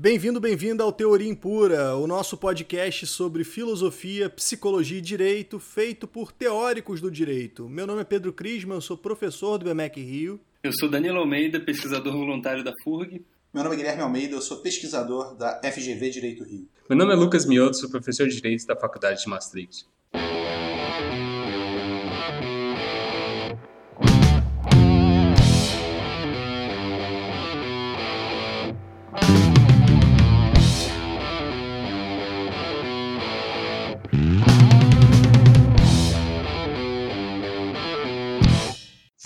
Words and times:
Bem-vindo, 0.00 0.38
bem-vinda 0.38 0.84
ao 0.84 0.92
Teoria 0.92 1.28
Impura, 1.28 1.96
o 1.96 2.06
nosso 2.06 2.36
podcast 2.36 3.04
sobre 3.04 3.42
filosofia, 3.42 4.30
psicologia 4.30 4.98
e 4.98 5.00
direito, 5.00 5.58
feito 5.58 6.06
por 6.06 6.30
teóricos 6.30 7.00
do 7.00 7.10
direito. 7.10 7.68
Meu 7.68 7.84
nome 7.84 8.02
é 8.02 8.04
Pedro 8.04 8.32
Crisman, 8.32 8.76
eu 8.76 8.80
sou 8.80 8.96
professor 8.96 9.58
do 9.58 9.64
BMEC 9.64 10.00
Rio. 10.00 10.40
Eu 10.62 10.70
sou 10.78 10.88
Danilo 10.88 11.18
Almeida, 11.18 11.58
pesquisador 11.58 12.12
voluntário 12.12 12.62
da 12.62 12.72
FURG. 12.84 13.24
Meu 13.52 13.64
nome 13.64 13.74
é 13.74 13.78
Guilherme 13.78 14.02
Almeida, 14.02 14.36
eu 14.36 14.40
sou 14.40 14.58
pesquisador 14.58 15.34
da 15.34 15.60
FGV 15.64 16.10
Direito 16.10 16.44
Rio. 16.44 16.68
Meu 16.88 16.96
nome 16.96 17.12
é 17.12 17.16
Lucas 17.16 17.44
Mioto, 17.44 17.76
sou 17.76 17.90
professor 17.90 18.28
de 18.28 18.36
Direito 18.36 18.64
da 18.68 18.76
Faculdade 18.76 19.20
de 19.20 19.28
Maastricht. 19.28 19.84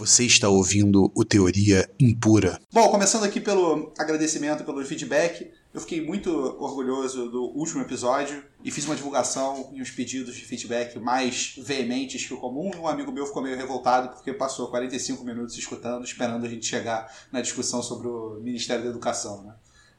Você 0.02 0.24
está 0.24 0.48
ouvindo 0.48 1.12
o 1.14 1.24
Teoria 1.24 1.88
Impura. 2.00 2.60
Bom, 2.72 2.88
começando 2.88 3.22
aqui 3.22 3.40
pelo 3.40 3.92
agradecimento, 3.96 4.64
pelo 4.64 4.84
feedback. 4.84 5.48
Eu 5.72 5.80
fiquei 5.80 6.04
muito 6.04 6.28
orgulhoso 6.60 7.30
do 7.30 7.44
último 7.56 7.82
episódio 7.82 8.42
e 8.64 8.72
fiz 8.72 8.84
uma 8.84 8.96
divulgação 8.96 9.70
e 9.72 9.80
uns 9.80 9.92
pedidos 9.92 10.34
de 10.34 10.44
feedback 10.44 10.98
mais 10.98 11.54
veementes 11.56 12.26
que 12.26 12.34
o 12.34 12.36
comum. 12.36 12.72
Um 12.80 12.88
amigo 12.88 13.12
meu 13.12 13.26
ficou 13.26 13.44
meio 13.44 13.56
revoltado 13.56 14.08
porque 14.08 14.32
passou 14.32 14.66
45 14.70 15.24
minutos 15.24 15.56
escutando, 15.56 16.04
esperando 16.04 16.44
a 16.44 16.48
gente 16.48 16.66
chegar 16.66 17.08
na 17.30 17.40
discussão 17.40 17.80
sobre 17.80 18.08
o 18.08 18.40
Ministério 18.42 18.82
da 18.82 18.90
Educação. 18.90 19.44
Né? 19.44 19.54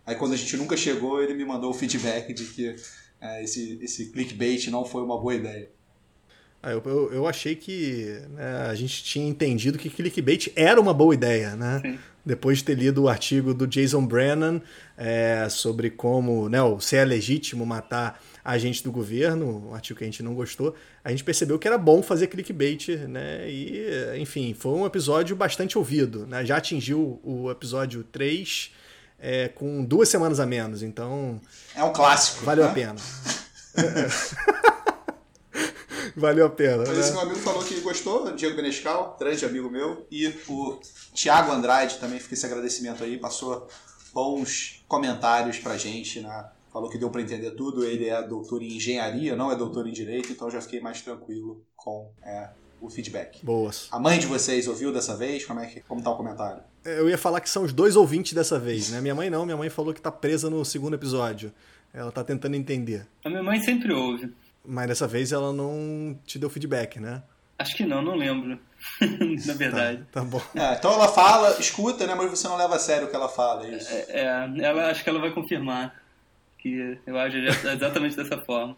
Aí 0.05 0.15
quando 0.15 0.33
a 0.33 0.37
gente 0.37 0.57
nunca 0.57 0.75
chegou, 0.75 1.23
ele 1.23 1.33
me 1.33 1.45
mandou 1.45 1.71
o 1.71 1.73
feedback 1.73 2.33
de 2.33 2.43
que 2.43 2.75
é, 3.21 3.41
esse, 3.41 3.79
esse 3.81 4.11
clickbait 4.11 4.67
não 4.67 4.83
foi 4.83 5.01
uma 5.01 5.17
boa 5.17 5.33
ideia. 5.33 5.71
Ah, 6.65 6.71
eu, 6.71 6.81
eu, 6.85 7.13
eu, 7.13 7.27
achei 7.27 7.57
que 7.57 8.21
né, 8.29 8.67
a 8.69 8.73
gente 8.73 9.03
tinha 9.03 9.27
entendido 9.27 9.77
que 9.77 9.89
clickbait 9.89 10.49
era 10.55 10.79
uma 10.79 10.93
boa 10.93 11.13
ideia, 11.13 11.57
né? 11.57 11.81
Sim. 11.81 11.99
Depois 12.25 12.59
de 12.59 12.63
ter 12.63 12.75
lido 12.75 13.03
o 13.03 13.09
artigo 13.09 13.53
do 13.53 13.67
Jason 13.67 14.05
Brennan 14.05 14.61
é, 14.97 15.45
sobre 15.49 15.89
como 15.89 16.47
né, 16.47 16.59
se 16.79 16.95
é 16.95 17.03
legítimo 17.03 17.65
matar 17.65 18.23
agentes 18.45 18.81
do 18.81 18.93
governo, 18.93 19.71
um 19.71 19.75
artigo 19.75 19.97
que 19.97 20.05
a 20.05 20.07
gente 20.07 20.23
não 20.23 20.33
gostou, 20.33 20.73
a 21.03 21.11
gente 21.11 21.21
percebeu 21.21 21.59
que 21.59 21.67
era 21.67 21.77
bom 21.77 22.01
fazer 22.01 22.27
clickbait, 22.27 22.87
né? 23.09 23.49
E, 23.49 24.17
enfim, 24.17 24.55
foi 24.57 24.71
um 24.71 24.85
episódio 24.85 25.35
bastante 25.35 25.77
ouvido, 25.77 26.25
né? 26.25 26.45
Já 26.45 26.55
atingiu 26.57 27.19
o 27.25 27.51
episódio 27.51 28.05
3 28.05 28.71
é, 29.19 29.49
com 29.49 29.83
duas 29.83 30.07
semanas 30.07 30.39
a 30.39 30.45
menos, 30.45 30.81
então... 30.81 31.41
É 31.75 31.83
um 31.83 31.91
clássico. 31.91 32.45
Valeu 32.45 32.63
né? 32.63 32.71
a 32.71 32.73
pena. 32.73 32.95
Valeu 36.15 36.45
a 36.45 36.49
pena. 36.49 36.77
Mas 36.77 36.89
né? 36.89 36.99
esse 36.99 37.11
meu 37.11 37.21
amigo 37.21 37.39
falou 37.39 37.63
que 37.63 37.79
gostou, 37.81 38.31
Diego 38.31 38.55
Benescal, 38.55 39.17
grande 39.19 39.45
amigo 39.45 39.69
meu, 39.69 40.05
e 40.11 40.27
o 40.47 40.79
Tiago 41.13 41.51
Andrade 41.51 41.97
também 41.97 42.19
fica 42.19 42.33
esse 42.33 42.45
agradecimento 42.45 43.03
aí, 43.03 43.17
passou 43.17 43.67
bons 44.13 44.83
comentários 44.87 45.57
pra 45.57 45.77
gente, 45.77 46.21
né? 46.21 46.45
Falou 46.71 46.89
que 46.89 46.97
deu 46.97 47.09
para 47.09 47.21
entender 47.21 47.51
tudo, 47.51 47.85
ele 47.85 48.09
é 48.09 48.21
doutor 48.21 48.61
em 48.63 48.77
engenharia, 48.77 49.35
não 49.35 49.51
é 49.51 49.55
doutor 49.55 49.87
em 49.87 49.91
direito, 49.91 50.31
então 50.31 50.49
já 50.49 50.59
fiquei 50.59 50.79
mais 50.79 51.01
tranquilo 51.01 51.63
com 51.75 52.09
é, 52.23 52.49
o 52.81 52.89
feedback. 52.89 53.43
Boas. 53.45 53.87
A 53.91 53.99
mãe 53.99 54.19
de 54.19 54.25
vocês 54.25 54.67
ouviu 54.67 54.91
dessa 54.91 55.15
vez? 55.15 55.45
Como 55.45 55.59
é 55.59 55.67
que 55.67 55.81
como 55.81 56.01
tá 56.01 56.09
o 56.09 56.17
comentário? 56.17 56.63
Eu 56.83 57.09
ia 57.09 57.17
falar 57.17 57.41
que 57.41 57.49
são 57.49 57.63
os 57.63 57.71
dois 57.71 57.95
ouvintes 57.95 58.33
dessa 58.33 58.59
vez, 58.59 58.89
né? 58.89 58.99
Minha 59.01 59.15
mãe 59.15 59.29
não, 59.29 59.45
minha 59.45 59.55
mãe 59.55 59.69
falou 59.69 59.93
que 59.93 60.01
tá 60.01 60.11
presa 60.11 60.49
no 60.49 60.65
segundo 60.65 60.95
episódio. 60.95 61.51
Ela 61.93 62.11
tá 62.11 62.23
tentando 62.23 62.55
entender. 62.55 63.05
A 63.23 63.29
minha 63.29 63.43
mãe 63.43 63.61
sempre 63.61 63.93
ouve. 63.93 64.33
Mas 64.65 64.87
dessa 64.87 65.07
vez 65.07 65.31
ela 65.31 65.51
não 65.51 66.17
te 66.25 66.39
deu 66.39 66.49
feedback, 66.49 66.99
né? 66.99 67.21
Acho 67.57 67.75
que 67.75 67.85
não, 67.85 68.01
não 68.01 68.15
lembro. 68.15 68.59
Na 69.45 69.53
verdade. 69.53 69.99
Tá, 70.11 70.21
tá 70.21 70.25
bom. 70.25 70.41
É, 70.55 70.73
então 70.73 70.91
ela 70.91 71.07
fala, 71.07 71.59
escuta, 71.59 72.05
né? 72.07 72.15
Mas 72.15 72.29
você 72.29 72.47
não 72.47 72.57
leva 72.57 72.75
a 72.75 72.79
sério 72.79 73.07
o 73.07 73.09
que 73.09 73.15
ela 73.15 73.29
fala, 73.29 73.65
é 73.65 73.75
isso? 73.75 73.89
É, 73.91 74.05
é 74.09 74.63
ela, 74.63 74.89
acho 74.89 75.03
que 75.03 75.09
ela 75.09 75.19
vai 75.19 75.31
confirmar 75.31 76.01
que 76.57 76.97
eu 77.05 77.17
acho 77.17 77.37
exatamente 77.67 78.15
dessa 78.15 78.37
forma. 78.39 78.75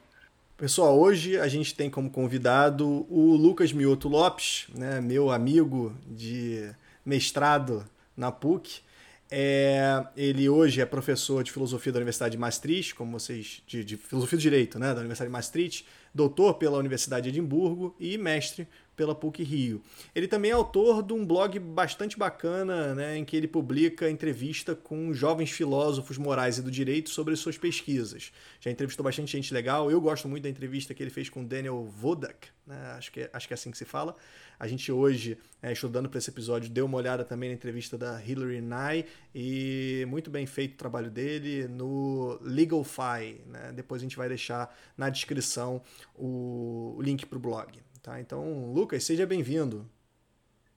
Pessoal, 0.57 0.97
hoje 0.97 1.37
a 1.37 1.47
gente 1.47 1.75
tem 1.75 1.89
como 1.89 2.09
convidado 2.09 3.05
o 3.09 3.35
Lucas 3.35 3.73
Mioto 3.73 4.07
Lopes, 4.07 4.67
né, 4.73 5.01
meu 5.01 5.29
amigo 5.29 5.93
de 6.07 6.71
mestrado 7.05 7.85
na 8.15 8.31
PUC. 8.31 8.81
É, 9.29 10.05
ele 10.15 10.47
hoje 10.47 10.81
é 10.81 10.85
professor 10.85 11.43
de 11.43 11.51
filosofia 11.51 11.91
da 11.91 11.97
Universidade 11.97 12.33
de 12.33 12.37
Maastricht, 12.37 12.93
como 12.93 13.11
vocês. 13.19 13.63
de, 13.65 13.83
de 13.83 13.97
filosofia 13.97 14.37
do 14.37 14.41
direito, 14.41 14.77
né? 14.77 14.93
Da 14.93 14.99
Universidade 14.99 15.29
de 15.29 15.33
Maastricht, 15.33 15.85
doutor 16.13 16.55
pela 16.55 16.77
Universidade 16.77 17.23
de 17.23 17.29
Edimburgo 17.29 17.95
e 17.99 18.17
mestre 18.17 18.67
pela 18.95 19.13
PUC 19.13 19.43
Rio. 19.43 19.81
Ele 20.13 20.27
também 20.27 20.51
é 20.51 20.53
autor 20.53 21.03
de 21.03 21.13
um 21.13 21.25
blog 21.25 21.59
bastante 21.59 22.17
bacana, 22.17 22.95
né, 22.95 23.17
em 23.17 23.25
que 23.25 23.35
ele 23.35 23.47
publica 23.47 24.09
entrevista 24.09 24.75
com 24.75 25.13
jovens 25.13 25.51
filósofos 25.51 26.17
morais 26.17 26.57
e 26.57 26.61
do 26.61 26.71
direito 26.71 27.09
sobre 27.09 27.35
suas 27.35 27.57
pesquisas. 27.57 28.31
Já 28.59 28.71
entrevistou 28.71 29.03
bastante 29.03 29.31
gente 29.31 29.53
legal. 29.53 29.91
Eu 29.91 29.99
gosto 29.99 30.27
muito 30.27 30.43
da 30.43 30.49
entrevista 30.49 30.93
que 30.93 31.03
ele 31.03 31.09
fez 31.09 31.29
com 31.29 31.43
Daniel 31.43 31.83
Vodak, 31.85 32.47
né, 32.65 32.93
acho, 32.97 33.11
que 33.11 33.21
é, 33.21 33.29
acho 33.33 33.47
que 33.47 33.53
é 33.53 33.55
assim 33.55 33.71
que 33.71 33.77
se 33.77 33.85
fala. 33.85 34.15
A 34.57 34.67
gente 34.67 34.91
hoje, 34.91 35.37
é, 35.61 35.71
estudando 35.71 36.09
para 36.09 36.17
esse 36.17 36.29
episódio, 36.29 36.69
deu 36.69 36.85
uma 36.85 36.97
olhada 36.97 37.25
também 37.25 37.49
na 37.49 37.55
entrevista 37.55 37.97
da 37.97 38.21
Hilary 38.23 38.61
Nye 38.61 39.05
e 39.33 40.05
muito 40.07 40.29
bem 40.29 40.45
feito 40.45 40.75
o 40.75 40.77
trabalho 40.77 41.11
dele 41.11 41.67
no 41.67 42.39
LegalFi. 42.41 43.41
Né? 43.47 43.73
Depois 43.75 44.01
a 44.01 44.03
gente 44.03 44.15
vai 44.15 44.29
deixar 44.29 44.73
na 44.97 45.09
descrição 45.09 45.81
o 46.15 46.97
link 47.01 47.25
para 47.25 47.37
o 47.37 47.41
blog. 47.41 47.84
Tá? 48.05 48.21
Então, 48.21 48.71
Lucas, 48.71 49.03
seja 49.03 49.25
bem-vindo. 49.25 49.89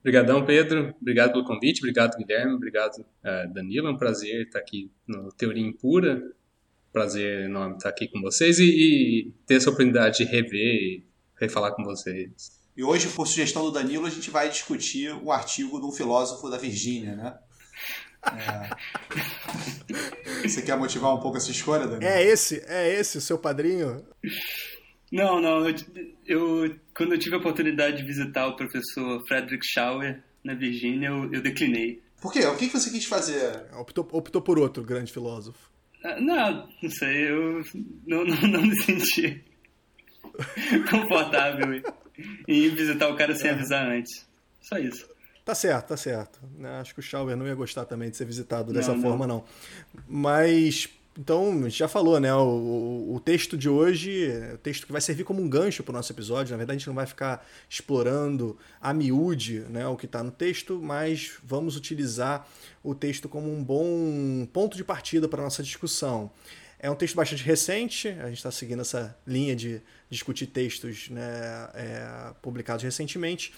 Obrigadão, 0.00 0.46
Pedro. 0.46 0.94
Obrigado 0.98 1.32
pelo 1.32 1.44
convite. 1.44 1.80
Obrigado, 1.80 2.16
Guilherme. 2.16 2.54
Obrigado, 2.54 3.00
uh, 3.00 3.52
Danilo. 3.52 3.88
É 3.88 3.90
um 3.90 3.98
prazer 3.98 4.46
estar 4.46 4.60
aqui 4.60 4.90
no 5.06 5.30
Teoria 5.32 5.62
Impura. 5.62 6.22
Prazer 6.90 7.44
enorme 7.44 7.76
estar 7.76 7.90
aqui 7.90 8.08
com 8.08 8.22
vocês 8.22 8.58
e, 8.58 8.64
e 8.64 9.32
ter 9.46 9.56
essa 9.56 9.68
oportunidade 9.68 10.16
de 10.16 10.24
rever 10.24 10.74
e 10.74 11.04
refalar 11.38 11.74
com 11.74 11.84
vocês. 11.84 12.58
E 12.74 12.82
hoje, 12.82 13.08
por 13.08 13.26
sugestão 13.26 13.62
do 13.62 13.72
Danilo, 13.72 14.06
a 14.06 14.10
gente 14.10 14.30
vai 14.30 14.48
discutir 14.48 15.12
o 15.12 15.30
artigo 15.30 15.78
de 15.78 15.84
um 15.84 15.92
filósofo 15.92 16.48
da 16.48 16.56
Virgínia, 16.56 17.14
né? 17.14 17.38
É... 18.24 18.70
Você 20.48 20.62
quer 20.62 20.78
motivar 20.78 21.14
um 21.14 21.20
pouco 21.20 21.36
essa 21.36 21.50
escolha, 21.50 21.86
Danilo? 21.86 22.10
É 22.10 22.24
esse, 22.24 22.64
é 22.66 22.98
esse 22.98 23.18
o 23.18 23.20
seu 23.20 23.38
padrinho? 23.38 24.02
Não, 25.10 25.41
não. 25.41 25.69
Eu, 25.69 25.74
eu, 26.26 26.76
quando 26.94 27.12
eu 27.12 27.19
tive 27.19 27.34
a 27.34 27.38
oportunidade 27.38 27.98
de 27.98 28.04
visitar 28.04 28.46
o 28.46 28.56
professor 28.56 29.22
Frederick 29.26 29.66
Schauer 29.66 30.22
na 30.44 30.54
Virgínia, 30.54 31.08
eu, 31.08 31.32
eu 31.32 31.41
declinei. 31.41 32.02
Por 32.20 32.32
quê? 32.32 32.44
O 32.46 32.56
que 32.56 32.69
você 32.69 32.91
quis 32.91 33.04
fazer? 33.04 33.66
Optou, 33.78 34.06
optou 34.12 34.42
por 34.42 34.58
outro 34.58 34.82
grande 34.82 35.12
filósofo. 35.12 35.70
Ah, 36.04 36.20
não, 36.20 36.69
não 36.82 36.91
sei. 36.91 37.30
Eu 37.30 37.62
não, 38.06 38.24
não, 38.24 38.41
não 38.48 38.62
me 38.62 38.76
senti 38.82 39.42
confortável 40.91 41.82
em 42.46 42.69
visitar 42.70 43.08
o 43.08 43.16
cara 43.16 43.34
sem 43.34 43.50
avisar 43.50 43.86
antes. 43.86 44.26
Só 44.60 44.78
isso. 44.78 45.08
Tá 45.44 45.54
certo, 45.54 45.88
tá 45.88 45.96
certo. 45.96 46.40
Acho 46.80 46.92
que 46.92 47.00
o 47.00 47.02
Schauer 47.02 47.36
não 47.36 47.46
ia 47.46 47.54
gostar 47.54 47.86
também 47.86 48.10
de 48.10 48.16
ser 48.16 48.26
visitado 48.26 48.72
dessa 48.72 48.94
não, 48.94 49.00
forma, 49.00 49.26
não. 49.26 49.36
não. 49.36 50.04
Mas 50.06 50.88
então, 51.18 51.50
a 51.50 51.68
gente 51.68 51.78
já 51.78 51.88
falou, 51.88 52.20
né? 52.20 52.32
O, 52.32 53.14
o, 53.14 53.18
texto 53.18 53.58
de 53.58 53.68
hoje, 53.68 54.30
o 54.54 54.58
texto 54.58 54.86
que 54.86 54.92
vai 54.92 55.00
servir 55.00 55.24
como 55.24 55.42
um 55.42 55.48
gancho 55.48 55.82
para 55.82 55.90
o 55.90 55.96
nosso 55.96 56.12
episódio. 56.12 56.52
Na 56.52 56.56
verdade, 56.56 56.76
a 56.76 56.78
gente 56.78 56.86
não 56.86 56.94
vai 56.94 57.06
ficar 57.06 57.44
explorando 57.68 58.56
a 58.80 58.94
miúde 58.94 59.64
né, 59.68 59.84
o 59.88 59.96
que 59.96 60.06
está 60.06 60.22
no 60.22 60.30
texto, 60.30 60.80
mas 60.80 61.32
vamos 61.42 61.76
utilizar 61.76 62.46
o 62.84 62.94
texto 62.94 63.28
como 63.28 63.52
um 63.52 63.64
bom 63.64 64.46
ponto 64.52 64.76
de 64.76 64.84
partida 64.84 65.26
para 65.26 65.40
a 65.40 65.44
nossa 65.44 65.60
discussão. 65.60 66.30
É 66.78 66.88
um 66.88 66.94
texto 66.94 67.16
bastante 67.16 67.43
recente, 67.43 68.06
a 68.06 68.28
gente 68.28 68.37
está 68.37 68.52
seguindo 68.52 68.82
essa 68.82 69.19
linha 69.26 69.56
de 69.56 69.82
discutir 70.08 70.46
textos 70.46 71.08
né, 71.08 71.20
é, 71.75 72.32
publicados 72.40 72.84
recentemente. 72.84 73.52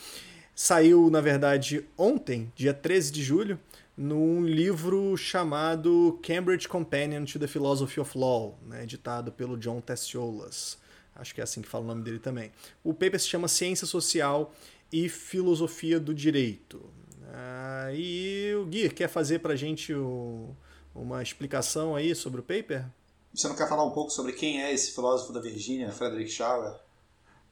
Saiu, 0.55 1.11
na 1.11 1.21
verdade, 1.21 1.85
ontem, 1.99 2.51
dia 2.57 2.73
13 2.73 3.13
de 3.13 3.23
julho 3.23 3.61
num 4.01 4.43
livro 4.43 5.15
chamado 5.15 6.19
Cambridge 6.23 6.67
Companion 6.67 7.27
to 7.27 7.39
the 7.39 7.47
Philosophy 7.47 8.01
of 8.01 8.17
Law, 8.17 8.59
né, 8.63 8.85
editado 8.85 9.31
pelo 9.31 9.59
John 9.59 9.79
Tessiolas. 9.83 10.79
Acho 11.15 11.35
que 11.35 11.41
é 11.43 11.45
assim 11.45 11.61
que 11.61 11.69
fala 11.69 11.85
o 11.85 11.87
nome 11.89 12.03
dele 12.03 12.19
também. 12.19 12.51
O 12.83 12.95
paper 12.95 13.21
se 13.21 13.29
chama 13.29 13.47
Ciência 13.47 13.87
Social 13.87 14.55
e 14.91 15.07
Filosofia 15.07 16.01
do 16.01 16.15
Direito. 16.15 16.83
Ah, 17.31 17.91
e 17.93 18.55
o 18.55 18.65
Gui 18.65 18.89
quer 18.89 19.07
fazer 19.07 19.41
para 19.41 19.53
a 19.53 19.57
gente 19.57 19.93
o, 19.93 20.49
uma 20.95 21.23
explicação 21.23 21.95
aí 21.95 22.15
sobre 22.15 22.41
o 22.41 22.43
paper? 22.43 22.87
Você 23.35 23.49
não 23.49 23.55
quer 23.55 23.69
falar 23.69 23.85
um 23.85 23.91
pouco 23.91 24.11
sobre 24.11 24.33
quem 24.33 24.63
é 24.63 24.73
esse 24.73 24.95
filósofo 24.95 25.31
da 25.31 25.43
Virgínia, 25.43 25.93
Frederick 25.93 26.31
Schauer? 26.31 26.73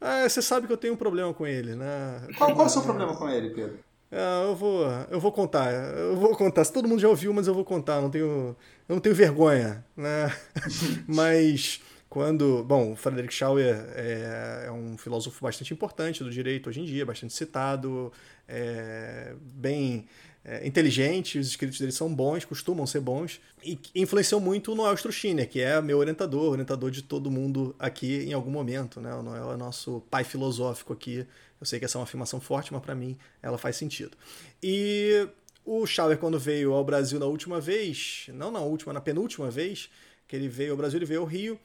Ah, 0.00 0.26
você 0.26 0.40
sabe 0.40 0.66
que 0.66 0.72
eu 0.72 0.78
tenho 0.78 0.94
um 0.94 0.96
problema 0.96 1.34
com 1.34 1.46
ele, 1.46 1.76
né? 1.76 2.26
Qual, 2.38 2.54
qual 2.54 2.64
é 2.64 2.70
o 2.70 2.72
seu 2.72 2.80
problema 2.80 3.14
com 3.14 3.28
ele, 3.28 3.50
Pedro? 3.50 3.80
Ah, 4.10 4.44
eu 4.48 4.54
vou, 4.56 4.86
eu 5.10 5.20
vou 5.20 5.32
contar. 5.32 5.72
Eu 5.72 6.16
vou 6.16 6.34
contar. 6.36 6.64
Se 6.64 6.72
todo 6.72 6.88
mundo 6.88 7.00
já 7.00 7.08
ouviu, 7.08 7.32
mas 7.32 7.46
eu 7.46 7.54
vou 7.54 7.64
contar. 7.64 8.00
Não 8.00 8.10
tenho, 8.10 8.56
eu 8.88 8.94
não 8.94 9.00
tenho 9.00 9.14
vergonha, 9.14 9.84
né? 9.96 10.34
mas 11.06 11.80
quando, 12.08 12.64
bom, 12.64 12.96
Frederick 12.96 13.32
Schauer 13.34 13.76
é, 13.94 14.64
é, 14.66 14.72
um 14.72 14.96
filósofo 14.96 15.42
bastante 15.42 15.74
importante 15.74 16.24
do 16.24 16.30
direito 16.30 16.70
hoje 16.70 16.80
em 16.80 16.84
dia, 16.84 17.04
bastante 17.04 17.34
citado, 17.34 18.10
é, 18.48 19.34
bem 19.40 20.06
é, 20.50 20.66
inteligente, 20.66 21.38
os 21.38 21.46
escritos 21.46 21.78
dele 21.78 21.92
são 21.92 22.12
bons, 22.12 22.42
costumam 22.42 22.86
ser 22.86 23.00
bons, 23.00 23.38
e 23.62 23.78
influenciou 23.94 24.40
muito 24.40 24.72
o 24.72 24.74
Noel 24.74 24.94
Struchiner, 24.94 25.46
que 25.46 25.60
é 25.60 25.78
meu 25.82 25.98
orientador, 25.98 26.52
orientador 26.52 26.90
de 26.90 27.02
todo 27.02 27.30
mundo 27.30 27.76
aqui 27.78 28.24
em 28.24 28.32
algum 28.32 28.50
momento. 28.50 28.98
Né? 28.98 29.14
O 29.14 29.22
Noel 29.22 29.52
é 29.52 29.56
nosso 29.58 30.02
pai 30.10 30.24
filosófico 30.24 30.94
aqui. 30.94 31.26
Eu 31.60 31.66
sei 31.66 31.78
que 31.78 31.84
essa 31.84 31.98
é 31.98 32.00
uma 32.00 32.04
afirmação 32.04 32.40
forte, 32.40 32.72
mas 32.72 32.80
para 32.80 32.94
mim 32.94 33.18
ela 33.42 33.58
faz 33.58 33.76
sentido. 33.76 34.16
E 34.62 35.28
o 35.66 35.84
Schauer, 35.84 36.16
quando 36.16 36.38
veio 36.38 36.72
ao 36.72 36.82
Brasil 36.82 37.18
na 37.18 37.26
última 37.26 37.60
vez, 37.60 38.26
não 38.32 38.50
na 38.50 38.60
última, 38.60 38.94
na 38.94 39.02
penúltima 39.02 39.50
vez 39.50 39.90
que 40.26 40.34
ele 40.34 40.48
veio 40.48 40.70
ao 40.70 40.78
Brasil, 40.78 40.98
ele 40.98 41.04
veio 41.04 41.20
ao 41.20 41.26
Rio, 41.26 41.60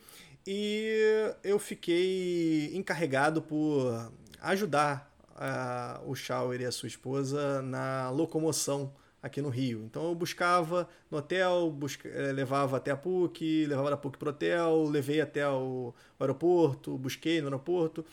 e 0.46 1.34
eu 1.42 1.58
fiquei 1.58 2.76
encarregado 2.76 3.42
por 3.42 4.12
ajudar 4.42 5.13
uh, 5.36 6.10
o 6.10 6.16
Schauer 6.16 6.62
e 6.62 6.66
a 6.66 6.72
sua 6.72 6.88
esposa 6.88 7.62
na 7.62 8.10
locomoção 8.10 8.94
aqui 9.24 9.42
no 9.42 9.48
Rio. 9.48 9.84
Então 9.86 10.10
eu 10.10 10.16
buscava 10.16 10.88
no 11.10 11.18
hotel, 11.18 11.72
busca, 11.72 12.10
eh, 12.10 12.34
levava 12.34 12.76
até 12.76 12.92
a 12.92 12.98
PUC, 12.98 13.66
levava 13.66 13.90
da 13.90 13.96
PUC 13.96 14.18
para 14.18 14.28
o 14.28 14.30
hotel, 14.32 14.84
levei 14.90 15.22
até 15.22 15.48
o 15.48 15.94
aeroporto, 16.20 16.98
busquei 16.98 17.40
no 17.40 17.48
aeroporto. 17.48 18.06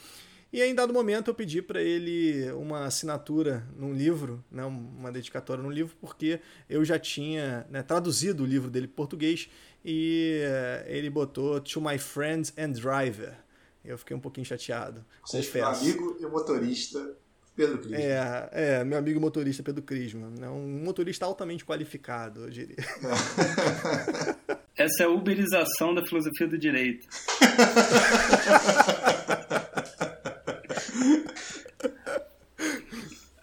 E 0.52 0.62
em 0.62 0.74
dado 0.74 0.92
momento 0.92 1.28
eu 1.28 1.34
pedi 1.34 1.62
para 1.62 1.82
ele 1.82 2.50
uma 2.52 2.84
assinatura 2.84 3.66
num 3.76 3.92
livro, 3.92 4.44
né, 4.50 4.64
uma 4.64 5.10
dedicatória 5.10 5.62
no 5.62 5.70
livro, 5.70 5.96
porque 6.00 6.40
eu 6.68 6.84
já 6.84 6.98
tinha 6.98 7.66
né, 7.70 7.82
traduzido 7.82 8.42
o 8.42 8.46
livro 8.46 8.70
dele 8.70 8.88
para 8.88 8.96
português 8.96 9.48
e 9.84 10.42
uh, 10.44 10.88
ele 10.88 11.08
botou 11.08 11.60
To 11.60 11.80
My 11.80 11.98
Friends 11.98 12.52
and 12.58 12.72
Driver. 12.72 13.36
Eu 13.84 13.98
fiquei 13.98 14.16
um 14.16 14.20
pouquinho 14.20 14.44
chateado. 14.46 15.04
Você 15.24 15.38
confesso. 15.38 15.84
Meu 15.84 15.92
amigo 15.94 16.16
e 16.20 16.26
motorista 16.26 17.16
Pedro 17.56 17.78
Crisma. 17.78 17.98
É, 17.98 18.48
é, 18.52 18.84
meu 18.84 18.98
amigo 18.98 19.20
motorista 19.20 19.62
Pedro 19.62 19.82
Crisma. 19.82 20.32
É 20.40 20.48
um 20.48 20.82
motorista 20.84 21.26
altamente 21.26 21.64
qualificado, 21.64 22.44
eu 22.44 22.50
diria. 22.50 22.76
Essa 24.76 25.02
é 25.02 25.06
a 25.06 25.10
uberização 25.10 25.94
da 25.94 26.04
filosofia 26.06 26.46
do 26.46 26.56
direito. 26.56 27.06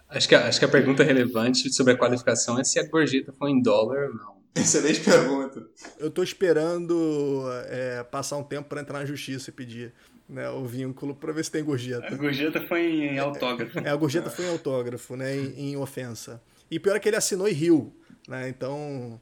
acho, 0.08 0.28
que, 0.28 0.34
acho 0.34 0.58
que 0.58 0.64
a 0.64 0.68
pergunta 0.68 1.04
relevante 1.04 1.72
sobre 1.72 1.92
a 1.92 1.96
qualificação 1.96 2.58
é 2.58 2.64
se 2.64 2.80
a 2.80 2.82
gorjeta 2.88 3.32
foi 3.32 3.50
em 3.50 3.62
dólar 3.62 4.08
ou 4.08 4.14
não. 4.14 4.38
Excelente 4.56 5.00
pergunta. 5.00 5.64
Eu 5.98 6.10
tô 6.10 6.22
esperando 6.22 7.44
é, 7.66 8.02
passar 8.02 8.36
um 8.36 8.42
tempo 8.42 8.68
para 8.68 8.80
entrar 8.80 8.98
na 8.98 9.04
justiça 9.04 9.50
e 9.50 9.52
pedir 9.52 9.94
né, 10.28 10.48
o 10.50 10.64
vínculo 10.64 11.14
para 11.14 11.32
ver 11.32 11.44
se 11.44 11.50
tem 11.50 11.64
gorjeta. 11.64 12.06
A 12.06 12.16
gorjeta 12.16 12.60
foi 12.68 12.82
em 12.82 13.18
autógrafo. 13.18 13.78
É, 13.78 13.88
a 13.88 13.96
gorjeta 13.96 14.30
foi 14.30 14.44
em 14.44 14.50
autógrafo, 14.50 15.16
né, 15.16 15.34
em, 15.34 15.70
em 15.70 15.76
ofensa. 15.76 16.42
E 16.70 16.78
pior 16.78 16.96
é 16.96 17.00
que 17.00 17.08
ele 17.08 17.16
assinou 17.16 17.48
e 17.48 17.52
riu, 17.52 17.92
né, 18.28 18.48
então... 18.48 19.20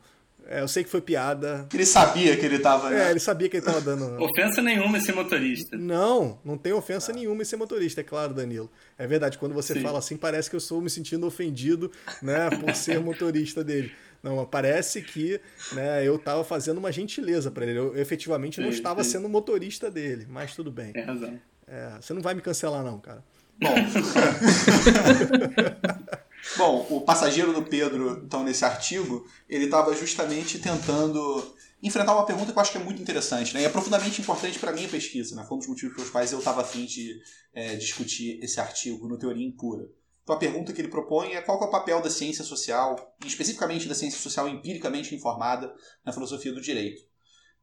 É, 0.49 0.61
eu 0.61 0.69
sei 0.69 0.85
que 0.85 0.91
foi 0.91 1.01
piada. 1.01 1.67
Ele 1.75 1.85
sabia 1.85 2.37
que 2.37 2.47
ele 2.47 2.61
tava. 2.61 2.95
É, 2.95 3.11
ele 3.11 3.19
sabia 3.19 3.49
que 3.49 3.57
ele 3.57 3.67
tava 3.67 3.81
dando. 3.81 4.05
ofensa 4.23 4.63
nenhuma 4.63 4.97
em 4.97 5.01
ser 5.01 5.13
motorista. 5.13 5.77
Não, 5.77 6.39
não 6.45 6.57
tem 6.57 6.73
ofensa 6.73 7.11
ah. 7.11 7.15
nenhuma 7.15 7.43
em 7.43 7.45
ser 7.45 7.57
motorista, 7.57 8.01
é 8.01 8.05
claro, 8.05 8.33
Danilo. 8.33 8.71
É 8.97 9.07
verdade, 9.07 9.39
quando 9.39 9.55
você 9.55 9.75
Sim. 9.75 9.81
fala 9.81 9.99
assim, 9.99 10.17
parece 10.17 10.49
que 10.49 10.55
eu 10.55 10.59
estou 10.59 10.81
me 10.81 10.89
sentindo 10.89 11.27
ofendido, 11.27 11.91
né, 12.23 12.49
por 12.61 12.73
ser 12.77 13.01
motorista 13.01 13.65
dele. 13.65 13.93
Não, 14.23 14.45
parece 14.45 15.03
que 15.03 15.41
né, 15.73 16.07
eu 16.07 16.17
estava 16.17 16.45
fazendo 16.45 16.79
uma 16.79 16.93
gentileza 16.93 17.51
para 17.51 17.67
ele. 17.67 17.79
Eu 17.79 17.97
efetivamente 17.97 18.61
não 18.61 18.69
estava 18.69 19.03
sendo 19.05 19.29
motorista 19.29 19.91
dele, 19.91 20.27
mas 20.29 20.55
tudo 20.55 20.71
bem. 20.71 20.93
Tem 20.93 21.05
razão. 21.05 21.41
É, 21.67 21.97
você 22.01 22.13
não 22.13 22.23
vai 22.23 22.35
me 22.35 22.41
cancelar, 22.41 22.85
não, 22.85 22.99
cara. 22.99 23.25
Bom. 23.61 23.75
Bom, 26.57 26.87
o 26.91 27.01
passageiro 27.01 27.53
do 27.53 27.63
Pedro, 27.63 28.23
então, 28.25 28.45
nesse 28.45 28.65
artigo, 28.65 29.27
ele 29.49 29.65
estava 29.65 29.95
justamente 29.95 30.59
tentando 30.59 31.55
enfrentar 31.83 32.15
uma 32.15 32.25
pergunta 32.25 32.53
que 32.53 32.59
eu 32.59 32.63
acho 32.63 32.73
que 32.73 32.79
é 32.79 32.83
muito 32.83 33.03
interessante, 33.03 33.53
né? 33.53 33.63
E 33.63 33.65
é 33.65 33.69
profundamente 33.69 34.21
importante 34.21 34.59
para 34.59 34.71
a 34.71 34.75
minha 34.75 34.89
pesquisa, 34.89 35.35
né? 35.35 35.45
Foi 35.45 35.57
um 35.57 35.59
dos 35.59 35.69
motivos 35.69 35.95
pelos 35.95 36.11
quais 36.11 36.33
eu 36.33 36.39
estava 36.39 36.63
afim 36.63 36.85
de 36.85 37.21
é, 37.53 37.77
discutir 37.77 38.39
esse 38.43 38.61
artigo 38.61 39.09
no 39.09 39.19
Teoria 39.19 39.47
Impura. 39.47 39.89
A 40.29 40.37
pergunta 40.37 40.73
que 40.73 40.81
ele 40.81 40.89
propõe 40.89 41.35
é 41.35 41.41
qual 41.41 41.61
é 41.63 41.65
o 41.65 41.71
papel 41.71 42.03
da 42.03 42.11
ciência 42.11 42.43
social, 42.43 43.17
especificamente 43.25 43.87
da 43.87 43.95
ciência 43.95 44.19
social 44.19 44.49
empiricamente 44.49 45.15
informada 45.15 45.73
na 46.05 46.13
filosofia 46.13 46.53
do 46.53 46.61
direito. 46.61 47.03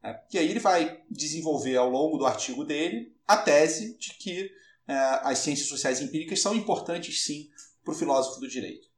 É, 0.02 0.20
e 0.32 0.38
aí 0.38 0.50
ele 0.50 0.60
vai 0.60 1.02
desenvolver 1.10 1.76
ao 1.76 1.90
longo 1.90 2.16
do 2.16 2.26
artigo 2.26 2.64
dele 2.64 3.14
a 3.26 3.36
tese 3.36 3.96
de 3.98 4.14
que 4.14 4.50
é, 4.86 4.94
as 5.22 5.38
ciências 5.38 5.68
sociais 5.68 6.00
empíricas 6.00 6.40
são 6.40 6.54
importantes 6.54 7.24
sim 7.24 7.48
para 7.82 7.92
o 7.92 7.96
filósofo 7.96 8.40
do 8.40 8.48
direito. 8.48 8.88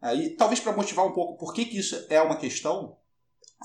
É, 0.00 0.14
e 0.14 0.30
talvez 0.30 0.60
para 0.60 0.72
motivar 0.72 1.06
um 1.06 1.12
pouco 1.12 1.36
por 1.36 1.52
que, 1.52 1.64
que 1.64 1.78
isso 1.78 2.06
é 2.08 2.20
uma 2.20 2.36
questão, 2.36 2.96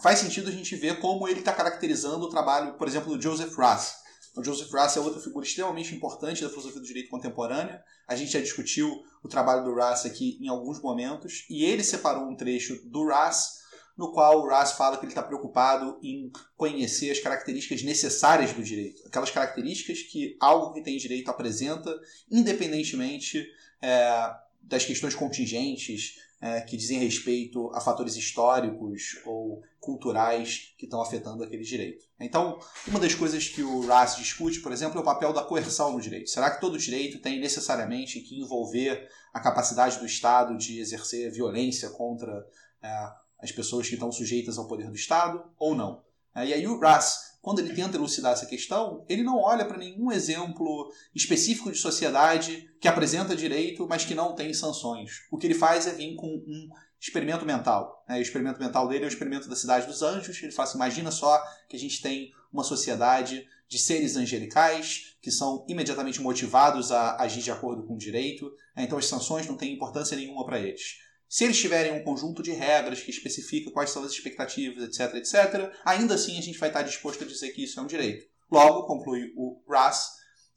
faz 0.01 0.19
sentido 0.19 0.49
a 0.49 0.51
gente 0.51 0.75
ver 0.75 0.99
como 0.99 1.27
ele 1.27 1.39
está 1.39 1.51
caracterizando 1.51 2.25
o 2.25 2.29
trabalho, 2.29 2.77
por 2.77 2.87
exemplo, 2.87 3.15
do 3.15 3.21
Joseph 3.21 3.55
Russ, 3.55 3.95
o 4.37 4.43
Joseph 4.43 4.71
Russ 4.71 4.95
é 4.95 4.99
outra 4.99 5.19
figura 5.19 5.45
extremamente 5.45 5.93
importante 5.95 6.43
da 6.43 6.49
filosofia 6.49 6.79
do 6.79 6.85
direito 6.85 7.09
contemporânea. 7.09 7.83
A 8.07 8.15
gente 8.15 8.31
já 8.31 8.39
discutiu 8.39 9.03
o 9.23 9.27
trabalho 9.27 9.63
do 9.63 9.73
Russ 9.73 10.05
aqui 10.05 10.37
em 10.39 10.47
alguns 10.47 10.79
momentos, 10.79 11.45
e 11.49 11.65
ele 11.65 11.83
separou 11.83 12.29
um 12.29 12.35
trecho 12.35 12.79
do 12.85 13.03
Russ, 13.03 13.57
no 13.97 14.11
qual 14.11 14.41
o 14.41 14.47
Russ 14.47 14.73
fala 14.73 14.97
que 14.97 15.05
ele 15.05 15.11
está 15.11 15.23
preocupado 15.23 15.99
em 16.03 16.31
conhecer 16.55 17.09
as 17.09 17.19
características 17.19 17.81
necessárias 17.81 18.53
do 18.53 18.63
direito, 18.63 19.01
aquelas 19.07 19.31
características 19.31 20.03
que 20.03 20.37
algo 20.39 20.71
que 20.71 20.83
tem 20.83 20.97
direito 20.97 21.31
apresenta, 21.31 21.99
independentemente 22.29 23.43
é, 23.81 24.35
das 24.61 24.85
questões 24.85 25.15
contingentes, 25.15 26.19
é, 26.39 26.61
que 26.61 26.77
dizem 26.77 26.99
respeito 26.99 27.71
a 27.73 27.81
fatores 27.81 28.15
históricos 28.15 29.19
ou 29.25 29.61
culturais 29.79 30.73
que 30.77 30.85
estão 30.85 31.01
afetando 31.01 31.43
aquele 31.43 31.63
direito. 31.63 32.05
Então, 32.19 32.59
uma 32.87 32.99
das 32.99 33.15
coisas 33.15 33.47
que 33.47 33.63
o 33.63 33.81
Russ 33.81 34.17
discute, 34.17 34.59
por 34.59 34.71
exemplo, 34.71 34.97
é 34.97 35.01
o 35.01 35.05
papel 35.05 35.33
da 35.33 35.43
coerção 35.43 35.93
no 35.93 36.01
direito. 36.01 36.29
Será 36.29 36.51
que 36.51 36.61
todo 36.61 36.77
direito 36.77 37.21
tem 37.21 37.39
necessariamente 37.39 38.19
que 38.21 38.39
envolver 38.39 39.09
a 39.33 39.39
capacidade 39.39 39.97
do 39.99 40.05
Estado 40.05 40.57
de 40.57 40.79
exercer 40.79 41.31
violência 41.31 41.89
contra 41.89 42.45
é, 42.81 43.09
as 43.39 43.51
pessoas 43.51 43.87
que 43.87 43.93
estão 43.93 44.11
sujeitas 44.11 44.57
ao 44.57 44.67
poder 44.67 44.89
do 44.89 44.95
Estado 44.95 45.43
ou 45.57 45.73
não? 45.73 46.03
É, 46.35 46.45
e 46.45 46.53
aí 46.53 46.67
o 46.67 46.79
Russ 46.79 47.26
quando 47.47 47.59
ele 47.59 47.73
tenta 47.73 47.95
elucidar 47.95 48.33
essa 48.33 48.45
questão, 48.45 49.05
ele 49.07 49.23
não 49.23 49.39
olha 49.39 49.63
para 49.63 49.77
nenhum 49.77 50.11
exemplo 50.11 50.91
específico 51.15 51.71
de 51.71 51.77
sociedade 51.77 52.69
que 52.77 52.89
apresenta 52.89 53.33
direito, 53.33 53.87
mas 53.87 54.03
que 54.03 54.13
não 54.13 54.35
tem 54.35 54.53
sanções. 54.53 55.21
O 55.31 55.37
que 55.37 55.47
ele 55.47 55.53
faz 55.53 55.87
é 55.87 55.93
vir 55.93 56.13
com 56.17 56.27
um 56.27 56.67
experimento 56.99 57.45
mental. 57.45 58.03
Né? 58.05 58.17
O 58.17 58.21
experimento 58.21 58.59
mental 58.59 58.89
dele 58.89 59.05
é 59.05 59.07
o 59.07 59.07
experimento 59.07 59.47
da 59.47 59.55
Cidade 59.55 59.87
dos 59.87 60.01
Anjos. 60.01 60.43
Ele 60.43 60.51
fala 60.51 60.67
assim, 60.67 60.77
imagina 60.77 61.09
só 61.09 61.41
que 61.69 61.77
a 61.77 61.79
gente 61.79 62.01
tem 62.01 62.33
uma 62.51 62.65
sociedade 62.65 63.47
de 63.65 63.79
seres 63.79 64.17
angelicais 64.17 65.15
que 65.21 65.31
são 65.31 65.65
imediatamente 65.69 66.21
motivados 66.21 66.91
a 66.91 67.15
agir 67.15 67.41
de 67.41 67.51
acordo 67.51 67.83
com 67.83 67.93
o 67.93 67.97
direito. 67.97 68.51
Né? 68.75 68.83
Então 68.83 68.97
as 68.97 69.05
sanções 69.05 69.47
não 69.47 69.55
têm 69.55 69.73
importância 69.73 70.17
nenhuma 70.17 70.45
para 70.45 70.59
eles. 70.59 70.97
Se 71.29 71.43
eles 71.43 71.59
tiverem 71.59 71.93
um 71.93 72.03
conjunto 72.03 72.41
de 72.41 72.51
regras 72.51 73.01
que 73.01 73.11
especifica 73.11 73.71
quais 73.71 73.89
são 73.89 74.03
as 74.03 74.11
expectativas, 74.11 74.83
etc, 74.83 75.15
etc, 75.15 75.71
ainda 75.83 76.15
assim 76.15 76.37
a 76.37 76.41
gente 76.41 76.57
vai 76.57 76.69
estar 76.69 76.83
disposto 76.83 77.23
a 77.23 77.27
dizer 77.27 77.51
que 77.51 77.63
isso 77.63 77.79
é 77.79 77.83
um 77.83 77.87
direito. 77.87 78.25
Logo, 78.49 78.87
conclui 78.87 79.33
o 79.35 79.61
Russ, 79.67 80.11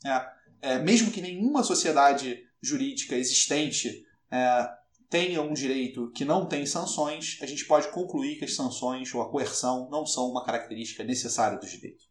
é, 0.05 0.27
é, 0.63 0.79
mesmo 0.79 1.11
que 1.11 1.21
nenhuma 1.21 1.65
sociedade 1.65 2.39
jurídica 2.63 3.17
existente 3.17 4.05
é, 4.31 4.71
tenha 5.09 5.43
um 5.43 5.53
direito 5.53 6.13
que 6.13 6.25
não 6.25 6.47
tem 6.47 6.65
sanções, 6.65 7.39
a 7.43 7.47
gente 7.47 7.65
pode 7.65 7.89
concluir 7.89 8.39
que 8.39 8.45
as 8.45 8.55
sanções 8.55 9.13
ou 9.13 9.23
a 9.23 9.31
coerção 9.31 9.89
não 9.91 10.07
são 10.07 10.31
uma 10.31 10.45
característica 10.45 11.03
necessária 11.03 11.59
do 11.59 11.67
direito. 11.67 12.05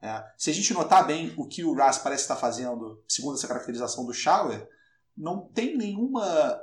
É, 0.00 0.24
se 0.36 0.50
a 0.50 0.52
gente 0.52 0.74
notar 0.74 1.06
bem 1.06 1.32
o 1.36 1.46
que 1.46 1.62
o 1.62 1.72
Russ 1.72 1.98
parece 1.98 2.24
estar 2.24 2.34
fazendo, 2.34 3.00
segundo 3.06 3.36
essa 3.36 3.46
caracterização 3.46 4.04
do 4.04 4.12
Schauer, 4.12 4.68
não 5.16 5.46
tem 5.48 5.76
nenhuma 5.76 6.60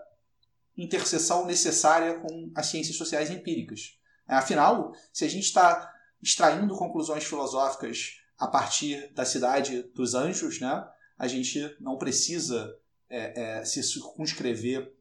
interseção 0.81 1.45
necessária 1.45 2.19
com 2.19 2.51
as 2.55 2.67
ciências 2.67 2.95
sociais 2.95 3.29
empíricas. 3.29 3.99
É, 4.27 4.35
afinal, 4.35 4.93
se 5.11 5.25
a 5.25 5.27
gente 5.27 5.45
está 5.45 5.93
extraindo 6.21 6.75
conclusões 6.75 7.23
filosóficas 7.23 8.21
a 8.37 8.47
partir 8.47 9.11
da 9.13 9.25
cidade 9.25 9.83
dos 9.93 10.15
anjos, 10.15 10.59
né, 10.59 10.87
a 11.17 11.27
gente 11.27 11.75
não 11.79 11.97
precisa 11.97 12.75
é, 13.09 13.59
é, 13.59 13.65
se 13.65 13.83
circunscrever 13.83 14.93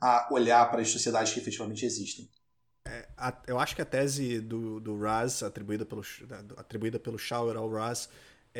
a 0.00 0.28
olhar 0.30 0.70
para 0.70 0.82
as 0.82 0.90
sociedades 0.90 1.32
que 1.32 1.40
efetivamente 1.40 1.84
existem. 1.84 2.28
É, 2.84 3.08
a, 3.16 3.42
eu 3.46 3.58
acho 3.58 3.74
que 3.74 3.82
a 3.82 3.86
tese 3.86 4.40
do, 4.40 4.80
do 4.80 4.98
Raz, 4.98 5.42
atribuída 5.42 5.84
pelo, 5.84 6.02
atribuída 6.56 6.98
pelo 6.98 7.18
Schauer 7.18 7.56
ao 7.56 7.70
Raz, 7.70 8.08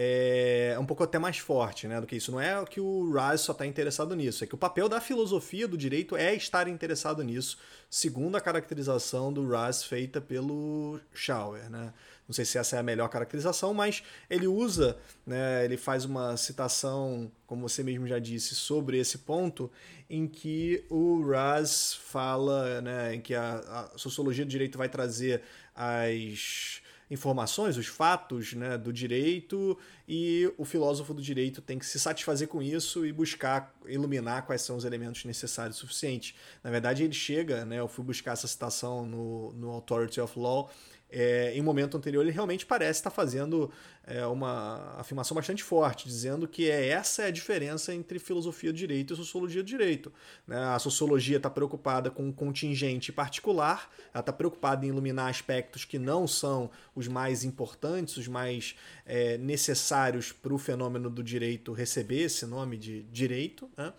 é 0.01 0.77
um 0.79 0.87
pouco 0.87 1.03
até 1.03 1.19
mais 1.19 1.39
forte 1.39 1.89
né, 1.89 2.01
do 2.01 2.07
que 2.07 2.15
isso. 2.15 2.31
Não 2.31 2.41
é 2.41 2.65
que 2.65 2.81
o 2.81 3.11
Raz 3.13 3.41
só 3.41 3.51
está 3.51 3.67
interessado 3.67 4.15
nisso, 4.15 4.45
é 4.45 4.47
que 4.47 4.55
o 4.55 4.59
papel 4.59 4.89
da 4.89 5.01
filosofia 5.01 5.67
do 5.67 5.77
direito 5.77 6.17
é 6.17 6.33
estar 6.37 6.69
interessado 6.69 7.25
nisso, 7.25 7.59
segundo 7.91 8.37
a 8.37 8.41
caracterização 8.41 9.33
do 9.33 9.49
Raz 9.49 9.83
feita 9.83 10.21
pelo 10.21 11.01
Schauer. 11.13 11.69
Né? 11.69 11.93
Não 12.29 12.33
sei 12.33 12.45
se 12.45 12.59
essa 12.59 12.77
é 12.77 12.79
a 12.79 12.83
melhor 12.83 13.09
caracterização, 13.09 13.75
mas 13.75 14.05
ele 14.31 14.47
usa, 14.47 14.97
né, 15.27 15.65
ele 15.65 15.77
faz 15.77 16.05
uma 16.05 16.37
citação, 16.37 17.29
como 17.45 17.69
você 17.69 17.83
mesmo 17.83 18.07
já 18.07 18.21
disse, 18.21 18.55
sobre 18.55 19.01
esse 19.01 19.19
ponto, 19.19 19.69
em 20.09 20.29
que 20.29 20.85
o 20.89 21.29
Raz 21.29 21.95
fala, 21.95 22.81
né, 22.81 23.17
em 23.17 23.21
que 23.21 23.35
a, 23.35 23.91
a 23.95 23.99
sociologia 23.99 24.45
do 24.45 24.51
direito 24.51 24.79
vai 24.79 24.89
trazer 24.89 25.43
as 25.75 26.83
informações, 27.11 27.77
os 27.77 27.87
fatos 27.87 28.53
né, 28.53 28.77
do 28.77 28.93
direito, 28.93 29.79
e 30.07 30.53
o 30.57 30.65
filósofo 30.65 31.15
do 31.15 31.23
direito 31.23 31.61
tem 31.61 31.79
que 31.79 31.87
se 31.87 31.99
satisfazer 31.99 32.49
com 32.49 32.63
isso 32.63 33.07
e 33.07 33.13
buscar 33.13 33.75
iluminar 33.87 34.47
quais 34.47 34.63
são 34.63 34.77
os 34.77 34.85
elementos 34.85 35.25
necessários 35.25 35.77
e 35.77 35.81
suficientes. 35.81 36.35
Na 36.63 36.71
verdade, 36.71 37.05
ele 37.05 37.15
chega, 37.15 37.65
né, 37.65 37.79
eu 37.79 37.89
fui 37.89 38.05
buscar 38.05 38.33
essa 38.33 38.47
citação 38.47 39.07
no, 39.07 39.53
no 39.53 39.71
Authority 39.71 40.21
of 40.21 40.39
Law, 40.39 40.71
é, 41.11 41.53
em 41.55 41.63
momento 41.63 41.97
anterior 41.97 42.23
ele 42.23 42.31
realmente 42.31 42.67
parece 42.67 43.01
estar 43.01 43.11
fazendo 43.11 43.71
é, 44.05 44.27
uma 44.27 44.95
afirmação 44.99 45.35
bastante 45.35 45.63
forte, 45.63 46.07
dizendo 46.07 46.47
que 46.47 46.71
é 46.71 46.89
essa 46.89 47.23
é 47.23 47.27
a 47.27 47.31
diferença 47.31 47.95
entre 47.95 48.19
filosofia 48.19 48.73
do 48.73 48.77
direito 48.77 49.13
e 49.13 49.17
sociologia 49.17 49.63
do 49.63 49.67
direito. 49.67 50.13
Né? 50.47 50.59
A 50.59 50.79
sociologia 50.79 51.37
está 51.39 51.51
preocupada 51.51 52.11
com 52.11 52.25
um 52.25 52.33
contingente 52.33 53.13
particular, 53.13 53.91
ela 54.13 54.21
está 54.21 54.33
preocupada 54.33 54.85
em 54.85 54.89
iluminar 54.89 55.29
aspectos 55.29 55.85
que 55.85 55.99
não 55.99 56.27
são 56.27 56.71
os 56.95 57.09
mais 57.09 57.45
importantes, 57.45 58.17
os 58.17 58.29
mais 58.29 58.77
é, 59.07 59.39
necessários 59.39 60.33
para 60.33 60.53
o 60.53 60.59
fenômeno 60.59 61.11
do 61.11 61.23
direito 61.23 61.73
receber 61.73 62.23
esse 62.23 62.47
nome 62.47 62.77
de 62.77 63.03
direito. 63.05 63.69
Né? 63.77 63.93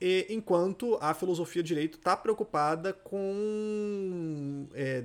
E, 0.00 0.26
enquanto 0.30 0.96
a 1.00 1.12
filosofia 1.12 1.62
do 1.62 1.66
direito 1.66 1.98
está 1.98 2.16
preocupada 2.16 2.92
com 2.92 4.68
é, 4.72 5.04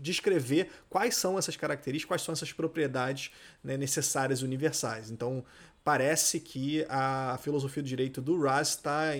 descrever 0.00 0.70
quais 0.88 1.16
são 1.16 1.38
essas 1.38 1.56
características, 1.56 2.08
quais 2.08 2.22
são 2.22 2.32
essas 2.32 2.52
propriedades 2.52 3.30
né, 3.62 3.76
necessárias 3.76 4.42
universais. 4.42 5.10
Então, 5.10 5.44
parece 5.82 6.40
que 6.40 6.84
a 6.88 7.38
filosofia 7.40 7.82
do 7.82 7.88
direito 7.88 8.20
do 8.20 8.40
Raz 8.40 8.70
está 8.70 9.12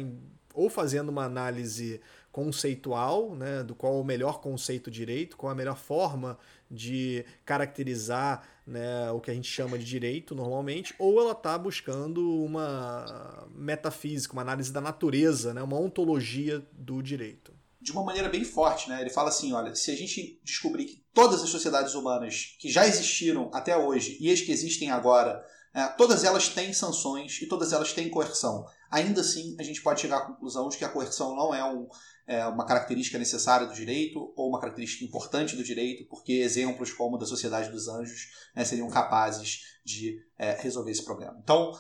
ou 0.53 0.71
fazendo 0.71 1.09
uma 1.09 1.25
análise 1.25 2.01
conceitual, 2.31 3.35
né, 3.37 3.63
do 3.63 3.77
qual 3.77 3.97
é 3.97 4.01
o 4.01 4.05
melhor 4.05 4.41
conceito 4.41 4.91
direito, 4.91 5.37
qual 5.37 5.51
é 5.51 5.55
a 5.55 5.57
melhor 5.57 5.77
forma 5.77 6.37
de 6.69 7.25
caracterizar 7.45 8.43
né, 8.67 9.09
o 9.13 9.21
que 9.21 9.31
a 9.31 9.35
gente 9.35 9.49
chama 9.49 9.79
de 9.79 9.85
direito 9.85 10.35
normalmente, 10.35 10.95
ou 10.99 11.21
ela 11.21 11.31
está 11.31 11.57
buscando 11.57 12.43
uma 12.43 13.47
metafísica, 13.55 14.33
uma 14.33 14.43
análise 14.43 14.73
da 14.73 14.81
natureza, 14.81 15.55
né, 15.55 15.63
uma 15.63 15.79
ontologia 15.79 16.61
do 16.73 17.01
direito 17.01 17.54
de 17.85 17.93
uma 17.93 18.03
maneira 18.03 18.31
bem 18.31 18.43
forte, 18.45 18.89
né? 18.89 19.03
Ele 19.03 19.11
fala 19.11 19.29
assim, 19.29 19.53
olha, 19.53 19.75
se 19.75 19.91
a 19.91 19.95
gente 19.95 20.41
descobrir 20.43 20.87
que 20.87 21.05
todas 21.13 21.43
as 21.43 21.51
sociedades 21.51 21.95
humanas 21.95 22.57
que 22.59 22.71
já 22.71 22.87
existiram 22.87 23.51
até 23.53 23.77
hoje 23.77 24.17
e 24.19 24.33
as 24.33 24.41
que 24.41 24.51
existem 24.51 24.91
agora, 24.91 25.45
é, 25.75 25.87
todas 25.89 26.25
elas 26.25 26.49
têm 26.49 26.73
sanções 26.73 27.43
e 27.43 27.47
todas 27.47 27.75
elas 27.75 27.93
têm 27.93 28.09
coerção. 28.09 28.65
Ainda 28.91 29.21
assim, 29.21 29.55
a 29.61 29.63
gente 29.63 29.83
pode 29.83 30.01
chegar 30.01 30.17
à 30.17 30.27
conclusão 30.27 30.67
de 30.71 30.79
que 30.79 30.85
a 30.85 30.89
coerção 30.89 31.37
não 31.37 31.55
é, 31.55 31.63
um, 31.63 31.87
é 32.27 32.47
uma 32.47 32.65
característica 32.65 33.19
necessária 33.19 33.67
do 33.67 33.75
direito 33.75 34.33
ou 34.35 34.49
uma 34.49 34.61
característica 34.61 35.05
importante 35.05 35.55
do 35.55 35.63
direito, 35.63 36.09
porque 36.09 36.33
exemplos 36.33 36.91
como 36.91 37.19
da 37.19 37.27
Sociedade 37.27 37.71
dos 37.71 37.87
Anjos 37.87 38.31
né, 38.57 38.65
seriam 38.65 38.89
capazes 38.89 39.61
de 39.85 40.25
é, 40.39 40.53
resolver 40.55 40.91
esse 40.91 41.05
problema. 41.05 41.39
Então, 41.43 41.79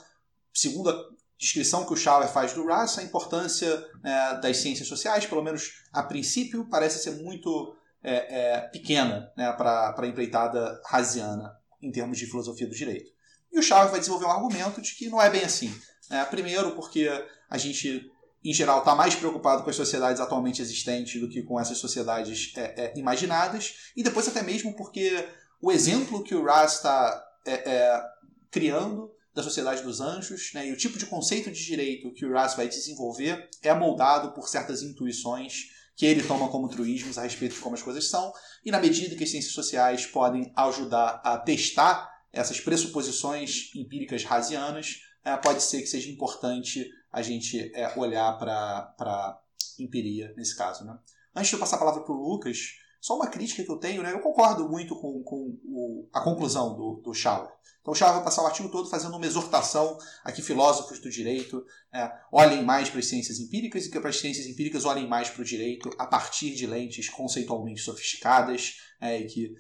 segundo 0.53 0.91
a 0.91 1.03
descrição 1.39 1.85
que 1.85 1.93
o 1.93 1.97
Schauer 1.97 2.29
faz 2.29 2.53
do 2.53 2.67
Russ, 2.67 2.99
a 2.99 3.03
importância 3.03 3.85
né, 4.03 4.39
das 4.43 4.59
ciências 4.59 4.89
sociais, 4.89 5.27
pelo 5.27 5.43
menos 5.43 5.83
a 5.93 6.03
princípio, 6.03 6.69
parece 6.71 7.03
ser 7.03 7.23
muito 7.23 7.77
é, 8.03 8.57
é, 8.57 8.61
pequena 8.61 9.33
né, 9.37 9.53
para 9.53 9.95
a 9.97 10.07
empreitada 10.07 10.81
rasiana 10.87 11.57
em 11.83 11.91
termos 11.91 12.19
de 12.19 12.27
filosofia 12.27 12.67
do 12.67 12.75
direito. 12.75 13.11
E 13.53 13.59
o 13.59 13.63
Schauer 13.63 13.91
vai 13.91 14.01
desenvolver 14.01 14.27
um 14.27 14.31
argumento 14.31 14.81
de 14.81 14.95
que 14.95 15.09
não 15.09 15.21
é 15.21 15.31
bem 15.31 15.45
assim. 15.45 15.73
Né? 16.11 16.25
Primeiro, 16.27 16.75
porque 16.75 17.09
a 17.49 17.59
gente, 17.59 18.11
em 18.45 18.53
geral, 18.53 18.81
está 18.81 18.95
mais 18.95 19.15
preocupado 19.15 19.63
com 19.63 19.71
as 19.71 19.77
sociedades 19.77 20.21
atualmente 20.21 20.61
existentes 20.61 21.21
do 21.21 21.29
que 21.29 21.43
com 21.43 21.61
essas 21.61 21.79
sociedades 21.79 22.53
é, 22.57 22.85
é 22.85 22.99
imaginadas, 22.99 23.93
e 23.97 24.03
depois 24.03 24.29
até 24.29 24.43
mesmo 24.43 24.75
porque 24.77 25.29
o 25.61 25.71
exemplo 25.71 26.23
que 26.23 26.35
o 26.35 26.45
Russ 26.45 26.75
está 26.75 27.25
é, 27.47 27.53
é, 27.53 28.03
criando 28.51 29.11
da 29.35 29.43
Sociedade 29.43 29.83
dos 29.83 30.01
Anjos, 30.01 30.53
né, 30.55 30.69
e 30.69 30.73
o 30.73 30.77
tipo 30.77 30.97
de 30.97 31.07
conceito 31.07 31.51
de 31.51 31.65
direito 31.65 32.13
que 32.13 32.25
o 32.25 32.33
Raz 32.33 32.55
vai 32.55 32.69
desenvolver 32.69 33.49
é 33.63 33.75
moldado 33.75 34.33
por 34.33 34.49
certas 34.49 34.83
intuições 34.83 35.71
que 35.97 36.07
ele 36.07 36.23
toma 36.23 36.49
como 36.49 36.69
truísmos 36.69 37.19
a 37.19 37.23
respeito 37.23 37.55
de 37.55 37.61
como 37.61 37.75
as 37.75 37.83
coisas 37.83 38.09
são, 38.09 38.33
e 38.65 38.71
na 38.71 38.81
medida 38.81 39.15
que 39.15 39.25
as 39.25 39.31
ciências 39.31 39.53
sociais 39.53 40.07
podem 40.07 40.53
ajudar 40.57 41.21
a 41.25 41.39
testar 41.39 42.13
essas 42.33 42.61
pressuposições 42.61 43.71
empíricas 43.75 44.25
rasianas, 44.25 45.01
é, 45.25 45.37
pode 45.37 45.63
ser 45.63 45.81
que 45.81 45.87
seja 45.87 46.11
importante 46.11 46.91
a 47.13 47.23
gente 47.23 47.71
é, 47.75 47.93
olhar 47.97 48.37
para 48.39 48.95
a 48.99 49.39
empiria 49.79 50.35
nesse 50.37 50.57
caso. 50.57 50.85
Né? 50.85 50.99
Antes 51.35 51.49
de 51.49 51.55
eu 51.55 51.61
passar 51.61 51.77
a 51.77 51.79
palavra 51.79 52.03
para 52.03 52.13
o 52.13 52.17
Lucas, 52.17 52.75
só 53.05 53.17
uma 53.17 53.27
crítica 53.27 53.63
que 53.63 53.71
eu 53.71 53.77
tenho, 53.77 54.03
né? 54.03 54.15
eu 54.15 54.21
concordo 54.21 54.67
muito 54.67 54.97
com, 54.97 55.23
com 55.23 55.59
o, 55.63 56.09
a 56.11 56.23
conclusão 56.23 56.75
do, 56.75 57.03
do 57.05 57.13
Schauer. 57.13 57.51
Então 57.83 57.93
o 57.93 57.95
Chá 57.95 58.11
vai 58.11 58.25
passar 58.25 58.43
o 58.43 58.47
artigo 58.47 58.71
todo 58.71 58.89
fazendo 58.89 59.15
uma 59.15 59.27
exortação 59.27 59.99
a 60.25 60.33
que 60.33 60.41
filósofos 60.41 61.01
do 61.01 61.11
direito 61.11 61.63
é, 61.93 62.11
olhem 62.33 62.65
mais 62.65 62.89
para 62.89 63.01
as 63.01 63.07
ciências 63.07 63.39
empíricas 63.39 63.85
e 63.85 63.91
que 63.91 64.01
para 64.01 64.09
as 64.09 64.19
ciências 64.19 64.47
empíricas 64.47 64.87
olhem 64.87 65.07
mais 65.07 65.29
para 65.29 65.43
o 65.43 65.45
direito 65.45 65.91
a 65.99 66.07
partir 66.07 66.55
de 66.55 66.67
lentes 66.67 67.11
conceitualmente 67.11 67.83
sofisticadas 67.83 68.79
é, 68.99 69.21
e 69.21 69.27
que 69.27 69.55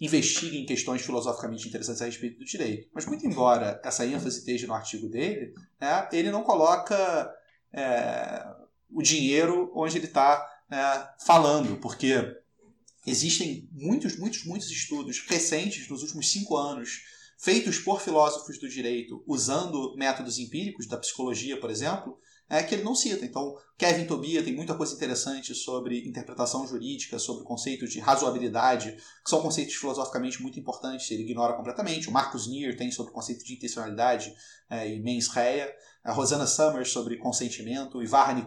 investiguem 0.00 0.64
questões 0.64 1.02
filosoficamente 1.02 1.68
interessantes 1.68 2.00
a 2.00 2.06
respeito 2.06 2.38
do 2.38 2.46
direito. 2.46 2.88
Mas 2.94 3.04
muito 3.04 3.26
embora 3.26 3.78
essa 3.84 4.06
ênfase 4.06 4.38
esteja 4.38 4.66
no 4.66 4.72
artigo 4.72 5.06
dele, 5.10 5.52
é, 5.78 6.08
ele 6.16 6.30
não 6.30 6.42
coloca 6.42 7.30
é, 7.74 8.42
o 8.90 9.02
dinheiro 9.02 9.70
onde 9.74 9.98
ele 9.98 10.06
está 10.06 10.50
é, 10.70 11.08
falando, 11.26 11.76
porque 11.76 12.42
existem 13.06 13.68
muitos, 13.72 14.16
muitos, 14.16 14.44
muitos 14.44 14.70
estudos 14.70 15.24
recentes 15.26 15.88
nos 15.88 16.02
últimos 16.02 16.30
cinco 16.30 16.56
anos 16.56 17.02
feitos 17.38 17.78
por 17.78 18.00
filósofos 18.00 18.58
do 18.58 18.68
direito 18.68 19.22
usando 19.26 19.94
métodos 19.96 20.38
empíricos 20.38 20.86
da 20.86 20.96
psicologia, 20.96 21.60
por 21.60 21.70
exemplo, 21.70 22.18
é 22.48 22.62
que 22.62 22.74
ele 22.74 22.84
não 22.84 22.94
cita. 22.94 23.24
Então, 23.24 23.54
Kevin 23.76 24.06
Tobia 24.06 24.42
tem 24.42 24.54
muita 24.54 24.74
coisa 24.74 24.94
interessante 24.94 25.54
sobre 25.54 26.06
interpretação 26.06 26.66
jurídica, 26.66 27.18
sobre 27.18 27.44
conceitos 27.44 27.90
de 27.90 28.00
razoabilidade, 28.00 28.92
que 28.92 29.30
são 29.30 29.40
conceitos 29.40 29.74
filosoficamente 29.74 30.42
muito 30.42 30.58
importantes, 30.60 31.10
ele 31.10 31.22
ignora 31.22 31.54
completamente. 31.54 32.08
O 32.08 32.12
Marcus 32.12 32.46
Nier 32.46 32.76
tem 32.76 32.90
sobre 32.90 33.12
o 33.12 33.14
conceito 33.14 33.44
de 33.44 33.54
intencionalidade 33.54 34.34
é, 34.70 34.88
e 34.88 35.00
mens 35.00 35.28
rea 35.28 35.74
a 36.04 36.12
Rosana 36.12 36.46
Summers 36.46 36.92
sobre 36.92 37.16
consentimento, 37.16 38.02
e 38.02 38.06
Varney 38.06 38.44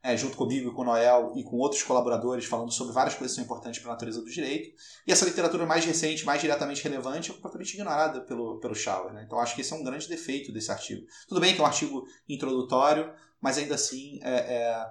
é, 0.00 0.16
junto 0.16 0.36
comigo 0.36 0.70
e 0.70 0.72
com 0.72 0.84
Noel 0.84 1.32
e 1.34 1.42
com 1.42 1.56
outros 1.56 1.82
colaboradores, 1.82 2.44
falando 2.44 2.72
sobre 2.72 2.94
várias 2.94 3.16
coisas 3.16 3.32
que 3.32 3.42
são 3.42 3.44
importantes 3.44 3.80
para 3.80 3.90
a 3.90 3.94
natureza 3.94 4.22
do 4.22 4.30
direito. 4.30 4.72
E 5.04 5.10
essa 5.10 5.24
literatura 5.24 5.66
mais 5.66 5.84
recente, 5.84 6.24
mais 6.24 6.40
diretamente 6.40 6.84
relevante, 6.84 7.32
é 7.32 7.34
completamente 7.34 7.74
ignorada 7.74 8.20
pelo, 8.20 8.60
pelo 8.60 8.74
Schauer. 8.74 9.12
Né? 9.12 9.24
Então 9.26 9.40
acho 9.40 9.56
que 9.56 9.62
esse 9.62 9.72
é 9.72 9.76
um 9.76 9.82
grande 9.82 10.08
defeito 10.08 10.52
desse 10.52 10.70
artigo. 10.70 11.04
Tudo 11.28 11.40
bem 11.40 11.54
que 11.54 11.60
é 11.60 11.64
um 11.64 11.66
artigo 11.66 12.06
introdutório, 12.28 13.12
mas 13.40 13.58
ainda 13.58 13.74
assim 13.74 14.20
é, 14.22 14.34
é, 14.34 14.86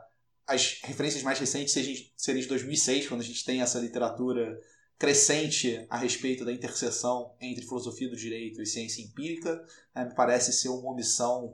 as 0.46 0.82
referências 0.84 1.24
mais 1.24 1.40
recentes 1.40 1.74
seriam 2.18 2.42
de 2.42 2.48
2006, 2.50 3.08
quando 3.08 3.22
a 3.22 3.25
gente 3.25 3.46
tem 3.46 3.62
essa 3.62 3.80
literatura 3.80 4.60
crescente 4.98 5.86
a 5.90 5.98
respeito 5.98 6.46
da 6.46 6.52
interseção 6.52 7.36
entre 7.40 7.66
filosofia 7.66 8.10
do 8.10 8.16
direito 8.16 8.62
e 8.62 8.66
ciência 8.66 9.02
empírica, 9.02 9.62
né, 9.94 10.06
me 10.06 10.16
parece 10.16 10.54
ser 10.54 10.70
uma 10.70 10.92
omissão 10.92 11.54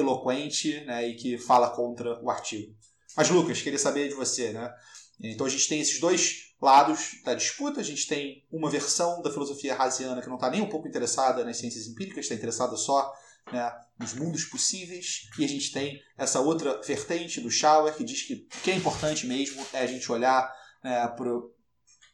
eloquente 0.00 0.84
né, 0.84 1.08
e 1.08 1.14
que 1.14 1.38
fala 1.38 1.70
contra 1.70 2.22
o 2.22 2.30
artigo. 2.30 2.74
Mas, 3.16 3.30
Lucas, 3.30 3.60
queria 3.60 3.78
saber 3.78 4.08
de 4.08 4.14
você. 4.14 4.52
Né? 4.52 4.72
Então, 5.20 5.46
a 5.46 5.50
gente 5.50 5.68
tem 5.68 5.80
esses 5.80 5.98
dois 5.98 6.54
lados 6.60 7.20
da 7.24 7.34
disputa. 7.34 7.80
A 7.80 7.84
gente 7.84 8.06
tem 8.06 8.44
uma 8.50 8.70
versão 8.70 9.20
da 9.22 9.30
filosofia 9.30 9.74
rasiana 9.74 10.22
que 10.22 10.28
não 10.28 10.36
está 10.36 10.50
nem 10.50 10.60
um 10.60 10.68
pouco 10.68 10.86
interessada 10.86 11.44
nas 11.44 11.56
ciências 11.56 11.86
empíricas, 11.86 12.24
está 12.24 12.34
interessada 12.34 12.76
só 12.76 13.12
né, 13.52 13.72
nos 13.98 14.14
mundos 14.14 14.44
possíveis. 14.44 15.28
E 15.38 15.44
a 15.44 15.48
gente 15.48 15.72
tem 15.72 16.00
essa 16.16 16.40
outra 16.40 16.80
vertente 16.82 17.40
do 17.40 17.50
Schauer 17.50 17.94
que 17.94 18.04
diz 18.04 18.22
que 18.22 18.34
o 18.34 18.60
que 18.62 18.70
é 18.70 18.74
importante 18.74 19.26
mesmo 19.26 19.66
é 19.72 19.80
a 19.80 19.86
gente 19.86 20.10
olhar 20.12 20.52
né, 20.84 21.08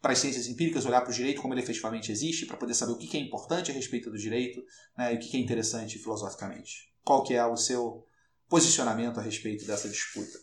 para 0.00 0.12
as 0.12 0.18
ciências 0.18 0.46
empíricas, 0.46 0.86
olhar 0.86 1.02
para 1.02 1.10
o 1.10 1.14
direito 1.14 1.42
como 1.42 1.52
ele 1.52 1.60
efetivamente 1.60 2.10
existe, 2.10 2.46
para 2.46 2.56
poder 2.56 2.74
saber 2.74 2.92
o 2.92 2.96
que 2.98 3.16
é 3.16 3.20
importante 3.20 3.70
a 3.70 3.74
respeito 3.74 4.10
do 4.10 4.16
direito 4.16 4.62
né, 4.96 5.12
e 5.12 5.16
o 5.16 5.18
que 5.18 5.36
é 5.36 5.40
interessante 5.40 5.98
filosoficamente 5.98 6.93
qual 7.04 7.22
que 7.22 7.34
é 7.34 7.44
o 7.44 7.56
seu 7.56 8.06
posicionamento 8.48 9.18
a 9.18 9.22
respeito 9.22 9.66
dessa 9.66 9.88
disputa? 9.88 10.38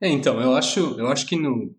É, 0.00 0.08
então, 0.08 0.40
eu 0.40 0.54
acho, 0.54 0.98
eu 0.98 1.08
acho 1.08 1.26
que 1.26 1.36
no, 1.36 1.74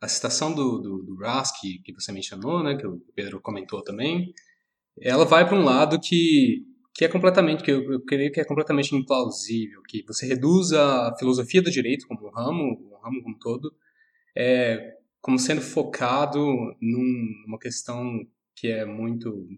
a 0.00 0.08
citação 0.08 0.54
do, 0.54 0.78
do, 0.78 1.02
do 1.02 1.16
que, 1.60 1.78
que 1.78 1.92
você 1.92 2.12
mencionou, 2.12 2.62
né, 2.62 2.76
que 2.76 2.86
o 2.86 3.00
Pedro 3.14 3.40
comentou 3.40 3.82
também, 3.82 4.32
ela 5.00 5.24
vai 5.24 5.46
para 5.46 5.56
um 5.56 5.64
lado 5.64 5.98
que 6.00 6.66
que 6.94 7.04
é 7.04 7.08
completamente 7.08 7.64
que 7.64 7.72
eu, 7.72 7.82
eu 7.90 8.00
creio 8.04 8.30
que 8.30 8.40
é 8.40 8.44
completamente 8.44 8.94
implausível, 8.94 9.82
que 9.82 10.04
você 10.06 10.26
reduz 10.26 10.72
a 10.72 11.12
filosofia 11.18 11.60
do 11.60 11.70
direito 11.70 12.06
como 12.06 12.24
um 12.24 12.30
ramo, 12.30 12.62
um 12.62 12.96
ramo 13.02 13.20
como 13.20 13.34
um 13.34 13.38
todo, 13.38 13.74
é, 14.36 14.96
como 15.20 15.36
sendo 15.36 15.60
focado 15.60 16.40
num, 16.80 17.42
numa 17.46 17.58
questão 17.58 18.24
que 18.54 18.68
é 18.68 18.84
muito 18.84 19.48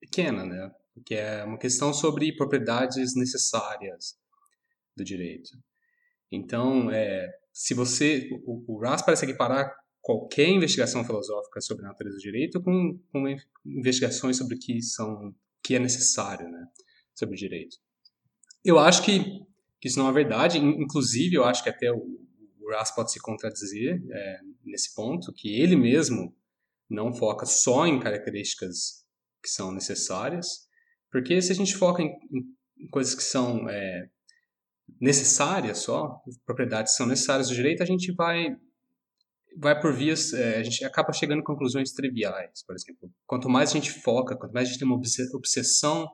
pequena, 0.00 0.44
né? 0.44 0.72
Que 1.04 1.14
é 1.14 1.44
uma 1.44 1.58
questão 1.58 1.92
sobre 1.92 2.34
propriedades 2.36 3.14
necessárias 3.14 4.18
do 4.96 5.04
direito. 5.04 5.50
Então, 6.30 6.90
é, 6.90 7.28
se 7.52 7.74
você, 7.74 8.28
o, 8.44 8.74
o 8.74 8.78
RAS 8.78 9.02
parece 9.02 9.24
equiparar 9.24 9.74
qualquer 10.00 10.48
investigação 10.48 11.04
filosófica 11.04 11.60
sobre 11.60 11.84
a 11.84 11.88
natureza 11.88 12.16
do 12.16 12.22
direito 12.22 12.62
com, 12.62 12.98
com 13.12 13.36
investigações 13.64 14.36
sobre 14.36 14.56
o 14.56 14.58
que 14.58 14.80
são 14.82 15.34
que 15.62 15.74
é 15.74 15.78
necessário, 15.78 16.48
né, 16.48 16.66
sobre 17.14 17.34
o 17.34 17.38
direito. 17.38 17.76
Eu 18.64 18.78
acho 18.78 19.02
que, 19.02 19.22
que 19.80 19.88
isso 19.88 19.98
não 19.98 20.08
é 20.08 20.12
verdade. 20.12 20.58
Inclusive, 20.58 21.34
eu 21.34 21.44
acho 21.44 21.62
que 21.62 21.68
até 21.68 21.92
o, 21.92 21.98
o 22.60 22.70
Ras 22.70 22.90
pode 22.90 23.12
se 23.12 23.20
contradizer 23.20 24.02
é, 24.10 24.40
nesse 24.64 24.94
ponto, 24.94 25.32
que 25.32 25.60
ele 25.60 25.76
mesmo 25.76 26.34
não 26.88 27.12
foca 27.12 27.44
só 27.44 27.86
em 27.86 28.00
características 28.00 29.04
que 29.42 29.50
são 29.50 29.72
necessárias, 29.72 30.67
porque 31.10 31.40
se 31.40 31.52
a 31.52 31.54
gente 31.54 31.76
foca 31.76 32.02
em, 32.02 32.10
em 32.30 32.88
coisas 32.90 33.14
que 33.14 33.22
são 33.22 33.68
é, 33.68 34.08
necessárias 35.00 35.78
só, 35.78 36.20
propriedades 36.44 36.92
que 36.92 36.98
são 36.98 37.06
necessárias 37.06 37.48
do 37.48 37.54
direito, 37.54 37.82
a 37.82 37.86
gente 37.86 38.12
vai 38.12 38.56
vai 39.56 39.78
por 39.80 39.92
vias, 39.92 40.32
é, 40.32 40.58
a 40.58 40.62
gente 40.62 40.84
acaba 40.84 41.12
chegando 41.12 41.40
a 41.40 41.44
conclusões 41.44 41.92
triviais, 41.92 42.62
por 42.64 42.76
exemplo. 42.76 43.10
Quanto 43.26 43.48
mais 43.48 43.70
a 43.70 43.72
gente 43.72 43.90
foca, 43.90 44.36
quanto 44.36 44.52
mais 44.52 44.68
a 44.68 44.70
gente 44.70 44.78
tem 44.78 44.86
uma 44.86 45.00
obsessão 45.34 46.08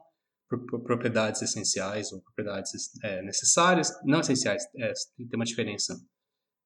por, 0.48 0.82
propriedades 0.82 1.42
essenciais 1.42 2.12
ou 2.12 2.22
propriedades 2.22 2.72
é, 3.02 3.22
necessárias, 3.22 3.92
não 4.04 4.20
essenciais, 4.20 4.64
é, 4.76 4.92
tem 5.16 5.28
uma 5.34 5.44
diferença 5.44 5.94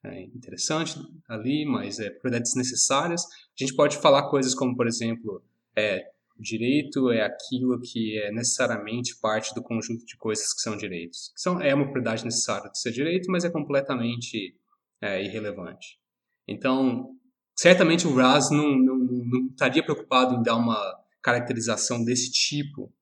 é, 0.05 0.23
interessante 0.23 0.97
ali, 1.29 1.65
mas 1.65 1.99
é, 1.99 2.11
propriedades 2.11 2.55
necessárias. 2.55 3.25
A 3.25 3.65
gente 3.65 3.75
pode 3.75 3.97
falar 3.99 4.31
coisas 4.31 4.55
como, 4.55 4.77
por 4.77 4.87
exemplo, 4.87 5.43
é, 5.77 6.05
direito 6.39 7.11
é 7.11 7.23
aquilo 7.23 7.81
que 7.81 8.19
é 8.19 8.31
necessariamente 8.31 9.19
parte 9.21 9.55
do 9.55 9.63
conjunto 9.63 10.05
de 10.05 10.17
coisas 10.17 10.53
que 10.55 10.61
são 10.61 10.77
direitos. 10.77 11.33
Que 11.35 11.41
são, 11.41 11.61
é 11.61 11.75
uma 11.75 11.85
propriedade 11.85 12.25
necessária 12.25 12.71
de 12.71 12.81
ser 12.81 12.93
direito, 12.93 13.31
mas 13.31 13.45
é 13.45 13.51
completamente 13.51 14.57
é, 15.01 15.23
irrelevante. 15.25 15.99
Então, 16.47 17.11
certamente 17.57 18.07
o 18.07 18.15
Raz 18.15 18.51
não, 18.51 18.79
não, 18.79 18.97
não, 18.97 19.47
estaria 19.51 19.83
preocupado 19.83 20.35
em 20.35 20.43
dar 20.43 20.57
uma 20.57 20.79
caracterização 21.23 22.05
desse 22.05 22.31
tipo 22.31 22.93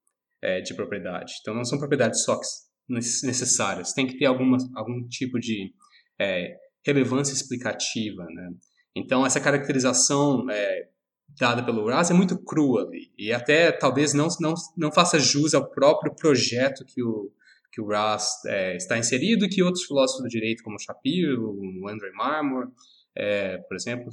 é, 0.42 0.60
de 0.60 0.74
propriedade. 0.74 1.34
Então, 1.40 1.54
não 1.54 1.64
são 1.64 1.78
propriedades 1.78 2.24
só 2.24 2.40
necessárias, 2.88 3.92
tem 3.92 4.06
que 4.06 4.16
ter 4.16 4.26
alguma, 4.26 4.56
algum 4.74 5.06
tipo 5.08 5.38
de 5.38 5.72
é, 6.18 6.56
relevância 6.84 7.32
explicativa. 7.32 8.24
Né? 8.24 8.50
Então, 8.94 9.26
essa 9.26 9.40
caracterização 9.40 10.48
é, 10.50 10.88
dada 11.28 11.64
pelo 11.64 11.86
Raz 11.86 12.10
é 12.10 12.14
muito 12.14 12.38
crua 12.38 12.82
ali, 12.82 13.12
e 13.18 13.32
até 13.32 13.72
talvez 13.72 14.14
não, 14.14 14.28
não, 14.40 14.54
não 14.76 14.92
faça 14.92 15.18
jus 15.18 15.54
ao 15.54 15.70
próprio 15.70 16.14
projeto 16.14 16.84
que 16.84 17.02
o, 17.02 17.30
que 17.70 17.80
o 17.80 17.86
Raz 17.86 18.44
é, 18.46 18.76
está 18.76 18.96
inserido 18.96 19.44
e 19.44 19.48
que 19.48 19.62
outros 19.62 19.84
filósofos 19.84 20.22
do 20.22 20.28
direito, 20.28 20.62
como 20.62 20.80
Shapiro, 20.80 21.50
o 21.50 21.82
Marmor, 22.14 22.70
é, 23.14 23.58
por 23.58 23.76
exemplo, 23.76 24.08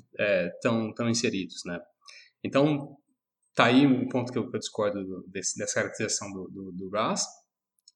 estão 0.55 0.89
é, 0.89 0.93
tão 0.93 1.09
inseridos, 1.09 1.61
né? 1.65 1.79
Então, 2.43 2.97
tá 3.55 3.65
aí 3.65 3.85
um 3.85 4.07
ponto 4.07 4.31
que 4.31 4.37
eu, 4.37 4.49
que 4.49 4.55
eu 4.55 4.59
discordo 4.59 5.03
do, 5.03 5.23
desse, 5.27 5.57
dessa 5.57 5.75
caracterização 5.75 6.31
do, 6.31 6.49
do, 6.49 6.71
do. 6.71 6.91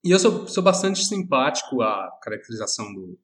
E 0.03 0.11
eu 0.11 0.19
sou, 0.19 0.47
sou 0.47 0.63
bastante 0.63 1.03
simpático 1.03 1.81
à 1.81 2.09
caracterização 2.21 2.93
do, 2.93 3.19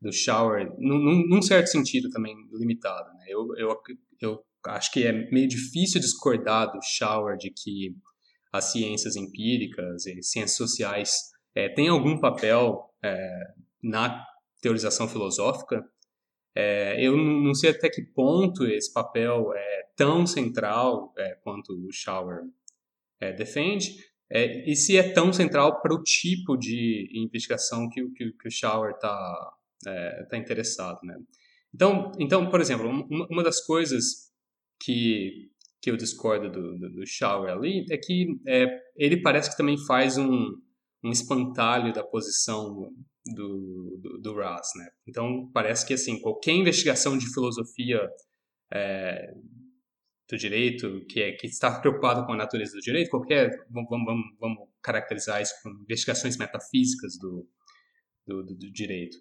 do 0.00 0.12
Shower, 0.12 0.72
num, 0.78 1.26
num 1.26 1.42
certo 1.42 1.68
sentido 1.68 2.10
também 2.10 2.34
limitado. 2.52 3.12
Né? 3.14 3.26
Eu, 3.28 3.46
eu, 3.56 3.76
eu 4.20 4.44
acho 4.68 4.92
que 4.92 5.04
é 5.04 5.12
meio 5.30 5.48
difícil 5.48 6.00
discordar 6.00 6.70
do 6.72 6.78
Shower 6.82 7.36
de 7.36 7.50
que 7.50 7.94
as 8.52 8.72
ciências 8.72 9.16
empíricas 9.16 10.06
e 10.06 10.22
ciências 10.22 10.56
sociais 10.56 11.30
é, 11.54 11.68
têm 11.68 11.88
algum 11.88 12.18
papel 12.18 12.90
é, 13.02 13.30
na 13.82 14.24
teorização 14.60 15.08
filosófica, 15.08 15.84
é, 16.54 17.04
eu 17.04 17.16
não 17.16 17.54
sei 17.54 17.70
até 17.70 17.90
que 17.90 18.02
ponto 18.02 18.64
esse 18.64 18.92
papel 18.92 19.52
é 19.54 19.86
tão 19.94 20.26
central 20.26 21.12
é, 21.18 21.34
quanto 21.42 21.72
o 21.72 21.92
Shower 21.92 22.44
é, 23.20 23.32
defende, 23.32 23.94
é, 24.30 24.68
e 24.68 24.74
se 24.74 24.96
é 24.96 25.12
tão 25.12 25.32
central 25.32 25.80
para 25.82 25.94
o 25.94 26.02
tipo 26.02 26.56
de 26.56 27.10
investigação 27.14 27.88
que, 27.90 28.02
que, 28.10 28.32
que 28.32 28.48
o 28.48 28.50
Shower 28.50 28.92
está 28.92 29.52
tá 30.30 30.36
interessado. 30.36 30.98
Né? 31.04 31.16
Então, 31.72 32.10
então, 32.18 32.48
por 32.50 32.60
exemplo, 32.60 32.88
uma, 32.88 33.26
uma 33.30 33.42
das 33.44 33.60
coisas 33.60 34.25
que, 34.80 35.50
que 35.80 35.90
eu 35.90 35.96
discordo 35.96 36.50
do, 36.50 36.78
do, 36.78 36.92
do 36.92 37.06
Shower 37.06 37.50
ali 37.50 37.86
é 37.90 37.96
que 37.96 38.26
é, 38.46 38.66
ele 38.96 39.20
parece 39.22 39.50
que 39.50 39.56
também 39.56 39.76
faz 39.86 40.18
um, 40.18 40.50
um 41.04 41.10
espantalho 41.10 41.92
da 41.92 42.02
posição 42.02 42.92
do, 43.34 43.98
do, 44.00 44.18
do 44.20 44.34
né? 44.34 44.88
Então, 45.06 45.50
parece 45.52 45.86
que, 45.86 45.94
assim, 45.94 46.20
qualquer 46.20 46.52
investigação 46.52 47.16
de 47.16 47.32
filosofia 47.32 48.00
é, 48.72 49.32
do 50.28 50.36
direito, 50.36 51.04
que, 51.08 51.20
é, 51.20 51.32
que 51.32 51.46
está 51.46 51.80
preocupado 51.80 52.26
com 52.26 52.32
a 52.32 52.36
natureza 52.36 52.72
do 52.72 52.80
direito, 52.80 53.10
qualquer, 53.10 53.50
vamos, 53.70 53.88
vamos, 53.88 54.24
vamos 54.38 54.68
caracterizar 54.82 55.40
isso 55.40 55.54
como 55.62 55.82
investigações 55.82 56.36
metafísicas 56.36 57.16
do, 57.18 57.48
do, 58.26 58.42
do, 58.42 58.54
do 58.54 58.72
direito, 58.72 59.16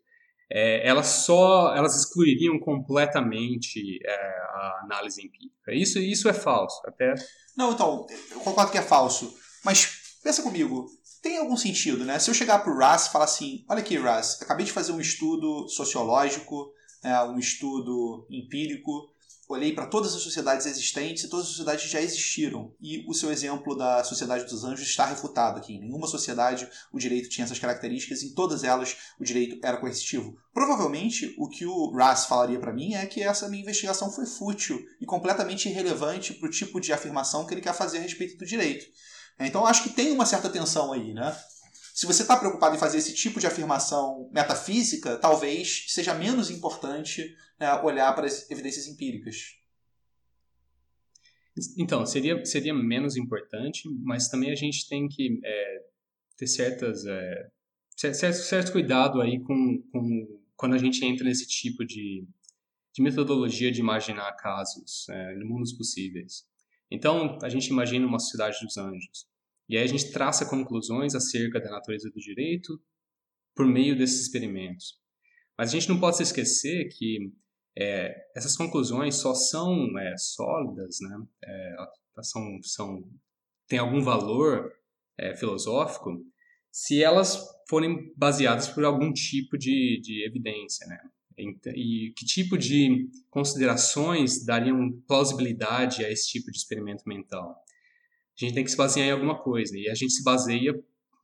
é, 0.52 0.88
elas 0.88 1.08
só, 1.08 1.76
elas 1.76 1.96
excluiriam 1.96 2.60
completamente 2.60 4.00
é, 4.06 4.12
a 4.12 4.82
análise 4.84 5.26
empírica. 5.26 5.74
Isso, 5.74 6.00
isso 6.00 6.30
é 6.30 6.34
falso, 6.34 6.82
até... 6.86 7.14
Não, 7.58 7.72
então, 7.72 8.06
eu 8.32 8.40
concordo 8.42 8.72
que 8.72 8.78
é 8.78 8.82
falso, 8.82 9.34
mas 9.64 10.18
pensa 10.24 10.44
comigo, 10.44 10.88
tem 11.22 11.38
algum 11.38 11.58
sentido, 11.58 12.04
né? 12.04 12.20
Se 12.20 12.30
eu 12.30 12.34
chegar 12.36 12.60
para 12.60 12.72
o 12.72 12.78
Russ 12.78 13.08
e 13.08 13.12
falar 13.12 13.26
assim, 13.26 13.66
olha 13.70 13.80
aqui, 13.80 13.98
Russ, 13.98 14.42
acabei 14.42 14.66
de 14.66 14.72
fazer 14.72 14.92
um 14.92 15.00
estudo 15.00 15.68
sociológico, 15.70 16.72
é, 17.04 17.20
um 17.24 17.40
estudo 17.40 18.28
empírico, 18.30 19.10
olhei 19.48 19.74
para 19.74 19.86
todas 19.86 20.16
as 20.16 20.22
sociedades 20.22 20.66
existentes 20.66 21.24
e 21.24 21.30
todas 21.30 21.46
as 21.46 21.52
sociedades 21.52 21.90
já 21.90 22.02
existiram. 22.02 22.74
E 22.82 23.06
o 23.08 23.14
seu 23.14 23.32
exemplo 23.32 23.76
da 23.76 24.04
Sociedade 24.04 24.46
dos 24.46 24.64
Anjos 24.64 24.88
está 24.88 25.06
refutado 25.06 25.58
aqui. 25.58 25.74
Em 25.74 25.80
nenhuma 25.80 26.08
sociedade 26.08 26.70
o 26.92 27.00
direito 27.00 27.30
tinha 27.30 27.46
essas 27.46 27.60
características, 27.60 28.24
em 28.24 28.34
todas 28.34 28.64
elas 28.64 28.96
o 29.20 29.24
direito 29.24 29.60
era 29.64 29.78
coercitivo. 29.78 30.38
Provavelmente 30.54 31.36
o 31.38 31.48
que 31.48 31.66
o 31.66 31.92
Russ 31.92 32.26
falaria 32.26 32.60
para 32.60 32.74
mim 32.74 32.96
é 32.96 33.06
que 33.06 33.22
essa 33.22 33.48
minha 33.48 33.62
investigação 33.62 34.12
foi 34.12 34.26
fútil 34.26 34.84
e 35.00 35.06
completamente 35.06 35.70
irrelevante 35.70 36.34
para 36.34 36.48
o 36.48 36.52
tipo 36.52 36.80
de 36.80 36.92
afirmação 36.92 37.46
que 37.46 37.54
ele 37.54 37.62
quer 37.62 37.74
fazer 37.74 38.00
a 38.00 38.02
respeito 38.02 38.38
do 38.38 38.46
direito. 38.46 38.86
Então 39.40 39.66
acho 39.66 39.84
que 39.84 39.90
tem 39.90 40.12
uma 40.12 40.26
certa 40.26 40.50
tensão 40.50 40.94
aí, 40.94 41.14
né? 41.14 41.36
Se 41.94 42.06
você 42.06 42.24
está 42.24 42.36
preocupado 42.36 42.76
em 42.76 42.80
fazer 42.80 42.98
esse 42.98 43.14
tipo 43.14 43.40
de 43.40 43.48
afirmação 43.48 44.30
metafísica, 44.30 45.16
talvez 45.16 45.86
seja 45.88 46.14
menos 46.14 46.50
importante 46.50 47.34
olhar 47.84 48.14
para 48.14 48.26
as 48.26 48.50
evidências 48.52 48.88
empíricas. 48.88 49.56
Então, 51.78 52.06
seria, 52.06 52.44
seria 52.46 52.74
menos 52.74 53.16
importante, 53.16 53.88
mas 54.04 54.28
também 54.28 54.52
a 54.52 54.56
gente 54.56 54.88
tem 54.90 55.08
que 55.08 55.40
é, 55.44 55.86
ter 56.36 56.48
certas, 56.48 57.06
é, 57.06 57.50
certo, 57.96 58.36
certo 58.36 58.72
cuidado 58.74 59.22
aí 59.22 59.40
com, 59.40 59.82
com 59.92 60.42
quando 60.58 60.74
a 60.74 60.78
gente 60.78 61.04
entra 61.06 61.24
nesse 61.24 61.48
tipo 61.48 61.86
de, 61.86 62.28
de 62.94 63.02
metodologia 63.02 63.72
de 63.72 63.80
imaginar 63.80 64.34
casos 64.34 65.08
é, 65.10 65.36
mundos 65.36 65.74
possíveis. 65.74 66.46
Então, 66.92 67.38
a 67.42 67.50
gente 67.50 67.68
imagina 67.68 68.06
uma 68.06 68.20
sociedade 68.20 68.58
dos 68.62 68.78
anjos. 68.78 69.28
E 69.68 69.78
aí 69.78 69.84
a 69.84 69.88
gente 69.88 70.12
traça 70.12 70.46
conclusões 70.46 71.16
acerca 71.16 71.60
da 71.60 71.72
natureza 71.72 72.10
do 72.10 72.20
direito 72.20 72.80
por 73.56 73.66
meio 73.66 73.98
desses 73.98 74.22
experimentos. 74.22 75.00
Mas 75.58 75.70
a 75.70 75.72
gente 75.72 75.90
não 75.90 76.00
pode 76.00 76.18
se 76.18 76.24
esquecer 76.24 76.90
que 76.90 77.32
é, 77.78 78.16
essas 78.36 78.56
conclusões 78.56 79.16
só 79.16 79.34
são 79.34 79.98
é, 80.00 80.18
sólidas, 80.18 80.98
né? 81.02 81.18
É, 81.44 81.76
são, 82.22 82.60
são, 82.64 83.04
têm 83.68 83.80
algum 83.80 84.02
valor 84.02 84.72
é, 85.18 85.36
filosófico 85.36 86.24
se 86.72 87.04
elas 87.04 87.42
forem 87.70 88.14
baseadas 88.16 88.68
por 88.68 88.84
algum 88.84 89.12
tipo 89.12 89.58
de, 89.58 90.00
de 90.02 90.26
evidência, 90.26 90.86
né? 90.88 91.00
E 91.38 92.14
que 92.16 92.26
tipo 92.26 92.58
de 92.58 93.10
considerações 93.30 94.46
dariam 94.46 94.92
plausibilidade 95.06 96.06
a 96.06 96.10
esse 96.10 96.30
tipo 96.30 96.50
de 96.50 96.58
experimento 96.58 97.04
mental? 97.06 97.52
A 97.52 98.46
gente 98.46 98.54
tem 98.54 98.64
que 98.64 98.72
se 98.72 98.78
basear 98.78 99.08
em 99.08 99.12
alguma 99.12 99.42
coisa. 99.42 99.78
E 99.78 99.90
a 99.90 99.96
gente 99.96 100.14
se 100.14 100.24
baseia, 100.24 100.74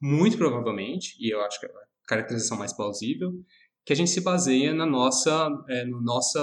muito 0.02 0.38
provavelmente, 0.38 1.16
e 1.20 1.34
eu 1.34 1.42
acho 1.42 1.60
que 1.60 1.66
é 1.66 1.70
a 1.70 2.08
caracterização 2.08 2.58
mais 2.58 2.74
plausível, 2.74 3.32
que 3.86 3.94
a 3.94 3.96
gente 3.96 4.10
se 4.10 4.22
baseia 4.22 4.74
na 4.74 4.86
nossa, 4.86 5.50
é, 5.70 5.86
no 5.86 6.02
nosso 6.02 6.40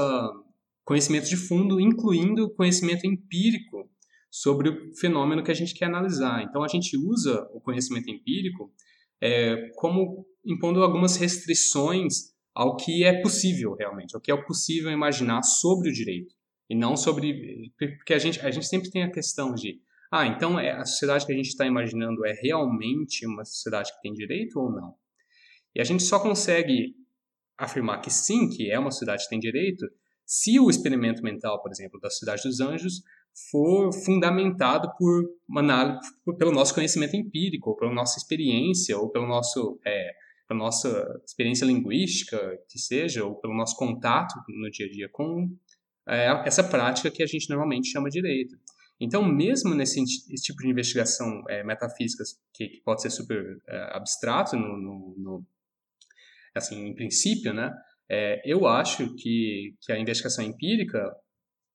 conhecimento 0.85 1.29
de 1.29 1.37
fundo, 1.37 1.81
incluindo 1.81 2.53
conhecimento 2.55 3.07
empírico 3.07 3.91
sobre 4.31 4.69
o 4.69 4.97
fenômeno 4.97 5.43
que 5.43 5.51
a 5.51 5.55
gente 5.55 5.75
quer 5.75 5.87
analisar. 5.87 6.43
Então, 6.43 6.63
a 6.63 6.69
gente 6.69 6.97
usa 6.97 7.47
o 7.53 7.61
conhecimento 7.61 8.11
empírico 8.11 8.73
é, 9.21 9.71
como 9.77 10.27
impondo 10.45 10.83
algumas 10.83 11.17
restrições 11.17 12.33
ao 12.55 12.77
que 12.77 13.05
é 13.05 13.21
possível 13.21 13.75
realmente, 13.75 14.15
ao 14.15 14.21
que 14.21 14.33
é 14.33 14.37
possível 14.37 14.91
imaginar 14.91 15.43
sobre 15.43 15.91
o 15.91 15.93
direito 15.93 16.35
e 16.69 16.75
não 16.75 16.97
sobre 16.97 17.73
porque 17.99 18.13
a 18.13 18.19
gente 18.19 18.41
a 18.41 18.51
gente 18.51 18.67
sempre 18.67 18.91
tem 18.91 19.03
a 19.03 19.11
questão 19.11 19.55
de 19.55 19.81
ah 20.13 20.27
então 20.27 20.59
é, 20.59 20.73
a 20.73 20.85
sociedade 20.85 21.25
que 21.25 21.33
a 21.33 21.37
gente 21.37 21.49
está 21.49 21.67
imaginando 21.67 22.25
é 22.27 22.33
realmente 22.33 23.27
uma 23.27 23.45
sociedade 23.45 23.93
que 23.93 24.03
tem 24.03 24.13
direito 24.13 24.59
ou 24.59 24.71
não 24.71 24.95
e 25.75 25.81
a 25.81 25.85
gente 25.85 26.03
só 26.03 26.19
consegue 26.19 26.95
afirmar 27.59 28.01
que 28.01 28.11
sim 28.11 28.49
que 28.49 28.71
é 28.71 28.79
uma 28.79 28.91
sociedade 28.91 29.25
que 29.25 29.31
tem 29.31 29.39
direito 29.39 29.85
se 30.25 30.61
o 30.61 30.71
experimento 30.71 31.23
mental 31.23 31.61
por 31.61 31.71
exemplo 31.71 31.99
da 32.01 32.09
sociedade 32.09 32.43
dos 32.45 32.61
anjos 32.61 33.03
for 33.51 33.93
fundamentado 33.93 34.91
por 34.99 35.25
uma 35.49 35.61
análise, 35.61 36.01
pelo 36.39 36.51
nosso 36.51 36.75
conhecimento 36.75 37.17
empírico, 37.17 37.71
ou 37.71 37.77
pela 37.77 37.93
nossa 37.93 38.19
experiência, 38.19 38.99
ou 38.99 39.09
pelo 39.11 39.27
nosso, 39.27 39.79
é, 39.87 40.13
pela 40.47 40.59
nossa 40.59 41.21
experiência 41.25 41.65
linguística, 41.65 42.39
que 42.69 42.79
seja, 42.79 43.25
ou 43.25 43.37
pelo 43.37 43.55
nosso 43.55 43.77
contato 43.77 44.35
no 44.49 44.71
dia 44.71 44.87
a 44.87 44.91
dia 44.91 45.09
com 45.11 45.49
é, 46.09 46.27
essa 46.47 46.65
prática 46.65 47.11
que 47.11 47.23
a 47.23 47.27
gente 47.27 47.49
normalmente 47.49 47.89
chama 47.89 48.09
de 48.09 48.21
direito. 48.21 48.57
Então, 49.01 49.25
mesmo 49.25 49.75
nesse 49.75 50.03
tipo 50.43 50.59
de 50.59 50.69
investigação 50.69 51.45
é, 51.49 51.63
metafísica, 51.63 52.25
que, 52.53 52.69
que, 52.69 52.83
pode 52.83 53.01
ser 53.01 53.11
super 53.11 53.57
é, 53.69 53.97
abstrato 53.97 54.57
no, 54.57 54.77
no, 54.77 55.15
no, 55.17 55.47
assim, 56.55 56.87
em 56.87 56.95
princípio, 56.95 57.53
né, 57.53 57.73
é, 58.11 58.41
eu 58.45 58.67
acho 58.67 59.15
que, 59.17 59.75
que 59.83 59.93
a 59.93 59.99
investigação 59.99 60.45
empírica 60.45 61.13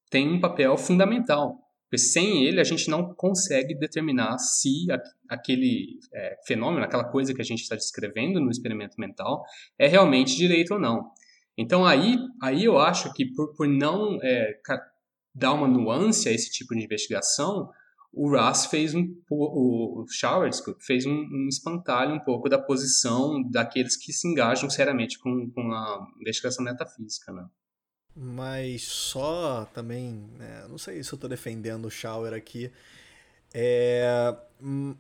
tem 0.10 0.28
um 0.28 0.40
papel 0.40 0.78
fundamental. 0.78 1.58
Porque 1.84 1.98
sem 2.00 2.44
ele 2.46 2.60
a 2.60 2.64
gente 2.64 2.90
não 2.90 3.14
consegue 3.14 3.78
determinar 3.78 4.40
se 4.40 4.88
aquele 5.30 6.00
é, 6.12 6.36
fenômeno, 6.48 6.84
aquela 6.84 7.04
coisa 7.04 7.36
que 7.36 7.42
a 7.42 7.46
gente 7.46 7.62
está 7.62 7.76
descrevendo 7.76 8.40
no 8.40 8.50
experimento 8.50 8.96
mental 9.00 9.44
é 9.78 9.88
realmente 9.88 10.36
direito 10.36 10.74
ou 10.74 10.80
não. 10.80 11.12
Então 11.56 11.86
aí, 11.86 12.18
aí 12.42 12.64
eu 12.64 12.80
acho 12.80 13.14
que 13.14 13.32
por, 13.34 13.54
por 13.54 13.68
não 13.68 14.18
é, 14.24 14.60
dar 15.36 15.54
uma 15.54 15.68
nuance 15.68 16.28
a 16.28 16.32
esse 16.32 16.50
tipo 16.50 16.74
de 16.74 16.84
investigação, 16.84 17.70
o 18.14 18.30
Russ 18.30 18.68
fez 18.68 18.94
um 18.94 19.12
o 19.30 20.06
Schauer, 20.08 20.52
fez 20.80 21.06
um, 21.06 21.12
um, 21.12 21.48
espantalho 21.50 22.14
um 22.14 22.20
pouco 22.20 22.48
da 22.48 22.60
posição 22.60 23.42
daqueles 23.50 23.96
que 23.96 24.14
se 24.14 24.28
engajam 24.28 24.70
seriamente 24.70 25.18
com, 25.18 25.50
com 25.50 25.72
a 25.72 26.08
investigação 26.22 26.64
metafísica, 26.64 27.32
né? 27.32 27.48
Mas 28.16 28.84
só 28.84 29.66
também, 29.74 30.30
né, 30.38 30.68
não 30.70 30.78
sei 30.78 31.04
se 31.04 31.12
eu 31.12 31.16
estou 31.16 31.28
defendendo 31.28 31.86
o 31.86 31.90
Shower 31.90 32.32
aqui, 32.32 32.72
é, 33.52 34.36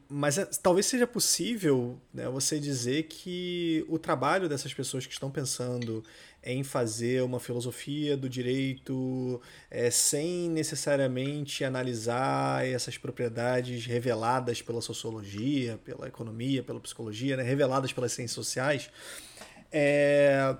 mas 0.09 0.39
é, 0.39 0.45
talvez 0.45 0.87
seja 0.87 1.05
possível 1.05 1.99
né, 2.11 2.27
você 2.29 2.59
dizer 2.59 3.03
que 3.03 3.85
o 3.87 3.99
trabalho 3.99 4.49
dessas 4.49 4.73
pessoas 4.73 5.05
que 5.05 5.13
estão 5.13 5.29
pensando 5.29 6.03
em 6.43 6.63
fazer 6.63 7.23
uma 7.23 7.39
filosofia 7.39 8.17
do 8.17 8.27
direito 8.27 9.41
é, 9.71 9.89
sem 9.89 10.49
necessariamente 10.49 11.63
analisar 11.63 12.67
essas 12.67 12.97
propriedades 12.97 13.85
reveladas 13.85 14.61
pela 14.61 14.81
sociologia, 14.81 15.79
pela 15.85 16.07
economia, 16.07 16.61
pela 16.61 16.79
psicologia, 16.79 17.37
né, 17.37 17.43
reveladas 17.43 17.93
pelas 17.93 18.11
ciências 18.11 18.35
sociais, 18.35 18.89
é, 19.71 20.55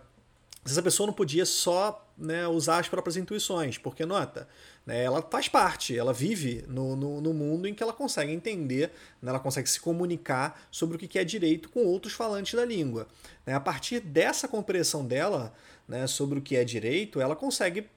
essa 0.66 0.82
pessoa 0.82 1.08
não 1.08 1.14
podia 1.14 1.46
só 1.46 2.08
né, 2.18 2.48
usar 2.48 2.80
as 2.80 2.88
próprias 2.88 3.18
intuições, 3.18 3.78
porque 3.78 4.06
nota, 4.06 4.48
né, 4.86 5.04
ela 5.04 5.22
faz 5.22 5.50
parte, 5.50 5.98
ela 5.98 6.14
vive 6.14 6.64
no, 6.68 6.96
no, 6.96 7.20
no, 7.20 7.34
mundo 7.34 7.68
em 7.68 7.74
que 7.74 7.84
ela 7.84 7.92
consegue 7.92 8.32
entender, 8.32 8.92
né, 9.22 9.30
ela 9.30 9.40
consegue 9.40 9.70
se 9.70 9.80
comunicar 9.80 10.68
sobre 10.72 10.96
o 10.96 11.00
que 11.00 11.20
é 11.20 11.24
direito 11.24 11.70
com 11.70 11.86
outros 11.86 12.14
falantes 12.14 12.54
da 12.54 12.64
língua. 12.64 13.08
Né, 13.46 13.54
a 13.54 13.60
partir 13.60 14.00
dessa 14.00 14.48
compreensão 14.48 15.06
dela 15.06 15.54
né, 15.88 16.08
sobre 16.08 16.40
o 16.40 16.42
que 16.42 16.56
é 16.56 16.64
direito, 16.64 17.20
ela 17.20 17.36
consegue 17.36 17.88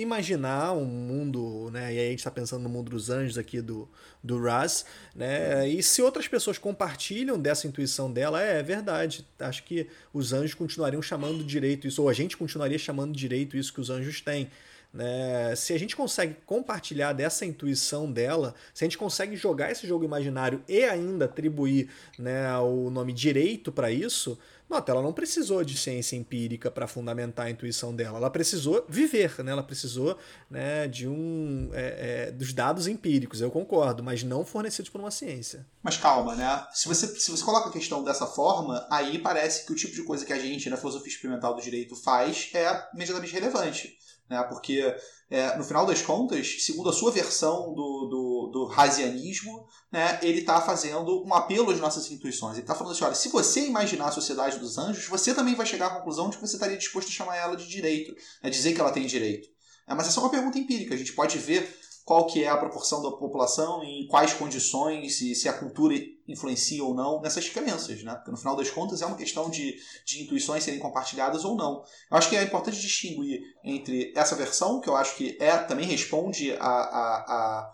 imaginar 0.00 0.72
um 0.72 0.84
mundo, 0.84 1.70
né? 1.72 1.94
E 1.94 1.98
aí 1.98 2.06
a 2.06 2.10
gente 2.10 2.18
está 2.18 2.30
pensando 2.30 2.62
no 2.62 2.68
mundo 2.68 2.90
dos 2.90 3.08
anjos 3.08 3.38
aqui 3.38 3.60
do, 3.60 3.88
do 4.22 4.40
Raz, 4.40 4.84
né? 5.14 5.66
E 5.68 5.82
se 5.82 6.02
outras 6.02 6.28
pessoas 6.28 6.58
compartilham 6.58 7.38
dessa 7.38 7.66
intuição 7.66 8.12
dela, 8.12 8.42
é, 8.42 8.58
é 8.58 8.62
verdade. 8.62 9.26
Acho 9.38 9.62
que 9.62 9.86
os 10.12 10.32
anjos 10.32 10.54
continuariam 10.54 11.00
chamando 11.00 11.42
direito 11.42 11.86
isso, 11.86 12.02
ou 12.02 12.08
a 12.08 12.12
gente 12.12 12.36
continuaria 12.36 12.78
chamando 12.78 13.16
direito 13.16 13.56
isso 13.56 13.72
que 13.72 13.80
os 13.80 13.90
anjos 13.90 14.20
têm. 14.20 14.50
Né? 14.92 15.54
Se 15.56 15.74
a 15.74 15.78
gente 15.78 15.94
consegue 15.94 16.36
compartilhar 16.46 17.12
dessa 17.12 17.44
intuição 17.44 18.10
dela, 18.10 18.54
se 18.72 18.84
a 18.84 18.86
gente 18.86 18.96
consegue 18.96 19.36
jogar 19.36 19.70
esse 19.70 19.86
jogo 19.86 20.04
imaginário 20.04 20.62
e 20.68 20.84
ainda 20.84 21.26
atribuir 21.26 21.90
né, 22.18 22.56
o 22.58 22.88
nome 22.88 23.12
direito 23.12 23.70
para 23.70 23.90
isso, 23.90 24.38
Nota, 24.68 24.90
ela 24.90 25.02
não 25.02 25.12
precisou 25.12 25.62
de 25.62 25.78
ciência 25.78 26.16
empírica 26.16 26.70
para 26.70 26.88
fundamentar 26.88 27.46
a 27.46 27.50
intuição 27.50 27.94
dela. 27.94 28.18
Ela 28.18 28.30
precisou 28.30 28.84
viver, 28.88 29.42
né? 29.44 29.52
Ela 29.52 29.62
precisou 29.62 30.18
né, 30.50 30.88
de 30.88 31.06
um 31.06 31.70
é, 31.72 32.26
é, 32.28 32.32
dos 32.32 32.52
dados 32.52 32.88
empíricos, 32.88 33.40
eu 33.40 33.50
concordo, 33.50 34.02
mas 34.02 34.24
não 34.24 34.44
fornecidos 34.44 34.90
por 34.90 35.00
uma 35.00 35.10
ciência. 35.12 35.64
Mas 35.82 35.96
calma, 35.96 36.34
né? 36.34 36.66
Se 36.72 36.88
você, 36.88 37.06
se 37.06 37.30
você 37.30 37.44
coloca 37.44 37.68
a 37.68 37.72
questão 37.72 38.02
dessa 38.02 38.26
forma, 38.26 38.84
aí 38.90 39.20
parece 39.20 39.64
que 39.64 39.72
o 39.72 39.76
tipo 39.76 39.94
de 39.94 40.02
coisa 40.02 40.24
que 40.24 40.32
a 40.32 40.38
gente 40.38 40.68
na 40.68 40.76
filosofia 40.76 41.12
experimental 41.12 41.54
do 41.54 41.62
direito 41.62 41.94
faz 41.94 42.50
é 42.52 42.88
imediatamente 42.92 43.32
relevante. 43.32 43.96
Né? 44.28 44.42
Porque, 44.44 44.94
é, 45.30 45.56
no 45.56 45.64
final 45.64 45.86
das 45.86 46.02
contas, 46.02 46.64
segundo 46.64 46.88
a 46.88 46.92
sua 46.92 47.10
versão 47.10 47.72
do, 47.72 48.08
do, 48.08 48.50
do 48.52 48.72
Hazianismo, 48.74 49.66
né, 49.90 50.18
ele 50.22 50.40
está 50.40 50.60
fazendo 50.60 51.24
um 51.24 51.32
apelo 51.32 51.70
às 51.70 51.80
nossas 51.80 52.10
intuições. 52.10 52.54
Ele 52.54 52.62
está 52.62 52.74
falando 52.74 52.92
assim: 52.92 53.04
olha, 53.04 53.14
se 53.14 53.28
você 53.28 53.66
imaginar 53.66 54.08
a 54.08 54.12
sociedade 54.12 54.58
dos 54.58 54.78
anjos, 54.78 55.06
você 55.06 55.34
também 55.34 55.54
vai 55.54 55.66
chegar 55.66 55.86
à 55.86 55.96
conclusão 55.96 56.28
de 56.28 56.36
que 56.36 56.46
você 56.46 56.56
estaria 56.56 56.76
disposto 56.76 57.08
a 57.08 57.12
chamar 57.12 57.36
ela 57.36 57.56
de 57.56 57.68
direito, 57.68 58.14
né, 58.42 58.50
dizer 58.50 58.74
que 58.74 58.80
ela 58.80 58.92
tem 58.92 59.06
direito. 59.06 59.48
É, 59.86 59.94
mas 59.94 60.14
é 60.14 60.20
uma 60.20 60.30
pergunta 60.30 60.58
empírica. 60.58 60.94
A 60.94 60.98
gente 60.98 61.12
pode 61.12 61.38
ver 61.38 61.78
qual 62.04 62.26
que 62.26 62.42
é 62.42 62.48
a 62.48 62.56
proporção 62.56 63.02
da 63.02 63.10
população, 63.10 63.82
em 63.82 64.06
quais 64.08 64.32
condições, 64.32 65.20
e 65.20 65.34
se 65.34 65.48
a 65.48 65.52
cultura 65.52 65.94
influencia 66.28 66.82
ou 66.82 66.94
não 66.94 67.20
nessas 67.20 67.48
crenças, 67.48 68.02
né? 68.02 68.14
Porque 68.14 68.30
no 68.30 68.36
final 68.36 68.56
das 68.56 68.70
contas 68.70 69.02
é 69.02 69.06
uma 69.06 69.16
questão 69.16 69.48
de, 69.48 69.76
de 70.04 70.22
intuições 70.22 70.64
serem 70.64 70.80
compartilhadas 70.80 71.44
ou 71.44 71.56
não. 71.56 71.84
Eu 72.10 72.16
acho 72.16 72.28
que 72.28 72.36
é 72.36 72.42
importante 72.42 72.80
distinguir 72.80 73.42
entre 73.62 74.12
essa 74.16 74.34
versão, 74.34 74.80
que 74.80 74.88
eu 74.88 74.96
acho 74.96 75.16
que 75.16 75.36
é 75.40 75.56
também 75.58 75.86
responde 75.86 76.52
à, 76.54 76.66
à, 76.66 77.72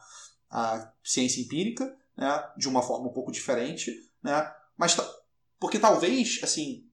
à, 0.50 0.92
ciência 1.02 1.40
empírica, 1.40 1.96
né? 2.16 2.44
De 2.56 2.68
uma 2.68 2.82
forma 2.82 3.08
um 3.08 3.12
pouco 3.12 3.32
diferente, 3.32 3.90
né? 4.22 4.52
Mas 4.76 4.96
porque 5.58 5.78
talvez, 5.78 6.40
assim, 6.42 6.84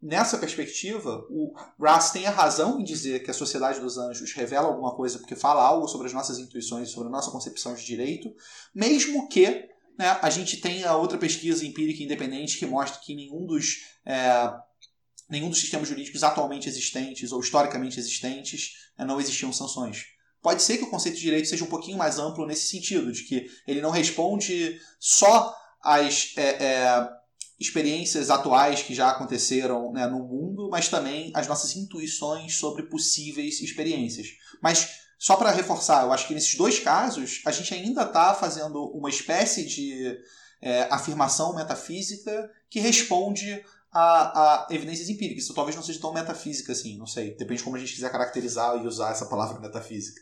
nessa 0.00 0.38
perspectiva, 0.38 1.26
o 1.30 1.54
Russ 1.78 2.10
tem 2.10 2.26
a 2.26 2.30
razão 2.30 2.78
em 2.78 2.84
dizer 2.84 3.24
que 3.24 3.30
a 3.30 3.34
Sociedade 3.34 3.80
dos 3.80 3.98
Anjos 3.98 4.32
revela 4.32 4.68
alguma 4.68 4.94
coisa 4.94 5.18
porque 5.18 5.34
fala 5.34 5.62
algo 5.64 5.88
sobre 5.88 6.06
as 6.06 6.12
nossas 6.12 6.38
intuições, 6.38 6.90
sobre 6.90 7.08
a 7.08 7.12
nossa 7.12 7.30
concepção 7.30 7.74
de 7.74 7.84
direito, 7.84 8.32
mesmo 8.74 9.28
que 9.28 9.68
né, 9.98 10.18
a 10.20 10.30
gente 10.30 10.58
tenha 10.58 10.94
outra 10.94 11.18
pesquisa 11.18 11.64
empírica 11.64 12.02
independente 12.02 12.58
que 12.58 12.66
mostre 12.66 13.04
que 13.04 13.14
nenhum 13.14 13.46
dos, 13.46 13.78
é, 14.04 14.52
nenhum 15.28 15.48
dos 15.48 15.60
sistemas 15.60 15.88
jurídicos 15.88 16.22
atualmente 16.22 16.68
existentes 16.68 17.32
ou 17.32 17.40
historicamente 17.40 17.98
existentes 17.98 18.90
é, 18.98 19.04
não 19.04 19.20
existiam 19.20 19.52
sanções. 19.52 20.04
Pode 20.42 20.62
ser 20.62 20.78
que 20.78 20.84
o 20.84 20.90
conceito 20.90 21.16
de 21.16 21.22
direito 21.22 21.48
seja 21.48 21.64
um 21.64 21.68
pouquinho 21.68 21.98
mais 21.98 22.18
amplo 22.18 22.46
nesse 22.46 22.68
sentido, 22.68 23.10
de 23.10 23.24
que 23.24 23.50
ele 23.66 23.80
não 23.80 23.90
responde 23.90 24.80
só 25.00 25.54
às 25.82 26.32
é, 26.36 26.64
é 26.64 27.16
experiências 27.58 28.28
atuais 28.28 28.82
que 28.82 28.94
já 28.94 29.08
aconteceram 29.08 29.90
né, 29.92 30.06
no 30.06 30.18
mundo, 30.18 30.68
mas 30.70 30.88
também 30.88 31.30
as 31.34 31.46
nossas 31.46 31.74
intuições 31.74 32.56
sobre 32.56 32.82
possíveis 32.84 33.60
experiências. 33.62 34.28
Mas 34.62 35.05
só 35.18 35.36
para 35.36 35.50
reforçar, 35.50 36.04
eu 36.04 36.12
acho 36.12 36.28
que 36.28 36.34
nesses 36.34 36.56
dois 36.56 36.78
casos 36.78 37.40
a 37.46 37.50
gente 37.50 37.72
ainda 37.72 38.02
está 38.02 38.34
fazendo 38.34 38.84
uma 38.92 39.08
espécie 39.08 39.64
de 39.64 40.18
é, 40.60 40.82
afirmação 40.90 41.54
metafísica 41.54 42.50
que 42.68 42.80
responde 42.80 43.62
a, 43.92 44.66
a, 44.66 44.66
evidências 44.70 45.08
empíricas. 45.08 45.44
Isso 45.44 45.54
talvez 45.54 45.74
não 45.74 45.82
seja 45.82 46.00
tão 46.00 46.12
metafísica 46.12 46.72
assim, 46.72 46.98
não 46.98 47.06
sei. 47.06 47.30
Depende 47.30 47.58
de 47.58 47.64
como 47.64 47.76
a 47.76 47.78
gente 47.78 47.94
quiser 47.94 48.12
caracterizar 48.12 48.76
e 48.76 48.86
usar 48.86 49.12
essa 49.12 49.26
palavra 49.26 49.58
metafísica. 49.60 50.20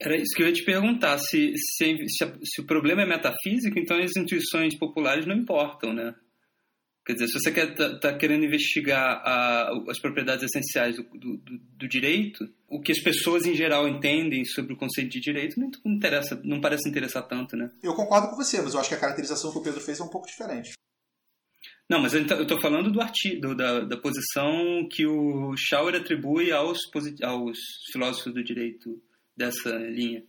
Era 0.00 0.16
isso 0.16 0.34
que 0.34 0.42
eu 0.42 0.48
ia 0.48 0.54
te 0.54 0.64
perguntar. 0.64 1.18
Se, 1.18 1.52
se, 1.56 2.08
se, 2.08 2.38
se 2.44 2.60
o 2.60 2.66
problema 2.66 3.02
é 3.02 3.06
metafísico, 3.06 3.78
então 3.78 3.98
as 3.98 4.16
intuições 4.16 4.76
populares 4.78 5.26
não 5.26 5.36
importam, 5.36 5.92
né? 5.92 6.14
Quer 7.06 7.12
dizer, 7.14 7.26
se 7.26 7.32
você 7.34 7.52
quer 7.52 7.74
tá, 7.74 7.98
tá 7.98 8.16
querendo 8.16 8.46
investigar 8.46 9.20
a, 9.22 9.70
as 9.90 10.00
propriedades 10.00 10.44
essenciais 10.44 10.96
do, 10.96 11.02
do, 11.02 11.58
do, 11.76 11.88
direito, 11.88 12.48
o 12.74 12.80
que 12.80 12.90
as 12.90 12.98
pessoas 12.98 13.46
em 13.46 13.54
geral 13.54 13.86
entendem 13.86 14.44
sobre 14.44 14.72
o 14.72 14.76
conceito 14.76 15.10
de 15.10 15.20
direito 15.20 15.60
não 15.60 15.70
interessa, 15.86 16.40
não 16.42 16.60
parece 16.60 16.88
interessar 16.88 17.22
tanto, 17.22 17.56
né? 17.56 17.70
Eu 17.80 17.94
concordo 17.94 18.28
com 18.28 18.36
você, 18.36 18.60
mas 18.60 18.74
eu 18.74 18.80
acho 18.80 18.88
que 18.88 18.96
a 18.96 19.00
caracterização 19.00 19.52
que 19.52 19.58
o 19.58 19.62
Pedro 19.62 19.80
fez 19.80 20.00
é 20.00 20.02
um 20.02 20.08
pouco 20.08 20.26
diferente. 20.26 20.72
Não, 21.88 22.00
mas 22.00 22.14
eu 22.14 22.22
estou 22.22 22.60
falando 22.60 22.90
do 22.90 23.00
artigo, 23.00 23.54
da, 23.54 23.80
da 23.80 23.96
posição 23.96 24.88
que 24.90 25.06
o 25.06 25.54
Schauer 25.56 25.94
atribui 25.94 26.50
aos, 26.50 26.78
aos 27.22 27.58
filósofos 27.92 28.34
do 28.34 28.42
direito 28.42 29.00
dessa 29.36 29.70
linha. 29.70 30.24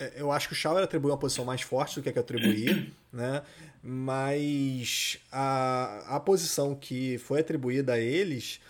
É, 0.00 0.22
eu 0.22 0.32
acho 0.32 0.48
que 0.48 0.54
o 0.54 0.56
Schauer 0.56 0.84
atribuiu 0.84 1.12
uma 1.12 1.20
posição 1.20 1.44
mais 1.44 1.60
forte 1.60 1.96
do 1.96 2.02
que 2.02 2.08
a 2.08 2.12
que 2.12 2.18
eu 2.18 2.22
atribuí, 2.22 2.90
né? 3.12 3.42
Mas 3.82 5.18
a, 5.30 6.16
a 6.16 6.20
posição 6.20 6.74
que 6.74 7.18
foi 7.18 7.40
atribuída 7.40 7.94
a 7.94 7.98
eles 7.98 8.60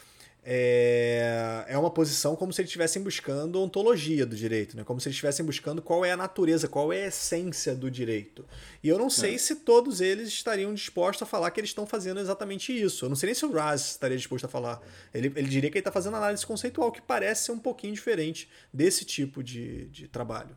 é, 0.46 1.64
é 1.68 1.78
uma 1.78 1.90
posição 1.90 2.36
como 2.36 2.52
se 2.52 2.60
eles 2.60 2.68
estivessem 2.68 3.02
buscando 3.02 3.60
ontologia 3.60 4.26
do 4.26 4.36
direito, 4.36 4.76
né? 4.76 4.84
como 4.84 5.00
se 5.00 5.08
eles 5.08 5.14
estivessem 5.14 5.44
buscando 5.44 5.80
qual 5.80 6.04
é 6.04 6.12
a 6.12 6.16
natureza, 6.16 6.68
qual 6.68 6.92
é 6.92 7.04
a 7.04 7.06
essência 7.08 7.74
do 7.74 7.90
direito. 7.90 8.44
E 8.82 8.88
eu 8.88 8.98
não 8.98 9.08
sei 9.08 9.36
é. 9.36 9.38
se 9.38 9.56
todos 9.56 10.02
eles 10.02 10.28
estariam 10.28 10.74
dispostos 10.74 11.22
a 11.22 11.26
falar 11.26 11.50
que 11.50 11.60
eles 11.60 11.70
estão 11.70 11.86
fazendo 11.86 12.20
exatamente 12.20 12.78
isso. 12.78 13.06
Eu 13.06 13.08
não 13.08 13.16
sei 13.16 13.28
nem 13.28 13.34
se 13.34 13.46
o 13.46 13.52
Raz 13.52 13.92
estaria 13.92 14.16
disposto 14.16 14.44
a 14.44 14.48
falar. 14.48 14.82
Ele, 15.14 15.32
ele 15.34 15.48
diria 15.48 15.70
que 15.70 15.78
ele 15.78 15.80
está 15.80 15.92
fazendo 15.92 16.16
análise 16.16 16.44
conceitual, 16.44 16.92
que 16.92 17.00
parece 17.00 17.44
ser 17.44 17.52
um 17.52 17.58
pouquinho 17.58 17.94
diferente 17.94 18.48
desse 18.72 19.04
tipo 19.04 19.42
de, 19.42 19.86
de 19.86 20.08
trabalho. 20.08 20.54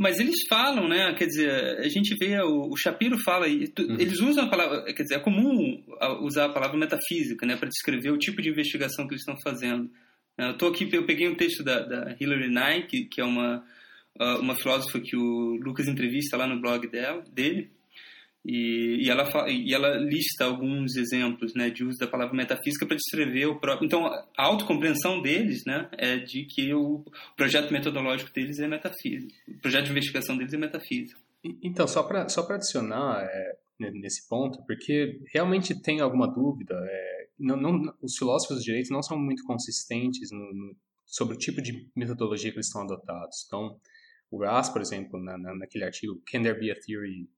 Mas 0.00 0.18
eles 0.18 0.46
falam, 0.48 0.88
né? 0.88 1.12
Quer 1.12 1.26
dizer, 1.26 1.50
a 1.78 1.88
gente 1.90 2.16
vê, 2.18 2.40
o, 2.40 2.70
o 2.70 2.76
Shapiro 2.76 3.18
fala, 3.18 3.46
uhum. 3.46 3.96
eles 3.98 4.18
usam 4.20 4.46
a 4.46 4.48
palavra, 4.48 4.94
quer 4.94 5.02
dizer, 5.02 5.16
é 5.16 5.18
comum 5.18 5.84
usar 6.22 6.46
a 6.46 6.52
palavra 6.54 6.78
metafísica, 6.78 7.44
né? 7.44 7.54
Para 7.54 7.68
descrever 7.68 8.10
o 8.10 8.16
tipo 8.16 8.40
de 8.40 8.48
investigação 8.48 9.06
que 9.06 9.12
eles 9.12 9.20
estão 9.20 9.36
fazendo. 9.44 9.90
Eu 10.38 10.56
tô 10.56 10.68
aqui, 10.68 10.88
eu 10.90 11.04
peguei 11.04 11.28
um 11.28 11.34
texto 11.34 11.62
da, 11.62 11.80
da 11.80 12.16
Hilary 12.18 12.48
Nye, 12.48 12.86
que, 12.86 13.04
que 13.04 13.20
é 13.20 13.24
uma, 13.24 13.62
uma 14.40 14.54
filósofa 14.54 14.98
que 15.00 15.14
o 15.14 15.58
Lucas 15.62 15.86
entrevista 15.86 16.34
lá 16.34 16.46
no 16.46 16.58
blog 16.62 16.88
dela, 16.88 17.22
dele, 17.30 17.70
e, 18.44 19.04
e, 19.04 19.10
ela, 19.10 19.28
e 19.48 19.74
ela 19.74 19.96
lista 19.98 20.44
alguns 20.44 20.96
exemplos 20.96 21.54
né, 21.54 21.68
de 21.68 21.84
uso 21.84 21.98
da 21.98 22.06
palavra 22.06 22.34
metafísica 22.34 22.86
para 22.86 22.96
descrever 22.96 23.46
o 23.46 23.60
próprio. 23.60 23.86
Então, 23.86 24.06
a 24.06 24.44
autocompreensão 24.44 25.20
deles 25.20 25.62
né, 25.66 25.88
é 25.92 26.16
de 26.16 26.46
que 26.46 26.72
o 26.72 27.04
projeto 27.36 27.70
metodológico 27.70 28.32
deles 28.32 28.58
é 28.58 28.66
metafísico, 28.66 29.32
o 29.48 29.60
projeto 29.60 29.84
de 29.86 29.90
investigação 29.90 30.36
deles 30.36 30.54
é 30.54 30.56
metafísico. 30.56 31.20
Então, 31.62 31.86
só 31.86 32.02
para 32.02 32.28
só 32.28 32.46
adicionar 32.50 33.22
é, 33.24 33.56
nesse 33.78 34.28
ponto, 34.28 34.62
porque 34.66 35.20
realmente 35.32 35.80
tem 35.80 36.00
alguma 36.00 36.26
dúvida, 36.26 36.74
é, 36.74 37.28
não, 37.38 37.56
não, 37.56 37.94
os 38.02 38.16
filósofos 38.16 38.58
do 38.58 38.62
direito 38.62 38.92
não 38.92 39.02
são 39.02 39.18
muito 39.18 39.42
consistentes 39.44 40.30
no, 40.30 40.38
no, 40.38 40.76
sobre 41.06 41.34
o 41.34 41.38
tipo 41.38 41.62
de 41.62 41.90
metodologia 41.96 42.50
que 42.50 42.56
eles 42.56 42.66
estão 42.66 42.82
adotados. 42.82 43.44
Então, 43.46 43.78
o 44.30 44.42
Ras, 44.42 44.68
por 44.68 44.80
exemplo, 44.80 45.18
na, 45.22 45.36
na, 45.38 45.54
naquele 45.54 45.84
artigo 45.84 46.22
Can 46.30 46.42
There 46.42 46.58
Be 46.58 46.70
a 46.70 46.74
Theory 46.74 47.28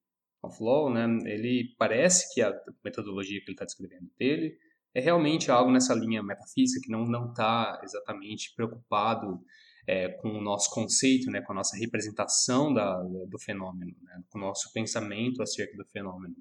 of 0.42 0.62
Law, 0.62 0.92
né, 0.92 1.07
ele 1.24 1.74
parece 1.78 2.33
que 2.35 2.42
a 2.42 2.52
metodologia 2.85 3.38
que 3.40 3.46
ele 3.46 3.52
está 3.52 3.64
descrevendo 3.64 4.11
dele 4.18 4.57
é 4.94 5.00
realmente 5.00 5.50
algo 5.50 5.70
nessa 5.70 5.94
linha 5.94 6.22
metafísica 6.22 6.85
que 6.85 6.92
não 6.92 7.07
não 7.07 7.31
está 7.31 7.81
exatamente 7.83 8.52
preocupado 8.55 9.40
é, 9.87 10.09
com 10.09 10.28
o 10.31 10.40
nosso 10.40 10.70
conceito, 10.70 11.31
né, 11.31 11.40
com 11.42 11.52
a 11.52 11.57
nossa 11.57 11.76
representação 11.76 12.72
da, 12.72 13.02
do 13.02 13.38
fenômeno, 13.38 13.94
né, 14.02 14.22
com 14.28 14.38
o 14.38 14.40
nosso 14.40 14.72
pensamento 14.72 15.42
acerca 15.42 15.76
do 15.76 15.85
fenômeno. 15.87 16.35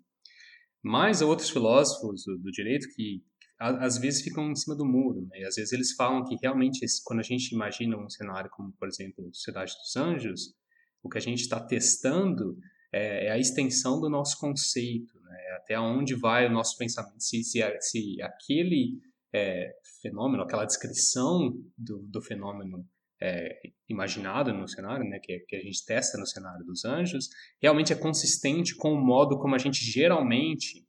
Mas 0.83 1.21
outros 1.21 1.49
filósofos 1.49 2.23
do, 2.25 2.37
do 2.37 2.51
direito 2.51 2.87
que 2.95 3.23
às 3.59 3.99
vezes 3.99 4.23
ficam 4.23 4.49
em 4.49 4.55
cima 4.55 4.75
do 4.75 4.83
muro, 4.83 5.21
né? 5.29 5.41
E 5.41 5.45
às 5.45 5.53
vezes 5.53 5.71
eles 5.71 5.93
falam 5.93 6.25
que 6.25 6.35
realmente 6.41 6.83
quando 7.05 7.19
a 7.19 7.23
gente 7.23 7.53
imagina 7.53 7.95
um 7.95 8.09
cenário 8.09 8.49
como, 8.49 8.71
por 8.71 8.87
exemplo, 8.87 9.29
Cidade 9.31 9.73
dos 9.73 9.95
Anjos, 9.95 10.55
o 11.03 11.07
que 11.07 11.19
a 11.19 11.21
gente 11.21 11.41
está 11.41 11.59
testando 11.59 12.57
é, 12.91 13.27
é, 13.27 13.31
a 13.31 13.37
extensão 13.37 13.99
do 13.99 14.09
nosso 14.09 14.37
conceito, 14.39 15.19
né? 15.21 15.37
até 15.57 15.79
onde 15.79 16.15
vai 16.15 16.47
o 16.47 16.51
nosso 16.51 16.77
pensamento, 16.77 17.19
se, 17.19 17.43
se, 17.43 17.61
se 17.79 18.21
aquele 18.21 18.99
é, 19.33 19.73
fenômeno, 20.01 20.43
aquela 20.43 20.65
descrição 20.65 21.53
do, 21.77 21.99
do 22.03 22.21
fenômeno 22.21 22.85
é, 23.21 23.61
imaginado 23.87 24.51
no 24.51 24.67
cenário, 24.67 25.07
né, 25.07 25.19
que, 25.19 25.39
que, 25.41 25.55
a 25.55 25.61
gente 25.61 25.85
testa 25.85 26.17
no 26.17 26.25
cenário 26.25 26.65
dos 26.65 26.83
anjos, 26.83 27.29
realmente 27.61 27.93
é 27.93 27.95
consistente 27.95 28.75
com 28.75 28.91
o 28.93 28.99
modo 28.99 29.37
como 29.37 29.53
a 29.53 29.59
gente 29.59 29.85
geralmente 29.85 30.83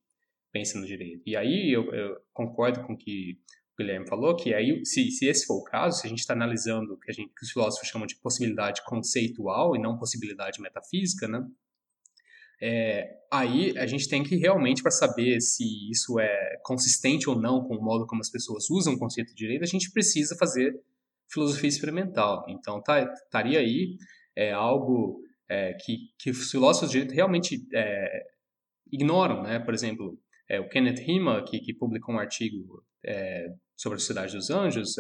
pensa 0.51 0.79
no 0.79 0.87
direito. 0.87 1.23
E 1.27 1.37
aí 1.37 1.71
eu, 1.73 1.93
eu 1.95 2.17
concordo 2.33 2.85
com 2.87 2.95
o 2.95 2.97
que 2.97 3.38
o 3.75 3.83
Guilherme 3.83 4.09
falou, 4.09 4.35
que 4.35 4.55
aí, 4.55 4.85
se, 4.85 5.11
se 5.11 5.27
esse 5.27 5.47
for 5.47 5.59
o 5.59 5.65
caso, 5.65 6.01
se 6.01 6.07
a 6.07 6.11
gente 6.11 6.21
está 6.21 6.33
analisando 6.33 6.95
o 6.95 6.99
que, 6.99 7.11
a 7.11 7.15
gente, 7.15 7.33
que 7.35 7.45
os 7.45 7.51
filósofos 7.51 7.88
chamam 7.88 8.07
de 8.07 8.17
possibilidade 8.17 8.83
conceitual 8.85 9.77
e 9.77 9.81
não 9.81 9.99
possibilidade 9.99 10.61
metafísica, 10.61 11.29
né, 11.29 11.47
é, 12.64 13.18
aí 13.29 13.77
a 13.77 13.87
gente 13.87 14.09
tem 14.09 14.22
que 14.22 14.37
realmente, 14.37 14.83
para 14.83 14.92
saber 14.92 15.40
se 15.40 15.64
isso 15.90 16.20
é 16.20 16.61
consistente 16.62 17.29
ou 17.29 17.35
não 17.35 17.64
com 17.64 17.75
o 17.75 17.83
modo 17.83 18.07
como 18.07 18.20
as 18.20 18.31
pessoas 18.31 18.70
usam 18.70 18.94
o 18.94 18.98
conceito 18.98 19.31
de 19.31 19.35
direito, 19.35 19.64
a 19.64 19.66
gente 19.66 19.90
precisa 19.90 20.37
fazer 20.37 20.72
filosofia 21.29 21.68
experimental. 21.68 22.46
Então, 22.48 22.81
tá, 22.81 23.03
estaria 23.25 23.59
aí 23.59 23.96
é, 24.37 24.53
algo 24.53 25.20
é, 25.48 25.72
que, 25.72 26.11
que 26.16 26.31
os 26.31 26.53
filósofos 26.53 26.90
de 26.90 26.98
direito 26.98 27.16
realmente 27.16 27.66
é, 27.75 28.27
ignoram. 28.92 29.42
Né? 29.42 29.59
Por 29.59 29.75
exemplo, 29.75 30.16
é, 30.48 30.61
o 30.61 30.68
Kenneth 30.68 31.01
Rima, 31.01 31.42
que, 31.42 31.59
que 31.59 31.75
publicou 31.75 32.14
um 32.14 32.18
artigo 32.20 32.85
é, 33.05 33.48
sobre 33.77 33.96
a 33.96 33.98
Sociedade 33.98 34.37
dos 34.37 34.51
Anjos, 34.51 34.94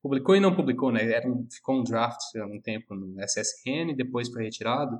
publicou 0.00 0.34
e 0.34 0.40
não 0.40 0.56
publicou, 0.56 0.90
né? 0.90 1.04
Era 1.12 1.28
um, 1.28 1.46
ficou 1.50 1.78
um 1.78 1.82
draft 1.84 2.34
há 2.36 2.46
um 2.46 2.60
tempo 2.62 2.94
no 2.94 3.20
SSN, 3.22 3.94
depois 3.94 4.30
foi 4.30 4.44
retirado. 4.44 4.96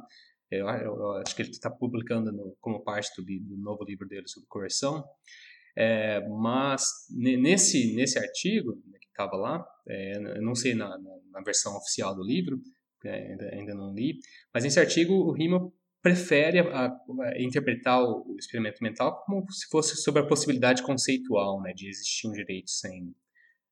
Eu, 0.50 0.66
eu, 0.68 1.12
acho 1.12 1.34
que 1.34 1.42
ele 1.42 1.50
está 1.50 1.70
publicando 1.70 2.30
no, 2.30 2.56
como 2.60 2.82
parte 2.82 3.10
do, 3.16 3.24
do, 3.24 3.56
novo 3.56 3.84
livro 3.84 4.06
dele 4.06 4.28
sobre 4.28 4.48
correção. 4.48 5.04
É, 5.76 6.20
mas 6.28 6.84
nesse, 7.10 7.94
nesse 7.96 8.18
artigo 8.18 8.74
né, 8.86 8.98
que 9.00 9.08
estava 9.08 9.36
lá, 9.36 9.66
é, 9.88 10.16
eu 10.16 10.42
não 10.42 10.54
sei 10.54 10.74
na, 10.74 10.88
na, 10.88 11.16
na, 11.32 11.40
versão 11.42 11.76
oficial 11.76 12.14
do 12.14 12.22
livro, 12.22 12.60
é, 13.04 13.32
ainda, 13.32 13.48
ainda 13.52 13.74
não 13.74 13.92
li, 13.92 14.18
mas 14.52 14.62
nesse 14.64 14.78
artigo 14.78 15.12
o 15.12 15.32
Rima 15.32 15.60
prefere 16.00 16.60
a, 16.60 16.86
a, 16.86 17.42
interpretar 17.42 18.02
o, 18.02 18.36
experimento 18.38 18.82
mental 18.82 19.24
como 19.24 19.50
se 19.50 19.66
fosse 19.68 19.96
sobre 19.96 20.22
a 20.22 20.26
possibilidade 20.26 20.82
conceitual 20.82 21.60
né, 21.62 21.72
de 21.74 21.88
existir 21.88 22.28
um 22.28 22.32
direito 22.32 22.70
sem 22.70 23.14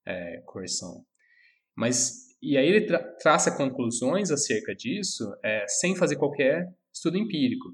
é, 0.07 0.41
coerção. 0.47 1.05
Mas 1.77 2.32
e 2.43 2.57
aí 2.57 2.67
ele 2.67 2.87
tra 2.87 2.99
traça 3.21 3.57
conclusões 3.57 4.31
acerca 4.31 4.75
disso 4.75 5.33
é, 5.45 5.65
sem 5.69 5.95
fazer 5.95 6.17
qualquer 6.17 6.67
estudo 6.93 7.17
empírico. 7.17 7.69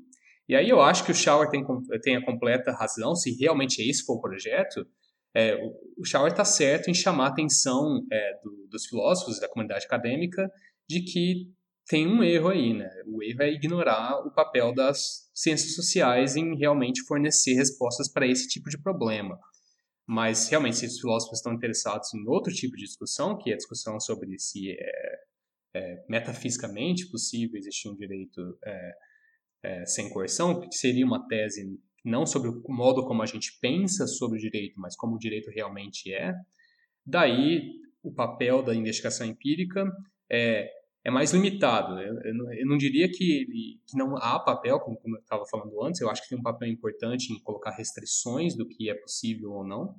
E 0.48 0.54
aí 0.54 0.68
eu 0.68 0.80
acho 0.80 1.04
que 1.04 1.12
o 1.12 1.14
Schauer 1.14 1.48
tem, 1.48 1.64
tem 2.02 2.16
a 2.16 2.24
completa 2.24 2.72
razão, 2.72 3.14
se 3.14 3.32
realmente 3.38 3.82
esse 3.82 4.04
for 4.04 4.16
o 4.16 4.20
projeto, 4.20 4.86
é, 5.34 5.56
o, 5.96 6.04
Schauer 6.04 6.32
está 6.32 6.44
certo 6.44 6.90
em 6.90 6.94
chamar 6.94 7.26
a 7.26 7.28
atenção 7.28 8.02
é, 8.10 8.40
do, 8.42 8.66
dos 8.70 8.86
filósofos 8.86 9.38
da 9.40 9.48
comunidade 9.48 9.84
acadêmica 9.84 10.50
de 10.88 11.02
que 11.02 11.52
tem 11.86 12.06
um 12.06 12.22
erro 12.22 12.48
aí, 12.48 12.74
né? 12.74 12.88
O 13.06 13.22
erro 13.22 13.42
é 13.42 13.50
ignorar 13.50 14.26
o 14.26 14.30
papel 14.30 14.74
das 14.74 15.30
ciências 15.34 15.74
sociais 15.74 16.36
em 16.36 16.56
realmente 16.56 17.02
fornecer 17.04 17.54
respostas 17.54 18.10
para 18.10 18.26
esse 18.26 18.48
tipo 18.48 18.68
de 18.68 18.78
problema. 18.78 19.38
Mas, 20.10 20.48
realmente, 20.48 20.78
se 20.78 20.86
os 20.86 20.98
filósofos 20.98 21.38
estão 21.38 21.52
interessados 21.52 22.14
em 22.14 22.26
outro 22.26 22.50
tipo 22.50 22.74
de 22.74 22.84
discussão, 22.84 23.36
que 23.36 23.50
é 23.50 23.52
a 23.52 23.56
discussão 23.58 24.00
sobre 24.00 24.38
se 24.38 24.70
é, 24.70 25.20
é 25.74 26.04
metafisicamente 26.08 27.10
possível 27.10 27.58
existir 27.58 27.90
um 27.90 27.94
direito 27.94 28.58
é, 28.64 28.92
é, 29.62 29.84
sem 29.84 30.08
coerção, 30.08 30.60
que 30.60 30.74
seria 30.74 31.04
uma 31.04 31.28
tese 31.28 31.78
não 32.02 32.24
sobre 32.24 32.48
o 32.48 32.62
modo 32.68 33.06
como 33.06 33.22
a 33.22 33.26
gente 33.26 33.58
pensa 33.60 34.06
sobre 34.06 34.38
o 34.38 34.40
direito, 34.40 34.80
mas 34.80 34.96
como 34.96 35.16
o 35.16 35.18
direito 35.18 35.50
realmente 35.50 36.10
é, 36.10 36.32
daí 37.04 37.74
o 38.02 38.10
papel 38.10 38.62
da 38.62 38.74
investigação 38.74 39.26
empírica 39.26 39.84
é, 40.30 40.70
é 41.08 41.10
mais 41.10 41.32
limitado. 41.32 41.98
Eu, 41.98 42.20
eu, 42.22 42.34
não, 42.34 42.52
eu 42.52 42.66
não, 42.66 42.76
diria 42.76 43.08
que, 43.08 43.46
que, 43.86 43.96
não 43.96 44.16
há 44.18 44.38
papel, 44.38 44.78
como, 44.78 44.96
como 44.98 45.16
eu 45.16 45.20
estava 45.20 45.44
falando 45.50 45.82
antes, 45.82 46.00
eu 46.00 46.10
acho 46.10 46.22
que 46.22 46.28
tem 46.28 46.38
um 46.38 46.42
papel 46.42 46.68
importante 46.68 47.32
em 47.32 47.42
colocar 47.42 47.70
restrições 47.70 48.54
do 48.54 48.68
que 48.68 48.90
é 48.90 48.94
possível 48.94 49.52
ou 49.52 49.66
não, 49.66 49.94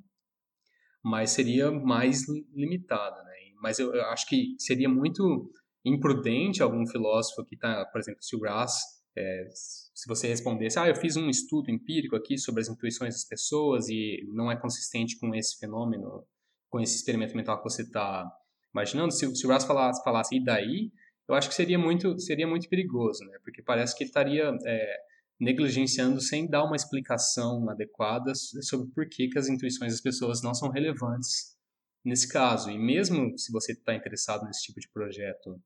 mas 1.02 1.30
seria 1.30 1.70
mais 1.70 2.28
limitado. 2.54 3.16
Né? 3.24 3.32
Mas 3.60 3.80
eu, 3.80 3.92
eu, 3.92 4.04
acho 4.04 4.26
que 4.28 4.54
seria 4.58 4.88
muito 4.88 5.50
imprudente 5.84 6.62
algum 6.62 6.86
filósofo 6.86 7.44
que 7.44 7.56
está, 7.56 7.84
por 7.86 8.00
exemplo, 8.00 8.22
se 8.22 8.36
o 8.36 8.38
Grass, 8.38 8.78
é, 9.16 9.48
se 9.52 10.06
você 10.06 10.28
respondesse, 10.28 10.78
ah, 10.78 10.88
eu 10.88 10.94
fiz 10.94 11.16
um 11.16 11.28
estudo 11.28 11.70
empírico 11.70 12.14
aqui 12.14 12.38
sobre 12.38 12.60
as 12.60 12.68
intuições 12.68 13.14
das 13.14 13.24
pessoas 13.24 13.88
e 13.88 14.24
não 14.32 14.50
é 14.50 14.56
consistente 14.56 15.18
com 15.18 15.34
esse 15.34 15.58
fenômeno, 15.58 16.24
com 16.68 16.78
esse 16.78 16.94
experimento 16.94 17.36
mental 17.36 17.58
que 17.58 17.64
você 17.64 17.82
está 17.82 18.30
imaginando, 18.72 19.12
se, 19.12 19.34
se 19.34 19.46
o 19.46 19.50
Ross 19.50 19.64
falasse, 19.64 20.02
falasse, 20.04 20.36
e 20.36 20.44
daí, 20.44 20.92
eu 21.30 21.34
acho 21.34 21.48
que 21.48 21.54
seria 21.54 21.78
muito, 21.78 22.18
seria 22.18 22.46
muito 22.46 22.68
perigoso, 22.68 23.24
né? 23.24 23.38
Porque 23.44 23.62
parece 23.62 23.96
que 23.96 24.02
ele 24.02 24.10
estaria 24.10 24.52
é, 24.66 24.96
negligenciando 25.38 26.20
sem 26.20 26.48
dar 26.48 26.64
uma 26.64 26.74
explicação 26.74 27.70
adequada 27.70 28.34
sobre 28.34 28.92
por 28.92 29.08
que, 29.08 29.28
que 29.28 29.38
as 29.38 29.48
intuições 29.48 29.92
das 29.92 30.00
pessoas 30.00 30.42
não 30.42 30.52
são 30.52 30.70
relevantes 30.70 31.56
nesse 32.04 32.28
caso. 32.28 32.68
E 32.70 32.78
mesmo 32.78 33.38
se 33.38 33.52
você 33.52 33.72
está 33.72 33.94
interessado 33.94 34.44
nesse 34.44 34.62
tipo 34.64 34.80
de 34.80 34.88
projeto 34.90 35.56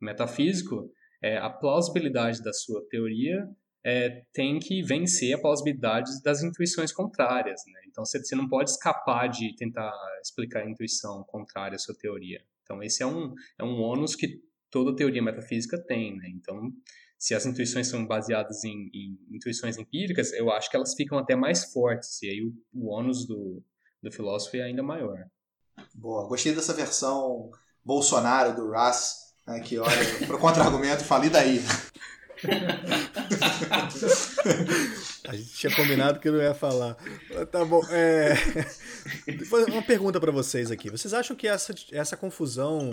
metafísico, 0.00 0.90
é, 1.22 1.36
a 1.36 1.50
plausibilidade 1.50 2.42
da 2.42 2.52
sua 2.52 2.82
teoria 2.88 3.46
é, 3.84 4.24
tem 4.32 4.58
que 4.58 4.82
vencer 4.82 5.34
a 5.34 5.40
plausibilidade 5.40 6.10
das 6.22 6.42
intuições 6.42 6.90
contrárias. 6.90 7.60
Né? 7.66 7.80
Então 7.86 8.04
você, 8.04 8.18
você 8.18 8.34
não 8.34 8.48
pode 8.48 8.70
escapar 8.70 9.28
de 9.28 9.54
tentar 9.56 9.92
explicar 10.22 10.62
a 10.62 10.70
intuição 10.70 11.22
contrária 11.24 11.76
à 11.76 11.78
sua 11.78 11.94
teoria. 11.94 12.42
Então 12.62 12.82
esse 12.82 13.02
é 13.02 13.06
um, 13.06 13.34
é 13.58 13.64
um 13.64 13.80
ônus 13.80 14.16
que 14.16 14.40
toda 14.72 14.96
teoria 14.96 15.22
metafísica 15.22 15.78
tem. 15.78 16.16
Né? 16.16 16.30
Então 16.30 16.72
se 17.22 17.34
as 17.36 17.46
intuições 17.46 17.86
são 17.86 18.04
baseadas 18.04 18.64
em, 18.64 18.90
em, 18.92 19.16
intuições 19.30 19.78
empíricas, 19.78 20.32
eu 20.32 20.50
acho 20.50 20.68
que 20.68 20.74
elas 20.74 20.92
ficam 20.92 21.16
até 21.16 21.36
mais 21.36 21.72
fortes, 21.72 22.20
e 22.20 22.28
aí 22.28 22.42
o, 22.42 22.52
o 22.74 22.88
ônus 22.88 23.24
do, 23.24 23.62
do 24.02 24.10
filósofo 24.10 24.56
é 24.56 24.62
ainda 24.62 24.82
maior. 24.82 25.24
Boa, 25.94 26.26
gostei 26.26 26.52
dessa 26.52 26.74
versão 26.74 27.48
Bolsonaro 27.84 28.56
do 28.56 28.72
Russ, 28.72 29.36
né, 29.46 29.60
que 29.60 29.78
olha 29.78 30.26
para 30.26 30.34
o 30.34 30.38
contra-argumento 30.40 31.02
e 31.02 31.06
fala, 31.06 31.26
e 31.26 31.30
daí? 31.30 31.60
A 35.28 35.36
gente 35.36 35.54
tinha 35.54 35.76
combinado 35.76 36.18
que 36.18 36.28
não 36.28 36.42
ia 36.42 36.54
falar. 36.54 36.96
Tá 37.52 37.64
bom. 37.64 37.80
É... 37.88 38.34
Uma 39.70 39.82
pergunta 39.82 40.20
para 40.20 40.32
vocês 40.32 40.72
aqui. 40.72 40.90
Vocês 40.90 41.14
acham 41.14 41.36
que 41.36 41.46
essa, 41.46 41.72
essa 41.92 42.16
confusão 42.16 42.90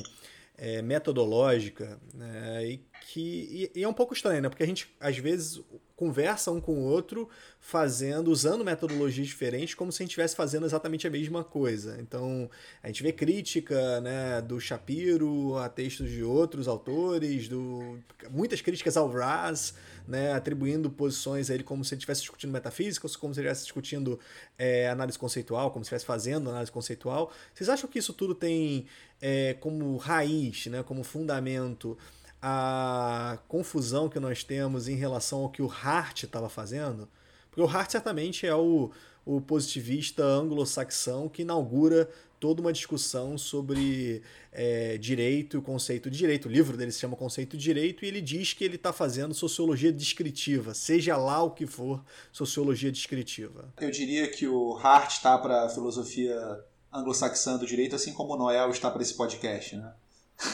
é, 0.57 0.81
metodológica 0.81 1.99
né, 2.13 2.65
e 2.65 2.88
que 3.11 3.71
e, 3.73 3.79
e, 3.79 3.83
é 3.83 3.87
um 3.87 3.93
pouco 3.93 4.13
estranho, 4.13 4.39
né? 4.39 4.49
Porque 4.49 4.61
a 4.61 4.67
gente 4.67 4.87
às 4.99 5.17
vezes 5.17 5.59
conversa 5.95 6.51
um 6.51 6.61
com 6.61 6.73
o 6.73 6.83
outro 6.83 7.27
fazendo, 7.59 8.31
usando 8.31 8.63
metodologias 8.63 9.27
diferentes, 9.27 9.73
como 9.73 9.91
se 9.91 10.01
a 10.01 10.03
gente 10.03 10.11
estivesse 10.11 10.35
fazendo 10.35 10.65
exatamente 10.65 11.07
a 11.07 11.09
mesma 11.09 11.43
coisa. 11.43 11.97
Então, 11.99 12.49
a 12.83 12.87
gente 12.87 13.01
vê 13.01 13.11
crítica 13.11 13.99
né, 13.99 14.41
do 14.41 14.61
Shapiro 14.61 15.57
a 15.57 15.67
textos 15.67 16.09
de 16.09 16.23
outros 16.23 16.67
autores, 16.67 17.49
do, 17.49 17.99
muitas 18.29 18.61
críticas 18.61 18.95
ao 18.95 19.09
Raz, 19.09 19.73
né, 20.07 20.31
atribuindo 20.31 20.89
posições 20.89 21.49
a 21.49 21.55
ele 21.55 21.63
como 21.63 21.83
se 21.83 21.95
ele 21.95 21.99
estivesse 21.99 22.21
discutindo 22.21 22.51
metafísica, 22.51 23.09
como 23.19 23.33
se 23.33 23.39
ele 23.39 23.47
estivesse 23.47 23.65
discutindo 23.65 24.19
é, 24.57 24.87
análise 24.87 25.17
conceitual, 25.19 25.71
como 25.71 25.83
se 25.83 25.87
estivesse 25.87 26.05
fazendo 26.05 26.49
análise 26.49 26.71
conceitual. 26.71 27.31
Vocês 27.53 27.69
acham 27.69 27.89
que 27.89 27.99
isso 27.99 28.13
tudo 28.13 28.33
tem 28.33 28.85
é, 29.19 29.55
como 29.55 29.97
raiz, 29.97 30.67
né, 30.67 30.81
como 30.83 31.03
fundamento, 31.03 31.97
a 32.41 33.37
confusão 33.47 34.07
que 34.07 34.19
nós 34.19 34.43
temos 34.43 34.87
em 34.87 34.95
relação 34.95 35.39
ao 35.39 35.49
que 35.49 35.61
o 35.61 35.69
Hart 35.69 36.23
estava 36.23 36.49
fazendo, 36.49 37.07
porque 37.49 37.61
o 37.61 37.67
Hart 37.67 37.91
certamente 37.91 38.45
é 38.45 38.55
o, 38.55 38.91
o 39.25 39.41
positivista 39.41 40.23
anglo-saxão 40.23 41.27
que 41.27 41.41
inaugura 41.41 42.09
toda 42.39 42.61
uma 42.61 42.71
discussão 42.71 43.37
sobre 43.37 44.21
é, 44.51 44.97
direito 44.97 45.57
e 45.57 45.59
o 45.59 45.61
conceito 45.61 46.09
de 46.09 46.17
direito. 46.17 46.47
O 46.47 46.51
livro 46.51 46.77
dele 46.77 46.91
se 46.91 46.99
chama 46.99 47.15
Conceito 47.15 47.57
de 47.57 47.63
Direito 47.63 48.05
e 48.05 48.07
ele 48.07 48.21
diz 48.21 48.53
que 48.53 48.63
ele 48.63 48.75
está 48.75 48.93
fazendo 48.93 49.33
sociologia 49.33 49.91
descritiva, 49.91 50.73
seja 50.73 51.17
lá 51.17 51.43
o 51.43 51.51
que 51.51 51.67
for 51.67 52.01
sociologia 52.31 52.91
descritiva. 52.91 53.73
Eu 53.79 53.91
diria 53.91 54.29
que 54.29 54.47
o 54.47 54.77
Hart 54.77 55.11
está 55.11 55.37
para 55.37 55.65
a 55.65 55.69
filosofia 55.69 56.63
anglo-saxã 56.91 57.57
do 57.57 57.65
direito, 57.65 57.95
assim 57.95 58.13
como 58.13 58.33
o 58.33 58.37
Noel 58.37 58.69
está 58.71 58.89
para 58.89 59.01
esse 59.01 59.13
podcast, 59.13 59.75
né? 59.75 59.93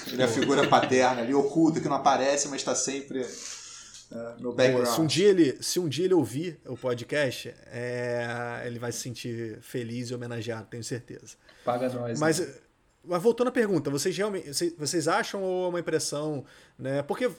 Ele 0.07 0.21
é 0.21 0.25
a 0.25 0.27
figura 0.27 0.67
paterna 0.67 1.21
ali, 1.21 1.33
oculta, 1.33 1.79
que 1.79 1.87
não 1.87 1.95
aparece, 1.97 2.47
mas 2.47 2.61
está 2.61 2.73
sempre 2.73 3.21
uh, 3.21 4.41
no 4.41 4.53
background. 4.53 4.87
Se 4.87 5.01
um, 5.01 5.05
dia 5.05 5.27
ele, 5.29 5.57
se 5.61 5.79
um 5.79 5.87
dia 5.87 6.05
ele 6.05 6.13
ouvir 6.13 6.59
o 6.65 6.75
podcast, 6.75 7.53
é, 7.67 8.63
ele 8.65 8.79
vai 8.79 8.91
se 8.91 8.99
sentir 8.99 9.59
feliz 9.61 10.09
e 10.09 10.15
homenageado, 10.15 10.67
tenho 10.69 10.83
certeza. 10.83 11.35
Paga 11.63 11.89
nós. 11.89 12.19
Mas, 12.19 12.39
né? 12.39 12.53
mas 13.03 13.21
voltando 13.21 13.49
à 13.49 13.51
pergunta, 13.51 13.89
vocês 13.91 14.17
realmente 14.17 14.51
vocês 14.77 15.07
acham 15.07 15.43
ou 15.43 15.65
é 15.65 15.69
uma 15.69 15.79
impressão, 15.79 16.43
né? 16.77 17.03
Porque 17.03 17.29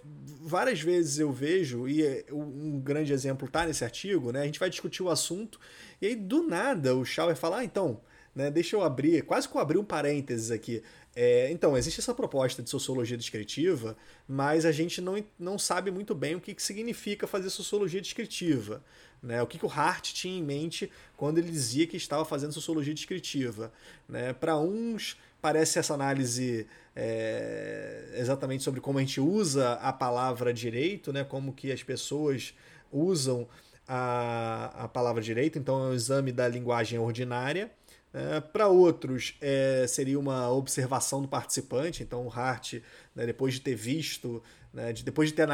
várias 0.41 0.81
vezes 0.81 1.19
eu 1.19 1.33
vejo 1.33 1.89
e 1.89 2.05
é, 2.05 2.25
um 2.31 2.79
grande 2.79 3.13
exemplo 3.13 3.49
tá 3.49 3.67
nesse 3.67 3.85
artigo, 3.85 4.31
né? 4.31 4.43
A 4.43 4.47
gente 4.47 4.61
vai 4.61 4.71
discutir 4.71 5.03
o 5.03 5.11
assunto 5.11 5.59
e 6.01 6.07
aí 6.07 6.15
do 6.15 6.47
nada 6.47 6.95
o 6.95 7.05
Schauer 7.05 7.37
fala, 7.37 7.59
ah, 7.59 7.65
então, 7.65 8.01
né? 8.35 8.51
Deixa 8.51 8.77
eu 8.77 8.83
abrir, 8.83 9.23
quase 9.23 9.49
que 9.49 9.57
eu 9.57 9.61
abri 9.61 9.79
um 9.79 9.85
parênteses 9.85 10.51
aqui. 10.51 10.83
É, 11.19 11.51
então, 11.51 11.79
existe 11.79 11.99
essa 11.99 12.13
proposta 12.13 12.63
de 12.63 12.69
sociologia 12.69 13.17
descritiva, 13.17 13.97
mas 14.29 14.67
a 14.67 14.71
gente 14.71 15.01
não, 15.01 15.25
não 15.39 15.59
sabe 15.59 15.91
muito 15.91 16.15
bem 16.15 16.35
o 16.35 16.41
que, 16.41 16.55
que 16.55 16.63
significa 16.63 17.27
fazer 17.27 17.49
sociologia 17.49 18.03
descritiva. 18.03 18.85
Né? 19.23 19.41
O 19.41 19.47
que, 19.47 19.59
que 19.59 19.65
o 19.65 19.71
Hart 19.71 20.13
tinha 20.13 20.39
em 20.39 20.43
mente 20.43 20.93
quando 21.17 21.39
ele 21.39 21.51
dizia 21.51 21.87
que 21.87 21.97
estava 21.97 22.23
fazendo 22.23 22.53
sociologia 22.53 22.93
descritiva. 22.93 23.73
Né? 24.07 24.35
Para 24.35 24.59
uns, 24.59 25.17
parece 25.41 25.79
essa 25.79 25.95
análise 25.95 26.67
é, 26.95 28.13
exatamente 28.17 28.63
sobre 28.63 28.83
como 28.83 28.99
a 28.99 29.01
gente 29.01 29.19
usa 29.19 29.73
a 29.75 29.95
palavra 29.95 30.53
direito, 30.53 31.15
né? 31.15 31.25
como 31.25 31.55
que 31.55 31.73
as 31.73 31.83
pessoas 31.83 32.53
usam 32.93 33.49
a, 33.89 34.85
a 34.85 34.89
palavra 34.89 35.23
direito, 35.23 35.59
então 35.59 35.83
é 35.83 35.89
um 35.89 35.95
exame 35.95 36.31
da 36.31 36.47
linguagem 36.47 36.99
ordinária. 36.99 37.71
É, 38.17 38.41
Para 38.41 38.67
outros, 38.67 39.35
é, 39.43 39.85
seria 39.87 40.19
uma 40.19 40.51
observação 40.51 41.21
do 41.21 41.29
participante. 41.29 42.03
Então, 42.03 42.27
o 42.27 42.31
Hart, 42.31 42.81
né, 43.15 43.27
depois 43.27 43.53
de 43.53 43.61
ter 43.61 43.75
visto, 43.75 44.43
né, 44.73 44.91
de, 44.91 45.05
depois 45.05 45.29
de 45.29 45.35
ter 45.35 45.47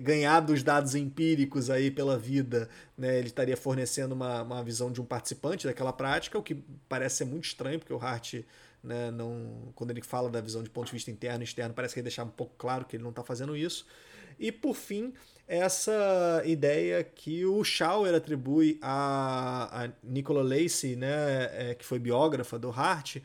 ganhado 0.00 0.52
os 0.52 0.62
dados 0.62 0.94
empíricos 0.94 1.70
aí 1.70 1.90
pela 1.90 2.18
vida, 2.18 2.68
né, 2.96 3.18
ele 3.18 3.28
estaria 3.28 3.56
fornecendo 3.56 4.14
uma, 4.14 4.42
uma 4.42 4.62
visão 4.62 4.92
de 4.92 5.00
um 5.00 5.04
participante 5.06 5.66
daquela 5.66 5.90
prática, 5.90 6.38
o 6.38 6.42
que 6.42 6.62
parece 6.90 7.16
ser 7.16 7.24
muito 7.24 7.46
estranho, 7.46 7.78
porque 7.78 7.94
o 7.94 7.98
Hart, 7.98 8.34
né, 8.84 9.10
não, 9.10 9.72
quando 9.74 9.90
ele 9.90 10.02
fala 10.02 10.28
da 10.28 10.42
visão 10.42 10.62
de 10.62 10.68
ponto 10.68 10.88
de 10.88 10.92
vista 10.92 11.10
interno 11.10 11.42
e 11.42 11.44
externo, 11.44 11.72
parece 11.72 11.94
que 11.94 12.00
ele 12.00 12.04
deixar 12.04 12.24
um 12.24 12.28
pouco 12.28 12.52
claro 12.58 12.84
que 12.84 12.96
ele 12.96 13.02
não 13.02 13.10
está 13.10 13.24
fazendo 13.24 13.56
isso. 13.56 13.86
E, 14.38 14.52
por 14.52 14.76
fim, 14.76 15.14
essa 15.48 16.42
ideia 16.44 17.02
que 17.02 17.46
o 17.46 17.64
Schauer 17.64 18.14
atribui 18.14 18.78
a, 18.82 19.84
a 19.84 19.90
Nicola 20.04 20.42
Lacey, 20.42 20.94
né, 20.94 21.70
é, 21.70 21.74
que 21.74 21.86
foi 21.86 21.98
biógrafa 21.98 22.58
do 22.58 22.68
Hart, 22.70 23.16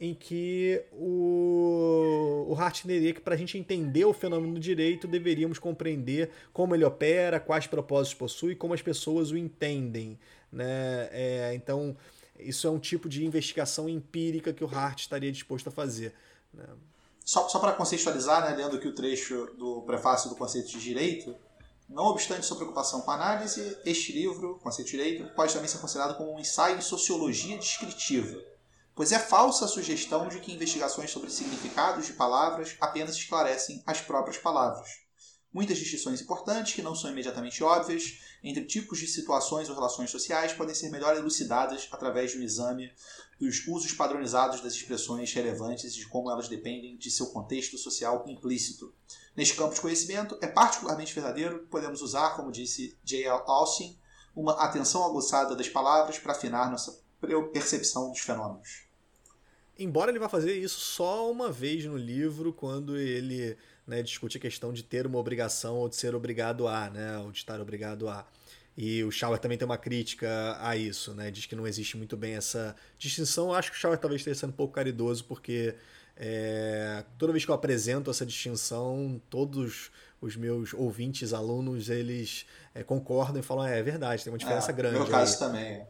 em 0.00 0.14
que 0.14 0.82
o, 0.92 2.46
o 2.48 2.54
Hart 2.54 2.86
diria 2.86 3.12
que 3.12 3.20
para 3.20 3.34
a 3.34 3.36
gente 3.36 3.58
entender 3.58 4.06
o 4.06 4.14
fenômeno 4.14 4.54
do 4.54 4.60
direito 4.60 5.06
deveríamos 5.06 5.58
compreender 5.58 6.30
como 6.50 6.74
ele 6.74 6.84
opera, 6.84 7.38
quais 7.38 7.66
propósitos 7.66 8.14
possui, 8.14 8.56
como 8.56 8.72
as 8.72 8.80
pessoas 8.80 9.30
o 9.30 9.36
entendem. 9.36 10.18
Né? 10.50 11.08
É, 11.12 11.52
então, 11.54 11.94
isso 12.38 12.66
é 12.66 12.70
um 12.70 12.78
tipo 12.78 13.06
de 13.06 13.22
investigação 13.22 13.86
empírica 13.86 14.54
que 14.54 14.64
o 14.64 14.66
Hart 14.66 15.00
estaria 15.00 15.30
disposto 15.30 15.68
a 15.68 15.70
fazer. 15.70 16.14
Né? 16.54 16.64
Só, 17.22 17.46
só 17.50 17.58
para 17.58 17.74
contextualizar, 17.74 18.50
né, 18.50 18.56
lendo 18.56 18.76
aqui 18.76 18.88
o 18.88 18.94
trecho 18.94 19.52
do 19.58 19.82
prefácio 19.82 20.30
do 20.30 20.36
conceito 20.36 20.70
de 20.70 20.80
direito, 20.80 21.36
não 21.90 22.04
obstante 22.04 22.46
sua 22.46 22.56
preocupação 22.56 23.00
com 23.00 23.10
a 23.10 23.14
análise, 23.14 23.76
este 23.84 24.12
livro, 24.12 24.60
Conceito 24.62 24.92
Direito, 24.92 25.34
pode 25.34 25.52
também 25.52 25.68
ser 25.68 25.78
considerado 25.78 26.16
como 26.16 26.32
um 26.32 26.38
ensaio 26.38 26.78
em 26.78 26.80
sociologia 26.80 27.58
descritiva, 27.58 28.40
pois 28.94 29.10
é 29.10 29.18
falsa 29.18 29.64
a 29.64 29.68
sugestão 29.68 30.28
de 30.28 30.38
que 30.38 30.52
investigações 30.52 31.10
sobre 31.10 31.30
significados 31.30 32.06
de 32.06 32.12
palavras 32.12 32.76
apenas 32.80 33.16
esclarecem 33.16 33.82
as 33.84 34.00
próprias 34.00 34.38
palavras. 34.38 34.88
Muitas 35.52 35.78
distinções 35.78 36.20
importantes, 36.20 36.74
que 36.74 36.82
não 36.82 36.94
são 36.94 37.10
imediatamente 37.10 37.64
óbvias, 37.64 38.20
entre 38.40 38.64
tipos 38.66 39.00
de 39.00 39.08
situações 39.08 39.68
ou 39.68 39.74
relações 39.74 40.08
sociais, 40.08 40.52
podem 40.52 40.76
ser 40.76 40.90
melhor 40.90 41.16
elucidadas 41.16 41.88
através 41.90 42.30
de 42.30 42.38
um 42.38 42.42
exame 42.42 42.92
dos 43.40 43.66
usos 43.66 43.92
padronizados 43.92 44.60
das 44.60 44.74
expressões 44.74 45.32
relevantes 45.32 45.92
e 45.92 45.98
de 45.98 46.06
como 46.06 46.30
elas 46.30 46.46
dependem 46.46 46.96
de 46.96 47.10
seu 47.10 47.26
contexto 47.26 47.76
social 47.76 48.24
implícito. 48.28 48.94
Neste 49.36 49.54
campo 49.54 49.74
de 49.74 49.80
conhecimento, 49.80 50.36
é 50.40 50.46
particularmente 50.46 51.14
verdadeiro 51.14 51.60
que 51.60 51.66
podemos 51.66 52.02
usar, 52.02 52.36
como 52.36 52.50
disse 52.50 52.96
J.L. 53.04 53.42
Austin, 53.46 53.98
uma 54.34 54.52
atenção 54.62 55.04
aguçada 55.04 55.54
das 55.54 55.68
palavras 55.68 56.18
para 56.18 56.32
afinar 56.32 56.70
nossa 56.70 57.00
percepção 57.52 58.10
dos 58.10 58.20
fenômenos. 58.20 58.84
Embora 59.78 60.10
ele 60.10 60.18
vá 60.18 60.28
fazer 60.28 60.54
isso 60.58 60.78
só 60.78 61.30
uma 61.30 61.50
vez 61.50 61.84
no 61.86 61.96
livro, 61.96 62.52
quando 62.52 62.98
ele 62.98 63.56
né, 63.86 64.02
discute 64.02 64.36
a 64.36 64.40
questão 64.40 64.72
de 64.72 64.82
ter 64.82 65.06
uma 65.06 65.18
obrigação 65.18 65.76
ou 65.78 65.88
de 65.88 65.96
ser 65.96 66.14
obrigado 66.14 66.68
a, 66.68 66.90
né, 66.90 67.18
ou 67.18 67.32
de 67.32 67.38
estar 67.38 67.60
obrigado 67.60 68.08
a. 68.08 68.26
E 68.76 69.02
o 69.04 69.10
Schauer 69.10 69.38
também 69.38 69.58
tem 69.58 69.66
uma 69.66 69.76
crítica 69.76 70.56
a 70.60 70.76
isso, 70.76 71.12
né? 71.12 71.30
Diz 71.30 71.44
que 71.44 71.56
não 71.56 71.66
existe 71.66 71.96
muito 71.96 72.16
bem 72.16 72.34
essa 72.34 72.74
distinção. 72.98 73.48
Eu 73.48 73.54
acho 73.54 73.70
que 73.70 73.76
o 73.76 73.80
Schauer 73.80 73.98
talvez 73.98 74.20
esteja 74.20 74.40
sendo 74.40 74.50
um 74.50 74.56
pouco 74.56 74.72
caridoso, 74.72 75.24
porque 75.24 75.74
é, 76.22 77.02
toda 77.16 77.32
vez 77.32 77.46
que 77.46 77.50
eu 77.50 77.54
apresento 77.54 78.10
essa 78.10 78.26
distinção, 78.26 79.18
todos 79.30 79.90
os 80.20 80.36
meus 80.36 80.74
ouvintes, 80.74 81.32
alunos, 81.32 81.88
eles 81.88 82.44
é, 82.74 82.82
concordam 82.82 83.40
e 83.40 83.42
falam: 83.42 83.66
é, 83.66 83.78
é, 83.78 83.82
verdade, 83.82 84.22
tem 84.22 84.30
uma 84.30 84.38
diferença 84.38 84.70
é, 84.70 84.74
grande. 84.74 84.98
No 84.98 85.04
meu 85.04 85.10
caso 85.10 85.32
aí. 85.32 85.38
também. 85.38 85.72
É. 85.72 85.86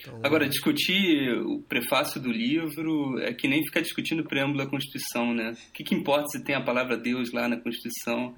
Então... 0.00 0.18
Agora, 0.20 0.48
discutir 0.48 1.32
o 1.46 1.60
prefácio 1.60 2.20
do 2.20 2.28
livro 2.28 3.20
é 3.20 3.32
que 3.32 3.46
nem 3.46 3.64
ficar 3.64 3.82
discutindo 3.82 4.20
o 4.20 4.28
preâmbulo 4.28 4.58
da 4.58 4.66
Constituição, 4.68 5.32
né? 5.32 5.52
O 5.68 5.72
que, 5.72 5.84
que 5.84 5.94
importa 5.94 6.26
se 6.26 6.42
tem 6.42 6.56
a 6.56 6.60
palavra 6.60 6.96
Deus 6.96 7.32
lá 7.32 7.46
na 7.46 7.56
Constituição? 7.56 8.34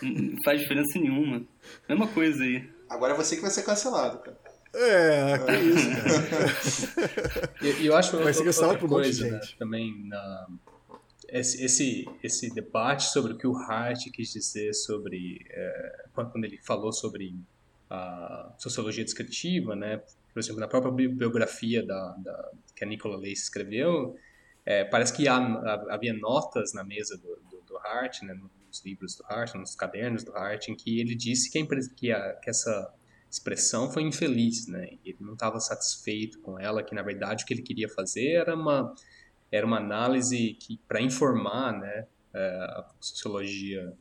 Não 0.00 0.36
faz 0.42 0.62
diferença 0.62 0.98
nenhuma. 0.98 1.42
Mesma 1.86 2.08
coisa 2.08 2.42
aí. 2.42 2.66
Agora 2.88 3.12
é 3.12 3.16
você 3.16 3.36
que 3.36 3.42
vai 3.42 3.50
ser 3.50 3.62
cancelado, 3.62 4.20
cara. 4.20 4.38
É, 4.74 5.38
que 5.38 5.52
isso, 5.52 5.90
cara. 6.30 7.54
e 7.80 7.86
eu 7.86 7.96
acho 7.96 8.10
ser 8.32 8.44
cancelado 8.44 8.78
por 8.78 9.04
gente. 9.04 9.30
Né, 9.30 9.40
também 9.58 10.06
na, 10.06 10.46
esse, 11.28 11.64
esse, 11.64 12.08
esse 12.22 12.54
debate 12.54 13.04
sobre 13.04 13.32
o 13.32 13.38
que 13.38 13.46
o 13.46 13.56
Hart 13.56 14.10
quis 14.12 14.32
dizer 14.32 14.74
sobre 14.74 15.44
é, 15.50 16.04
quando 16.14 16.44
ele 16.44 16.58
falou 16.58 16.92
sobre 16.92 17.34
a 17.88 18.54
sociologia 18.58 19.04
descritiva, 19.04 19.76
né? 19.76 20.02
Por 20.32 20.40
exemplo, 20.40 20.60
na 20.60 20.68
própria 20.68 21.08
biografia 21.08 21.84
da, 21.84 22.16
da 22.18 22.50
que 22.74 22.84
a 22.84 22.86
Nicola 22.86 23.16
Lacey 23.16 23.32
escreveu, 23.32 24.16
é, 24.64 24.84
parece 24.84 25.12
que 25.12 25.28
há, 25.28 25.36
havia 25.90 26.14
notas 26.14 26.72
na 26.72 26.82
mesa 26.82 27.16
do, 27.18 27.36
do, 27.50 27.62
do 27.66 27.78
Hart, 27.78 28.22
né? 28.22 28.34
nos 28.66 28.82
livros 28.84 29.14
do 29.16 29.24
Hart, 29.26 29.54
nos 29.54 29.74
cadernos 29.74 30.24
do 30.24 30.34
Hart, 30.34 30.68
em 30.68 30.74
que 30.74 31.00
ele 31.00 31.14
disse 31.14 31.50
que, 31.50 31.58
a, 31.58 31.66
que, 31.94 32.12
a, 32.12 32.32
que 32.34 32.50
essa 32.50 32.94
expressão 33.32 33.90
foi 33.90 34.02
infeliz, 34.02 34.66
né? 34.68 34.98
Ele 35.02 35.16
não 35.20 35.32
estava 35.32 35.58
satisfeito 35.58 36.38
com 36.40 36.60
ela, 36.60 36.82
que 36.82 36.94
na 36.94 37.02
verdade 37.02 37.42
o 37.42 37.46
que 37.46 37.54
ele 37.54 37.62
queria 37.62 37.88
fazer 37.88 38.32
era 38.32 38.54
uma 38.54 38.94
era 39.50 39.66
uma 39.66 39.78
análise 39.78 40.54
que 40.54 40.78
para 40.88 41.00
informar, 41.00 41.78
né, 41.78 42.06
é, 42.32 42.40
a 42.40 42.90
sociologia 43.00 43.92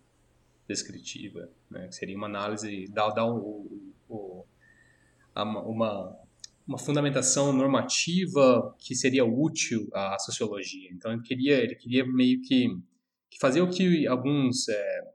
descritiva, 0.67 1.49
né? 1.69 1.87
Que 1.87 1.95
seria 1.95 2.17
uma 2.17 2.27
análise 2.27 2.87
dar, 2.89 3.09
dar 3.11 3.25
o, 3.25 3.93
o, 4.09 4.45
uma 5.33 6.19
uma 6.67 6.77
fundamentação 6.77 7.51
normativa 7.51 8.75
que 8.79 8.95
seria 8.95 9.25
útil 9.25 9.89
à 9.93 10.19
sociologia. 10.19 10.89
Então 10.91 11.11
ele 11.11 11.21
queria 11.21 11.57
ele 11.57 11.75
queria 11.75 12.05
meio 12.05 12.41
que, 12.41 12.67
que 13.29 13.39
fazer 13.39 13.61
o 13.61 13.69
que 13.69 14.05
alguns 14.07 14.67
é, 14.69 15.13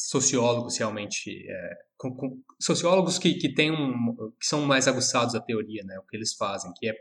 sociólogos 0.00 0.76
realmente 0.78 1.46
é, 1.48 1.87
com, 1.98 2.14
com, 2.14 2.42
sociólogos 2.60 3.18
que, 3.18 3.34
que 3.34 3.52
têm 3.52 3.72
um, 3.72 4.32
que 4.38 4.46
são 4.46 4.62
mais 4.62 4.86
aguçados 4.88 5.34
à 5.34 5.40
teoria, 5.40 5.82
né, 5.84 5.98
o 5.98 6.06
que 6.06 6.16
eles 6.16 6.34
fazem, 6.34 6.72
que 6.76 6.88
é 6.88 6.94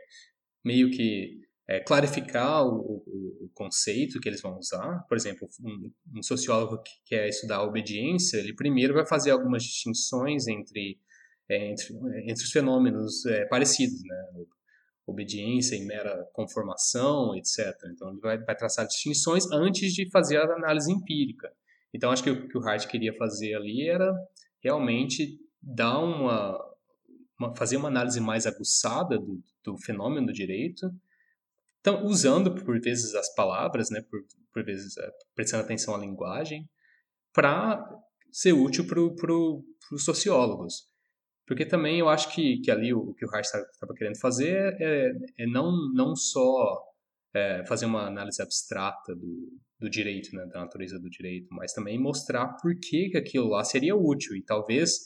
meio 0.65 0.89
que 0.91 1.39
é, 1.69 1.79
clarificar 1.79 2.65
o, 2.65 3.03
o, 3.05 3.45
o, 3.45 3.49
conceito 3.53 4.19
que 4.19 4.27
eles 4.27 4.41
vão 4.41 4.57
usar. 4.57 5.05
Por 5.07 5.15
exemplo, 5.15 5.47
um, 5.63 5.91
um, 6.17 6.23
sociólogo 6.23 6.81
que 6.81 6.91
quer 7.05 7.27
estudar 7.27 7.57
a 7.57 7.63
obediência, 7.63 8.37
ele 8.37 8.55
primeiro 8.55 8.93
vai 8.93 9.05
fazer 9.05 9.31
algumas 9.31 9.63
distinções 9.63 10.47
entre 10.47 10.99
é, 11.49 11.71
entre, 11.71 11.93
entre 12.23 12.43
os 12.43 12.51
fenômenos 12.51 13.25
é, 13.25 13.45
parecidos, 13.45 14.01
né, 14.03 14.25
obediência 15.05 15.75
e 15.75 15.85
mera 15.85 16.25
conformação, 16.33 17.33
etc. 17.35 17.73
Então 17.93 18.09
ele 18.09 18.19
vai, 18.19 18.37
vai 18.37 18.55
traçar 18.55 18.85
distinções 18.85 19.49
antes 19.51 19.93
de 19.93 20.09
fazer 20.09 20.37
a 20.37 20.55
análise 20.55 20.91
empírica. 20.91 21.49
Então 21.93 22.11
acho 22.11 22.23
que 22.23 22.29
o 22.29 22.47
que 22.47 22.57
o 22.57 22.61
Hart 22.61 22.87
queria 22.87 23.13
fazer 23.13 23.55
ali 23.55 23.87
era 23.87 24.13
realmente 24.61 25.39
dar 25.61 25.99
uma, 25.99 26.57
uma 27.39 27.55
fazer 27.55 27.77
uma 27.77 27.87
análise 27.87 28.19
mais 28.19 28.45
aguçada 28.45 29.17
do, 29.17 29.41
do 29.63 29.77
fenômeno 29.77 30.27
do 30.27 30.33
direito, 30.33 30.89
então 31.79 32.05
usando 32.05 32.53
por 32.53 32.79
vezes 32.79 33.15
as 33.15 33.33
palavras, 33.33 33.89
né, 33.89 34.01
por, 34.09 34.19
por 34.53 34.63
vezes 34.63 34.97
é, 34.97 35.09
prestando 35.35 35.63
atenção 35.63 35.95
à 35.95 35.97
linguagem, 35.97 36.67
para 37.33 37.83
ser 38.31 38.53
útil 38.53 38.85
para 38.85 39.09
pro, 39.15 39.63
os 39.91 40.03
sociólogos. 40.03 40.87
Porque 41.45 41.65
também 41.65 41.99
eu 41.99 42.09
acho 42.09 42.33
que, 42.33 42.59
que 42.59 42.69
ali 42.69 42.93
o, 42.93 42.99
o 42.99 43.13
que 43.13 43.25
o 43.25 43.29
Hart 43.33 43.45
estava 43.45 43.93
querendo 43.95 44.19
fazer 44.19 44.75
é, 44.81 45.11
é 45.37 45.47
não, 45.47 45.71
não 45.93 46.13
só 46.15 46.83
é, 47.33 47.65
fazer 47.65 47.85
uma 47.85 48.05
análise 48.05 48.41
abstrata 48.41 49.15
do, 49.15 49.57
do 49.79 49.89
direito, 49.89 50.35
né, 50.35 50.45
da 50.45 50.61
natureza 50.61 50.99
do 50.99 51.09
direito, 51.09 51.47
mas 51.51 51.73
também 51.73 51.99
mostrar 51.99 52.47
por 52.61 52.75
que, 52.79 53.09
que 53.09 53.17
aquilo 53.17 53.49
lá 53.49 53.63
seria 53.63 53.95
útil 53.95 54.35
e 54.35 54.41
talvez 54.41 55.01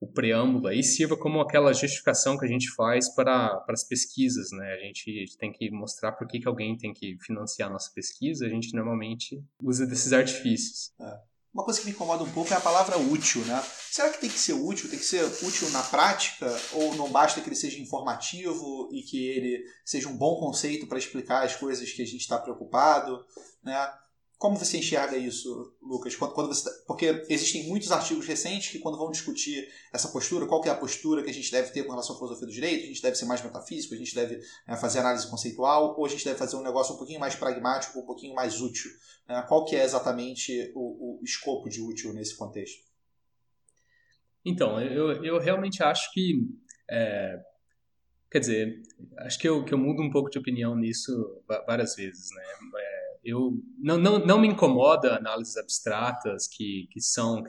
o 0.00 0.06
preâmbulo 0.06 0.68
aí 0.68 0.82
sirva 0.82 1.16
como 1.16 1.40
aquela 1.40 1.72
justificação 1.72 2.36
que 2.36 2.44
a 2.44 2.48
gente 2.48 2.70
faz 2.74 3.08
para, 3.14 3.56
para 3.60 3.72
as 3.72 3.84
pesquisas, 3.84 4.50
né? 4.52 4.74
A 4.74 4.78
gente 4.78 5.24
tem 5.38 5.50
que 5.50 5.70
mostrar 5.70 6.12
por 6.12 6.26
que, 6.26 6.38
que 6.38 6.48
alguém 6.48 6.76
tem 6.76 6.92
que 6.92 7.16
financiar 7.22 7.70
a 7.70 7.72
nossa 7.72 7.90
pesquisa, 7.94 8.44
a 8.44 8.48
gente 8.48 8.74
normalmente 8.74 9.42
usa 9.62 9.86
desses 9.86 10.12
artifícios. 10.12 10.92
É. 11.00 11.18
Uma 11.54 11.64
coisa 11.64 11.80
que 11.80 11.86
me 11.86 11.92
incomoda 11.92 12.22
um 12.22 12.30
pouco 12.30 12.52
é 12.52 12.56
a 12.56 12.60
palavra 12.60 12.98
útil, 12.98 13.42
né? 13.46 13.64
Será 13.90 14.10
que 14.10 14.20
tem 14.20 14.28
que 14.28 14.38
ser 14.38 14.52
útil? 14.52 14.90
Tem 14.90 14.98
que 14.98 15.04
ser 15.06 15.24
útil 15.24 15.70
na 15.70 15.82
prática? 15.82 16.46
Ou 16.72 16.94
não 16.96 17.10
basta 17.10 17.40
que 17.40 17.48
ele 17.48 17.56
seja 17.56 17.80
informativo 17.80 18.90
e 18.92 19.00
que 19.00 19.26
ele 19.26 19.64
seja 19.82 20.06
um 20.10 20.18
bom 20.18 20.38
conceito 20.38 20.86
para 20.86 20.98
explicar 20.98 21.46
as 21.46 21.56
coisas 21.56 21.90
que 21.90 22.02
a 22.02 22.04
gente 22.04 22.20
está 22.20 22.38
preocupado, 22.38 23.24
né? 23.64 23.90
Como 24.38 24.56
você 24.56 24.76
enxerga 24.78 25.16
isso, 25.16 25.74
Lucas? 25.80 26.14
Quando, 26.14 26.34
quando 26.34 26.48
você, 26.48 26.68
tá, 26.68 26.70
porque 26.86 27.24
existem 27.28 27.66
muitos 27.68 27.90
artigos 27.90 28.26
recentes 28.26 28.70
que, 28.70 28.78
quando 28.78 28.98
vão 28.98 29.10
discutir 29.10 29.66
essa 29.90 30.08
postura, 30.08 30.46
qual 30.46 30.62
é 30.64 30.68
a 30.68 30.74
postura 30.74 31.22
que 31.22 31.30
a 31.30 31.32
gente 31.32 31.50
deve 31.50 31.70
ter 31.70 31.84
com 31.84 31.90
relação 31.90 32.14
à 32.14 32.18
filosofia 32.18 32.46
do 32.46 32.52
direito, 32.52 32.84
a 32.84 32.86
gente 32.88 33.00
deve 33.00 33.16
ser 33.16 33.24
mais 33.24 33.42
metafísico, 33.42 33.94
a 33.94 33.96
gente 33.96 34.14
deve 34.14 34.38
é, 34.68 34.76
fazer 34.76 34.98
análise 34.98 35.30
conceitual, 35.30 35.94
ou 35.98 36.04
a 36.04 36.08
gente 36.08 36.22
deve 36.22 36.38
fazer 36.38 36.56
um 36.56 36.62
negócio 36.62 36.94
um 36.94 36.98
pouquinho 36.98 37.18
mais 37.18 37.34
pragmático, 37.34 37.98
um 37.98 38.04
pouquinho 38.04 38.34
mais 38.34 38.60
útil. 38.60 38.90
Né? 39.26 39.42
Qual 39.48 39.64
que 39.64 39.74
é 39.74 39.82
exatamente 39.82 40.70
o, 40.74 41.20
o 41.20 41.24
escopo 41.24 41.70
de 41.70 41.80
útil 41.80 42.12
nesse 42.12 42.36
contexto? 42.36 42.84
Então, 44.44 44.80
eu, 44.80 45.24
eu 45.24 45.40
realmente 45.40 45.82
acho 45.82 46.12
que. 46.12 46.46
É, 46.88 47.40
quer 48.30 48.38
dizer, 48.38 48.82
acho 49.20 49.38
que 49.38 49.48
eu, 49.48 49.64
que 49.64 49.72
eu 49.72 49.78
mudo 49.78 50.02
um 50.02 50.10
pouco 50.10 50.30
de 50.30 50.38
opinião 50.38 50.76
nisso 50.76 51.42
várias 51.66 51.96
vezes, 51.96 52.28
né? 52.32 52.42
É, 52.78 53.05
eu 53.26 53.52
não, 53.78 53.98
não, 53.98 54.18
não 54.18 54.40
me 54.40 54.46
incomoda 54.46 55.16
análises 55.16 55.56
abstratas 55.56 56.46
que, 56.46 56.88
que 56.92 57.00
são 57.00 57.42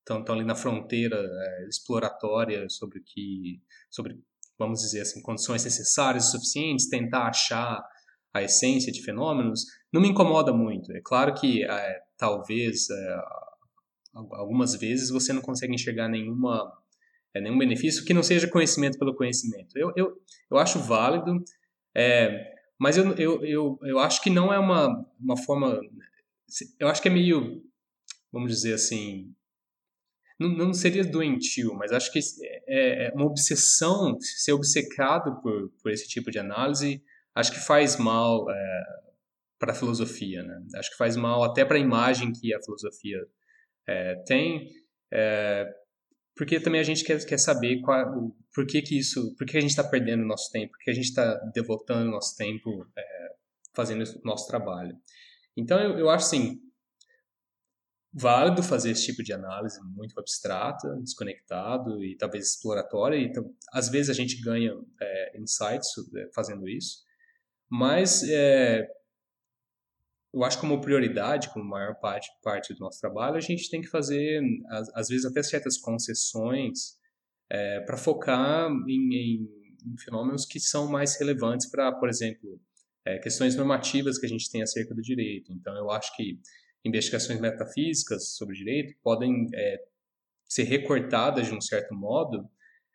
estão, 0.00 0.20
estão 0.20 0.34
ali 0.34 0.44
na 0.44 0.54
fronteira 0.54 1.16
é, 1.16 1.68
exploratória 1.68 2.68
sobre 2.68 3.00
que 3.00 3.60
sobre 3.90 4.20
vamos 4.58 4.80
dizer 4.80 5.00
assim 5.00 5.22
condições 5.22 5.64
necessárias 5.64 6.26
e 6.26 6.30
suficientes 6.30 6.88
tentar 6.88 7.28
achar 7.28 7.82
a 8.34 8.42
essência 8.42 8.92
de 8.92 9.02
fenômenos 9.02 9.64
não 9.92 10.00
me 10.00 10.08
incomoda 10.08 10.52
muito. 10.52 10.92
É 10.92 11.00
claro 11.02 11.34
que 11.34 11.64
é, 11.64 12.00
talvez 12.16 12.88
é, 12.90 13.18
algumas 14.14 14.74
vezes 14.74 15.10
você 15.10 15.32
não 15.32 15.42
consegue 15.42 15.74
enxergar 15.74 16.08
nenhuma 16.08 16.72
é, 17.34 17.40
nenhum 17.40 17.58
benefício 17.58 18.04
que 18.04 18.12
não 18.14 18.22
seja 18.22 18.48
conhecimento 18.48 18.98
pelo 18.98 19.14
conhecimento. 19.14 19.76
Eu, 19.76 19.92
eu, 19.96 20.20
eu 20.50 20.58
acho 20.58 20.78
válido 20.78 21.42
é, 21.94 22.52
mas 22.78 22.96
eu, 22.96 23.12
eu, 23.14 23.44
eu, 23.44 23.78
eu 23.82 23.98
acho 23.98 24.22
que 24.22 24.30
não 24.30 24.52
é 24.52 24.58
uma, 24.58 25.06
uma 25.18 25.36
forma. 25.36 25.80
Eu 26.78 26.88
acho 26.88 27.00
que 27.00 27.08
é 27.08 27.10
meio. 27.10 27.62
Vamos 28.32 28.52
dizer 28.52 28.74
assim. 28.74 29.34
Não, 30.38 30.48
não 30.48 30.74
seria 30.74 31.04
doentio, 31.04 31.74
mas 31.74 31.92
acho 31.92 32.10
que 32.10 32.18
é, 32.66 33.06
é 33.06 33.12
uma 33.14 33.26
obsessão, 33.26 34.18
ser 34.20 34.52
obcecado 34.52 35.40
por, 35.40 35.70
por 35.82 35.92
esse 35.92 36.08
tipo 36.08 36.30
de 36.30 36.38
análise, 36.38 37.02
acho 37.34 37.52
que 37.52 37.60
faz 37.60 37.96
mal 37.96 38.50
é, 38.50 38.82
para 39.58 39.72
a 39.72 39.74
filosofia, 39.74 40.42
né? 40.42 40.60
Acho 40.74 40.90
que 40.90 40.96
faz 40.96 41.16
mal 41.16 41.44
até 41.44 41.64
para 41.64 41.76
a 41.76 41.80
imagem 41.80 42.32
que 42.32 42.52
a 42.52 42.60
filosofia 42.60 43.18
é, 43.86 44.16
tem, 44.26 44.68
é, 45.12 45.72
porque 46.36 46.58
também 46.58 46.80
a 46.80 46.84
gente 46.84 47.04
quer, 47.04 47.24
quer 47.24 47.38
saber 47.38 47.80
qual, 47.80 48.34
por 48.54 48.66
que, 48.66 48.80
que 48.82 48.98
isso, 48.98 49.34
por 49.36 49.46
que 49.46 49.56
a 49.56 49.60
gente 49.60 49.70
está 49.70 49.84
perdendo 49.84 50.22
o 50.22 50.26
nosso 50.26 50.50
tempo, 50.50 50.72
por 50.72 50.78
que 50.78 50.90
a 50.90 50.94
gente 50.94 51.08
está 51.08 51.34
devotando 51.54 52.08
o 52.08 52.12
nosso 52.12 52.36
tempo 52.36 52.86
é, 52.96 53.34
fazendo 53.74 54.02
o 54.02 54.26
nosso 54.26 54.46
trabalho. 54.46 54.96
Então 55.56 55.78
eu, 55.78 55.98
eu 55.98 56.10
acho 56.10 56.26
assim, 56.26 56.60
válido 58.12 58.62
fazer 58.62 58.90
esse 58.90 59.06
tipo 59.06 59.22
de 59.22 59.32
análise 59.32 59.80
muito 59.84 60.18
abstrata, 60.18 60.88
desconectado 61.02 62.04
e 62.04 62.16
talvez 62.16 62.48
exploratória. 62.48 63.16
Então, 63.16 63.44
às 63.72 63.88
vezes 63.88 64.10
a 64.10 64.14
gente 64.14 64.40
ganha 64.40 64.74
é, 65.00 65.38
insights 65.38 65.88
fazendo 66.34 66.68
isso, 66.68 66.98
mas 67.70 68.22
é, 68.28 68.86
eu 70.32 70.44
acho 70.44 70.58
como 70.58 70.80
prioridade, 70.80 71.50
como 71.50 71.64
maior 71.64 71.94
parte, 71.96 72.30
parte 72.42 72.72
do 72.72 72.80
nosso 72.80 73.00
trabalho, 73.00 73.36
a 73.36 73.40
gente 73.40 73.68
tem 73.68 73.82
que 73.82 73.88
fazer, 73.88 74.40
às, 74.70 74.88
às 74.94 75.08
vezes, 75.08 75.26
até 75.26 75.42
certas 75.42 75.76
concessões 75.76 76.98
é, 77.50 77.80
para 77.80 77.98
focar 77.98 78.70
em, 78.88 79.14
em, 79.14 79.48
em, 79.84 79.98
fenômenos 79.98 80.46
que 80.46 80.58
são 80.58 80.90
mais 80.90 81.18
relevantes 81.18 81.70
para, 81.70 81.92
por 81.92 82.08
exemplo, 82.08 82.58
é, 83.04 83.18
questões 83.18 83.54
normativas 83.54 84.18
que 84.18 84.24
a 84.24 84.28
gente 84.28 84.50
tem 84.50 84.62
acerca 84.62 84.94
do 84.94 85.02
direito. 85.02 85.52
Então, 85.52 85.76
eu 85.76 85.90
acho 85.90 86.16
que 86.16 86.40
investigações 86.84 87.38
metafísicas 87.38 88.34
sobre 88.34 88.56
direito 88.56 88.94
podem 89.02 89.46
é, 89.54 89.78
ser 90.44 90.64
recortadas 90.64 91.46
de 91.46 91.54
um 91.54 91.60
certo 91.60 91.94
modo 91.94 92.48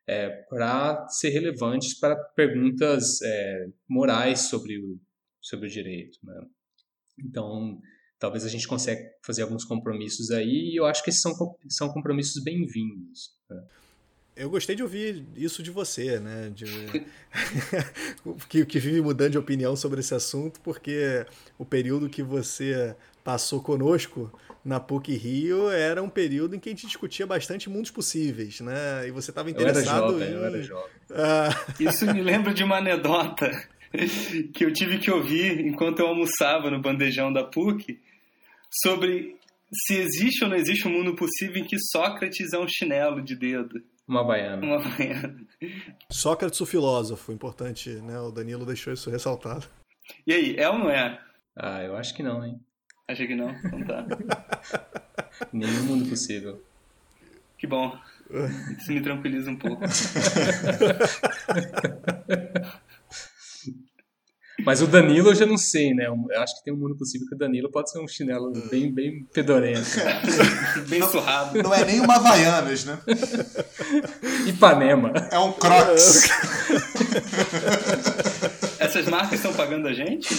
é, 0.07 0.29
para 0.49 1.07
ser 1.09 1.29
relevantes 1.29 1.99
para 1.99 2.15
perguntas 2.15 3.21
é, 3.21 3.67
morais 3.87 4.41
sobre 4.41 4.79
o, 4.79 4.99
sobre 5.39 5.67
o 5.67 5.69
direito. 5.69 6.17
Né? 6.23 6.41
Então, 7.19 7.79
talvez 8.19 8.45
a 8.45 8.49
gente 8.49 8.67
consiga 8.67 9.01
fazer 9.21 9.43
alguns 9.43 9.63
compromissos 9.63 10.31
aí 10.31 10.71
e 10.71 10.79
eu 10.79 10.85
acho 10.85 11.03
que 11.03 11.09
esses 11.09 11.21
são, 11.21 11.33
são 11.69 11.89
compromissos 11.89 12.43
bem-vindos. 12.43 13.31
Né? 13.49 13.63
Eu 14.35 14.49
gostei 14.51 14.75
de 14.75 14.83
ouvir 14.83 15.25
isso 15.35 15.63
de 15.63 15.71
você, 15.71 16.19
né? 16.19 16.51
De... 16.53 16.65
que, 18.47 18.65
que 18.65 18.79
vive 18.79 19.01
mudando 19.01 19.31
de 19.31 19.37
opinião 19.37 19.75
sobre 19.75 19.99
esse 19.99 20.13
assunto, 20.13 20.61
porque 20.61 21.25
o 21.57 21.65
período 21.65 22.09
que 22.09 22.21
você 22.21 22.95
passou 23.23 23.61
conosco 23.61 24.31
na 24.63 24.79
PUC 24.79 25.15
Rio 25.15 25.69
era 25.69 26.03
um 26.03 26.09
período 26.09 26.55
em 26.55 26.59
que 26.59 26.69
a 26.69 26.71
gente 26.71 26.85
discutia 26.85 27.25
bastante 27.25 27.69
mundos 27.69 27.89
possíveis, 27.89 28.59
né? 28.59 29.07
E 29.07 29.11
você 29.11 29.31
estava 29.31 29.49
interessado 29.49 30.13
eu 30.13 30.21
era 30.21 30.25
jovem, 30.25 30.29
em... 30.29 30.33
Eu 30.33 30.45
era 30.45 30.61
jovem. 30.61 30.91
Ah... 31.11 31.65
Isso 31.79 32.05
me 32.05 32.21
lembra 32.21 32.53
de 32.53 32.63
uma 32.63 32.77
anedota 32.77 33.49
que 34.53 34.65
eu 34.65 34.73
tive 34.73 34.97
que 34.99 35.11
ouvir 35.11 35.59
enquanto 35.65 35.99
eu 35.99 36.07
almoçava 36.07 36.69
no 36.69 36.81
bandejão 36.81 37.31
da 37.31 37.43
PUC 37.43 37.99
sobre 38.83 39.35
se 39.85 39.95
existe 39.95 40.43
ou 40.43 40.49
não 40.49 40.57
existe 40.57 40.87
um 40.87 40.91
mundo 40.91 41.15
possível 41.15 41.57
em 41.57 41.65
que 41.65 41.77
Sócrates 41.79 42.53
é 42.53 42.59
um 42.59 42.67
chinelo 42.67 43.21
de 43.21 43.35
dedo. 43.35 43.81
Uma 44.07 44.23
baiana. 44.23 44.65
Uma 44.65 44.79
baiana. 44.79 45.35
Sócrates 46.09 46.61
o 46.61 46.65
filósofo, 46.65 47.31
importante, 47.31 47.89
né? 47.89 48.17
O 48.19 48.31
Danilo 48.31 48.65
deixou 48.65 48.93
isso 48.93 49.09
ressaltado. 49.09 49.67
E 50.25 50.33
aí, 50.33 50.55
é 50.55 50.69
ou 50.69 50.79
não 50.79 50.89
é? 50.89 51.19
Ah, 51.55 51.83
eu 51.83 51.97
acho 51.97 52.15
que 52.15 52.23
não, 52.23 52.45
hein? 52.45 52.57
Acha 53.07 53.27
que 53.27 53.35
não? 53.35 53.49
Então 53.49 53.83
tá. 53.85 54.05
Nenhum 55.51 55.83
mundo 55.83 56.09
possível. 56.09 56.63
Que 57.57 57.67
bom. 57.67 57.97
Isso 58.77 58.91
me 58.91 59.01
tranquiliza 59.01 59.49
um 59.49 59.55
pouco. 59.55 59.81
Mas 64.67 64.81
o 64.81 64.85
Danilo 64.85 65.29
eu 65.29 65.35
já 65.35 65.45
não 65.45 65.57
sei, 65.57 65.93
né? 65.93 66.07
Eu 66.07 66.41
acho 66.41 66.57
que 66.57 66.65
tem 66.65 66.73
um 66.73 66.77
mundo 66.77 66.97
possível 66.97 67.25
que 67.25 67.33
o 67.33 67.37
Danilo 67.37 67.71
pode 67.71 67.89
ser 67.89 67.99
um 67.99 68.07
chinelo 68.07 68.51
bem, 68.69 68.91
bem 68.93 69.25
fedorento. 69.31 69.79
bem 70.89 71.01
surrado. 71.03 71.63
Não 71.63 71.73
é 71.73 71.85
nem 71.85 72.01
uma 72.01 72.17
Havaianas, 72.17 72.83
né? 72.83 72.99
Ipanema. 74.45 75.13
É 75.31 75.39
um 75.39 75.53
Crocs. 75.53 76.29
Essas 78.77 79.05
marcas 79.07 79.39
pagando 79.67 79.87
a 79.87 79.93
gente? 79.93 80.29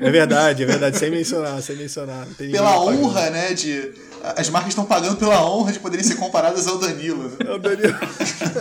É 0.00 0.10
verdade, 0.10 0.62
é 0.62 0.66
verdade. 0.66 0.96
Sem 0.96 1.10
mencionar, 1.10 1.60
sem 1.60 1.76
mencionar. 1.76 2.26
Pela 2.36 2.80
honra, 2.80 3.30
né, 3.30 3.52
de 3.52 3.92
as 4.36 4.48
marcas 4.48 4.70
estão 4.70 4.84
pagando 4.84 5.16
pela 5.16 5.44
honra 5.44 5.72
de 5.72 5.80
poderem 5.80 6.04
ser 6.04 6.16
comparadas 6.16 6.66
ao 6.68 6.78
Danilo. 6.78 7.30
Né? 7.30 7.36
É 7.46 7.50
o 7.52 7.58
Danilo. 7.58 7.98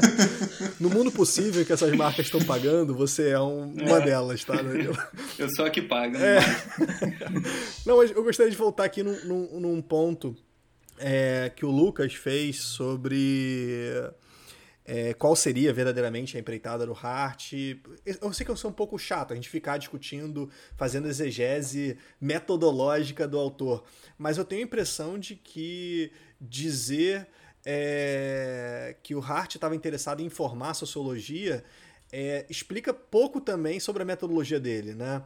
no 0.80 0.90
mundo 0.90 1.12
possível 1.12 1.64
que 1.66 1.72
essas 1.72 1.94
marcas 1.96 2.26
estão 2.26 2.42
pagando, 2.42 2.96
você 2.96 3.30
é 3.30 3.40
um, 3.40 3.74
uma 3.74 3.98
é. 3.98 4.02
delas, 4.02 4.44
tá, 4.44 4.56
Danilo? 4.56 4.98
Eu 5.38 5.50
sou 5.50 5.66
a 5.66 5.70
que 5.70 5.82
paga. 5.82 6.18
É. 6.18 6.40
Não, 7.86 7.98
mas 7.98 8.12
eu 8.12 8.24
gostaria 8.24 8.52
de 8.52 8.58
voltar 8.58 8.86
aqui 8.86 9.04
num, 9.04 9.18
num, 9.26 9.60
num 9.60 9.82
ponto 9.82 10.36
é, 10.98 11.52
que 11.56 11.66
o 11.66 11.70
Lucas 11.70 12.14
fez 12.14 12.62
sobre 12.62 13.94
é, 14.92 15.14
qual 15.14 15.36
seria 15.36 15.72
verdadeiramente 15.72 16.36
a 16.36 16.40
empreitada 16.40 16.84
do 16.84 16.94
Hart. 16.94 17.54
Eu 18.20 18.34
sei 18.34 18.44
que 18.44 18.52
eu 18.52 18.58
sou 18.58 18.72
um 18.72 18.74
pouco 18.74 18.98
chato 18.98 19.32
a 19.32 19.36
gente 19.36 19.48
ficar 19.48 19.78
discutindo, 19.78 20.50
fazendo 20.76 21.08
exegese 21.08 21.96
metodológica 22.20 23.28
do 23.28 23.38
autor, 23.38 23.84
mas 24.18 24.40
eu 24.40 24.44
tenho 24.44 24.64
a 24.64 24.66
impressão 24.66 25.20
de 25.20 25.36
que 25.36 26.12
dizer 26.42 27.28
é, 27.64 28.96
que 29.04 29.14
o 29.14 29.20
Hart 29.20 29.54
estava 29.54 29.76
interessado 29.76 30.22
em 30.22 30.26
informar 30.26 30.74
sociologia 30.74 31.64
é, 32.12 32.48
explica 32.50 32.92
pouco 32.92 33.40
também 33.40 33.80
sobre 33.80 34.02
a 34.02 34.06
metodologia 34.06 34.60
dele, 34.60 34.96
né? 34.96 35.22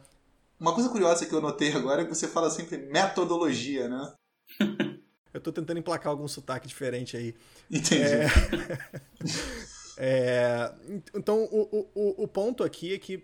Uma 0.60 0.74
coisa 0.74 0.90
curiosa 0.90 1.24
que 1.24 1.34
eu 1.34 1.40
notei 1.40 1.72
agora 1.72 2.02
é 2.02 2.04
que 2.04 2.14
você 2.14 2.28
fala 2.28 2.50
sempre 2.50 2.76
metodologia, 2.76 3.88
né? 3.88 4.12
Eu 5.34 5.40
tô 5.40 5.52
tentando 5.52 5.78
emplacar 5.78 6.10
algum 6.10 6.28
sotaque 6.28 6.68
diferente 6.68 7.16
aí. 7.16 7.34
Entendi. 7.68 8.02
É... 8.02 8.28
é... 9.98 10.72
Então, 11.12 11.42
o, 11.50 11.88
o, 11.94 12.22
o 12.22 12.28
ponto 12.28 12.62
aqui 12.62 12.94
é 12.94 12.98
que 12.98 13.22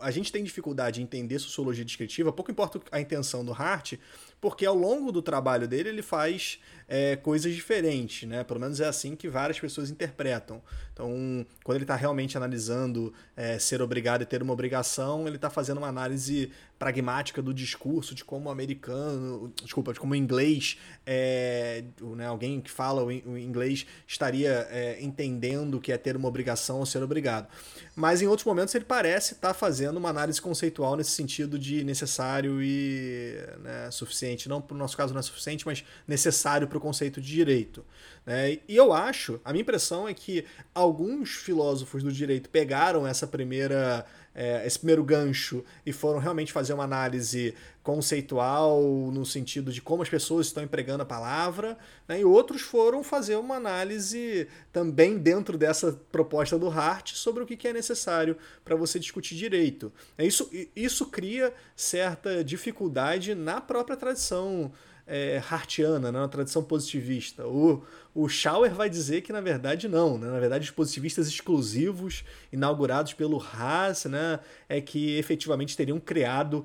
a 0.00 0.10
gente 0.10 0.32
tem 0.32 0.42
dificuldade 0.42 1.00
em 1.00 1.04
entender 1.04 1.38
sociologia 1.38 1.84
descritiva, 1.84 2.32
pouco 2.32 2.50
importa 2.50 2.80
a 2.90 3.00
intenção 3.00 3.44
do 3.44 3.52
Hart, 3.52 3.94
porque 4.40 4.64
ao 4.64 4.74
longo 4.74 5.12
do 5.12 5.20
trabalho 5.20 5.68
dele 5.68 5.90
ele 5.90 6.02
faz 6.02 6.58
é, 6.88 7.16
coisas 7.16 7.54
diferentes, 7.54 8.26
né? 8.26 8.42
Pelo 8.42 8.58
menos 8.58 8.80
é 8.80 8.86
assim 8.86 9.14
que 9.14 9.28
várias 9.28 9.60
pessoas 9.60 9.90
interpretam. 9.90 10.62
Então, 11.00 11.46
quando 11.64 11.76
ele 11.76 11.84
está 11.84 11.96
realmente 11.96 12.36
analisando 12.36 13.10
é, 13.34 13.58
ser 13.58 13.80
obrigado 13.80 14.20
e 14.20 14.26
ter 14.26 14.42
uma 14.42 14.52
obrigação, 14.52 15.26
ele 15.26 15.36
está 15.36 15.48
fazendo 15.48 15.78
uma 15.78 15.88
análise 15.88 16.52
pragmática 16.78 17.40
do 17.40 17.54
discurso, 17.54 18.14
de 18.14 18.22
como 18.24 18.48
o 18.48 18.52
americano, 18.52 19.52
desculpa, 19.62 19.92
de 19.94 20.00
como 20.00 20.12
o 20.12 20.16
inglês, 20.16 20.78
é, 21.06 21.84
né, 22.00 22.26
alguém 22.26 22.60
que 22.60 22.70
fala 22.70 23.02
o 23.04 23.38
inglês 23.38 23.86
estaria 24.06 24.66
é, 24.70 24.98
entendendo 25.00 25.76
o 25.76 25.80
que 25.80 25.92
é 25.92 25.98
ter 25.98 26.16
uma 26.16 26.28
obrigação 26.28 26.78
ou 26.78 26.86
ser 26.86 27.02
obrigado. 27.02 27.48
Mas 27.94 28.22
em 28.22 28.26
outros 28.26 28.46
momentos 28.46 28.74
ele 28.74 28.84
parece 28.84 29.34
estar 29.34 29.48
tá 29.48 29.54
fazendo 29.54 29.96
uma 29.96 30.08
análise 30.08 30.40
conceitual 30.40 30.96
nesse 30.96 31.10
sentido 31.10 31.58
de 31.58 31.84
necessário 31.84 32.62
e 32.62 33.36
né, 33.62 33.90
suficiente. 33.90 34.48
Não, 34.48 34.60
para 34.60 34.74
o 34.74 34.78
nosso 34.78 34.96
caso 34.96 35.12
não 35.12 35.20
é 35.20 35.22
suficiente, 35.22 35.66
mas 35.66 35.84
necessário 36.06 36.66
para 36.66 36.78
o 36.78 36.80
conceito 36.80 37.20
de 37.20 37.28
direito. 37.28 37.84
Né? 38.30 38.60
E 38.68 38.76
eu 38.76 38.92
acho, 38.92 39.40
a 39.44 39.50
minha 39.50 39.62
impressão 39.62 40.06
é 40.06 40.14
que 40.14 40.44
alguns 40.72 41.30
filósofos 41.30 42.00
do 42.00 42.12
direito 42.12 42.48
pegaram 42.48 43.04
essa 43.04 43.26
primeira 43.26 44.06
é, 44.32 44.64
esse 44.64 44.78
primeiro 44.78 45.02
gancho 45.02 45.64
e 45.84 45.92
foram 45.92 46.20
realmente 46.20 46.52
fazer 46.52 46.72
uma 46.72 46.84
análise 46.84 47.52
conceitual 47.82 48.80
no 49.12 49.26
sentido 49.26 49.72
de 49.72 49.82
como 49.82 50.04
as 50.04 50.08
pessoas 50.08 50.46
estão 50.46 50.62
empregando 50.62 51.02
a 51.02 51.06
palavra, 51.06 51.76
né? 52.06 52.20
e 52.20 52.24
outros 52.24 52.62
foram 52.62 53.02
fazer 53.02 53.34
uma 53.34 53.56
análise 53.56 54.46
também 54.72 55.18
dentro 55.18 55.58
dessa 55.58 56.00
proposta 56.12 56.56
do 56.56 56.68
Hart 56.68 57.14
sobre 57.14 57.42
o 57.42 57.46
que 57.46 57.66
é 57.66 57.72
necessário 57.72 58.36
para 58.64 58.76
você 58.76 59.00
discutir 59.00 59.34
direito. 59.34 59.92
É, 60.16 60.24
isso, 60.24 60.48
isso 60.76 61.06
cria 61.06 61.52
certa 61.74 62.44
dificuldade 62.44 63.34
na 63.34 63.60
própria 63.60 63.96
tradição 63.96 64.70
é, 65.10 65.42
hartiana, 65.50 66.12
né, 66.12 66.28
tradição 66.28 66.62
positivista. 66.62 67.44
O, 67.44 67.82
o 68.14 68.28
Schauer 68.28 68.72
vai 68.72 68.88
dizer 68.88 69.22
que, 69.22 69.32
na 69.32 69.40
verdade, 69.40 69.88
não. 69.88 70.16
Né? 70.16 70.28
Na 70.28 70.38
verdade, 70.38 70.64
os 70.64 70.70
positivistas 70.70 71.26
exclusivos, 71.26 72.24
inaugurados 72.52 73.12
pelo 73.12 73.42
Haas, 73.42 74.04
né, 74.04 74.38
é 74.68 74.80
que 74.80 75.18
efetivamente 75.18 75.76
teriam 75.76 75.98
criado 75.98 76.64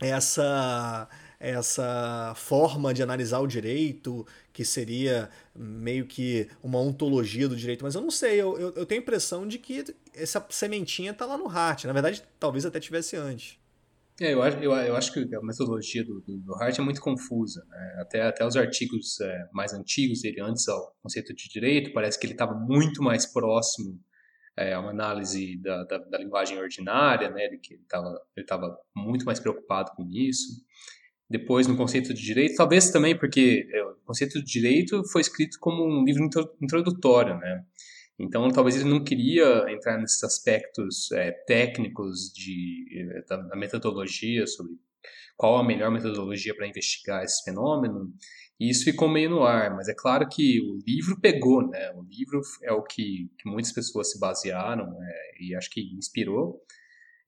essa 0.00 1.06
essa 1.38 2.32
forma 2.34 2.94
de 2.94 3.02
analisar 3.02 3.40
o 3.40 3.46
direito, 3.46 4.26
que 4.54 4.64
seria 4.64 5.28
meio 5.54 6.06
que 6.06 6.48
uma 6.62 6.80
ontologia 6.80 7.46
do 7.46 7.54
direito, 7.54 7.84
mas 7.84 7.94
eu 7.94 8.00
não 8.00 8.10
sei, 8.10 8.40
eu, 8.40 8.58
eu, 8.58 8.72
eu 8.74 8.86
tenho 8.86 9.02
a 9.02 9.02
impressão 9.02 9.46
de 9.46 9.58
que 9.58 9.84
essa 10.14 10.44
sementinha 10.48 11.10
está 11.10 11.26
lá 11.26 11.36
no 11.36 11.46
Hart. 11.46 11.84
Na 11.84 11.92
verdade, 11.92 12.22
talvez 12.40 12.64
até 12.64 12.80
tivesse 12.80 13.16
antes. 13.16 13.58
É, 14.18 14.32
eu, 14.32 14.42
acho, 14.42 14.56
eu, 14.58 14.72
eu 14.72 14.96
acho 14.96 15.12
que 15.12 15.34
a 15.34 15.42
metodologia 15.42 16.02
do, 16.02 16.20
do, 16.20 16.38
do 16.38 16.54
Hart 16.54 16.78
é 16.78 16.82
muito 16.82 17.00
confusa. 17.00 17.64
Né? 17.68 17.96
Até, 18.00 18.22
até 18.22 18.46
os 18.46 18.56
artigos 18.56 19.20
é, 19.20 19.48
mais 19.52 19.74
antigos 19.74 20.22
dele, 20.22 20.40
antes 20.40 20.66
ao 20.68 20.96
conceito 21.02 21.34
de 21.34 21.48
direito, 21.48 21.92
parece 21.92 22.18
que 22.18 22.24
ele 22.24 22.32
estava 22.32 22.54
muito 22.54 23.02
mais 23.02 23.26
próximo 23.26 24.00
é, 24.56 24.72
a 24.72 24.80
uma 24.80 24.90
análise 24.90 25.58
da, 25.58 25.84
da, 25.84 25.98
da, 25.98 26.18
linguagem 26.18 26.58
ordinária, 26.58 27.30
né? 27.30 27.44
ele 27.44 27.60
estava 27.82 28.18
ele 28.34 28.46
tava 28.46 28.78
muito 28.94 29.26
mais 29.26 29.38
preocupado 29.38 29.92
com 29.94 30.08
isso. 30.10 30.64
Depois, 31.28 31.66
no 31.66 31.76
conceito 31.76 32.14
de 32.14 32.22
direito, 32.22 32.56
talvez 32.56 32.90
também 32.90 33.18
porque 33.18 33.68
é, 33.70 33.82
o 33.82 33.96
conceito 34.06 34.42
de 34.42 34.50
direito 34.50 35.04
foi 35.10 35.20
escrito 35.20 35.58
como 35.60 35.84
um 35.84 36.04
livro 36.04 36.26
introdutório, 36.62 37.36
né? 37.36 37.64
Então, 38.18 38.48
talvez 38.50 38.76
ele 38.76 38.88
não 38.88 39.04
queria 39.04 39.70
entrar 39.70 39.98
nesses 39.98 40.24
aspectos 40.24 41.12
é, 41.12 41.30
técnicos 41.30 42.32
de, 42.34 42.86
eh, 42.92 43.24
da, 43.28 43.36
da, 43.36 43.56
metodologia, 43.56 44.46
sobre 44.46 44.72
qual 45.36 45.58
a 45.58 45.64
melhor 45.64 45.90
metodologia 45.90 46.54
para 46.54 46.66
investigar 46.66 47.22
esse 47.22 47.44
fenômeno, 47.44 48.10
e 48.58 48.70
isso 48.70 48.84
ficou 48.84 49.06
meio 49.06 49.28
no 49.28 49.42
ar, 49.42 49.76
mas 49.76 49.86
é 49.86 49.94
claro 49.94 50.26
que 50.28 50.60
o 50.62 50.78
livro 50.86 51.20
pegou, 51.20 51.66
né? 51.68 51.92
O 51.94 52.02
livro 52.02 52.40
é 52.62 52.72
o 52.72 52.82
que, 52.82 53.30
que 53.38 53.48
muitas 53.48 53.72
pessoas 53.72 54.10
se 54.10 54.18
basearam 54.18 54.96
é, 55.02 55.42
e 55.42 55.54
acho 55.54 55.70
que 55.70 55.82
inspirou. 55.94 56.58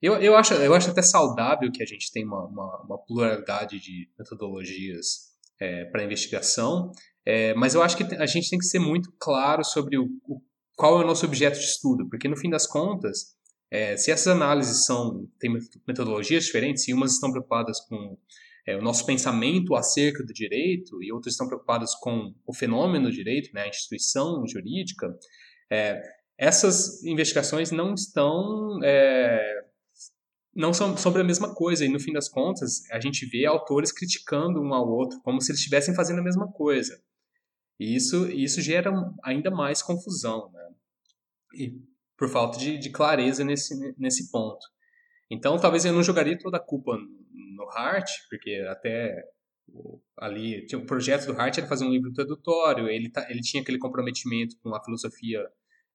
Eu, 0.01 0.15
eu, 0.15 0.35
acho, 0.35 0.53
eu 0.55 0.73
acho 0.73 0.89
até 0.89 1.03
saudável 1.03 1.71
que 1.71 1.83
a 1.83 1.85
gente 1.85 2.11
tenha 2.11 2.25
uma, 2.25 2.45
uma, 2.45 2.83
uma 2.83 2.97
pluralidade 2.97 3.79
de 3.79 4.09
metodologias 4.17 5.35
é, 5.59 5.85
para 5.85 6.03
investigação, 6.03 6.91
é, 7.25 7.53
mas 7.53 7.75
eu 7.75 7.83
acho 7.83 7.97
que 7.97 8.03
a 8.15 8.25
gente 8.25 8.49
tem 8.49 8.57
que 8.57 8.65
ser 8.65 8.79
muito 8.79 9.13
claro 9.19 9.63
sobre 9.63 9.99
o, 9.99 10.05
o 10.27 10.41
qual 10.79 11.01
é 11.01 11.03
o 11.03 11.07
nosso 11.07 11.25
objeto 11.25 11.59
de 11.59 11.65
estudo, 11.65 12.07
porque 12.07 12.29
no 12.29 12.37
fim 12.37 12.49
das 12.49 12.65
contas, 12.65 13.35
é, 13.69 13.97
se 13.97 14.11
essas 14.11 14.27
análises 14.27 14.85
são 14.85 15.27
têm 15.37 15.53
metodologias 15.85 16.45
diferentes, 16.45 16.85
se 16.85 16.93
umas 16.93 17.11
estão 17.11 17.31
preocupadas 17.31 17.81
com 17.81 18.17
é, 18.65 18.77
o 18.77 18.81
nosso 18.81 19.05
pensamento 19.05 19.75
acerca 19.75 20.23
do 20.23 20.31
direito 20.31 21.03
e 21.03 21.11
outras 21.11 21.33
estão 21.33 21.47
preocupadas 21.47 21.93
com 21.95 22.33
o 22.47 22.53
fenômeno 22.53 23.09
do 23.09 23.11
direito, 23.11 23.53
né, 23.53 23.63
a 23.63 23.67
instituição 23.67 24.47
jurídica, 24.47 25.13
é, 25.69 26.01
essas 26.37 27.03
investigações 27.03 27.71
não 27.71 27.93
estão 27.93 28.79
é, 28.81 29.65
não 30.55 30.73
são 30.73 30.95
sobre 30.95 31.21
a 31.21 31.25
mesma 31.25 31.53
coisa. 31.53 31.83
E 31.83 31.89
no 31.89 31.99
fim 31.99 32.13
das 32.13 32.29
contas 32.29 32.89
a 32.89 33.01
gente 33.01 33.25
vê 33.25 33.45
autores 33.45 33.91
criticando 33.91 34.61
um 34.61 34.73
ao 34.73 34.87
outro 34.89 35.19
como 35.23 35.41
se 35.41 35.51
eles 35.51 35.59
estivessem 35.59 35.93
fazendo 35.93 36.19
a 36.19 36.23
mesma 36.23 36.49
coisa. 36.49 36.97
E 37.77 37.97
isso 37.97 38.31
isso 38.31 38.61
gera 38.61 38.93
ainda 39.25 39.51
mais 39.51 39.81
confusão 39.81 40.49
né? 40.53 40.68
E 41.53 41.81
por 42.17 42.29
falta 42.29 42.57
de, 42.59 42.77
de 42.77 42.89
clareza 42.89 43.43
nesse, 43.43 43.95
nesse 43.97 44.29
ponto. 44.31 44.65
Então, 45.31 45.57
talvez 45.57 45.85
eu 45.85 45.93
não 45.93 46.03
jogaria 46.03 46.37
toda 46.37 46.57
a 46.57 46.63
culpa 46.63 46.97
no 46.97 47.69
Hart, 47.69 48.09
porque 48.29 48.65
até 48.69 49.23
ali 50.17 50.65
tinha 50.65 50.79
o 50.79 50.85
projeto 50.85 51.27
do 51.27 51.39
Hart 51.39 51.57
era 51.57 51.67
fazer 51.67 51.85
um 51.85 51.91
livro 51.91 52.09
introdutório, 52.09 52.89
ele, 52.89 53.09
tá, 53.09 53.27
ele 53.29 53.41
tinha 53.41 53.61
aquele 53.61 53.77
comprometimento 53.77 54.55
com 54.61 54.73
a 54.73 54.83
filosofia 54.83 55.47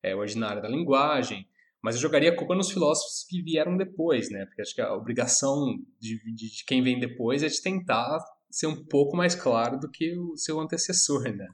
é, 0.02 0.14
ordinária 0.14 0.62
da 0.62 0.68
linguagem, 0.68 1.46
mas 1.82 1.96
eu 1.96 2.00
jogaria 2.00 2.30
a 2.30 2.36
culpa 2.36 2.54
nos 2.54 2.70
filósofos 2.70 3.26
que 3.28 3.42
vieram 3.42 3.76
depois, 3.76 4.30
né? 4.30 4.46
Porque 4.46 4.62
acho 4.62 4.74
que 4.74 4.80
a 4.80 4.94
obrigação 4.94 5.76
de, 6.00 6.18
de, 6.32 6.56
de 6.56 6.64
quem 6.64 6.82
vem 6.82 6.98
depois 6.98 7.42
é 7.42 7.48
de 7.48 7.60
tentar 7.60 8.24
ser 8.50 8.68
um 8.68 8.84
pouco 8.86 9.16
mais 9.16 9.34
claro 9.34 9.78
do 9.78 9.90
que 9.90 10.16
o 10.16 10.36
seu 10.36 10.60
antecessor, 10.60 11.24
né? 11.24 11.48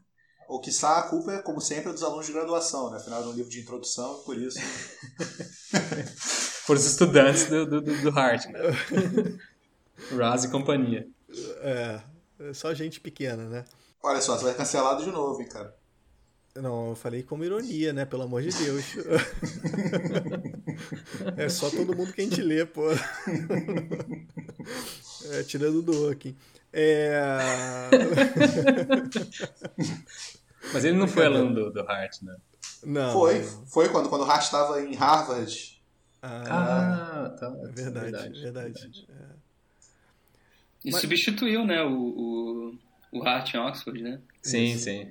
O 0.51 0.59
que 0.59 0.69
está 0.69 0.99
a 0.99 1.03
culpa 1.03 1.33
é, 1.33 1.41
como 1.41 1.61
sempre, 1.61 1.93
dos 1.93 2.03
alunos 2.03 2.27
de 2.27 2.33
graduação, 2.33 2.91
né? 2.91 2.97
Afinal, 2.97 3.23
é 3.23 3.27
um 3.27 3.33
livro 3.33 3.49
de 3.49 3.61
introdução, 3.61 4.17
por 4.25 4.37
isso. 4.37 4.59
por 6.67 6.77
os 6.77 6.85
estudantes 6.85 7.49
do, 7.49 7.65
do, 7.65 7.81
do 7.81 8.11
Hart, 8.11 8.47
né? 8.47 8.59
Raz 10.19 10.43
e 10.43 10.51
companhia. 10.51 11.07
É. 11.61 12.01
É 12.41 12.53
só 12.53 12.75
gente 12.75 12.99
pequena, 12.99 13.49
né? 13.49 13.65
Olha 14.03 14.21
só, 14.21 14.37
você 14.37 14.43
vai 14.43 14.55
cancelado 14.55 15.05
de 15.05 15.13
novo, 15.13 15.41
hein, 15.41 15.49
cara. 15.49 15.73
Não, 16.57 16.89
eu 16.89 16.97
falei 16.97 17.23
como 17.23 17.45
ironia, 17.45 17.93
né? 17.93 18.05
Pelo 18.05 18.25
amor 18.25 18.43
de 18.43 18.51
Deus. 18.51 18.85
é 21.37 21.49
só 21.49 21.71
todo 21.71 21.95
mundo 21.95 22.13
que 22.13 22.23
a 22.23 22.25
gente 22.25 22.43
lê, 22.43 22.67
pô. 22.67 22.91
É, 25.31 25.45
tirando 25.45 25.81
do 25.81 26.09
aqui. 26.09 26.35
É... 26.73 27.29
Mas 30.73 30.85
ele 30.85 30.97
não 30.99 31.09
foi 31.09 31.27
aluno 31.27 31.55
do, 31.55 31.71
do 31.73 31.81
Hart, 31.81 32.23
né? 32.23 32.37
Não. 32.85 33.13
Foi, 33.13 33.43
foi 33.43 33.89
quando, 33.89 34.09
quando 34.09 34.23
o 34.23 34.31
Hart 34.31 34.43
estava 34.43 34.81
em 34.83 34.95
Harvard. 34.95 35.81
Ah, 36.23 36.43
Ah, 37.27 37.31
tá. 37.31 37.47
é 37.47 37.67
verdade, 37.73 38.13
verdade. 38.41 38.43
verdade. 38.43 39.07
É. 39.09 39.25
E 40.85 40.91
Mas- 40.93 41.01
substituiu, 41.01 41.65
né, 41.67 41.83
o, 41.83 41.93
o, 41.93 42.79
o 43.13 43.23
Hart 43.23 43.55
em 43.55 43.59
Oxford, 43.59 44.03
né? 44.03 44.21
Sim, 44.43 44.77
sim. 44.79 45.11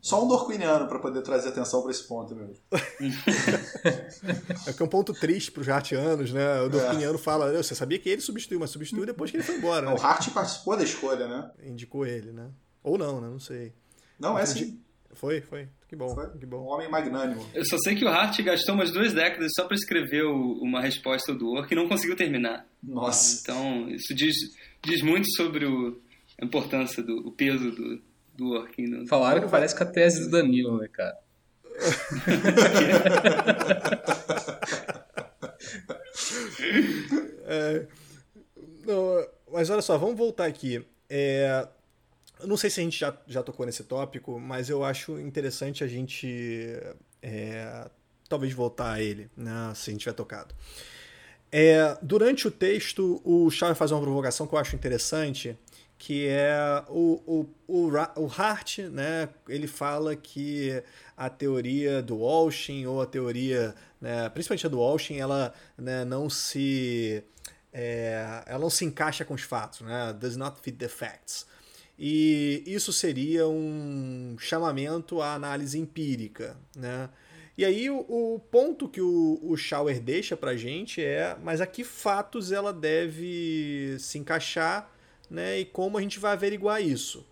Só 0.00 0.24
um 0.24 0.26
dorquiniano 0.28 0.88
para 0.88 0.98
poder 0.98 1.22
trazer 1.22 1.50
atenção 1.50 1.80
para 1.82 1.92
esse 1.92 2.02
ponto 2.08 2.34
mesmo. 2.34 2.56
É 4.66 4.72
que 4.72 4.82
é 4.82 4.84
um 4.84 4.88
ponto 4.88 5.12
triste 5.14 5.50
para 5.50 5.60
os 5.60 5.68
hartianos, 5.68 6.32
né? 6.32 6.60
O 6.62 6.68
Dorquiniano 6.68 7.18
fala, 7.18 7.52
você 7.62 7.74
sabia 7.74 7.98
que 7.98 8.08
ele 8.08 8.20
substituiu, 8.20 8.60
mas 8.60 8.70
substituiu 8.70 9.06
depois 9.06 9.30
que 9.30 9.36
ele 9.36 9.44
foi 9.44 9.56
embora, 9.56 9.86
né? 9.86 9.94
O 9.94 10.00
Hart 10.00 10.28
participou 10.30 10.76
da 10.76 10.82
escolha, 10.84 11.26
né? 11.28 11.50
Indicou 11.64 12.04
ele, 12.06 12.32
né? 12.32 12.48
Ou 12.82 12.98
não, 12.98 13.20
né? 13.20 13.28
Não 13.28 13.38
sei. 13.40 13.72
Não, 14.22 14.38
é 14.38 14.46
sim. 14.46 14.80
Foi, 15.14 15.40
foi. 15.40 15.68
Que 15.88 15.96
bom, 15.96 16.08
Foi. 16.14 16.26
que 16.38 16.46
Um 16.46 16.48
bom. 16.48 16.64
homem 16.68 16.88
magnânimo. 16.88 17.44
Eu 17.52 17.64
só 17.66 17.76
sei 17.78 17.94
que 17.94 18.04
o 18.04 18.08
Hart 18.08 18.40
gastou 18.40 18.74
umas 18.74 18.90
duas 18.92 19.12
décadas 19.12 19.50
só 19.54 19.64
para 19.66 19.74
escrever 19.74 20.22
o- 20.24 20.58
uma 20.62 20.80
resposta 20.80 21.34
do 21.34 21.50
Orc 21.50 21.70
e 21.70 21.74
não 21.76 21.86
conseguiu 21.88 22.16
terminar. 22.16 22.66
Nossa. 22.82 23.40
Então, 23.42 23.90
isso 23.90 24.14
diz, 24.14 24.34
diz 24.82 25.02
muito 25.02 25.28
sobre 25.36 25.66
o, 25.66 26.00
a 26.40 26.44
importância, 26.46 27.02
do, 27.02 27.28
o 27.28 27.32
peso 27.32 27.70
do, 27.72 28.00
do 28.34 28.50
Orc. 28.52 28.80
No... 28.86 29.06
Falaram 29.06 29.42
que 29.42 29.50
parece 29.50 29.76
com 29.76 29.82
a 29.82 29.86
tese 29.86 30.24
do 30.24 30.30
Danilo, 30.30 30.78
né, 30.78 30.88
cara? 30.88 31.18
É, 37.44 37.86
não, 38.86 39.26
mas 39.52 39.70
olha 39.70 39.82
só, 39.82 39.98
vamos 39.98 40.16
voltar 40.16 40.46
aqui. 40.46 40.84
É, 41.08 41.66
não 42.46 42.56
sei 42.56 42.70
se 42.70 42.80
a 42.80 42.84
gente 42.84 42.98
já, 42.98 43.16
já 43.26 43.42
tocou 43.42 43.66
nesse 43.66 43.84
tópico, 43.84 44.38
mas 44.38 44.68
eu 44.68 44.84
acho 44.84 45.18
interessante 45.18 45.82
a 45.84 45.86
gente 45.86 46.76
é, 47.22 47.88
talvez 48.28 48.52
voltar 48.52 48.92
a 48.92 49.02
ele, 49.02 49.30
né, 49.36 49.72
se 49.74 49.90
a 49.90 49.92
gente 49.92 50.02
tiver 50.02 50.14
tocado. 50.14 50.54
É, 51.50 51.98
durante 52.00 52.48
o 52.48 52.50
texto, 52.50 53.20
o 53.24 53.50
Shaw 53.50 53.68
vai 53.68 53.74
fazer 53.74 53.94
uma 53.94 54.00
provocação 54.00 54.46
que 54.46 54.54
eu 54.54 54.58
acho 54.58 54.74
interessante, 54.74 55.56
que 55.98 56.26
é 56.26 56.82
o, 56.88 57.46
o, 57.68 57.88
o, 57.88 57.90
o 58.16 58.26
Hart, 58.26 58.78
né, 58.78 59.28
ele 59.48 59.66
fala 59.66 60.16
que 60.16 60.82
a 61.16 61.28
teoria 61.28 62.02
do 62.02 62.18
Walshin, 62.18 62.86
ou 62.86 63.02
a 63.02 63.06
teoria, 63.06 63.74
né, 64.00 64.28
principalmente 64.30 64.66
a 64.66 64.70
do 64.70 64.80
Walshin, 64.80 65.18
ela 65.18 65.52
né, 65.76 66.04
não 66.04 66.30
se 66.30 67.22
é, 67.72 68.42
ela 68.46 68.58
não 68.58 68.70
se 68.70 68.84
encaixa 68.84 69.24
com 69.24 69.34
os 69.34 69.42
fatos, 69.42 69.82
né, 69.82 70.12
does 70.18 70.36
not 70.36 70.60
fit 70.60 70.76
the 70.76 70.88
facts. 70.88 71.46
E 72.04 72.64
isso 72.66 72.92
seria 72.92 73.46
um 73.46 74.34
chamamento 74.36 75.22
à 75.22 75.34
análise 75.34 75.78
empírica, 75.78 76.56
né? 76.74 77.08
E 77.56 77.64
aí 77.64 77.88
o, 77.88 77.98
o 78.08 78.40
ponto 78.50 78.88
que 78.88 79.00
o, 79.00 79.38
o 79.40 79.56
Schauer 79.56 80.00
deixa 80.00 80.36
pra 80.36 80.56
gente 80.56 81.00
é, 81.00 81.36
mas 81.44 81.60
a 81.60 81.66
que 81.66 81.84
fatos 81.84 82.50
ela 82.50 82.72
deve 82.72 83.94
se 84.00 84.18
encaixar, 84.18 84.90
né? 85.30 85.60
E 85.60 85.64
como 85.64 85.96
a 85.96 86.00
gente 86.00 86.18
vai 86.18 86.32
averiguar 86.32 86.82
isso? 86.82 87.24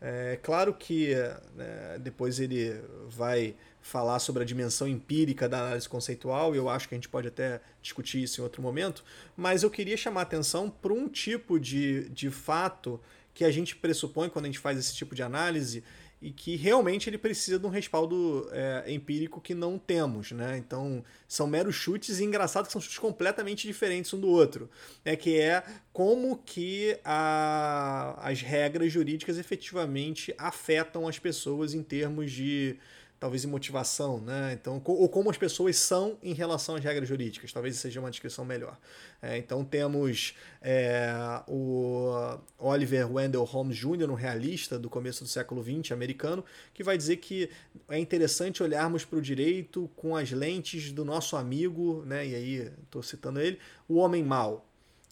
É 0.00 0.38
claro 0.42 0.72
que 0.72 1.14
né, 1.54 1.98
depois 2.00 2.40
ele 2.40 2.80
vai 3.06 3.54
falar 3.82 4.18
sobre 4.18 4.42
a 4.42 4.46
dimensão 4.46 4.88
empírica 4.88 5.46
da 5.46 5.58
análise 5.58 5.86
conceitual, 5.86 6.54
e 6.54 6.58
eu 6.58 6.70
acho 6.70 6.88
que 6.88 6.94
a 6.94 6.96
gente 6.96 7.10
pode 7.10 7.28
até 7.28 7.60
discutir 7.82 8.22
isso 8.22 8.40
em 8.40 8.44
outro 8.44 8.62
momento, 8.62 9.04
mas 9.36 9.62
eu 9.62 9.70
queria 9.70 9.96
chamar 9.96 10.22
atenção 10.22 10.70
para 10.70 10.94
um 10.94 11.06
tipo 11.06 11.60
de, 11.60 12.08
de 12.08 12.30
fato 12.30 12.98
que 13.36 13.44
a 13.44 13.50
gente 13.50 13.76
pressupõe 13.76 14.30
quando 14.30 14.46
a 14.46 14.48
gente 14.48 14.58
faz 14.58 14.78
esse 14.78 14.94
tipo 14.94 15.14
de 15.14 15.22
análise 15.22 15.84
e 16.22 16.30
que 16.30 16.56
realmente 16.56 17.10
ele 17.10 17.18
precisa 17.18 17.58
de 17.58 17.66
um 17.66 17.68
respaldo 17.68 18.48
é, 18.50 18.90
empírico 18.90 19.42
que 19.42 19.54
não 19.54 19.78
temos, 19.78 20.32
né? 20.32 20.56
Então 20.56 21.04
são 21.28 21.46
meros 21.46 21.74
chutes 21.74 22.18
e 22.18 22.24
engraçado 22.24 22.64
que 22.64 22.72
são 22.72 22.80
chutes 22.80 22.98
completamente 22.98 23.66
diferentes 23.66 24.14
um 24.14 24.18
do 24.18 24.28
outro, 24.28 24.70
né? 25.04 25.14
Que 25.16 25.38
é 25.38 25.62
como 25.92 26.38
que 26.38 26.98
a, 27.04 28.18
as 28.26 28.40
regras 28.40 28.90
jurídicas 28.90 29.36
efetivamente 29.36 30.34
afetam 30.38 31.06
as 31.06 31.18
pessoas 31.18 31.74
em 31.74 31.82
termos 31.82 32.32
de 32.32 32.78
talvez 33.18 33.44
em 33.44 33.48
motivação, 33.48 34.20
né? 34.20 34.52
Então, 34.52 34.80
ou 34.84 35.08
como 35.08 35.30
as 35.30 35.38
pessoas 35.38 35.76
são 35.76 36.18
em 36.22 36.34
relação 36.34 36.74
às 36.74 36.84
regras 36.84 37.08
jurídicas, 37.08 37.52
talvez 37.52 37.76
seja 37.76 37.98
uma 38.00 38.10
descrição 38.10 38.44
melhor. 38.44 38.78
É, 39.22 39.38
então 39.38 39.64
temos 39.64 40.34
é, 40.60 41.10
o 41.48 42.38
Oliver 42.58 43.10
Wendell 43.10 43.44
Holmes 43.44 43.76
Jr., 43.76 44.10
um 44.10 44.14
realista 44.14 44.78
do 44.78 44.90
começo 44.90 45.24
do 45.24 45.30
século 45.30 45.62
XX 45.62 45.92
americano, 45.92 46.44
que 46.74 46.82
vai 46.82 46.96
dizer 46.98 47.16
que 47.16 47.50
é 47.88 47.98
interessante 47.98 48.62
olharmos 48.62 49.04
para 49.04 49.18
o 49.18 49.22
direito 49.22 49.90
com 49.96 50.14
as 50.14 50.30
lentes 50.30 50.92
do 50.92 51.04
nosso 51.04 51.36
amigo, 51.36 52.02
né? 52.04 52.26
E 52.26 52.34
aí 52.34 52.72
estou 52.82 53.02
citando 53.02 53.40
ele, 53.40 53.58
o 53.88 53.96
homem 53.96 54.22
mau. 54.22 54.65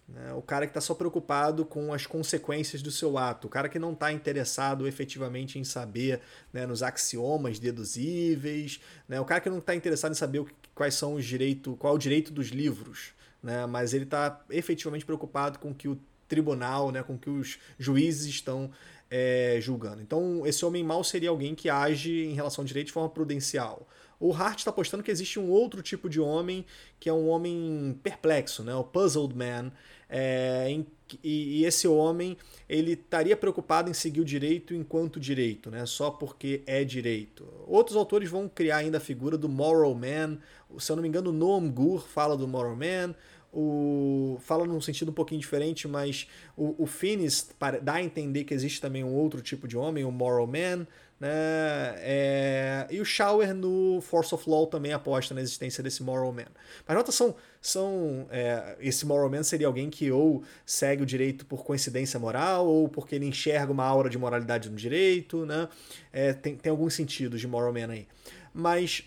Né? 0.08 0.34
O 0.34 0.42
cara 0.42 0.66
que 0.66 0.70
está 0.70 0.80
só 0.80 0.94
preocupado 0.94 1.64
com 1.64 1.92
as 1.92 2.06
consequências 2.06 2.82
do 2.82 2.90
seu 2.90 3.16
ato, 3.16 3.46
o 3.46 3.50
cara 3.50 3.68
que 3.68 3.78
não 3.78 3.92
está 3.92 4.12
interessado 4.12 4.86
efetivamente 4.86 5.58
em 5.58 5.64
saber 5.64 6.20
né, 6.52 6.66
nos 6.66 6.82
axiomas 6.82 7.58
deduzíveis, 7.58 8.80
né? 9.08 9.18
o 9.20 9.24
cara 9.24 9.40
que 9.40 9.48
não 9.48 9.58
está 9.58 9.74
interessado 9.74 10.12
em 10.12 10.16
saber 10.16 10.44
quais 10.74 10.94
são 10.94 11.14
os 11.14 11.24
direitos, 11.24 11.74
qual 11.78 11.94
é 11.94 11.96
o 11.96 11.98
direito 11.98 12.32
dos 12.32 12.48
livros, 12.48 13.12
né? 13.42 13.64
mas 13.66 13.94
ele 13.94 14.04
está 14.04 14.44
efetivamente 14.50 15.06
preocupado 15.06 15.58
com 15.58 15.74
que 15.74 15.88
o 15.88 15.98
tribunal, 16.28 16.90
né, 16.90 17.02
com 17.02 17.18
que 17.18 17.30
os 17.30 17.58
juízes 17.78 18.26
estão 18.26 18.70
é, 19.10 19.58
julgando. 19.60 20.02
Então, 20.02 20.46
esse 20.46 20.64
homem 20.64 20.82
mau 20.82 21.04
seria 21.04 21.30
alguém 21.30 21.54
que 21.54 21.68
age 21.68 22.24
em 22.24 22.34
relação 22.34 22.62
ao 22.62 22.66
direito 22.66 22.88
de 22.88 22.92
forma 22.92 23.08
prudencial. 23.08 23.86
O 24.18 24.32
Hart 24.32 24.58
está 24.58 24.70
apostando 24.70 25.02
que 25.02 25.10
existe 25.10 25.38
um 25.38 25.50
outro 25.50 25.82
tipo 25.82 26.08
de 26.08 26.20
homem, 26.20 26.64
que 26.98 27.08
é 27.08 27.12
um 27.12 27.28
homem 27.28 27.98
perplexo, 28.02 28.62
né? 28.62 28.74
o 28.74 28.84
puzzled 28.84 29.36
man, 29.36 29.70
é, 30.08 30.66
em- 30.68 30.86
e, 31.22 31.60
e 31.60 31.64
esse 31.64 31.86
homem 31.86 32.36
ele 32.68 32.92
estaria 32.92 33.36
preocupado 33.36 33.90
em 33.90 33.94
seguir 33.94 34.20
o 34.20 34.24
direito 34.24 34.74
enquanto 34.74 35.20
direito, 35.20 35.70
né? 35.70 35.84
só 35.86 36.10
porque 36.10 36.62
é 36.66 36.82
direito. 36.82 37.46
Outros 37.66 37.96
autores 37.96 38.30
vão 38.30 38.48
criar 38.48 38.78
ainda 38.78 38.98
a 38.98 39.00
figura 39.00 39.36
do 39.36 39.48
moral 39.48 39.94
man, 39.94 40.38
se 40.78 40.90
eu 40.90 40.96
não 40.96 41.02
me 41.02 41.08
engano, 41.08 41.30
Noam 41.30 41.68
Gur 41.70 42.00
fala 42.06 42.36
do 42.36 42.48
moral 42.48 42.74
man, 42.74 43.14
o, 43.52 44.36
fala 44.40 44.66
num 44.66 44.80
sentido 44.80 45.10
um 45.10 45.14
pouquinho 45.14 45.40
diferente, 45.40 45.86
mas 45.86 46.26
o, 46.56 46.74
o 46.82 46.86
Finis 46.86 47.48
dá 47.82 47.94
a 47.94 48.02
entender 48.02 48.44
que 48.44 48.52
existe 48.52 48.80
também 48.80 49.04
um 49.04 49.14
outro 49.14 49.40
tipo 49.40 49.68
de 49.68 49.76
homem, 49.76 50.04
o 50.04 50.10
moral 50.10 50.46
man, 50.46 50.86
né? 51.24 51.94
É, 52.00 52.86
e 52.90 53.00
o 53.00 53.04
Schauer 53.04 53.54
no 53.54 53.98
Force 54.02 54.34
of 54.34 54.48
Law 54.48 54.66
também 54.66 54.92
aposta 54.92 55.32
na 55.34 55.40
existência 55.40 55.82
desse 55.82 56.02
moral 56.02 56.30
man. 56.30 56.44
Mas 56.86 56.94
notas 56.94 57.14
são, 57.14 57.34
são 57.62 58.26
é, 58.30 58.76
esse 58.78 59.06
moral 59.06 59.30
man 59.30 59.42
seria 59.42 59.66
alguém 59.66 59.88
que 59.88 60.12
ou 60.12 60.44
segue 60.66 61.02
o 61.02 61.06
direito 61.06 61.46
por 61.46 61.64
coincidência 61.64 62.20
moral 62.20 62.66
ou 62.66 62.90
porque 62.90 63.14
ele 63.14 63.24
enxerga 63.24 63.72
uma 63.72 63.84
aura 63.84 64.10
de 64.10 64.18
moralidade 64.18 64.68
no 64.68 64.76
direito, 64.76 65.46
né? 65.46 65.66
É, 66.12 66.34
tem, 66.34 66.56
tem 66.56 66.70
alguns 66.70 66.92
sentidos 66.92 67.40
de 67.40 67.48
moral 67.48 67.72
man 67.72 67.90
aí. 67.90 68.06
Mas 68.52 69.04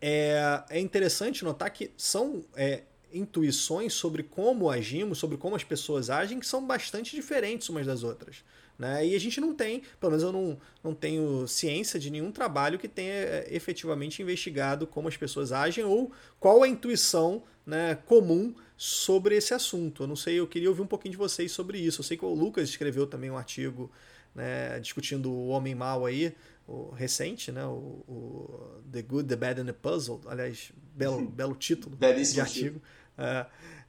é, 0.00 0.64
é 0.70 0.80
interessante 0.80 1.44
notar 1.44 1.70
que 1.70 1.92
são 1.96 2.44
é, 2.56 2.82
intuições 3.12 3.94
sobre 3.94 4.24
como 4.24 4.68
agimos, 4.68 5.18
sobre 5.18 5.36
como 5.36 5.54
as 5.54 5.62
pessoas 5.62 6.10
agem, 6.10 6.40
que 6.40 6.46
são 6.48 6.66
bastante 6.66 7.14
diferentes 7.14 7.68
umas 7.68 7.86
das 7.86 8.02
outras. 8.02 8.42
Né? 8.78 9.08
E 9.08 9.16
a 9.16 9.18
gente 9.18 9.40
não 9.40 9.52
tem, 9.52 9.82
pelo 9.98 10.12
menos 10.12 10.22
eu 10.22 10.30
não, 10.30 10.56
não 10.84 10.94
tenho 10.94 11.48
ciência 11.48 11.98
de 11.98 12.10
nenhum 12.10 12.30
trabalho 12.30 12.78
que 12.78 12.86
tenha 12.86 13.12
é, 13.12 13.48
efetivamente 13.50 14.22
investigado 14.22 14.86
como 14.86 15.08
as 15.08 15.16
pessoas 15.16 15.50
agem 15.50 15.84
ou 15.84 16.12
qual 16.38 16.62
a 16.62 16.68
intuição 16.68 17.42
né, 17.66 17.96
comum 18.06 18.54
sobre 18.76 19.36
esse 19.36 19.52
assunto. 19.52 20.04
Eu 20.04 20.06
não 20.06 20.14
sei, 20.14 20.38
eu 20.38 20.46
queria 20.46 20.68
ouvir 20.68 20.82
um 20.82 20.86
pouquinho 20.86 21.10
de 21.10 21.18
vocês 21.18 21.50
sobre 21.50 21.78
isso. 21.78 22.00
Eu 22.00 22.04
sei 22.04 22.16
que 22.16 22.24
o 22.24 22.32
Lucas 22.32 22.68
escreveu 22.68 23.04
também 23.04 23.30
um 23.30 23.36
artigo 23.36 23.90
né, 24.32 24.78
discutindo 24.78 25.28
o 25.28 25.48
homem 25.48 25.74
mau 25.74 26.06
aí, 26.06 26.32
o 26.66 26.90
recente, 26.90 27.50
né, 27.50 27.64
o, 27.66 28.04
o 28.06 28.82
The 28.92 29.02
Good, 29.02 29.28
The 29.28 29.36
Bad 29.36 29.60
and 29.60 29.66
The 29.66 29.72
Puzzle. 29.72 30.20
Aliás, 30.26 30.70
belo, 30.94 31.26
belo 31.28 31.56
título 31.56 31.96
Belíssimo 31.96 32.34
de 32.34 32.40
artigo. 32.40 32.82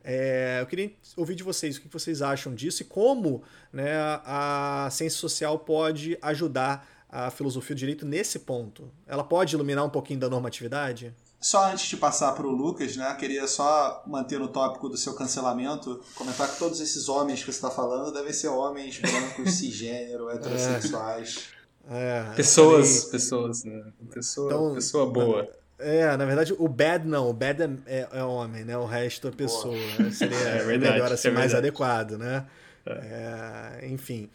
É, 0.04 0.58
eu 0.62 0.66
queria 0.66 0.92
ouvir 1.16 1.36
de 1.36 1.44
vocês 1.44 1.78
o 1.78 1.82
que 1.82 1.88
vocês 1.88 2.22
acham 2.22 2.54
disso 2.54 2.82
e 2.82 2.86
como 2.86 3.44
né, 3.72 3.92
a 4.26 4.88
ciência 4.92 5.20
social 5.20 5.60
pode 5.60 6.18
ajudar 6.22 6.88
a 7.10 7.30
filosofia 7.30 7.76
do 7.76 7.80
direito 7.80 8.06
nesse 8.06 8.40
ponto? 8.40 8.92
Ela 9.06 9.24
pode 9.24 9.56
iluminar 9.56 9.86
um 9.86 9.90
pouquinho 9.90 10.20
da 10.20 10.30
normatividade? 10.30 11.14
Só 11.42 11.72
antes 11.72 11.88
de 11.88 11.96
passar 11.96 12.34
para 12.34 12.46
o 12.46 12.52
Lucas, 12.52 12.98
né, 12.98 13.14
queria 13.16 13.48
só 13.48 14.04
manter 14.06 14.40
no 14.40 14.50
tópico 14.50 14.90
do 14.90 14.98
seu 14.98 15.14
cancelamento, 15.14 16.02
comentar 16.14 16.52
que 16.52 16.60
todos 16.60 16.82
esses 16.82 17.08
homens 17.08 17.40
que 17.40 17.46
você 17.46 17.58
está 17.58 17.72
falando 17.72 18.12
devem 18.12 18.34
ser 18.34 18.50
homens 18.50 19.00
brancos, 19.00 19.54
cisgênero, 19.56 20.30
heterossexuais. 20.30 21.50
É, 21.90 22.34
pessoas, 22.36 23.06
aí... 23.06 23.12
pessoas, 23.12 23.64
né? 23.64 23.84
Pessoa, 24.12 24.52
então, 24.52 24.74
pessoa 24.76 25.10
boa. 25.10 25.50
É, 25.80 26.18
na 26.18 26.26
verdade, 26.26 26.54
o 26.58 26.68
bad 26.68 27.08
não, 27.08 27.30
o 27.30 27.34
bad 27.34 27.64
é, 27.64 27.70
é, 27.86 28.08
é 28.12 28.24
homem, 28.24 28.66
né? 28.66 28.78
O 28.78 28.86
resto 28.86 29.30
é 29.30 29.32
pessoa. 29.32 29.78
Boa. 29.98 30.12
Seria 30.12 30.38
é 30.38 30.64
verdade, 30.64 30.94
melhor 30.94 31.12
assim, 31.12 31.30
é 31.30 31.32
mais 31.32 31.56
adequado, 31.56 32.18
né? 32.18 32.46
É. 32.86 33.80
é 33.82 33.88
enfim. 33.88 34.30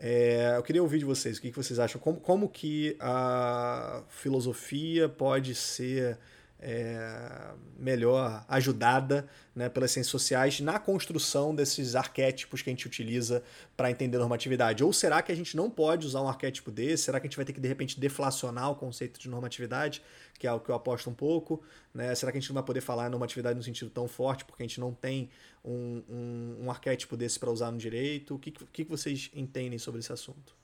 É, 0.00 0.54
eu 0.56 0.62
queria 0.62 0.82
ouvir 0.82 1.00
de 1.00 1.04
vocês, 1.04 1.38
o 1.38 1.40
que, 1.42 1.50
que 1.50 1.56
vocês 1.56 1.78
acham? 1.78 2.00
Como, 2.00 2.18
como 2.20 2.48
que 2.48 2.96
a 3.00 4.02
filosofia 4.08 5.08
pode 5.08 5.54
ser 5.54 6.16
é, 6.60 7.52
melhor 7.78 8.44
ajudada 8.48 9.28
né, 9.54 9.68
pelas 9.68 9.90
ciências 9.90 10.10
sociais 10.10 10.60
na 10.60 10.78
construção 10.78 11.54
desses 11.54 11.94
arquétipos 11.94 12.62
que 12.62 12.70
a 12.70 12.72
gente 12.72 12.86
utiliza 12.86 13.42
para 13.76 13.90
entender 13.90 14.18
normatividade? 14.18 14.82
Ou 14.82 14.92
será 14.92 15.22
que 15.22 15.30
a 15.30 15.34
gente 15.34 15.56
não 15.56 15.70
pode 15.70 16.06
usar 16.06 16.20
um 16.22 16.28
arquétipo 16.28 16.70
desse? 16.70 17.04
Será 17.04 17.20
que 17.20 17.26
a 17.26 17.30
gente 17.30 17.36
vai 17.36 17.44
ter 17.44 17.52
que, 17.52 17.60
de 17.60 17.68
repente, 17.68 17.98
deflacionar 17.98 18.70
o 18.70 18.74
conceito 18.74 19.20
de 19.20 19.28
normatividade, 19.28 20.02
que 20.38 20.46
é 20.46 20.50
algo 20.50 20.64
que 20.64 20.70
eu 20.70 20.74
aposto 20.74 21.08
um 21.08 21.14
pouco? 21.14 21.62
Né? 21.94 22.14
Será 22.14 22.32
que 22.32 22.38
a 22.38 22.40
gente 22.40 22.50
não 22.50 22.54
vai 22.54 22.64
poder 22.64 22.80
falar 22.80 23.08
normatividade 23.08 23.56
no 23.56 23.62
sentido 23.62 23.90
tão 23.90 24.08
forte 24.08 24.44
porque 24.44 24.62
a 24.62 24.66
gente 24.66 24.80
não 24.80 24.92
tem 24.92 25.30
um, 25.64 26.02
um, 26.08 26.56
um 26.64 26.70
arquétipo 26.70 27.16
desse 27.16 27.38
para 27.38 27.50
usar 27.50 27.70
no 27.70 27.78
direito? 27.78 28.34
O 28.34 28.38
que, 28.38 28.50
que 28.50 28.84
vocês 28.84 29.30
entendem 29.32 29.78
sobre 29.78 30.00
esse 30.00 30.12
assunto? 30.12 30.57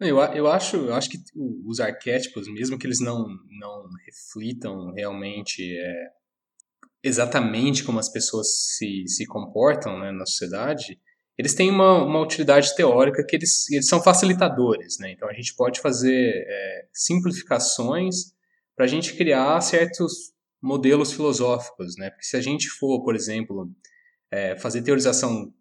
Eu, 0.00 0.18
eu, 0.18 0.46
acho, 0.46 0.76
eu 0.76 0.94
acho 0.94 1.10
que 1.10 1.18
os 1.66 1.80
arquétipos, 1.80 2.46
mesmo 2.48 2.78
que 2.78 2.86
eles 2.86 3.00
não, 3.00 3.26
não 3.58 3.88
reflitam 4.06 4.92
realmente 4.92 5.76
é, 5.76 6.10
exatamente 7.02 7.82
como 7.82 7.98
as 7.98 8.08
pessoas 8.08 8.46
se, 8.76 9.04
se 9.08 9.26
comportam 9.26 9.98
né, 9.98 10.12
na 10.12 10.24
sociedade, 10.24 11.00
eles 11.36 11.54
têm 11.54 11.70
uma, 11.70 12.04
uma 12.04 12.20
utilidade 12.20 12.74
teórica 12.74 13.24
que 13.24 13.36
eles, 13.36 13.70
eles 13.70 13.88
são 13.88 14.02
facilitadores. 14.02 14.98
Né? 14.98 15.12
Então 15.12 15.28
a 15.28 15.32
gente 15.32 15.54
pode 15.54 15.80
fazer 15.80 16.44
é, 16.46 16.88
simplificações 16.92 18.32
para 18.76 18.84
a 18.84 18.88
gente 18.88 19.14
criar 19.14 19.60
certos 19.60 20.32
modelos 20.62 21.12
filosóficos. 21.12 21.96
Né? 21.96 22.10
Porque 22.10 22.24
se 22.24 22.36
a 22.36 22.40
gente 22.40 22.68
for, 22.68 23.02
por 23.04 23.14
exemplo, 23.14 23.68
é, 24.30 24.56
fazer 24.58 24.82
teorização 24.82 25.52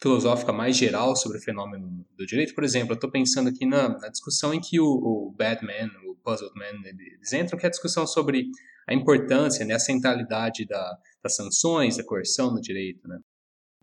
filosófica 0.00 0.52
mais 0.52 0.76
geral 0.76 1.16
sobre 1.16 1.38
o 1.38 1.40
fenômeno 1.40 2.04
do 2.16 2.26
direito. 2.26 2.54
Por 2.54 2.64
exemplo, 2.64 2.92
eu 2.92 2.96
estou 2.96 3.10
pensando 3.10 3.48
aqui 3.48 3.64
na, 3.64 3.88
na, 3.88 4.08
discussão 4.08 4.52
em 4.52 4.60
que 4.60 4.78
o, 4.78 4.86
o 4.86 5.34
Batman, 5.36 5.90
o 6.06 6.14
Puzzled 6.16 6.52
Man, 6.54 6.82
eles 6.84 7.32
entram, 7.32 7.58
que 7.58 7.64
é 7.64 7.68
a 7.68 7.70
discussão 7.70 8.06
sobre 8.06 8.46
a 8.86 8.94
importância, 8.94 9.64
né, 9.64 9.74
a 9.74 9.78
centralidade 9.78 10.66
da, 10.66 10.98
das 11.22 11.34
sanções, 11.34 11.96
da 11.96 12.04
coerção 12.04 12.52
no 12.52 12.60
direito. 12.60 13.08
Né? 13.08 13.18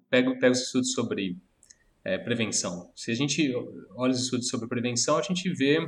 Pego, 0.09 0.37
pego 0.39 0.53
os 0.53 0.61
estudos 0.61 0.93
sobre 0.93 1.37
é, 2.05 2.17
prevenção. 2.17 2.91
Se 2.95 3.11
a 3.11 3.15
gente 3.15 3.51
olha 3.95 4.13
os 4.13 4.23
estudos 4.23 4.47
sobre 4.47 4.67
prevenção, 4.67 5.17
a 5.17 5.21
gente 5.21 5.51
vê 5.51 5.79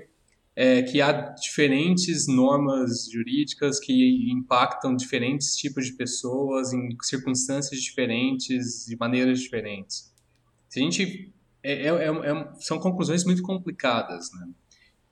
é, 0.55 0.81
que 0.81 1.01
há 1.01 1.11
diferentes 1.11 2.27
normas 2.27 3.09
jurídicas 3.11 3.79
que 3.79 4.31
impactam 4.31 4.95
diferentes 4.95 5.55
tipos 5.55 5.85
de 5.85 5.93
pessoas 5.93 6.73
em 6.73 6.89
circunstâncias 7.01 7.79
diferentes, 7.81 8.85
de 8.87 8.95
maneiras 8.97 9.39
diferentes. 9.39 10.14
Se 10.75 10.81
a 10.81 10.83
gente 10.83 11.33
é, 11.63 11.71
é, 11.71 11.87
é, 11.87 12.07
é, 12.09 12.53
são 12.59 12.77
conclusões 12.79 13.23
muito 13.23 13.41
complicadas, 13.41 14.29
né? 14.33 14.49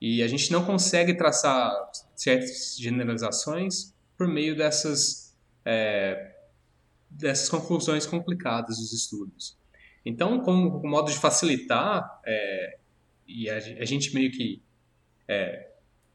E 0.01 0.21
a 0.21 0.27
gente 0.27 0.51
não 0.51 0.65
consegue 0.65 1.13
traçar 1.13 1.71
certas 2.17 2.75
generalizações 2.77 3.95
por 4.17 4.27
meio 4.27 4.57
dessas 4.57 5.33
é, 5.63 6.35
dessas 7.09 7.47
conclusões 7.47 8.05
complicadas 8.05 8.77
dos 8.77 8.91
estudos. 8.91 9.57
Então, 10.05 10.41
como, 10.41 10.81
como 10.81 10.89
modo 10.89 11.09
de 11.09 11.17
facilitar, 11.17 12.19
é, 12.25 12.77
e 13.25 13.49
a, 13.49 13.55
a, 13.55 13.85
gente 13.85 14.13
meio 14.13 14.31
que 14.31 14.61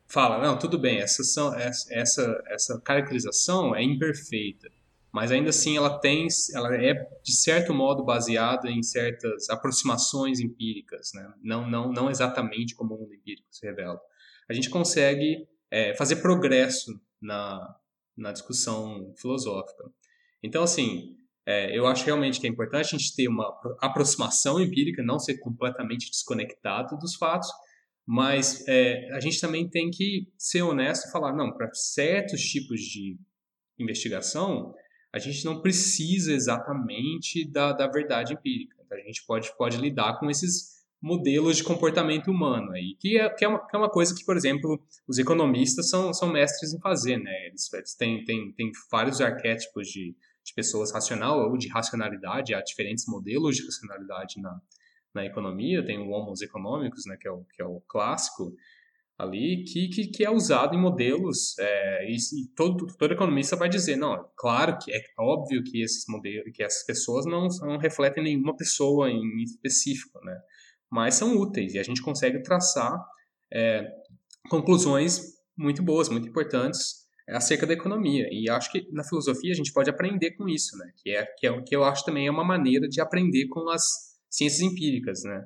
fala, 0.06 0.46
não, 0.46 0.58
tudo 0.58 0.78
bem, 0.78 0.98
essa, 0.98 1.24
são, 1.24 1.54
essa, 1.54 2.42
essa 2.48 2.78
caracterização 2.82 3.74
é 3.74 3.82
imperfeita 3.82 4.68
mas 5.12 5.30
ainda 5.30 5.50
assim 5.50 5.76
ela 5.76 5.98
tem, 5.98 6.26
ela 6.54 6.74
é 6.74 6.94
de 7.22 7.34
certo 7.34 7.72
modo 7.72 8.04
baseada 8.04 8.70
em 8.70 8.82
certas 8.82 9.48
aproximações 9.48 10.40
empíricas, 10.40 11.12
né? 11.14 11.32
não, 11.42 11.68
não, 11.68 11.92
não 11.92 12.10
exatamente 12.10 12.74
como 12.74 12.94
o 12.94 12.98
mundo 13.00 13.14
empírico 13.14 13.48
se 13.50 13.66
revela. 13.66 14.00
A 14.48 14.52
gente 14.52 14.70
consegue 14.70 15.46
é, 15.70 15.94
fazer 15.94 16.16
progresso 16.16 17.00
na, 17.20 17.76
na 18.16 18.32
discussão 18.32 19.14
filosófica. 19.16 19.84
Então, 20.42 20.62
assim, 20.62 21.16
é, 21.46 21.76
eu 21.76 21.86
acho 21.86 22.04
realmente 22.04 22.40
que 22.40 22.46
é 22.46 22.50
importante 22.50 22.94
a 22.94 22.98
gente 22.98 23.14
ter 23.14 23.28
uma 23.28 23.58
aproximação 23.80 24.60
empírica, 24.60 25.02
não 25.02 25.18
ser 25.18 25.38
completamente 25.38 26.10
desconectado 26.10 26.98
dos 26.98 27.14
fatos, 27.14 27.48
mas 28.06 28.66
é, 28.66 29.10
a 29.12 29.20
gente 29.20 29.40
também 29.40 29.68
tem 29.68 29.90
que 29.90 30.30
ser 30.36 30.62
honesto 30.62 31.08
e 31.08 31.12
falar, 31.12 31.34
não, 31.34 31.52
para 31.52 31.72
certos 31.74 32.42
tipos 32.42 32.80
de 32.80 33.18
investigação, 33.78 34.74
a 35.12 35.18
gente 35.18 35.44
não 35.44 35.60
precisa 35.60 36.32
exatamente 36.32 37.48
da, 37.50 37.72
da 37.72 37.86
verdade 37.86 38.34
empírica. 38.34 38.76
Então, 38.84 38.98
a 38.98 39.00
gente 39.00 39.24
pode, 39.26 39.56
pode 39.56 39.76
lidar 39.78 40.18
com 40.18 40.30
esses 40.30 40.78
modelos 41.00 41.56
de 41.56 41.64
comportamento 41.64 42.28
humano 42.28 42.72
aí, 42.72 42.96
que 42.98 43.18
é, 43.18 43.28
que 43.30 43.44
é, 43.44 43.48
uma, 43.48 43.64
que 43.66 43.76
é 43.76 43.78
uma 43.78 43.90
coisa 43.90 44.14
que, 44.14 44.24
por 44.24 44.36
exemplo, 44.36 44.82
os 45.06 45.18
economistas 45.18 45.88
são, 45.88 46.12
são 46.12 46.28
mestres 46.30 46.74
em 46.74 46.80
fazer, 46.80 47.18
né? 47.18 47.46
Eles, 47.46 47.72
eles 47.72 47.94
têm, 47.94 48.24
têm, 48.24 48.52
têm 48.52 48.72
vários 48.90 49.20
arquétipos 49.20 49.86
de, 49.88 50.16
de 50.44 50.54
pessoas 50.54 50.92
racional 50.92 51.48
ou 51.48 51.56
de 51.56 51.68
racionalidade, 51.68 52.52
há 52.52 52.60
diferentes 52.60 53.04
modelos 53.06 53.56
de 53.56 53.64
racionalidade 53.64 54.40
na, 54.40 54.60
na 55.14 55.24
economia, 55.24 55.84
tem 55.84 55.98
o 55.98 56.10
Homos 56.10 56.42
econômicos, 56.42 57.04
né, 57.06 57.16
que 57.20 57.28
é 57.28 57.30
o, 57.30 57.44
que 57.44 57.62
é 57.62 57.66
o 57.66 57.80
clássico, 57.86 58.52
ali 59.18 59.64
que, 59.64 59.88
que, 59.88 60.06
que, 60.06 60.24
é 60.24 60.30
usado 60.30 60.76
em 60.76 60.80
modelos 60.80 61.58
é, 61.58 62.08
e, 62.08 62.14
e, 62.14 62.46
todo, 62.54 62.86
todo 62.96 63.12
economista 63.12 63.56
vai 63.56 63.68
dizer 63.68 63.96
não 63.96 64.28
claro 64.36 64.78
que 64.78 64.92
é 64.92 65.02
óbvio 65.18 65.64
que 65.64 65.82
esses 65.82 66.04
modelos 66.08 66.52
que 66.54 66.62
essas 66.62 66.86
pessoas 66.86 67.26
não, 67.26 67.48
não 67.62 67.78
refletem 67.78 68.22
nenhuma 68.22 68.56
pessoa 68.56 69.10
em 69.10 69.42
específico 69.42 70.20
né? 70.24 70.38
Mas 70.90 71.16
são 71.16 71.36
úteis 71.36 71.74
e 71.74 71.78
a 71.78 71.82
gente 71.82 72.00
consegue 72.00 72.42
traçar 72.42 72.96
é, 73.52 73.90
conclusões 74.48 75.20
muito 75.56 75.82
boas 75.82 76.08
muito 76.08 76.28
importantes 76.28 77.08
acerca 77.30 77.66
da 77.66 77.74
economia. 77.74 78.26
E 78.32 78.48
acho 78.48 78.72
que 78.72 78.90
na 78.90 79.04
filosofia 79.04 79.52
a 79.52 79.54
gente 79.54 79.70
pode 79.72 79.90
aprender 79.90 80.30
com 80.30 80.48
isso 80.48 80.78
né? 80.78 80.92
Que 81.02 81.10
é 81.10 81.26
que 81.36 81.46
é 81.46 81.62
que 81.62 81.74
eu 81.74 81.82
acho 81.82 82.04
também 82.04 82.28
é 82.28 82.30
uma 82.30 82.44
maneira 82.44 82.88
de 82.88 83.00
aprender 83.00 83.48
com 83.48 83.68
as 83.68 83.82
ciências 84.30 84.60
empíricas 84.60 85.24
né 85.24 85.44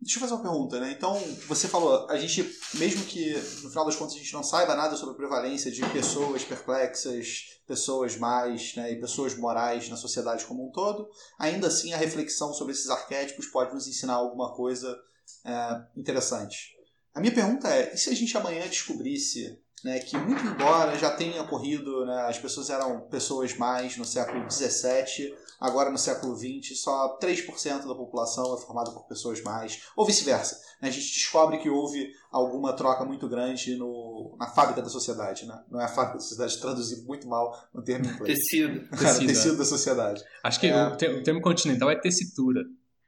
Deixa 0.00 0.18
eu 0.18 0.20
fazer 0.20 0.34
uma 0.34 0.42
pergunta, 0.42 0.78
né? 0.78 0.92
Então, 0.92 1.18
você 1.48 1.66
falou, 1.66 2.08
a 2.08 2.18
gente, 2.18 2.42
mesmo 2.74 3.04
que 3.06 3.32
no 3.62 3.70
final 3.70 3.86
das 3.86 3.96
contas 3.96 4.14
a 4.14 4.18
gente 4.18 4.32
não 4.32 4.42
saiba 4.42 4.74
nada 4.74 4.94
sobre 4.94 5.14
a 5.14 5.16
prevalência 5.16 5.70
de 5.70 5.80
pessoas 5.90 6.44
perplexas, 6.44 7.60
pessoas 7.66 8.16
mais, 8.16 8.74
né, 8.76 8.92
e 8.92 9.00
pessoas 9.00 9.34
morais 9.36 9.88
na 9.88 9.96
sociedade 9.96 10.44
como 10.44 10.68
um 10.68 10.70
todo, 10.70 11.08
ainda 11.38 11.68
assim 11.68 11.92
a 11.92 11.96
reflexão 11.96 12.52
sobre 12.52 12.74
esses 12.74 12.90
arquétipos 12.90 13.46
pode 13.46 13.74
nos 13.74 13.88
ensinar 13.88 14.14
alguma 14.14 14.54
coisa 14.54 14.96
é, 15.44 15.82
interessante. 15.96 16.76
A 17.14 17.20
minha 17.20 17.34
pergunta 17.34 17.66
é: 17.68 17.94
e 17.94 17.96
se 17.96 18.10
a 18.10 18.14
gente 18.14 18.36
amanhã 18.36 18.68
descobrisse 18.68 19.58
né, 19.84 19.98
que 20.00 20.16
muito 20.16 20.44
embora 20.44 20.98
já 20.98 21.10
tenha 21.10 21.42
ocorrido, 21.42 22.04
né, 22.06 22.26
as 22.28 22.38
pessoas 22.38 22.70
eram 22.70 23.00
pessoas 23.08 23.56
mais 23.56 23.96
no 23.96 24.04
século 24.04 24.50
XVII, 24.50 25.34
agora 25.60 25.90
no 25.90 25.98
século 25.98 26.36
XX 26.36 26.78
só 26.78 27.18
3% 27.18 27.86
da 27.86 27.94
população 27.94 28.54
é 28.56 28.60
formada 28.60 28.90
por 28.90 29.06
pessoas 29.06 29.42
mais, 29.42 29.82
ou 29.96 30.06
vice-versa. 30.06 30.56
Né, 30.80 30.88
a 30.88 30.92
gente 30.92 31.12
descobre 31.12 31.58
que 31.58 31.70
houve 31.70 32.10
alguma 32.30 32.74
troca 32.74 33.04
muito 33.04 33.28
grande 33.28 33.76
no, 33.76 34.36
na 34.38 34.46
fábrica 34.46 34.82
da 34.82 34.88
sociedade. 34.88 35.46
Né? 35.46 35.58
Não 35.70 35.80
é 35.80 35.84
a 35.84 35.88
fábrica 35.88 36.18
da 36.18 36.22
sociedade, 36.22 36.60
traduzir 36.60 37.04
muito 37.04 37.28
mal 37.28 37.52
no 37.72 37.82
termo 37.82 38.06
inglês. 38.06 38.38
Tecido. 38.38 38.88
tecido, 38.90 39.26
tecido 39.26 39.54
é. 39.54 39.58
da 39.58 39.64
sociedade. 39.64 40.24
Acho 40.44 40.60
que 40.60 40.66
é... 40.66 40.86
o, 40.86 41.22
termo 41.22 41.40
continental 41.40 41.90
é 41.90 41.96
tessitura. 41.98 42.62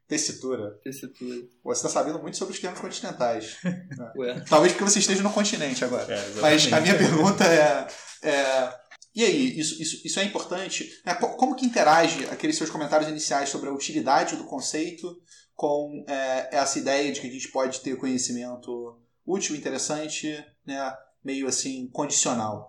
Tessitura. 0.08 0.70
Tessitura. 0.82 1.36
Pô, 1.62 1.74
você 1.74 1.86
está 1.86 2.00
sabendo 2.00 2.18
muito 2.18 2.38
sobre 2.38 2.54
os 2.54 2.60
termos 2.60 2.80
continentais. 2.80 3.58
né? 3.62 4.42
Talvez 4.48 4.72
porque 4.72 4.90
você 4.90 5.00
esteja 5.00 5.22
no 5.22 5.30
continente 5.30 5.84
agora. 5.84 6.10
É, 6.10 6.40
Mas 6.40 6.72
a 6.72 6.80
minha 6.80 6.96
pergunta 6.96 7.44
é, 7.44 7.86
é, 8.22 8.74
E 9.14 9.22
aí, 9.22 9.58
isso, 9.58 9.80
isso, 9.82 10.06
isso 10.06 10.18
é 10.18 10.24
importante? 10.24 10.88
Né? 11.04 11.14
Como 11.14 11.54
que 11.54 11.66
interage 11.66 12.24
aqueles 12.30 12.56
seus 12.56 12.70
comentários 12.70 13.10
iniciais 13.10 13.50
sobre 13.50 13.68
a 13.68 13.72
utilidade 13.72 14.36
do 14.36 14.44
conceito 14.44 15.20
com 15.54 16.02
é, 16.08 16.56
essa 16.56 16.78
ideia 16.78 17.12
de 17.12 17.20
que 17.20 17.26
a 17.26 17.30
gente 17.30 17.52
pode 17.52 17.80
ter 17.80 17.94
conhecimento 17.98 18.98
útil, 19.26 19.54
interessante, 19.54 20.42
né? 20.66 20.96
meio 21.22 21.46
assim, 21.46 21.86
condicional? 21.92 22.66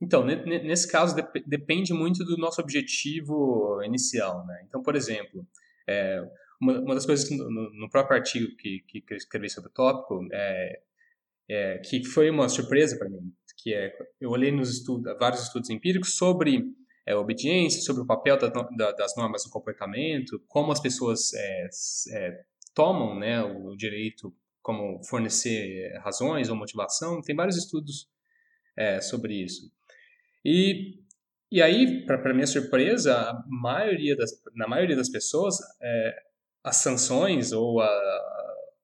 Então, 0.00 0.24
nesse 0.24 0.90
caso, 0.90 1.14
depende 1.46 1.94
muito 1.94 2.24
do 2.24 2.36
nosso 2.36 2.60
objetivo 2.60 3.80
inicial. 3.84 4.44
Né? 4.44 4.64
Então, 4.66 4.82
por 4.82 4.96
exemplo, 4.96 5.46
é, 5.86 6.20
uma, 6.60 6.80
uma 6.80 6.94
das 6.94 7.06
coisas 7.06 7.28
que 7.28 7.36
no, 7.36 7.50
no, 7.50 7.90
próprio 7.90 8.16
artigo 8.16 8.56
que, 8.56 8.80
que 8.86 9.04
eu 9.10 9.16
escrevi 9.16 9.50
sobre 9.50 9.70
o 9.70 9.72
tópico, 9.72 10.26
é, 10.32 10.80
é, 11.48 11.78
que 11.78 12.04
foi 12.04 12.30
uma 12.30 12.48
surpresa 12.48 12.98
para 12.98 13.08
mim, 13.08 13.32
que 13.58 13.74
é, 13.74 13.92
eu 14.20 14.30
olhei 14.30 14.50
nos 14.50 14.70
estudos, 14.70 15.16
vários 15.18 15.42
estudos 15.42 15.70
empíricos 15.70 16.16
sobre 16.16 16.64
é, 17.06 17.14
obediência, 17.14 17.82
sobre 17.82 18.02
o 18.02 18.06
papel 18.06 18.38
da, 18.38 18.48
da, 18.48 18.92
das 18.92 19.16
normas 19.16 19.44
no 19.44 19.50
comportamento, 19.50 20.42
como 20.48 20.72
as 20.72 20.80
pessoas 20.80 21.32
é, 21.34 21.68
é, 22.12 22.44
tomam 22.74 23.18
né, 23.18 23.42
o 23.42 23.76
direito 23.76 24.34
como 24.62 25.02
fornecer 25.04 25.92
razões 26.02 26.48
ou 26.48 26.56
motivação, 26.56 27.20
tem 27.20 27.36
vários 27.36 27.56
estudos 27.56 28.08
é, 28.76 29.00
sobre 29.00 29.34
isso. 29.34 29.70
E, 30.42 31.00
e 31.52 31.60
aí, 31.60 32.04
para 32.06 32.32
minha 32.32 32.46
surpresa, 32.46 33.32
maioria 33.46 34.16
das, 34.16 34.30
na 34.54 34.66
maioria 34.66 34.96
das 34.96 35.10
pessoas, 35.10 35.58
é, 35.82 36.16
as 36.64 36.76
sanções 36.78 37.52
ou 37.52 37.80
a 37.80 38.24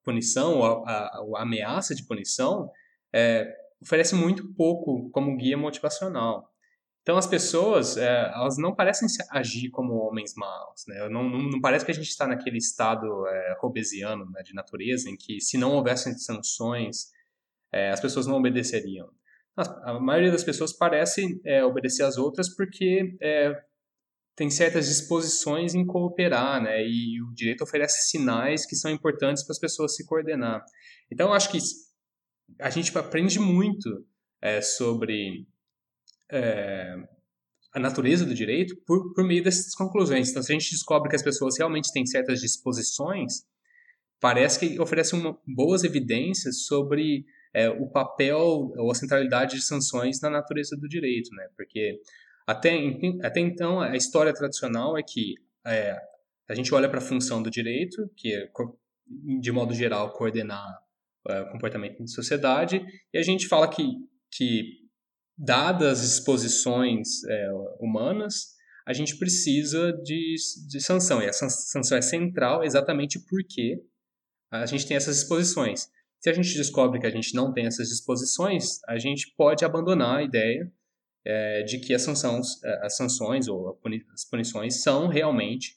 punição 0.04 0.58
ou 0.58 0.64
a, 0.64 0.90
a, 0.90 1.24
a 1.38 1.42
ameaça 1.42 1.94
de 1.94 2.04
punição 2.04 2.70
é, 3.12 3.50
oferece 3.82 4.14
muito 4.14 4.52
pouco 4.54 5.10
como 5.10 5.36
guia 5.36 5.56
motivacional. 5.56 6.50
Então 7.02 7.16
as 7.16 7.26
pessoas, 7.26 7.96
é, 7.96 8.30
elas 8.34 8.58
não 8.58 8.74
parecem 8.74 9.08
agir 9.30 9.70
como 9.70 9.94
homens 9.94 10.34
maus, 10.36 10.84
né? 10.86 11.08
Não, 11.08 11.28
não, 11.28 11.38
não 11.38 11.60
parece 11.60 11.84
que 11.84 11.90
a 11.90 11.94
gente 11.94 12.08
está 12.08 12.26
naquele 12.26 12.58
estado 12.58 13.26
é, 13.26 13.56
robesiano 13.58 14.30
né, 14.30 14.42
de 14.42 14.54
natureza 14.54 15.08
em 15.08 15.16
que 15.16 15.40
se 15.40 15.56
não 15.56 15.72
houvessem 15.72 16.16
sanções, 16.18 17.10
é, 17.72 17.90
as 17.90 18.00
pessoas 18.00 18.26
não 18.26 18.36
obedeceriam. 18.36 19.08
A, 19.56 19.92
a 19.92 20.00
maioria 20.00 20.30
das 20.30 20.44
pessoas 20.44 20.74
parece 20.74 21.40
é, 21.44 21.64
obedecer 21.64 22.02
às 22.02 22.18
outras 22.18 22.54
porque 22.54 23.16
é, 23.20 23.60
tem 24.40 24.48
certas 24.48 24.86
disposições 24.86 25.74
em 25.74 25.84
cooperar, 25.84 26.62
né? 26.62 26.82
E 26.82 27.20
o 27.20 27.30
direito 27.34 27.62
oferece 27.62 28.08
sinais 28.08 28.64
que 28.64 28.74
são 28.74 28.90
importantes 28.90 29.44
para 29.44 29.52
as 29.52 29.58
pessoas 29.58 29.94
se 29.94 30.06
coordenar. 30.06 30.64
Então, 31.12 31.30
acho 31.30 31.50
que 31.50 31.58
a 32.58 32.70
gente 32.70 32.96
aprende 32.96 33.38
muito 33.38 34.02
é, 34.40 34.62
sobre 34.62 35.46
é, 36.32 36.94
a 37.74 37.78
natureza 37.78 38.24
do 38.24 38.32
direito 38.32 38.74
por, 38.86 39.12
por 39.12 39.26
meio 39.26 39.44
dessas 39.44 39.74
conclusões. 39.74 40.30
Então, 40.30 40.42
se 40.42 40.50
a 40.50 40.58
gente 40.58 40.70
descobre 40.70 41.10
que 41.10 41.16
as 41.16 41.22
pessoas 41.22 41.58
realmente 41.58 41.92
têm 41.92 42.06
certas 42.06 42.40
disposições, 42.40 43.42
parece 44.18 44.58
que 44.58 44.80
oferece 44.80 45.14
uma, 45.14 45.38
boas 45.46 45.84
evidências 45.84 46.64
sobre 46.64 47.26
é, 47.52 47.68
o 47.68 47.90
papel 47.90 48.38
ou 48.38 48.90
a 48.90 48.94
centralidade 48.94 49.56
de 49.56 49.62
sanções 49.66 50.18
na 50.22 50.30
natureza 50.30 50.74
do 50.78 50.88
direito, 50.88 51.28
né? 51.34 51.46
Porque 51.54 52.00
até, 52.50 52.76
até 53.22 53.40
então 53.40 53.80
a 53.80 53.96
história 53.96 54.32
tradicional 54.32 54.96
é 54.96 55.02
que 55.02 55.34
é, 55.66 55.96
a 56.48 56.54
gente 56.54 56.72
olha 56.74 56.88
para 56.88 56.98
a 56.98 57.02
função 57.02 57.42
do 57.42 57.50
direito, 57.50 58.10
que 58.16 58.34
é 58.34 58.48
de 59.40 59.50
modo 59.50 59.74
geral 59.74 60.12
coordenar 60.12 60.78
é, 61.28 61.40
o 61.42 61.50
comportamento 61.50 62.02
de 62.02 62.12
sociedade, 62.12 62.84
e 63.12 63.18
a 63.18 63.22
gente 63.22 63.48
fala 63.48 63.68
que 63.68 64.08
que 64.32 64.80
dadas 65.36 66.00
as 66.00 66.12
exposições 66.18 67.24
é, 67.24 67.48
humanas, 67.80 68.54
a 68.86 68.92
gente 68.92 69.16
precisa 69.18 69.92
de, 70.02 70.34
de 70.68 70.80
sanção. 70.80 71.22
E 71.22 71.28
a 71.28 71.32
sanção 71.32 71.96
é 71.96 72.02
central 72.02 72.62
exatamente 72.62 73.18
porque 73.28 73.82
a 74.50 74.66
gente 74.66 74.86
tem 74.86 74.96
essas 74.96 75.18
exposições. 75.18 75.88
Se 76.20 76.28
a 76.28 76.32
gente 76.32 76.54
descobre 76.54 77.00
que 77.00 77.06
a 77.06 77.10
gente 77.10 77.34
não 77.34 77.52
tem 77.52 77.66
essas 77.66 77.88
disposições, 77.88 78.80
a 78.86 78.98
gente 78.98 79.32
pode 79.36 79.64
abandonar 79.64 80.18
a 80.18 80.22
ideia 80.22 80.70
é, 81.24 81.62
de 81.62 81.78
que 81.78 81.94
as 81.94 82.02
sanções, 82.02 82.62
é, 82.64 82.86
as 82.86 82.96
sanções 82.96 83.48
ou 83.48 83.78
as 84.12 84.24
punições 84.24 84.82
são 84.82 85.08
realmente 85.08 85.76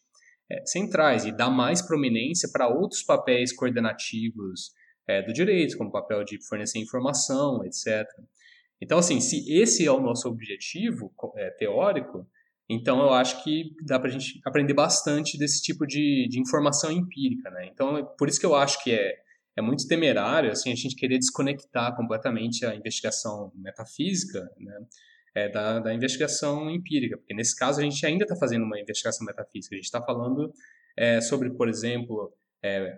é, 0.49 0.65
centrais 0.65 1.25
e 1.25 1.31
dar 1.31 1.49
mais 1.49 1.81
prominência 1.81 2.49
para 2.51 2.67
outros 2.67 3.03
papéis 3.03 3.53
coordenativos 3.53 4.71
é, 5.07 5.21
do 5.21 5.33
direito, 5.33 5.77
como 5.77 5.89
o 5.89 5.93
papel 5.93 6.23
de 6.23 6.41
fornecer 6.47 6.79
informação, 6.79 7.63
etc. 7.65 8.07
Então, 8.81 8.97
assim, 8.97 9.19
se 9.19 9.51
esse 9.51 9.85
é 9.85 9.91
o 9.91 9.99
nosso 9.99 10.27
objetivo 10.27 11.13
é, 11.35 11.49
teórico, 11.51 12.27
então 12.69 13.01
eu 13.01 13.13
acho 13.13 13.43
que 13.43 13.73
dá 13.85 13.99
para 13.99 14.09
a 14.09 14.11
gente 14.11 14.39
aprender 14.45 14.73
bastante 14.73 15.37
desse 15.37 15.61
tipo 15.61 15.85
de, 15.85 16.27
de 16.29 16.39
informação 16.39 16.91
empírica, 16.91 17.49
né? 17.49 17.67
Então, 17.71 18.05
por 18.17 18.27
isso 18.27 18.39
que 18.39 18.45
eu 18.45 18.55
acho 18.55 18.81
que 18.83 18.91
é, 18.91 19.15
é 19.57 19.61
muito 19.61 19.87
temerário, 19.87 20.51
assim, 20.51 20.71
a 20.71 20.75
gente 20.75 20.95
querer 20.95 21.17
desconectar 21.17 21.95
completamente 21.95 22.65
a 22.65 22.75
investigação 22.75 23.51
metafísica, 23.55 24.39
né? 24.57 24.79
É, 25.35 25.49
da, 25.49 25.79
da 25.79 25.93
investigação 25.93 26.69
empírica, 26.69 27.17
porque 27.17 27.33
nesse 27.33 27.55
caso 27.55 27.79
a 27.79 27.83
gente 27.83 28.05
ainda 28.05 28.23
está 28.23 28.35
fazendo 28.35 28.65
uma 28.65 28.79
investigação 28.79 29.25
metafísica, 29.25 29.73
a 29.73 29.77
gente 29.77 29.85
está 29.85 29.99
falando 29.99 30.53
é, 30.95 31.19
sobre, 31.21 31.49
por 31.49 31.67
exemplo, 31.67 32.31
é, 32.63 32.95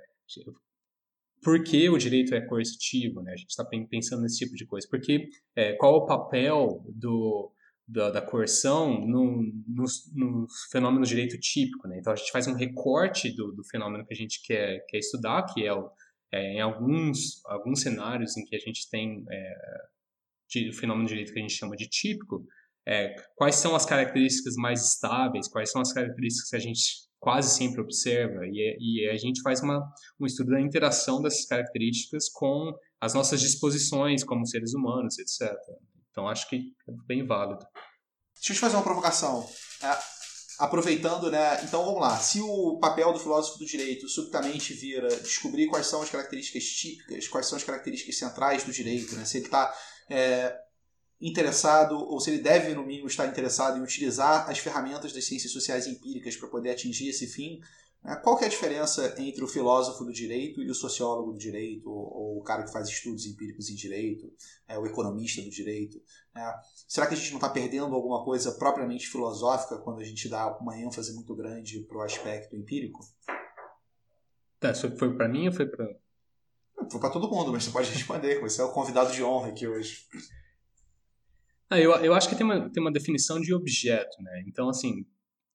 por 1.45 1.63
que 1.63 1.87
o 1.89 1.97
direito 1.97 2.33
é 2.33 2.41
coercitivo, 2.41 3.21
né? 3.21 3.33
A 3.33 3.37
gente 3.37 3.49
está 3.49 3.63
pensando 3.63 4.23
nesse 4.23 4.39
tipo 4.39 4.55
de 4.55 4.65
coisa. 4.65 4.87
Porque 4.89 5.29
é, 5.55 5.73
qual 5.73 5.93
é 5.93 5.97
o 5.97 6.05
papel 6.05 6.83
do, 6.89 7.51
da, 7.87 8.09
da 8.09 8.21
coerção 8.21 8.99
no, 8.99 9.43
no, 9.67 9.85
no, 10.13 10.47
fenômeno 10.71 11.03
do 11.03 11.07
direito 11.07 11.39
típico, 11.39 11.87
né? 11.87 11.99
Então 11.99 12.11
a 12.11 12.15
gente 12.15 12.31
faz 12.31 12.47
um 12.47 12.55
recorte 12.55 13.31
do, 13.35 13.51
do 13.51 13.63
fenômeno 13.63 14.05
que 14.05 14.13
a 14.13 14.17
gente 14.17 14.41
quer, 14.43 14.83
quer 14.87 14.97
estudar, 14.97 15.43
que 15.43 15.63
é, 15.63 15.71
o, 15.71 15.89
é 16.31 16.53
em 16.53 16.61
alguns, 16.61 17.45
alguns 17.45 17.81
cenários 17.81 18.35
em 18.37 18.43
que 18.43 18.55
a 18.55 18.59
gente 18.59 18.89
tem 18.89 19.23
é, 19.29 19.55
de, 20.49 20.71
fenômeno 20.73 21.05
do 21.05 21.09
direito 21.09 21.33
que 21.33 21.39
a 21.39 21.41
gente 21.41 21.53
chama 21.53 21.75
de 21.75 21.87
típico, 21.87 22.45
é, 22.87 23.15
quais 23.35 23.55
são 23.55 23.75
as 23.75 23.85
características 23.85 24.55
mais 24.55 24.85
estáveis, 24.91 25.47
quais 25.47 25.71
são 25.71 25.81
as 25.81 25.91
características 25.91 26.49
que 26.49 26.55
a 26.55 26.59
gente 26.59 26.81
quase 27.19 27.55
sempre 27.55 27.81
observa, 27.81 28.45
e, 28.45 28.77
e 28.79 29.09
a 29.09 29.17
gente 29.17 29.41
faz 29.41 29.61
uma, 29.61 29.81
um 30.19 30.27
estudo 30.27 30.51
da 30.51 30.61
interação 30.61 31.21
dessas 31.21 31.45
características 31.47 32.29
com 32.29 32.71
as 33.01 33.13
nossas 33.13 33.41
disposições 33.41 34.23
como 34.23 34.45
seres 34.45 34.73
humanos, 34.75 35.17
etc. 35.17 35.51
Então 36.11 36.27
acho 36.27 36.47
que 36.47 36.57
é 36.87 36.91
bem 37.07 37.25
válido. 37.25 37.65
Deixa 38.35 38.51
eu 38.51 38.55
te 38.55 38.59
fazer 38.59 38.75
uma 38.75 38.83
provocação. 38.83 39.47
É, 39.81 39.97
aproveitando, 40.59 41.31
né? 41.31 41.63
Então 41.63 41.83
vamos 41.83 41.99
lá. 41.99 42.17
Se 42.17 42.39
o 42.41 42.77
papel 42.79 43.11
do 43.11 43.19
filósofo 43.19 43.59
do 43.59 43.65
direito 43.65 44.07
subitamente 44.07 44.73
vira 44.73 45.07
descobrir 45.07 45.67
quais 45.67 45.87
são 45.87 46.01
as 46.01 46.09
características 46.09 46.63
típicas, 46.63 47.27
quais 47.27 47.47
são 47.47 47.57
as 47.57 47.63
características 47.63 48.17
centrais 48.17 48.63
do 48.63 48.71
direito, 48.71 49.15
né? 49.15 49.25
Se 49.25 49.37
ele 49.37 49.45
está 49.45 49.73
é, 50.09 50.57
interessado, 51.19 51.97
ou 51.97 52.19
se 52.19 52.29
ele 52.29 52.41
deve, 52.41 52.73
no 52.73 52.85
mínimo, 52.85 53.07
estar 53.07 53.25
interessado 53.27 53.77
em 53.77 53.81
utilizar 53.81 54.49
as 54.49 54.59
ferramentas 54.59 55.13
das 55.13 55.25
ciências 55.25 55.51
sociais 55.51 55.87
empíricas 55.87 56.35
para 56.35 56.49
poder 56.49 56.71
atingir 56.71 57.09
esse 57.09 57.27
fim. 57.27 57.59
Né? 58.03 58.15
Qual 58.17 58.39
é 58.39 58.45
a 58.45 58.49
diferença 58.49 59.15
entre 59.17 59.43
o 59.43 59.47
filósofo 59.47 60.03
do 60.03 60.11
direito 60.11 60.61
e 60.61 60.69
o 60.69 60.75
sociólogo 60.75 61.31
do 61.31 61.39
direito, 61.39 61.89
ou, 61.89 62.37
o 62.37 62.43
cara 62.43 62.63
que 62.63 62.71
faz 62.71 62.87
estudos 62.87 63.25
empíricos 63.25 63.69
em 63.69 63.75
direito, 63.75 64.31
é, 64.67 64.77
o 64.77 64.85
economista 64.85 65.41
do 65.41 65.49
direito? 65.49 66.01
Né? 66.33 66.53
Será 66.87 67.07
que 67.07 67.13
a 67.13 67.17
gente 67.17 67.31
não 67.31 67.37
está 67.37 67.49
perdendo 67.49 67.95
alguma 67.95 68.23
coisa 68.23 68.51
propriamente 68.51 69.07
filosófica 69.07 69.77
quando 69.77 70.01
a 70.01 70.05
gente 70.05 70.29
dá 70.29 70.55
uma 70.59 70.77
ênfase 70.77 71.13
muito 71.13 71.33
grande 71.35 71.79
para 71.81 71.97
o 71.97 72.01
aspecto 72.01 72.55
empírico? 72.55 72.99
Tá, 74.59 74.73
foi 74.73 75.15
para 75.15 75.27
mim 75.27 75.47
ou 75.47 75.53
foi 75.53 75.65
para... 75.65 75.87
Foi 76.89 76.99
para 76.99 77.09
todo 77.09 77.29
mundo, 77.29 77.51
mas 77.51 77.63
você 77.63 77.71
pode 77.71 77.91
responder, 77.91 78.39
você 78.39 78.61
é 78.61 78.63
o 78.63 78.71
convidado 78.71 79.11
de 79.11 79.23
honra 79.23 79.49
aqui 79.49 79.67
hoje. 79.67 80.05
Ah, 81.69 81.79
eu, 81.79 81.91
eu 81.95 82.13
acho 82.13 82.29
que 82.29 82.35
tem 82.35 82.45
uma, 82.45 82.69
tem 82.69 82.81
uma 82.81 82.91
definição 82.91 83.39
de 83.39 83.53
objeto, 83.53 84.21
né? 84.21 84.43
Então, 84.47 84.69
assim, 84.69 85.05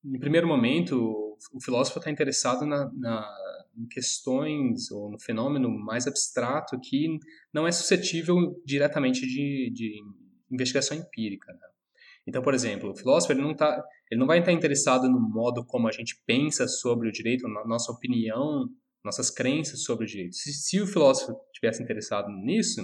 em 0.05 0.19
primeiro 0.19 0.47
momento, 0.47 0.97
o, 0.97 1.37
o 1.53 1.61
filósofo 1.63 1.99
está 1.99 2.11
interessado 2.11 2.67
na, 2.67 2.91
na, 2.93 3.37
em 3.77 3.87
questões 3.87 4.91
ou 4.91 5.11
no 5.11 5.21
fenômeno 5.21 5.69
mais 5.71 6.07
abstrato 6.07 6.79
que 6.81 7.19
não 7.53 7.67
é 7.67 7.73
suscetível 7.73 8.61
diretamente 8.65 9.21
de, 9.21 9.71
de 9.73 10.03
investigação 10.51 10.97
empírica. 10.97 11.53
Né? 11.53 11.69
Então, 12.27 12.43
por 12.43 12.55
exemplo, 12.55 12.91
o 12.91 12.97
filósofo 12.97 13.33
ele 13.33 13.43
não, 13.43 13.55
tá, 13.55 13.83
ele 14.11 14.19
não 14.19 14.27
vai 14.27 14.41
estar 14.41 14.53
interessado 14.53 15.09
no 15.09 15.21
modo 15.21 15.65
como 15.65 15.89
a 15.89 15.93
gente 15.93 16.21
pensa 16.27 16.67
sobre 16.67 17.09
o 17.09 17.13
direito, 17.13 17.49
na 17.49 17.65
nossa 17.65 17.93
opinião, 17.93 18.69
nossas 19.05 19.31
crenças 19.31 19.83
sobre 19.83 20.05
o 20.05 20.09
direito. 20.09 20.35
Se, 20.35 20.53
se 20.53 20.81
o 20.81 20.87
filósofo 20.87 21.39
tivesse 21.53 21.83
interessado 21.83 22.29
nisso, 22.31 22.83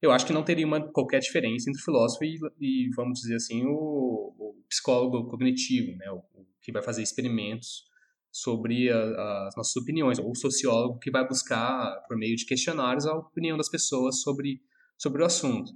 eu 0.00 0.10
acho 0.12 0.26
que 0.26 0.32
não 0.32 0.44
teria 0.44 0.66
uma, 0.66 0.80
qualquer 0.92 1.18
diferença 1.18 1.68
entre 1.68 1.80
o 1.80 1.84
filósofo 1.84 2.24
e, 2.24 2.38
e 2.60 2.90
vamos 2.94 3.20
dizer 3.20 3.36
assim, 3.36 3.64
o, 3.66 4.34
o 4.38 4.64
psicólogo 4.68 5.28
cognitivo, 5.28 5.96
né, 5.96 6.10
o, 6.10 6.18
o, 6.18 6.46
que 6.62 6.70
vai 6.70 6.82
fazer 6.82 7.02
experimentos 7.02 7.84
sobre 8.30 8.90
a, 8.90 9.48
as 9.48 9.56
nossas 9.56 9.74
opiniões, 9.76 10.18
ou 10.18 10.30
o 10.30 10.36
sociólogo 10.36 10.98
que 10.98 11.10
vai 11.10 11.26
buscar, 11.26 12.04
por 12.06 12.16
meio 12.16 12.36
de 12.36 12.46
questionários, 12.46 13.06
a 13.06 13.14
opinião 13.14 13.56
das 13.56 13.68
pessoas 13.68 14.20
sobre, 14.20 14.60
sobre 14.96 15.22
o 15.22 15.26
assunto. 15.26 15.72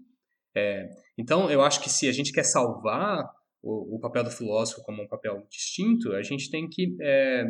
É, 0.55 0.89
então, 1.19 1.51
eu 1.51 1.63
acho 1.63 1.81
que 1.81 1.91
se 1.91 2.09
a 2.09 2.13
gente 2.13 2.31
quer 2.31 2.45
salvar 2.45 3.29
o, 3.63 3.97
o, 3.97 4.01
papel 4.01 4.25
do 4.25 4.31
filósofo 4.31 4.83
como 4.83 5.03
um 5.03 5.09
papel 5.09 5.47
distinto, 5.51 6.13
a 6.13 6.23
gente 6.23 6.51
tem 6.51 6.69
que 6.69 6.95
é, 7.01 7.45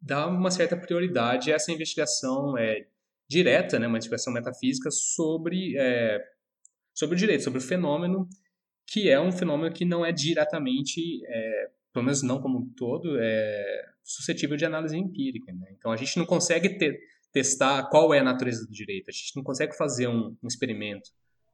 dar 0.00 0.28
uma 0.28 0.50
certa 0.50 0.76
prioridade 0.76 1.52
a 1.52 1.56
essa 1.56 1.72
investigação 1.72 2.56
é, 2.56 2.86
direta, 3.28 3.78
né, 3.78 3.86
uma 3.86 3.96
investigação 3.96 4.32
metafísica 4.32 4.90
sobre, 4.90 5.76
é, 5.78 6.22
sobre 6.94 7.16
o 7.16 7.18
direito, 7.18 7.44
sobre 7.44 7.58
o 7.58 7.62
fenômeno, 7.62 8.28
que 8.86 9.10
é 9.10 9.20
um 9.20 9.32
fenômeno 9.32 9.74
que 9.74 9.84
não 9.84 10.04
é 10.04 10.12
diretamente 10.12 11.00
é, 11.26 11.70
pelo 11.96 12.04
menos 12.04 12.22
não 12.22 12.42
como 12.42 12.58
um 12.58 12.68
todo, 12.76 13.16
é 13.18 13.84
suscetível 14.04 14.54
de 14.54 14.66
análise 14.66 14.94
empírica. 14.94 15.50
Né? 15.50 15.68
Então 15.78 15.90
a 15.90 15.96
gente 15.96 16.18
não 16.18 16.26
consegue 16.26 16.78
ter, 16.78 17.00
testar 17.32 17.88
qual 17.88 18.12
é 18.12 18.18
a 18.18 18.22
natureza 18.22 18.66
do 18.66 18.72
direito, 18.72 19.08
a 19.08 19.12
gente 19.12 19.34
não 19.34 19.42
consegue 19.42 19.74
fazer 19.74 20.06
um, 20.06 20.36
um 20.42 20.46
experimento. 20.46 21.08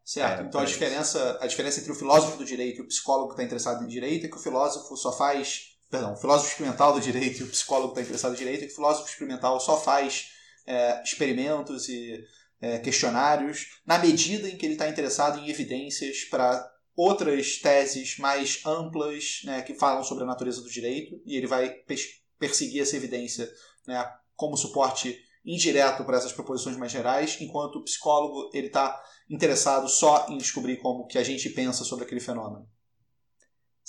Certo, 0.05 0.43
é, 0.43 0.45
então 0.45 0.61
a 0.61 0.65
diferença, 0.65 1.39
a 1.41 1.47
diferença 1.47 1.79
entre 1.79 1.93
o 1.93 1.95
filósofo 1.95 2.39
do 2.39 2.45
direito 2.45 2.79
e 2.79 2.83
o 2.83 2.89
psicólogo 2.89 3.29
que 3.29 3.35
está 3.35 3.45
interessado 3.45 3.85
em 3.85 3.87
direito 3.87 4.27
é 4.27 4.29
que 4.29 4.37
o 4.37 4.41
filósofo 4.41 4.97
só 4.97 5.17
faz. 5.17 5.72
Perdão, 5.93 6.15
o 6.15 6.17
filósofo 6.17 6.49
experimental 6.49 6.95
do 6.95 7.03
direito 7.03 7.41
e 7.41 7.43
o 7.43 7.49
psicólogo 7.49 7.93
que 7.93 8.01
está 8.01 8.09
interessado 8.09 8.33
em 8.33 8.39
direito 8.39 8.63
é 8.63 8.67
que 8.67 8.73
o 8.73 8.77
filósofo 8.77 9.11
experimental 9.11 9.61
só 9.61 9.79
faz 9.79 10.31
é, 10.67 11.03
experimentos 11.03 11.87
e 11.87 12.25
é, 12.63 12.79
questionários 12.79 13.79
na 13.85 13.99
medida 13.99 14.49
em 14.49 14.57
que 14.57 14.65
ele 14.65 14.73
está 14.73 14.89
interessado 14.89 15.39
em 15.39 15.51
evidências 15.51 16.25
para 16.25 16.67
outras 16.97 17.59
teses 17.59 18.17
mais 18.17 18.65
amplas 18.65 19.43
né, 19.45 19.61
que 19.61 19.75
falam 19.75 20.03
sobre 20.03 20.25
a 20.25 20.27
natureza 20.27 20.63
do 20.63 20.71
direito 20.71 21.21
e 21.27 21.37
ele 21.37 21.47
vai 21.47 21.69
perseguir 22.39 22.81
essa 22.81 22.97
evidência 22.97 23.47
né, 23.87 24.03
como 24.35 24.57
suporte 24.57 25.23
indireto 25.45 26.05
para 26.05 26.17
essas 26.17 26.33
proposições 26.33 26.79
mais 26.79 26.91
gerais, 26.91 27.37
enquanto 27.39 27.77
o 27.77 27.85
psicólogo 27.85 28.51
ele 28.55 28.69
está 28.69 28.99
interessado 29.29 29.87
só 29.91 30.27
em 30.31 30.39
descobrir 30.39 30.79
como 30.79 31.07
que 31.07 31.19
a 31.19 31.23
gente 31.23 31.51
pensa 31.51 31.85
sobre 31.85 32.07
aquele 32.07 32.21
fenômeno. 32.21 32.67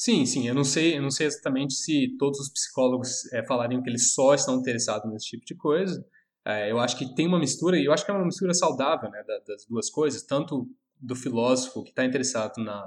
Sim, 0.04 0.26
sim. 0.26 0.46
Eu 0.46 0.54
não 0.54 0.66
sei, 0.66 0.98
eu 0.98 1.02
não 1.02 1.10
sei 1.10 1.28
exatamente 1.28 1.74
se 1.76 2.18
todos 2.20 2.38
os 2.38 2.50
psicólogos 2.50 3.26
é, 3.32 3.42
falariam 3.46 3.82
que 3.82 3.90
eles 3.90 4.14
só 4.14 4.34
estão 4.34 4.60
interessados 4.60 5.10
nesse 5.10 5.28
tipo 5.28 5.46
de 5.46 5.56
coisa. 5.56 6.06
É, 6.46 6.70
eu 6.70 6.78
acho 6.78 6.98
que 6.98 7.16
tem 7.16 7.26
uma 7.26 7.40
mistura, 7.40 7.80
e 7.80 7.86
eu 7.86 7.94
acho 7.94 8.04
que 8.04 8.12
é 8.12 8.14
uma 8.14 8.26
mistura 8.26 8.54
saudável 8.54 9.10
né, 9.10 9.24
das 9.48 9.66
duas 9.66 9.90
coisas, 9.90 10.22
tanto 10.24 10.68
do 11.00 11.16
filósofo 11.16 11.84
que 11.84 11.92
está 11.92 12.04
interessado 12.04 12.62
na, 12.62 12.84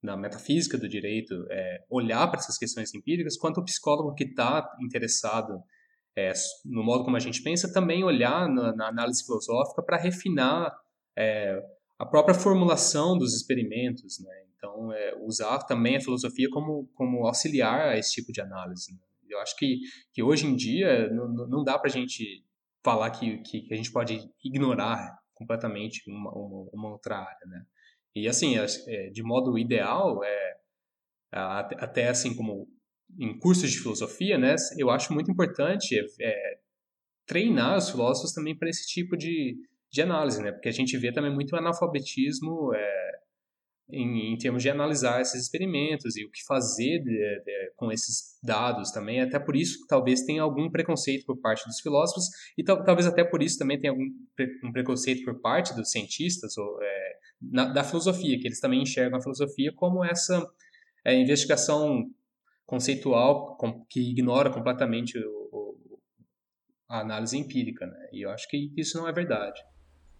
na 0.00 0.16
metafísica 0.16 0.78
do 0.78 0.88
direito 0.88 1.34
é, 1.50 1.84
olhar 1.90 2.28
para 2.28 2.38
essas 2.38 2.56
questões 2.56 2.94
empíricas, 2.94 3.36
quanto 3.36 3.58
o 3.58 3.64
psicólogo 3.64 4.14
que 4.14 4.22
está 4.22 4.76
interessado 4.80 5.60
é, 6.16 6.32
no 6.64 6.84
modo 6.84 7.02
como 7.02 7.16
a 7.16 7.20
gente 7.20 7.42
pensa, 7.42 7.72
também 7.72 8.04
olhar 8.04 8.48
na, 8.48 8.72
na 8.76 8.86
análise 8.86 9.24
filosófica 9.24 9.82
para 9.82 9.96
refinar 9.96 10.72
é, 11.16 11.60
a 11.98 12.06
própria 12.06 12.34
formulação 12.34 13.18
dos 13.18 13.34
experimentos, 13.34 14.20
né? 14.20 14.47
Então, 14.58 14.92
é, 14.92 15.14
usar 15.20 15.58
também 15.60 15.96
a 15.96 16.00
filosofia 16.00 16.48
como, 16.50 16.88
como 16.94 17.26
auxiliar 17.26 17.90
a 17.90 17.96
esse 17.96 18.12
tipo 18.12 18.32
de 18.32 18.40
análise. 18.40 18.92
Né? 18.92 18.98
Eu 19.30 19.40
acho 19.40 19.56
que, 19.56 19.78
que 20.12 20.22
hoje 20.22 20.46
em 20.46 20.56
dia 20.56 21.08
não, 21.10 21.28
não 21.28 21.64
dá 21.64 21.78
para 21.78 21.88
a 21.88 21.92
gente 21.92 22.44
falar 22.84 23.10
que, 23.10 23.38
que, 23.38 23.72
a 23.72 23.76
gente 23.76 23.92
pode 23.92 24.28
ignorar 24.44 25.16
completamente 25.34 26.02
uma, 26.10 26.30
uma, 26.32 26.68
uma 26.72 26.90
outra 26.90 27.18
área, 27.18 27.46
né? 27.46 27.64
E 28.14 28.26
assim, 28.26 28.56
é, 28.56 29.10
de 29.10 29.22
modo 29.22 29.56
ideal, 29.56 30.24
é, 30.24 30.56
até 31.30 32.08
assim 32.08 32.34
como 32.34 32.66
em 33.18 33.38
cursos 33.38 33.70
de 33.70 33.78
filosofia, 33.78 34.36
né, 34.36 34.54
eu 34.76 34.90
acho 34.90 35.12
muito 35.12 35.30
importante 35.30 35.98
é, 35.98 36.04
é, 36.20 36.58
treinar 37.26 37.76
os 37.76 37.90
filósofos 37.90 38.32
também 38.32 38.56
para 38.56 38.68
esse 38.68 38.86
tipo 38.86 39.16
de, 39.16 39.56
de 39.90 40.02
análise, 40.02 40.42
né, 40.42 40.52
porque 40.52 40.68
a 40.68 40.72
gente 40.72 40.96
vê 40.98 41.12
também 41.12 41.32
muito 41.32 41.54
analfabetismo 41.56 42.74
é, 42.74 43.07
em, 43.90 44.32
em, 44.32 44.36
termos 44.36 44.62
de 44.62 44.68
analisar 44.68 45.20
esses 45.20 45.42
experimentos 45.42 46.16
e 46.16 46.24
o 46.24 46.30
que 46.30 46.44
fazer 46.46 46.98
de, 46.98 47.42
de, 47.44 47.72
com 47.76 47.90
esses 47.90 48.38
dados 48.42 48.90
também. 48.90 49.20
Até 49.20 49.38
por 49.38 49.56
isso, 49.56 49.86
talvez 49.88 50.22
tenha 50.22 50.42
algum 50.42 50.70
preconceito 50.70 51.24
por 51.24 51.40
parte 51.40 51.66
dos 51.66 51.80
filósofos 51.80 52.26
e 52.56 52.62
tal, 52.62 52.84
talvez 52.84 53.06
até 53.06 53.24
por 53.24 53.42
isso 53.42 53.58
também 53.58 53.80
tenha 53.80 53.92
algum 53.92 54.04
pre, 54.36 54.60
um 54.64 54.72
preconceito 54.72 55.24
por 55.24 55.40
parte 55.40 55.74
dos 55.74 55.90
cientistas 55.90 56.56
ou 56.58 56.82
é, 56.82 57.12
na, 57.40 57.64
da 57.72 57.82
filosofia, 57.82 58.38
que 58.38 58.46
eles 58.46 58.60
também 58.60 58.82
enxergam 58.82 59.18
a 59.18 59.22
filosofia 59.22 59.72
como 59.74 60.04
essa 60.04 60.46
é, 61.04 61.14
investigação 61.14 62.04
conceitual 62.66 63.56
que 63.88 64.10
ignora 64.10 64.50
completamente 64.50 65.18
o, 65.18 65.48
o, 65.50 65.98
a 66.88 67.00
análise 67.00 67.38
empírica, 67.38 67.86
né? 67.86 68.08
E 68.12 68.26
eu 68.26 68.30
acho 68.30 68.46
que 68.48 68.70
isso 68.76 68.98
não 68.98 69.08
é 69.08 69.12
verdade. 69.12 69.58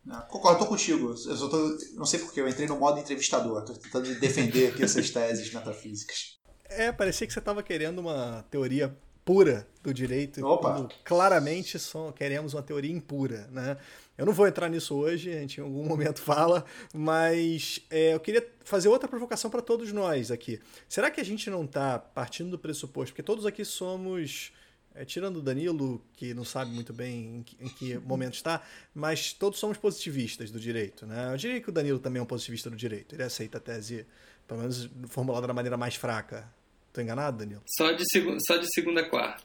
Não, 0.08 0.22
concordo, 0.22 0.60
tô 0.60 0.66
contigo. 0.66 1.14
Eu 1.26 1.50
tô, 1.50 1.78
não 1.94 2.06
sei 2.06 2.18
porque 2.20 2.40
eu 2.40 2.48
entrei 2.48 2.66
no 2.66 2.78
modo 2.78 2.98
entrevistador, 2.98 3.62
tô 3.62 3.74
tentando 3.74 4.18
defender 4.18 4.68
aqui 4.68 4.82
essas 4.82 5.10
teses 5.10 5.52
metafísicas. 5.52 6.38
É, 6.64 6.90
parecia 6.90 7.26
que 7.26 7.32
você 7.32 7.38
estava 7.38 7.62
querendo 7.62 7.98
uma 7.98 8.42
teoria 8.50 8.96
pura 9.22 9.68
do 9.82 9.92
direito. 9.92 10.42
Opa. 10.46 10.88
Claramente 11.04 11.78
só 11.78 12.10
queremos 12.10 12.54
uma 12.54 12.62
teoria 12.62 12.90
impura, 12.90 13.46
né? 13.52 13.76
Eu 14.16 14.24
não 14.24 14.32
vou 14.32 14.48
entrar 14.48 14.70
nisso 14.70 14.94
hoje, 14.96 15.30
a 15.30 15.40
gente 15.40 15.60
em 15.60 15.62
algum 15.62 15.84
momento 15.84 16.22
fala, 16.22 16.64
mas 16.94 17.80
é, 17.90 18.14
eu 18.14 18.20
queria 18.20 18.50
fazer 18.64 18.88
outra 18.88 19.06
provocação 19.06 19.50
para 19.50 19.60
todos 19.60 19.92
nós 19.92 20.30
aqui. 20.30 20.58
Será 20.88 21.10
que 21.10 21.20
a 21.20 21.24
gente 21.24 21.50
não 21.50 21.66
está 21.66 21.98
partindo 21.98 22.50
do 22.50 22.58
pressuposto, 22.58 23.12
porque 23.12 23.22
todos 23.22 23.44
aqui 23.44 23.62
somos, 23.62 24.52
é, 24.98 25.04
tirando 25.04 25.36
o 25.36 25.42
Danilo, 25.42 26.02
que 26.14 26.34
não 26.34 26.44
sabe 26.44 26.72
muito 26.72 26.92
bem 26.92 27.36
em 27.36 27.42
que, 27.44 27.56
em 27.60 27.68
que 27.68 27.98
momento 28.04 28.34
está, 28.34 28.60
mas 28.92 29.32
todos 29.32 29.58
somos 29.60 29.78
positivistas 29.78 30.50
do 30.50 30.58
direito, 30.58 31.06
né? 31.06 31.32
Eu 31.32 31.36
diria 31.36 31.60
que 31.60 31.68
o 31.68 31.72
Danilo 31.72 32.00
também 32.00 32.18
é 32.18 32.22
um 32.22 32.26
positivista 32.26 32.68
do 32.68 32.76
direito, 32.76 33.14
ele 33.14 33.22
aceita 33.22 33.58
a 33.58 33.60
tese, 33.60 34.04
pelo 34.46 34.60
menos 34.60 34.90
formulada 35.08 35.46
da 35.46 35.54
maneira 35.54 35.76
mais 35.76 35.94
fraca. 35.94 36.52
Tô 36.92 37.00
enganado, 37.00 37.38
Danilo? 37.38 37.62
Só 37.76 37.92
de, 37.92 38.02
só 38.44 38.56
de 38.56 38.66
segunda 38.74 39.02
a 39.02 39.08
quarta. 39.08 39.44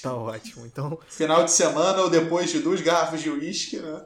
Tá 0.00 0.14
ótimo. 0.14 0.64
Então. 0.64 0.96
Final 1.08 1.44
de 1.44 1.50
semana 1.50 2.02
ou 2.02 2.08
depois 2.08 2.52
de 2.52 2.60
duas 2.60 2.80
garrafas 2.80 3.20
de 3.20 3.28
uísque, 3.28 3.78
né? 3.78 4.04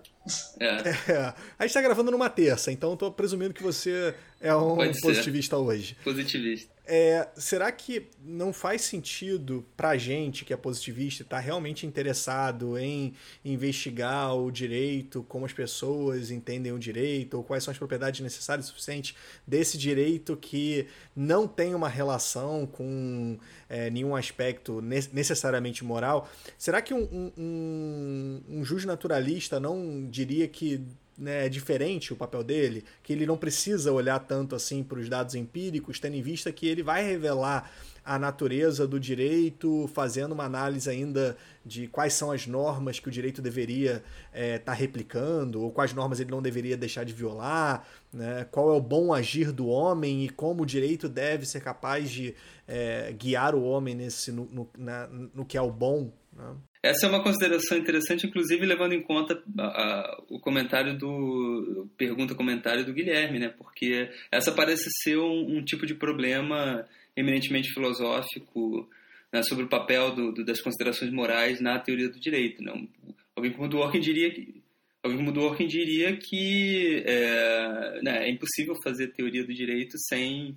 É. 0.58 0.66
é. 1.12 1.34
A 1.58 1.66
gente 1.66 1.74
tá 1.74 1.82
gravando 1.82 2.10
numa 2.10 2.30
terça, 2.30 2.72
então 2.72 2.92
eu 2.92 2.96
tô 2.96 3.12
presumindo 3.12 3.52
que 3.52 3.62
você 3.62 4.14
é 4.40 4.54
um 4.54 4.76
positivista 5.02 5.58
hoje. 5.58 5.96
Positivista. 6.02 6.75
É, 6.88 7.28
será 7.34 7.72
que 7.72 8.06
não 8.24 8.52
faz 8.52 8.82
sentido 8.82 9.66
pra 9.76 9.96
gente 9.96 10.44
que 10.44 10.52
é 10.52 10.56
positivista 10.56 11.24
estar 11.24 11.38
tá 11.38 11.42
realmente 11.42 11.84
interessado 11.84 12.78
em 12.78 13.12
investigar 13.44 14.36
o 14.36 14.52
direito, 14.52 15.24
como 15.28 15.44
as 15.44 15.52
pessoas 15.52 16.30
entendem 16.30 16.70
o 16.70 16.78
direito, 16.78 17.34
ou 17.34 17.42
quais 17.42 17.64
são 17.64 17.72
as 17.72 17.78
propriedades 17.78 18.20
necessárias 18.20 18.66
e 18.66 18.68
suficientes 18.68 19.16
desse 19.44 19.76
direito 19.76 20.36
que 20.36 20.86
não 21.14 21.48
tem 21.48 21.74
uma 21.74 21.88
relação 21.88 22.66
com 22.66 23.36
é, 23.68 23.90
nenhum 23.90 24.14
aspecto 24.14 24.80
necessariamente 24.80 25.84
moral? 25.84 26.30
Será 26.56 26.80
que 26.80 26.94
um, 26.94 27.32
um, 27.36 28.42
um 28.48 28.64
juiz 28.64 28.84
naturalista 28.84 29.58
não 29.58 30.08
diria 30.08 30.46
que 30.46 30.86
né, 31.16 31.46
é 31.46 31.48
diferente 31.48 32.12
o 32.12 32.16
papel 32.16 32.44
dele, 32.44 32.84
que 33.02 33.12
ele 33.12 33.26
não 33.26 33.36
precisa 33.36 33.92
olhar 33.92 34.18
tanto 34.18 34.54
assim 34.54 34.82
para 34.82 34.98
os 34.98 35.08
dados 35.08 35.34
empíricos, 35.34 35.98
tendo 35.98 36.16
em 36.16 36.22
vista 36.22 36.52
que 36.52 36.66
ele 36.66 36.82
vai 36.82 37.04
revelar 37.04 37.70
a 38.04 38.20
natureza 38.20 38.86
do 38.86 39.00
direito, 39.00 39.90
fazendo 39.92 40.30
uma 40.30 40.44
análise 40.44 40.88
ainda 40.88 41.36
de 41.64 41.88
quais 41.88 42.12
são 42.12 42.30
as 42.30 42.46
normas 42.46 43.00
que 43.00 43.08
o 43.08 43.10
direito 43.10 43.42
deveria 43.42 43.94
estar 43.94 44.04
é, 44.32 44.58
tá 44.58 44.72
replicando, 44.72 45.60
ou 45.60 45.72
quais 45.72 45.92
normas 45.92 46.20
ele 46.20 46.30
não 46.30 46.40
deveria 46.40 46.76
deixar 46.76 47.04
de 47.04 47.12
violar, 47.12 47.84
né? 48.12 48.46
qual 48.52 48.72
é 48.72 48.76
o 48.76 48.80
bom 48.80 49.12
agir 49.12 49.50
do 49.50 49.66
homem 49.66 50.24
e 50.24 50.28
como 50.28 50.62
o 50.62 50.66
direito 50.66 51.08
deve 51.08 51.44
ser 51.44 51.60
capaz 51.60 52.08
de 52.08 52.32
é, 52.68 53.12
guiar 53.12 53.56
o 53.56 53.64
homem 53.64 53.96
nesse, 53.96 54.30
no, 54.30 54.44
no, 54.52 54.68
na, 54.78 55.08
no 55.08 55.44
que 55.44 55.56
é 55.58 55.62
o 55.62 55.72
bom. 55.72 56.12
Né? 56.32 56.54
Essa 56.86 57.06
é 57.06 57.08
uma 57.08 57.22
consideração 57.22 57.76
interessante, 57.76 58.26
inclusive 58.26 58.64
levando 58.64 58.92
em 58.92 59.02
conta 59.02 59.42
a, 59.58 59.62
a, 59.62 60.22
o 60.28 60.38
comentário 60.38 60.96
do 60.96 61.88
pergunta-comentário 61.96 62.84
do 62.84 62.92
Guilherme, 62.92 63.40
né? 63.40 63.48
Porque 63.48 64.08
essa 64.30 64.52
parece 64.52 64.88
ser 65.02 65.18
um, 65.18 65.56
um 65.56 65.64
tipo 65.64 65.84
de 65.84 65.94
problema 65.94 66.86
eminentemente 67.16 67.72
filosófico 67.72 68.88
né, 69.32 69.42
sobre 69.42 69.64
o 69.64 69.68
papel 69.68 70.14
do, 70.14 70.32
do, 70.32 70.44
das 70.44 70.60
considerações 70.60 71.10
morais 71.10 71.60
na 71.60 71.78
teoria 71.78 72.08
do 72.08 72.20
direito. 72.20 72.62
Não? 72.62 72.88
Alguém 73.34 73.52
como 73.52 73.68
Dworkin 73.68 74.00
diria 74.00 74.30
que 74.30 74.62
alguém 75.02 75.18
como 75.18 75.32
Dworkin 75.32 75.66
diria 75.66 76.16
que 76.16 77.02
é, 77.04 78.00
né, 78.02 78.28
é 78.28 78.30
impossível 78.30 78.74
fazer 78.82 79.08
teoria 79.08 79.44
do 79.44 79.52
direito 79.52 79.98
sem 80.08 80.56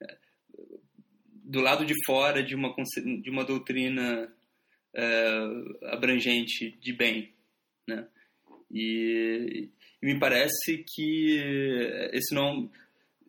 é, 0.00 0.16
do 1.44 1.60
lado 1.60 1.84
de 1.84 1.94
fora 2.06 2.42
de 2.42 2.54
uma 2.54 2.74
de 3.22 3.30
uma 3.30 3.44
doutrina 3.44 4.32
é, 4.96 5.92
abrangente 5.92 6.76
de 6.80 6.92
bem, 6.92 7.30
né? 7.86 8.06
E, 8.72 9.68
e, 10.02 10.06
me 10.06 10.18
parece 10.18 10.84
que 10.94 11.38
esse 12.12 12.34
não, 12.34 12.70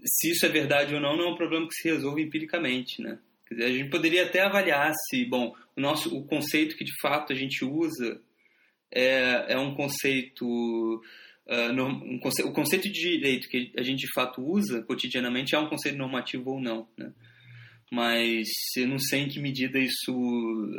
se 0.03 0.31
isso 0.31 0.45
é 0.45 0.49
verdade 0.49 0.95
ou 0.95 1.01
não, 1.01 1.17
não 1.17 1.25
é 1.25 1.31
um 1.31 1.35
problema 1.35 1.67
que 1.67 1.75
se 1.75 1.89
resolve 1.89 2.21
empiricamente, 2.21 3.01
né? 3.01 3.19
Quer 3.45 3.55
dizer, 3.55 3.67
a 3.67 3.73
gente 3.73 3.89
poderia 3.89 4.23
até 4.25 4.41
avaliar 4.41 4.91
se, 5.09 5.25
bom, 5.25 5.55
o 5.75 5.81
nosso, 5.81 6.15
o 6.15 6.25
conceito 6.25 6.75
que 6.75 6.83
de 6.83 6.93
fato 7.01 7.33
a 7.33 7.35
gente 7.35 7.63
usa 7.63 8.21
é, 8.91 9.53
é 9.53 9.57
um 9.57 9.75
conceito 9.75 11.01
Uh, 11.49 11.71
um 11.81 12.19
conce 12.19 12.43
o 12.43 12.51
conceito 12.51 12.91
de 12.91 12.91
direito 12.91 13.47
que 13.47 13.71
a 13.77 13.81
gente 13.81 13.99
de 13.99 14.13
fato 14.13 14.41
usa 14.41 14.83
cotidianamente 14.83 15.55
é 15.55 15.59
um 15.59 15.69
conceito 15.69 15.97
normativo 15.97 16.51
ou 16.51 16.59
não. 16.59 16.85
Né? 16.97 17.13
Mas 17.91 18.47
eu 18.75 18.87
não 18.87 18.99
sei 18.99 19.21
em 19.21 19.29
que 19.29 19.39
medida 19.39 19.79
isso 19.79 20.11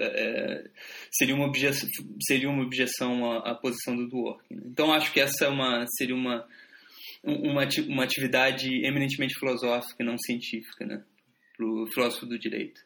é, 0.00 0.70
seria, 1.10 1.34
uma 1.34 1.46
objeção, 1.46 1.88
seria 2.20 2.50
uma 2.50 2.62
objeção 2.62 3.32
à, 3.32 3.50
à 3.50 3.54
posição 3.54 3.96
do 3.96 4.08
Dworkin. 4.08 4.54
Né? 4.54 4.62
Então 4.66 4.92
acho 4.92 5.12
que 5.12 5.20
essa 5.20 5.46
é 5.46 5.48
uma, 5.48 5.86
seria 5.96 6.14
uma, 6.14 6.46
uma, 7.24 7.66
uma 7.88 8.04
atividade 8.04 8.68
eminentemente 8.84 9.38
filosófica 9.38 10.04
não 10.04 10.18
científica 10.18 10.84
né? 10.84 11.02
para 11.56 11.66
o 11.66 11.86
filósofo 11.92 12.26
do 12.26 12.38
direito. 12.38 12.80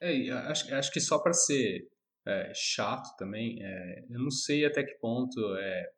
É, 0.00 0.30
acho, 0.30 0.72
acho 0.74 0.92
que 0.92 1.00
só 1.00 1.18
para 1.18 1.32
ser 1.32 1.88
é, 2.26 2.52
chato 2.54 3.16
também, 3.16 3.58
é, 3.62 4.04
eu 4.10 4.20
não 4.20 4.30
sei 4.30 4.64
até 4.64 4.84
que 4.84 4.94
ponto 5.00 5.40
é, 5.56 5.90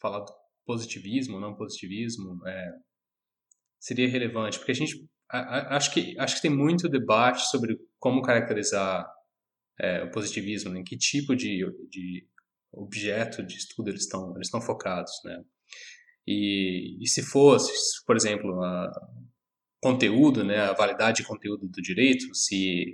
falar 0.00 0.20
do 0.20 0.32
positivismo 0.64 1.40
não 1.40 1.56
positivismo 1.56 2.46
é, 2.46 2.72
seria 3.80 4.08
relevante, 4.08 4.58
porque 4.58 4.72
a 4.72 4.74
gente 4.74 5.04
acho 5.32 5.92
que 5.92 6.18
acho 6.18 6.36
que 6.36 6.42
tem 6.42 6.50
muito 6.50 6.88
debate 6.88 7.42
sobre 7.50 7.78
como 7.98 8.22
caracterizar 8.22 9.06
é, 9.78 10.02
o 10.02 10.10
positivismo, 10.10 10.76
em 10.76 10.84
que 10.84 10.96
tipo 10.96 11.34
de, 11.36 11.64
de 11.88 12.26
objeto 12.72 13.42
de 13.42 13.56
estudo 13.56 13.90
eles 13.90 14.02
estão 14.02 14.34
eles 14.34 14.48
estão 14.48 14.60
focados, 14.60 15.12
né? 15.24 15.42
E, 16.26 17.02
e 17.02 17.08
se 17.08 17.22
fosse, 17.22 17.72
por 18.06 18.16
exemplo, 18.16 18.62
a, 18.62 18.90
conteúdo, 19.80 20.44
né, 20.44 20.60
a 20.60 20.74
validade 20.74 21.18
de 21.18 21.24
conteúdo 21.26 21.66
do 21.66 21.82
direito, 21.82 22.34
se 22.34 22.84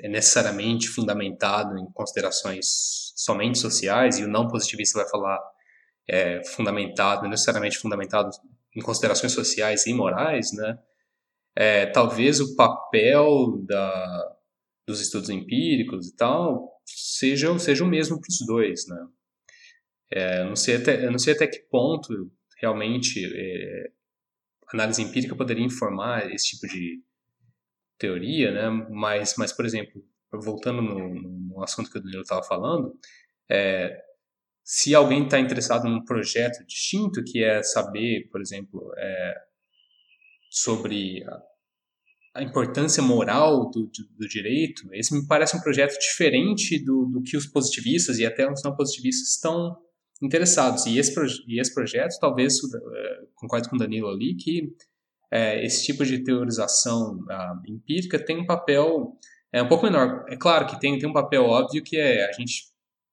é 0.00 0.08
necessariamente 0.08 0.88
fundamentado 0.88 1.78
em 1.78 1.90
considerações 1.92 3.12
somente 3.14 3.58
sociais 3.58 4.18
e 4.18 4.24
o 4.24 4.28
não 4.28 4.48
positivista 4.48 4.98
vai 4.98 5.08
falar 5.08 5.38
é, 6.08 6.42
fundamentado, 6.44 7.28
necessariamente 7.28 7.78
fundamentado 7.78 8.30
em 8.74 8.80
considerações 8.80 9.32
sociais 9.32 9.86
e 9.86 9.94
morais, 9.94 10.52
né? 10.52 10.78
É, 11.56 11.86
talvez 11.86 12.40
o 12.40 12.54
papel 12.56 13.62
da, 13.66 14.36
dos 14.86 15.00
estudos 15.00 15.30
empíricos 15.30 16.08
e 16.08 16.16
tal 16.16 16.80
seja, 16.84 17.56
seja 17.58 17.84
o 17.84 17.88
mesmo 17.88 18.20
para 18.20 18.28
os 18.28 18.46
dois, 18.46 18.86
né? 18.86 19.06
É, 20.12 20.44
não 20.44 20.56
sei 20.56 20.76
até, 20.76 21.04
eu 21.04 21.10
não 21.10 21.18
sei 21.18 21.34
até 21.34 21.46
que 21.46 21.60
ponto 21.70 22.30
realmente 22.60 23.24
é, 23.24 23.90
análise 24.72 25.02
empírica 25.02 25.36
poderia 25.36 25.64
informar 25.64 26.30
esse 26.32 26.50
tipo 26.50 26.66
de 26.66 27.02
teoria, 27.98 28.50
né? 28.50 28.86
Mas, 28.90 29.34
mas 29.36 29.52
por 29.52 29.64
exemplo, 29.64 30.04
voltando 30.32 30.82
no, 30.82 31.14
no 31.14 31.62
assunto 31.62 31.90
que 31.90 31.98
o 31.98 32.02
Danilo 32.02 32.22
estava 32.22 32.42
falando, 32.42 32.98
é, 33.48 34.02
se 34.64 34.94
alguém 34.94 35.24
está 35.24 35.38
interessado 35.38 35.88
num 35.88 36.04
projeto 36.04 36.64
distinto, 36.66 37.24
que 37.24 37.42
é 37.42 37.62
saber, 37.62 38.28
por 38.30 38.40
exemplo, 38.40 38.92
é, 38.96 39.34
sobre 40.50 41.24
a, 42.34 42.42
importância 42.42 43.02
moral 43.02 43.70
do, 43.70 43.86
do, 43.86 44.08
do, 44.18 44.28
direito, 44.28 44.92
esse 44.92 45.14
me 45.14 45.26
parece 45.26 45.56
um 45.56 45.60
projeto 45.60 45.98
diferente 45.98 46.82
do, 46.84 47.06
do 47.06 47.22
que 47.22 47.36
os 47.36 47.46
positivistas 47.46 48.18
e 48.18 48.26
até 48.26 48.50
os 48.50 48.62
não 48.62 48.74
positivistas 48.74 49.34
estão 49.34 49.76
interessados. 50.20 50.86
E 50.86 50.98
esse, 50.98 51.14
e 51.46 51.60
esse 51.60 51.72
projeto, 51.72 52.18
talvez, 52.20 52.58
uh, 52.62 52.70
concordo 53.34 53.68
com 53.68 53.76
o 53.76 53.78
Danilo 53.78 54.08
ali, 54.08 54.34
que 54.34 54.74
é, 55.30 55.64
esse 55.64 55.86
tipo 55.86 56.04
de 56.04 56.22
teorização 56.24 57.18
uh, 57.20 57.70
empírica 57.70 58.18
tem 58.18 58.38
um 58.38 58.46
papel 58.46 59.16
é, 59.52 59.62
um 59.62 59.68
pouco 59.68 59.84
menor. 59.84 60.24
É 60.28 60.36
claro 60.36 60.66
que 60.66 60.78
tem, 60.80 60.98
tem 60.98 61.08
um 61.08 61.12
papel 61.12 61.44
óbvio 61.44 61.82
que 61.82 61.96
é 61.96 62.28
a 62.28 62.32
gente, 62.32 62.64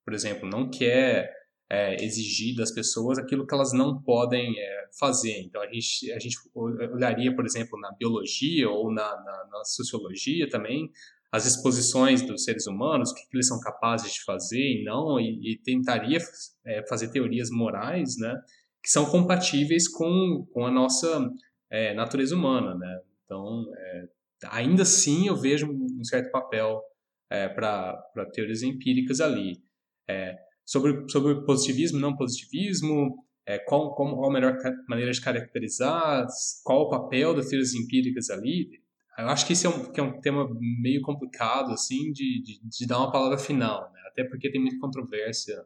por 0.04 0.14
exemplo, 0.14 0.50
não 0.50 0.70
quer 0.70 1.32
é, 1.70 2.04
exigir 2.04 2.56
das 2.56 2.72
pessoas 2.72 3.18
aquilo 3.18 3.46
que 3.46 3.54
elas 3.54 3.74
não 3.74 4.02
podem 4.02 4.58
é, 4.58 4.86
fazer. 4.98 5.42
Então, 5.42 5.62
a 5.62 5.68
gente, 5.68 6.12
a 6.12 6.20
gente 6.20 6.38
olharia, 6.56 7.36
por 7.36 7.46
exemplo, 7.46 7.80
na 7.80 7.92
biologia 7.92 8.70
ou 8.70 8.92
na, 8.92 9.04
na, 9.04 9.48
na 9.52 9.64
sociologia 9.66 10.50
também, 10.50 10.90
as 11.32 11.46
exposições 11.46 12.22
dos 12.22 12.44
seres 12.44 12.68
humanos, 12.68 13.12
o 13.12 13.16
que, 13.16 13.22
eles 13.34 13.48
são 13.48 13.60
capazes 13.60 14.14
de 14.14 14.24
fazer 14.24 14.82
e 14.82 14.84
não, 14.84 15.20
e, 15.20 15.54
e 15.54 15.58
tentaria 15.58 16.20
é, 16.66 16.86
fazer 16.88 17.10
teorias 17.10 17.50
morais, 17.50 18.18
né, 18.18 18.40
que 18.82 18.90
são 18.90 19.06
compatíveis 19.06 19.90
com, 19.90 20.48
com 20.54 20.66
a 20.66 20.72
nossa 20.72 21.30
é, 21.70 21.94
natureza 21.94 22.34
humana, 22.34 22.76
né. 22.76 23.02
Então, 23.26 23.66
é, 23.76 24.08
ainda 24.46 24.84
assim 24.84 25.28
eu 25.28 25.36
vejo 25.36 25.70
um 25.70 26.04
certo 26.04 26.32
papel 26.32 26.82
é, 27.30 27.50
para 27.50 28.02
teorias 28.34 28.64
empíricas 28.64 29.20
ali. 29.20 29.62
É, 30.08 30.38
sobre, 30.68 31.10
sobre 31.10 31.46
positivismo, 31.46 31.98
não 31.98 32.16
positivismo, 32.16 33.24
é, 33.46 33.58
qual, 33.58 33.96
qual 33.96 34.30
a 34.30 34.34
melhor 34.34 34.58
maneira 34.90 35.12
de 35.12 35.22
caracterizar, 35.22 36.28
qual 36.66 36.82
o 36.82 36.90
papel 36.90 37.34
das 37.34 37.48
teorias 37.48 37.74
empíricas 37.74 38.30
ali, 38.30 38.70
eu 39.18 39.30
acho 39.30 39.48
que 39.48 39.54
esse 39.54 39.66
é 39.66 39.70
um, 39.70 39.92
que 39.92 40.00
é 40.00 40.04
um 40.04 40.20
tema 40.20 40.46
meio 40.60 41.02
complicado, 41.02 41.72
assim, 41.72 42.12
de, 42.12 42.44
de, 42.44 42.60
de 42.62 42.86
dar 42.86 43.00
uma 43.00 43.12
palavra 43.12 43.38
final, 43.38 43.92
né? 43.94 44.02
Até 44.08 44.26
porque 44.26 44.52
tem 44.52 44.62
muita 44.62 44.78
controvérsia 44.78 45.66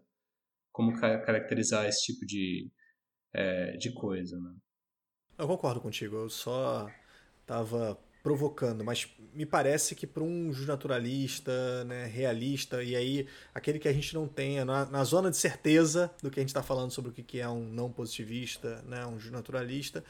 como 0.71 0.93
caracterizar 0.93 1.85
esse 1.85 2.05
tipo 2.05 2.25
de, 2.25 2.71
é, 3.33 3.75
de 3.75 3.91
coisa, 3.93 4.39
né? 4.39 4.53
Eu 5.37 5.47
concordo 5.47 5.81
contigo, 5.81 6.15
eu 6.15 6.29
só 6.29 6.89
estava 7.41 7.99
provocando, 8.23 8.83
mas 8.83 9.07
me 9.33 9.45
parece 9.45 9.95
que 9.95 10.05
para 10.05 10.23
um 10.23 10.51
naturalista, 10.65 11.83
né, 11.85 12.05
realista, 12.05 12.83
e 12.83 12.95
aí 12.95 13.27
aquele 13.53 13.79
que 13.79 13.87
a 13.87 13.93
gente 13.93 14.13
não 14.13 14.27
tenha 14.27 14.63
na, 14.63 14.85
na 14.85 15.03
zona 15.03 15.31
de 15.31 15.37
certeza 15.37 16.11
do 16.21 16.29
que 16.29 16.39
a 16.39 16.43
gente 16.43 16.49
está 16.49 16.61
falando 16.61 16.91
sobre 16.91 17.11
o 17.11 17.13
que 17.13 17.39
é 17.39 17.49
um 17.49 17.63
não 17.63 17.91
positivista, 17.91 18.83
né, 18.87 19.05
um 19.05 19.17
naturalista, 19.31 20.03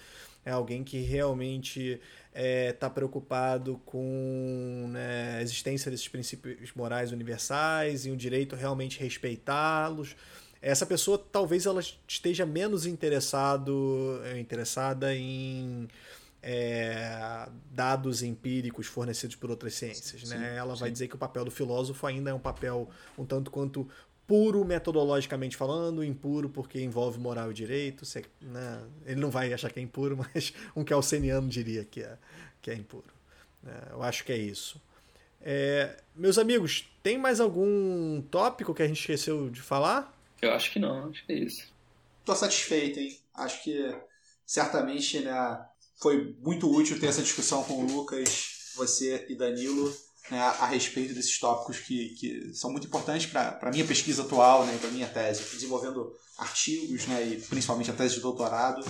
é 0.44 0.52
alguém 0.52 0.84
que 0.84 1.00
realmente 1.00 1.92
está 1.92 2.02
é, 2.34 2.74
tá 2.74 2.90
preocupado 2.90 3.80
com 3.86 4.88
né, 4.90 5.38
a 5.38 5.42
existência 5.42 5.92
desses 5.92 6.08
princípios 6.08 6.74
morais 6.74 7.12
universais 7.12 8.06
e 8.06 8.12
o 8.12 8.18
direito 8.18 8.56
realmente 8.56 9.00
respeitá-los. 9.00 10.16
Essa 10.60 10.86
pessoa 10.86 11.18
talvez 11.18 11.66
ela 11.66 11.82
esteja 12.08 12.46
menos 12.46 12.86
interessado, 12.86 14.20
interessada 14.38 15.16
em 15.16 15.88
é, 16.44 17.48
dados 17.72 18.24
empíricos 18.24 18.88
fornecidos 18.88 19.36
por 19.36 19.50
outras 19.50 19.76
ciências. 19.76 20.28
Sim, 20.28 20.36
né? 20.36 20.56
Ela 20.56 20.74
sim. 20.76 20.82
vai 20.82 20.92
dizer 20.92 21.08
que 21.08 21.16
o 21.16 21.18
papel 21.18 21.46
do 21.46 21.52
filósofo 21.52 22.06
ainda 22.08 22.32
é 22.32 22.34
um 22.34 22.40
papel 22.40 22.90
um 23.18 23.26
tanto 23.26 23.52
quanto 23.52 23.88
puro 24.26 24.64
metodologicamente 24.64 25.58
falando, 25.58 26.04
impuro 26.04 26.50
porque 26.50 26.82
envolve 26.82 27.20
moral 27.20 27.52
e 27.52 27.54
direito. 27.54 28.06
Você, 28.06 28.24
né? 28.42 28.82
Ele 29.06 29.20
não 29.20 29.30
vai 29.30 29.54
achar 29.54 29.72
que 29.72 29.80
é 29.80 29.84
impuro, 29.84 30.18
mas 30.34 30.54
um 30.76 30.84
kelseniano 30.84 31.48
diria 31.48 31.84
que 31.86 32.02
é, 32.02 32.18
que 32.62 32.72
é 32.72 32.76
impuro. 32.76 33.14
É, 33.66 33.92
eu 33.92 34.02
acho 34.02 34.24
que 34.24 34.32
é 34.32 34.38
isso. 34.38 34.82
É, 35.44 35.98
meus 36.16 36.38
amigos, 36.38 36.90
tem 37.02 37.18
mais 37.18 37.40
algum 37.40 38.22
tópico 38.22 38.74
que 38.74 38.82
a 38.82 38.88
gente 38.88 39.00
esqueceu 39.00 39.50
de 39.50 39.62
falar? 39.62 40.16
Eu 40.42 40.52
acho 40.54 40.72
que 40.72 40.80
não, 40.80 41.10
acho 41.10 41.26
que 41.26 41.34
é 41.34 41.36
isso. 41.36 41.68
Tô 42.24 42.36
satisfeito, 42.36 43.00
hein? 43.00 43.20
Acho 43.34 43.64
que 43.64 43.96
certamente 44.46 45.20
né, 45.20 45.32
foi 46.02 46.36
muito 46.42 46.70
útil 46.70 47.00
ter 47.00 47.08
essa 47.08 47.22
discussão 47.22 47.64
com 47.64 47.84
o 47.84 47.86
Lucas, 47.86 48.74
você 48.76 49.26
e 49.30 49.36
Danilo 49.36 49.94
né, 50.32 50.40
a 50.40 50.66
respeito 50.66 51.14
desses 51.14 51.38
tópicos 51.40 51.80
que, 51.80 52.10
que 52.16 52.54
são 52.54 52.72
muito 52.72 52.88
importantes 52.88 53.28
para 53.28 53.60
a 53.62 53.70
minha 53.70 53.86
pesquisa 53.86 54.24
atual, 54.24 54.66
né, 54.66 54.78
para 54.80 54.90
a 54.90 54.92
minha 54.92 55.08
tese, 55.08 55.44
desenvolvendo 55.54 56.12
artigos, 56.38 57.06
né, 57.08 57.28
e 57.28 57.42
principalmente 57.42 57.92
a 57.92 57.94
tese 57.94 58.16
de 58.16 58.22
doutorado, 58.22 58.84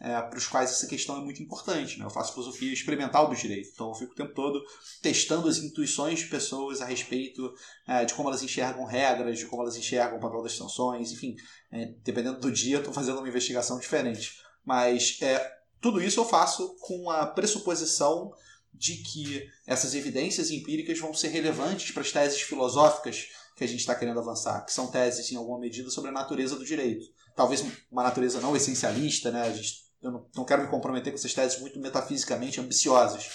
é, 0.00 0.20
para 0.20 0.36
os 0.36 0.46
quais 0.46 0.70
essa 0.70 0.86
questão 0.86 1.16
é 1.16 1.20
muito 1.20 1.42
importante. 1.42 1.98
Né? 1.98 2.04
Eu 2.04 2.10
faço 2.10 2.32
filosofia 2.32 2.72
experimental 2.72 3.28
do 3.28 3.36
direito, 3.36 3.70
então 3.72 3.88
eu 3.88 3.94
fico 3.94 4.12
o 4.12 4.16
tempo 4.16 4.34
todo 4.34 4.62
testando 5.02 5.48
as 5.48 5.58
intuições 5.58 6.20
de 6.20 6.26
pessoas 6.26 6.80
a 6.80 6.86
respeito 6.86 7.52
é, 7.86 8.04
de 8.04 8.14
como 8.14 8.28
elas 8.28 8.42
enxergam 8.42 8.84
regras, 8.84 9.38
de 9.38 9.46
como 9.46 9.62
elas 9.62 9.76
enxergam 9.76 10.18
o 10.18 10.20
papel 10.20 10.42
das 10.42 10.56
sanções, 10.56 11.12
enfim, 11.12 11.34
é, 11.70 11.94
dependendo 12.04 12.40
do 12.40 12.50
dia, 12.52 12.78
estou 12.78 12.92
fazendo 12.92 13.18
uma 13.18 13.28
investigação 13.28 13.78
diferente. 13.78 14.38
Mas 14.64 15.18
é, 15.22 15.55
tudo 15.86 16.02
isso 16.02 16.18
eu 16.18 16.24
faço 16.24 16.74
com 16.80 17.08
a 17.08 17.24
pressuposição 17.24 18.32
de 18.74 18.96
que 19.04 19.48
essas 19.64 19.94
evidências 19.94 20.50
empíricas 20.50 20.98
vão 20.98 21.14
ser 21.14 21.28
relevantes 21.28 21.92
para 21.92 22.02
as 22.02 22.10
teses 22.10 22.40
filosóficas 22.40 23.28
que 23.56 23.62
a 23.62 23.68
gente 23.68 23.78
está 23.78 23.94
querendo 23.94 24.18
avançar, 24.18 24.64
que 24.64 24.72
são 24.72 24.88
teses, 24.88 25.30
em 25.30 25.36
alguma 25.36 25.60
medida, 25.60 25.88
sobre 25.88 26.10
a 26.10 26.12
natureza 26.12 26.56
do 26.56 26.64
direito. 26.64 27.06
Talvez 27.36 27.64
uma 27.88 28.02
natureza 28.02 28.40
não 28.40 28.56
essencialista, 28.56 29.30
né? 29.30 29.54
Gente, 29.54 29.84
eu 30.02 30.28
não, 30.34 30.44
quero 30.44 30.62
me 30.62 30.68
comprometer 30.68 31.12
com 31.12 31.18
essas 31.18 31.32
teses 31.32 31.60
muito 31.60 31.78
metafisicamente 31.78 32.60
ambiciosas. 32.60 33.28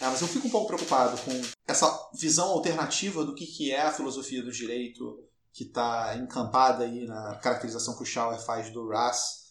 Né? 0.00 0.06
Mas 0.08 0.20
eu 0.20 0.28
fico 0.28 0.46
um 0.46 0.50
pouco 0.50 0.68
preocupado 0.68 1.18
com 1.22 1.32
essa 1.66 2.08
visão 2.14 2.50
alternativa 2.50 3.24
do 3.24 3.34
que, 3.34 3.44
que 3.46 3.72
é 3.72 3.82
a 3.82 3.92
filosofia 3.92 4.44
do 4.44 4.52
direito, 4.52 5.28
que 5.52 5.64
está 5.64 6.16
encampada 6.16 6.84
aí 6.84 7.04
na 7.04 7.34
caracterização 7.42 7.96
que 7.96 8.04
o 8.04 8.06
Schauer 8.06 8.38
faz 8.38 8.72
do 8.72 8.86
Ras? 8.86 9.45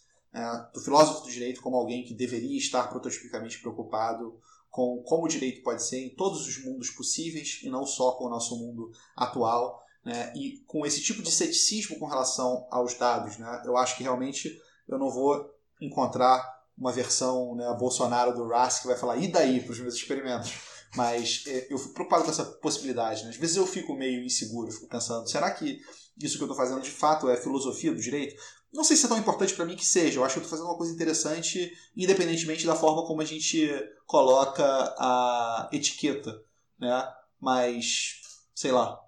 Do 0.74 0.82
filósofo 0.82 1.26
do 1.26 1.32
direito 1.32 1.62
como 1.62 1.78
alguém 1.78 2.04
que 2.04 2.14
deveria 2.14 2.58
estar 2.58 2.88
prototipicamente 2.90 3.60
preocupado 3.60 4.38
com 4.70 5.02
como 5.04 5.24
o 5.24 5.28
direito 5.30 5.64
pode 5.64 5.82
ser 5.82 6.00
em 6.00 6.10
todos 6.10 6.46
os 6.46 6.62
mundos 6.66 6.90
possíveis 6.90 7.62
e 7.64 7.70
não 7.70 7.86
só 7.86 8.12
com 8.12 8.26
o 8.26 8.30
nosso 8.30 8.58
mundo 8.58 8.92
atual. 9.16 9.82
Né? 10.04 10.34
E 10.36 10.58
com 10.68 10.86
esse 10.86 11.02
tipo 11.02 11.24
de 11.24 11.32
ceticismo 11.32 11.98
com 11.98 12.06
relação 12.06 12.68
aos 12.70 12.94
dados, 12.94 13.38
né? 13.38 13.64
eu 13.66 13.78
acho 13.78 13.96
que 13.96 14.04
realmente 14.04 14.62
eu 14.86 15.00
não 15.00 15.10
vou 15.10 15.50
encontrar 15.80 16.54
uma 16.78 16.92
versão 16.92 17.56
né, 17.56 17.74
Bolsonaro 17.80 18.36
do 18.36 18.48
RAS 18.50 18.80
que 18.80 18.88
vai 18.88 18.98
falar 18.98 19.16
e 19.16 19.30
daí 19.30 19.62
para 19.62 19.72
os 19.72 19.80
meus 19.80 19.96
experimentos. 19.96 20.52
Mas 20.94 21.46
é, 21.48 21.68
eu 21.70 21.78
fico 21.78 21.94
preocupado 21.94 22.26
com 22.26 22.32
essa 22.32 22.44
possibilidade. 22.44 23.24
Né? 23.24 23.30
Às 23.30 23.38
vezes 23.38 23.56
eu 23.56 23.66
fico 23.66 23.96
meio 23.96 24.26
inseguro, 24.26 24.72
fico 24.72 24.88
pensando, 24.88 25.30
será 25.30 25.52
que 25.52 25.80
isso 26.22 26.38
que 26.38 26.44
eu 26.44 26.48
estou 26.48 26.58
fazendo 26.58 26.82
de 26.82 26.92
fato 26.92 27.30
é 27.30 27.38
filosofia 27.38 27.94
do 27.94 28.02
direito? 28.02 28.36
Não 28.76 28.84
sei 28.84 28.96
se 28.96 29.06
é 29.06 29.10
tão 29.10 29.18
importante 29.18 29.54
para 29.54 29.66
mim 29.66 29.76
que 29.76 29.86
seja. 29.86 30.20
Eu 30.20 30.24
acho 30.24 30.36
que 30.36 30.40
eu 30.40 30.44
estou 30.44 30.58
fazendo 30.58 30.70
uma 30.70 30.78
coisa 30.78 30.94
interessante, 30.94 31.72
independentemente 31.96 32.66
da 32.66 32.76
forma 32.76 33.06
como 33.08 33.22
a 33.22 33.26
gente 33.26 33.68
coloca 34.06 34.64
a 35.00 35.70
etiqueta. 35.72 36.44
Né? 36.78 37.08
mas 37.46 38.22
sei 38.56 38.72
lá. 38.72 39.00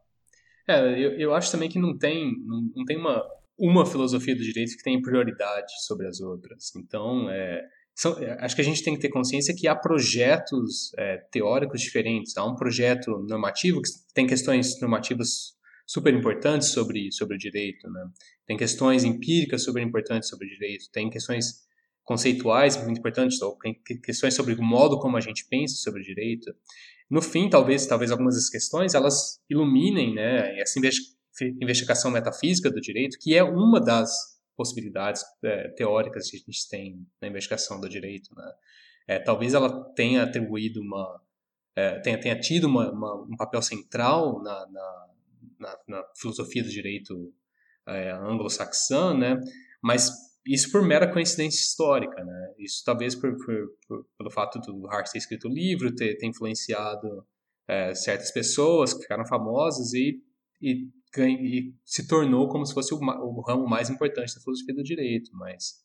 É, 0.67 0.79
eu, 0.91 1.11
eu 1.17 1.33
acho 1.33 1.51
também 1.51 1.69
que 1.69 1.79
não 1.79 1.97
tem, 1.97 2.33
não, 2.45 2.61
não 2.75 2.85
tem 2.85 2.97
uma, 2.97 3.23
uma 3.57 3.85
filosofia 3.85 4.35
do 4.35 4.43
direito 4.43 4.77
que 4.77 4.83
tem 4.83 5.01
prioridade 5.01 5.71
sobre 5.85 6.07
as 6.07 6.19
outras. 6.19 6.75
Então, 6.75 7.29
é, 7.29 7.65
são, 7.95 8.19
é, 8.19 8.37
acho 8.43 8.55
que 8.55 8.61
a 8.61 8.65
gente 8.65 8.83
tem 8.83 8.93
que 8.93 8.99
ter 8.99 9.09
consciência 9.09 9.55
que 9.55 9.67
há 9.67 9.75
projetos 9.75 10.91
é, 10.97 11.17
teóricos 11.31 11.81
diferentes. 11.81 12.37
Há 12.37 12.45
um 12.45 12.55
projeto 12.55 13.17
normativo 13.27 13.81
que 13.81 13.89
tem 14.13 14.27
questões 14.27 14.79
normativas 14.79 15.56
super 15.87 16.13
importantes 16.13 16.69
sobre, 16.69 17.11
sobre 17.13 17.35
o 17.35 17.39
direito, 17.39 17.89
né? 17.89 18.05
Tem 18.45 18.57
questões 18.57 19.05
empíricas 19.05 19.63
super 19.63 19.81
importantes 19.81 20.27
sobre 20.27 20.45
o 20.45 20.49
direito, 20.49 20.91
tem 20.91 21.09
questões 21.09 21.65
conceituais 22.03 22.81
muito 22.83 22.99
importantes, 22.99 23.41
ou 23.41 23.57
questões 24.03 24.33
sobre 24.33 24.53
o 24.53 24.61
modo 24.61 24.99
como 24.99 25.17
a 25.17 25.21
gente 25.21 25.45
pensa 25.49 25.75
sobre 25.75 26.01
o 26.01 26.03
direito. 26.03 26.53
No 27.09 27.21
fim, 27.21 27.49
talvez, 27.49 27.85
talvez 27.85 28.11
algumas 28.11 28.35
das 28.35 28.49
questões 28.49 28.93
elas 28.93 29.41
iluminem, 29.49 30.13
né, 30.13 30.59
essa 30.59 30.79
investigação 31.61 32.11
metafísica 32.11 32.69
do 32.69 32.81
direito, 32.81 33.17
que 33.19 33.35
é 33.35 33.43
uma 33.43 33.79
das 33.79 34.37
possibilidades 34.55 35.21
é, 35.43 35.69
teóricas 35.69 36.29
que 36.29 36.37
a 36.37 36.39
gente 36.39 36.67
tem 36.69 37.05
na 37.21 37.27
investigação 37.27 37.79
do 37.79 37.87
direito, 37.87 38.33
né? 38.35 38.51
É, 39.07 39.19
talvez 39.19 39.53
ela 39.53 39.85
tenha 39.93 40.23
atribuído 40.23 40.81
uma 40.81 41.21
é, 41.77 41.99
tenha, 41.99 42.19
tenha 42.19 42.39
tido 42.39 42.65
uma, 42.65 42.91
uma, 42.91 43.15
um 43.21 43.37
papel 43.37 43.61
central 43.61 44.41
na, 44.41 44.65
na, 44.67 45.06
na, 45.59 45.77
na 45.87 46.03
filosofia 46.15 46.63
do 46.63 46.69
direito 46.69 47.33
é, 47.87 48.11
anglo-saxã, 48.11 49.13
né? 49.13 49.39
Mas 49.81 50.11
isso 50.45 50.71
por 50.71 50.81
mera 50.81 51.11
coincidência 51.11 51.61
histórica, 51.61 52.23
né? 52.23 52.53
Isso 52.57 52.83
talvez 52.85 53.15
por, 53.15 53.35
por, 53.37 53.67
por 53.87 54.05
pelo 54.17 54.31
fato 54.31 54.59
do 54.59 54.87
Hart 54.87 55.11
ter 55.11 55.17
escrito 55.17 55.47
o 55.47 55.53
livro, 55.53 55.93
ter, 55.93 56.17
ter 56.17 56.25
influenciado 56.25 57.25
é, 57.67 57.93
certas 57.93 58.31
pessoas 58.31 58.93
que 58.93 59.01
ficaram 59.01 59.25
famosas 59.25 59.93
e, 59.93 60.21
e, 60.61 60.87
e, 61.17 61.73
se 61.83 62.07
tornou 62.07 62.47
como 62.47 62.65
se 62.65 62.73
fosse 62.73 62.93
o, 62.93 62.97
o, 62.97 63.41
ramo 63.41 63.67
mais 63.67 63.89
importante 63.89 64.33
da 64.33 64.41
filosofia 64.41 64.73
do 64.73 64.83
direito, 64.83 65.29
mas 65.33 65.83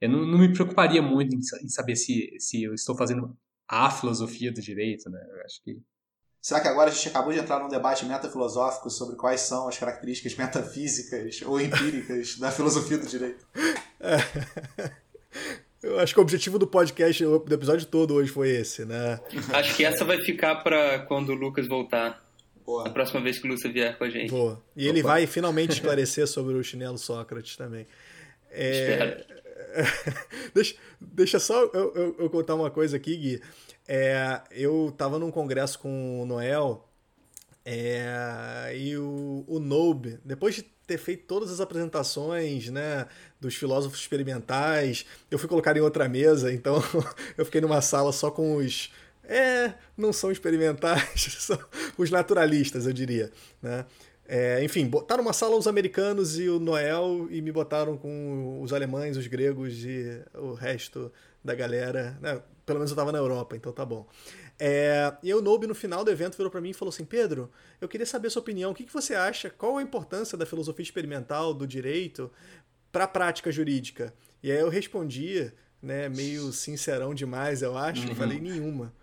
eu 0.00 0.10
não, 0.10 0.26
não 0.26 0.38
me 0.38 0.52
preocuparia 0.52 1.00
muito 1.00 1.34
em, 1.34 1.38
em, 1.38 1.68
saber 1.68 1.96
se, 1.96 2.36
se 2.38 2.62
eu 2.62 2.74
estou 2.74 2.94
fazendo 2.94 3.34
a 3.66 3.90
filosofia 3.90 4.52
do 4.52 4.60
direito, 4.60 5.08
né? 5.08 5.26
Eu 5.30 5.42
acho 5.42 5.62
que 5.62 5.80
Será 6.44 6.60
que 6.60 6.68
agora 6.68 6.90
a 6.90 6.92
gente 6.92 7.08
acabou 7.08 7.32
de 7.32 7.38
entrar 7.38 7.58
num 7.58 7.70
debate 7.70 8.04
metafilosófico 8.04 8.90
sobre 8.90 9.16
quais 9.16 9.40
são 9.40 9.66
as 9.66 9.78
características 9.78 10.34
metafísicas 10.36 11.40
ou 11.40 11.58
empíricas 11.58 12.36
da 12.36 12.50
filosofia 12.52 12.98
do 12.98 13.06
direito? 13.06 13.46
É. 13.98 14.18
Eu 15.82 15.98
acho 15.98 16.12
que 16.12 16.20
o 16.20 16.22
objetivo 16.22 16.58
do 16.58 16.66
podcast, 16.66 17.24
do 17.24 17.54
episódio 17.54 17.86
todo 17.86 18.12
hoje 18.12 18.30
foi 18.30 18.50
esse, 18.50 18.84
né? 18.84 19.20
Acho 19.54 19.74
que 19.74 19.86
essa 19.86 20.04
vai 20.04 20.20
ficar 20.22 20.56
para 20.56 20.98
quando 21.06 21.30
o 21.30 21.34
Lucas 21.34 21.66
voltar. 21.66 22.22
Boa. 22.66 22.88
A 22.88 22.90
próxima 22.90 23.22
vez 23.22 23.38
que 23.38 23.46
o 23.46 23.50
Lucas 23.50 23.72
vier 23.72 23.96
com 23.96 24.04
a 24.04 24.10
gente. 24.10 24.30
Boa. 24.30 24.62
E 24.76 24.82
Opa. 24.82 24.90
ele 24.90 25.02
vai 25.02 25.26
finalmente 25.26 25.72
esclarecer 25.72 26.26
sobre 26.26 26.56
o 26.56 26.62
chinelo 26.62 26.98
Sócrates 26.98 27.56
também. 27.56 27.86
É... 28.50 29.24
deixa, 30.54 30.74
deixa 31.00 31.38
só 31.38 31.64
eu, 31.72 31.94
eu, 31.94 32.16
eu, 32.18 32.30
contar 32.30 32.54
uma 32.54 32.70
coisa 32.70 32.98
aqui, 32.98 33.16
Gui. 33.16 33.42
É, 33.86 34.40
eu 34.50 34.88
estava 34.88 35.18
num 35.18 35.30
congresso 35.30 35.78
com 35.78 36.22
o 36.22 36.26
Noel 36.26 36.88
é, 37.64 38.72
e 38.76 38.96
o, 38.96 39.44
o 39.46 39.58
Nobe, 39.58 40.18
depois 40.24 40.54
de 40.54 40.62
ter 40.86 40.98
feito 40.98 41.24
todas 41.26 41.50
as 41.50 41.60
apresentações 41.60 42.68
né, 42.68 43.06
dos 43.40 43.54
filósofos 43.54 44.00
experimentais, 44.00 45.06
eu 45.30 45.38
fui 45.38 45.48
colocar 45.48 45.76
em 45.76 45.80
outra 45.80 46.08
mesa, 46.08 46.52
então 46.52 46.82
eu 47.36 47.44
fiquei 47.44 47.60
numa 47.60 47.80
sala 47.80 48.12
só 48.12 48.30
com 48.30 48.56
os. 48.56 48.92
É, 49.26 49.72
não 49.96 50.12
são 50.12 50.30
experimentais, 50.30 51.36
são 51.40 51.58
os 51.96 52.10
naturalistas, 52.10 52.86
eu 52.86 52.92
diria. 52.92 53.32
Né? 53.62 53.86
É, 54.26 54.62
enfim, 54.62 54.86
botaram 54.86 55.22
uma 55.22 55.32
sala 55.32 55.56
os 55.56 55.66
americanos 55.66 56.38
e 56.38 56.48
o 56.48 56.58
Noel 56.58 57.28
e 57.30 57.40
me 57.40 57.52
botaram 57.52 57.96
com 57.96 58.60
os 58.62 58.72
alemães, 58.72 59.16
os 59.16 59.26
gregos 59.26 59.84
e 59.84 60.22
o 60.34 60.52
resto 60.52 61.10
da 61.42 61.54
galera. 61.54 62.18
Né? 62.20 62.40
Pelo 62.64 62.78
menos 62.78 62.90
eu 62.90 62.94
estava 62.94 63.12
na 63.12 63.18
Europa, 63.18 63.56
então 63.56 63.72
tá 63.72 63.84
bom. 63.84 64.06
É, 64.58 65.12
e 65.22 65.34
o 65.34 65.42
Nobe, 65.42 65.66
no 65.66 65.74
final 65.74 66.04
do 66.04 66.10
evento, 66.10 66.36
virou 66.36 66.50
para 66.50 66.60
mim 66.60 66.70
e 66.70 66.74
falou 66.74 66.90
assim: 66.90 67.04
Pedro, 67.04 67.50
eu 67.80 67.88
queria 67.88 68.06
saber 68.06 68.28
a 68.28 68.30
sua 68.30 68.40
opinião. 68.40 68.70
O 68.70 68.74
que, 68.74 68.84
que 68.84 68.92
você 68.92 69.14
acha? 69.14 69.50
Qual 69.50 69.76
a 69.76 69.82
importância 69.82 70.38
da 70.38 70.46
filosofia 70.46 70.82
experimental, 70.82 71.52
do 71.52 71.66
direito, 71.66 72.30
para 72.90 73.04
a 73.04 73.08
prática 73.08 73.50
jurídica? 73.50 74.14
E 74.42 74.50
aí 74.50 74.58
eu 74.58 74.68
respondi, 74.68 75.52
né, 75.82 76.08
meio 76.08 76.52
sincerão 76.52 77.14
demais, 77.14 77.62
eu 77.62 77.76
acho. 77.76 78.02
Uhum. 78.02 78.10
Eu 78.10 78.16
falei: 78.16 78.40
nenhuma. 78.40 78.94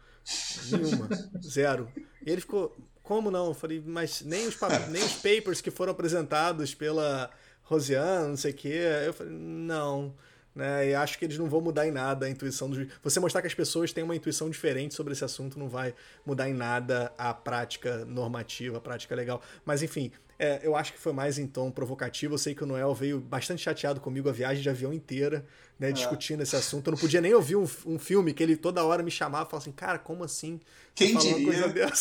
Nenhuma. 0.71 1.09
Zero. 1.43 1.91
E 2.25 2.31
ele 2.31 2.41
ficou: 2.41 2.75
como 3.03 3.29
não? 3.29 3.47
Eu 3.47 3.53
falei: 3.53 3.83
mas 3.85 4.21
nem 4.21 4.47
os, 4.47 4.57
nem 4.89 5.03
os 5.03 5.13
papers 5.15 5.61
que 5.61 5.69
foram 5.69 5.91
apresentados 5.91 6.73
pela 6.73 7.29
Rosiane, 7.61 8.29
não 8.29 8.37
sei 8.37 8.51
o 8.51 8.55
quê. 8.55 8.81
Eu 9.05 9.13
falei: 9.13 9.33
não 9.33 10.15
né? 10.55 10.89
E 10.89 10.95
acho 10.95 11.17
que 11.17 11.25
eles 11.25 11.37
não 11.37 11.49
vão 11.49 11.61
mudar 11.61 11.87
em 11.87 11.91
nada 11.91 12.25
a 12.25 12.29
intuição 12.29 12.69
do 12.69 12.87
Você 13.03 13.19
mostrar 13.19 13.41
que 13.41 13.47
as 13.47 13.53
pessoas 13.53 13.93
têm 13.93 14.03
uma 14.03 14.15
intuição 14.15 14.49
diferente 14.49 14.93
sobre 14.93 15.13
esse 15.13 15.23
assunto 15.23 15.57
não 15.57 15.69
vai 15.69 15.93
mudar 16.25 16.49
em 16.49 16.53
nada 16.53 17.13
a 17.17 17.33
prática 17.33 18.05
normativa, 18.05 18.77
a 18.77 18.81
prática 18.81 19.15
legal. 19.15 19.41
Mas 19.65 19.81
enfim, 19.81 20.11
é, 20.37 20.59
eu 20.63 20.75
acho 20.75 20.93
que 20.93 20.99
foi 20.99 21.13
mais 21.13 21.37
em 21.37 21.45
tom 21.45 21.69
provocativo. 21.69 22.33
Eu 22.33 22.37
sei 22.39 22.55
que 22.55 22.63
o 22.63 22.65
Noel 22.65 22.95
veio 22.95 23.19
bastante 23.19 23.61
chateado 23.61 24.01
comigo 24.01 24.27
a 24.27 24.31
viagem 24.31 24.63
de 24.63 24.69
avião 24.69 24.91
inteira, 24.91 25.45
né, 25.79 25.89
é. 25.89 25.91
discutindo 25.91 26.41
esse 26.41 26.55
assunto. 26.55 26.87
Eu 26.87 26.91
não 26.91 26.97
podia 26.97 27.21
nem 27.21 27.31
ouvir 27.31 27.55
um, 27.55 27.67
um 27.85 27.99
filme 27.99 28.33
que 28.33 28.41
ele 28.41 28.57
toda 28.57 28.83
hora 28.83 29.03
me 29.03 29.11
chamava 29.11 29.47
e 29.47 29.51
falava 29.51 29.63
assim, 29.63 29.71
cara, 29.71 29.99
como 29.99 30.23
assim? 30.23 30.59
Quem 30.95 31.15
diria, 31.15 31.91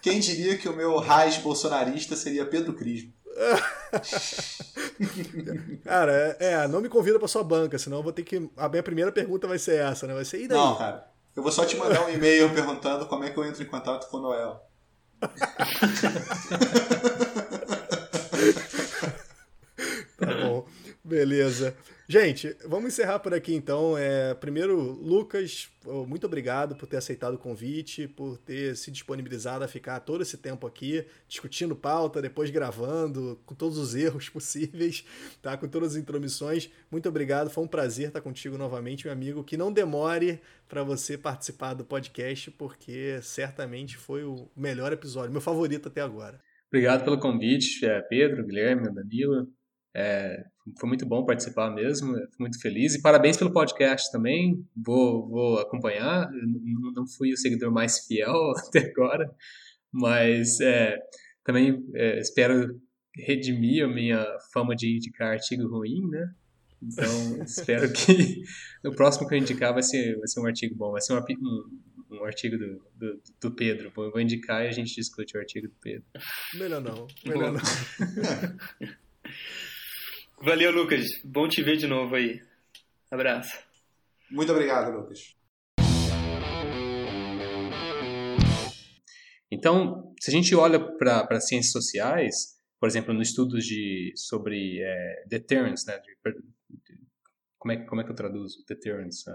quem 0.00 0.20
diria 0.20 0.56
que 0.56 0.68
o 0.68 0.76
meu 0.76 0.96
raiz 0.98 1.36
bolsonarista 1.38 2.14
seria 2.14 2.46
Pedro 2.46 2.74
Crismo? 2.74 3.12
cara, 5.84 6.36
é, 6.40 6.52
é, 6.52 6.68
não 6.68 6.80
me 6.80 6.88
convida 6.88 7.18
pra 7.18 7.28
sua 7.28 7.44
banca, 7.44 7.78
senão 7.78 7.98
eu 7.98 8.02
vou 8.02 8.12
ter 8.12 8.22
que. 8.22 8.50
A 8.56 8.68
minha 8.68 8.82
primeira 8.82 9.12
pergunta 9.12 9.46
vai 9.46 9.58
ser 9.58 9.80
essa, 9.80 10.06
né? 10.06 10.14
Vai 10.14 10.24
ser, 10.24 10.42
e 10.42 10.48
daí? 10.48 10.58
Não, 10.58 10.76
cara. 10.76 11.08
Eu 11.34 11.42
vou 11.42 11.52
só 11.52 11.64
te 11.64 11.76
mandar 11.76 12.04
um 12.04 12.10
e-mail 12.10 12.52
perguntando 12.52 13.06
como 13.06 13.24
é 13.24 13.30
que 13.30 13.38
eu 13.38 13.44
entro 13.44 13.62
em 13.62 13.66
contato 13.66 14.10
com 14.10 14.16
o 14.16 14.20
Noel. 14.20 14.60
tá 20.18 20.34
bom. 20.40 20.66
Beleza. 21.10 21.74
Gente, 22.08 22.56
vamos 22.64 22.92
encerrar 22.92 23.18
por 23.18 23.34
aqui 23.34 23.52
então. 23.52 23.98
É, 23.98 24.32
primeiro, 24.32 24.76
Lucas, 24.80 25.68
muito 26.06 26.24
obrigado 26.24 26.76
por 26.76 26.86
ter 26.86 26.98
aceitado 26.98 27.34
o 27.34 27.38
convite, 27.38 28.06
por 28.06 28.38
ter 28.38 28.76
se 28.76 28.92
disponibilizado 28.92 29.64
a 29.64 29.68
ficar 29.68 29.98
todo 29.98 30.22
esse 30.22 30.36
tempo 30.36 30.68
aqui, 30.68 31.04
discutindo 31.26 31.74
pauta, 31.74 32.22
depois 32.22 32.48
gravando, 32.50 33.40
com 33.44 33.56
todos 33.56 33.76
os 33.76 33.96
erros 33.96 34.28
possíveis, 34.30 35.04
tá? 35.42 35.56
Com 35.56 35.66
todas 35.66 35.96
as 35.96 35.96
intromissões. 35.96 36.70
Muito 36.92 37.08
obrigado, 37.08 37.50
foi 37.50 37.64
um 37.64 37.68
prazer 37.68 38.06
estar 38.06 38.20
contigo 38.20 38.56
novamente, 38.56 39.06
meu 39.06 39.12
amigo. 39.12 39.42
Que 39.42 39.56
não 39.56 39.72
demore 39.72 40.40
para 40.68 40.84
você 40.84 41.18
participar 41.18 41.74
do 41.74 41.84
podcast, 41.84 42.52
porque 42.52 43.18
certamente 43.20 43.96
foi 43.96 44.22
o 44.22 44.48
melhor 44.56 44.92
episódio, 44.92 45.32
meu 45.32 45.40
favorito 45.40 45.88
até 45.88 46.02
agora. 46.02 46.40
Obrigado 46.68 47.02
pelo 47.02 47.18
convite, 47.18 47.84
é, 47.84 48.00
Pedro, 48.00 48.46
Guilherme, 48.46 48.94
Danilo. 48.94 49.48
É, 49.94 50.44
foi 50.78 50.88
muito 50.88 51.04
bom 51.04 51.24
participar 51.24 51.70
mesmo, 51.70 52.14
muito 52.38 52.60
feliz. 52.60 52.94
E 52.94 53.02
parabéns 53.02 53.36
pelo 53.36 53.52
podcast 53.52 54.10
também, 54.12 54.64
vou, 54.76 55.28
vou 55.28 55.58
acompanhar. 55.58 56.30
Eu 56.32 56.92
não 56.92 57.06
fui 57.06 57.32
o 57.32 57.36
seguidor 57.36 57.72
mais 57.72 58.06
fiel 58.06 58.52
até 58.68 58.90
agora, 58.90 59.30
mas 59.92 60.60
é, 60.60 60.96
também 61.44 61.84
é, 61.94 62.20
espero 62.20 62.80
redimir 63.16 63.84
a 63.84 63.88
minha 63.88 64.24
fama 64.52 64.74
de 64.76 64.96
indicar 64.96 65.32
artigo 65.32 65.68
ruim, 65.68 66.08
né? 66.08 66.32
Então, 66.82 67.42
espero 67.42 67.92
que 67.92 68.42
o 68.84 68.92
próximo 68.92 69.28
que 69.28 69.34
eu 69.34 69.38
indicar 69.38 69.72
vai 69.72 69.82
ser, 69.82 70.16
vai 70.18 70.28
ser 70.28 70.40
um 70.40 70.46
artigo 70.46 70.74
bom, 70.76 70.92
vai 70.92 71.00
ser 71.00 71.14
um, 71.14 71.18
um, 71.18 72.18
um 72.18 72.24
artigo 72.24 72.56
do, 72.56 72.80
do, 72.94 73.22
do, 73.40 73.50
Pedro. 73.50 73.90
Vou, 73.94 74.10
vou 74.10 74.20
indicar 74.20 74.64
e 74.64 74.68
a 74.68 74.72
gente 74.72 74.94
discute 74.94 75.36
o 75.36 75.40
artigo 75.40 75.68
do 75.68 75.74
Pedro. 75.80 76.04
Melhor 76.54 76.80
não, 76.80 77.06
melhor 77.26 77.52
não. 77.52 77.60
Valeu, 80.42 80.72
Lucas. 80.72 81.06
Bom 81.22 81.46
te 81.46 81.62
ver 81.62 81.76
de 81.76 81.86
novo 81.86 82.14
aí. 82.14 82.40
Abraço. 83.10 83.58
Muito 84.30 84.50
obrigado, 84.50 84.90
Lucas. 84.90 85.36
Então, 89.50 90.14
se 90.18 90.30
a 90.30 90.32
gente 90.32 90.54
olha 90.54 90.80
para 90.80 91.40
ciências 91.42 91.72
sociais, 91.72 92.34
por 92.80 92.88
exemplo, 92.88 93.12
no 93.12 93.20
estudos 93.20 93.66
de, 93.66 94.14
sobre 94.16 94.80
é, 94.82 95.24
deterrence, 95.28 95.86
né, 95.86 95.98
de, 95.98 96.08
de, 96.08 96.98
como, 97.58 97.72
é, 97.72 97.84
como 97.84 98.00
é 98.00 98.04
que 98.04 98.10
eu 98.10 98.16
traduzo 98.16 98.64
deterrence? 98.66 99.28
Uh... 99.28 99.34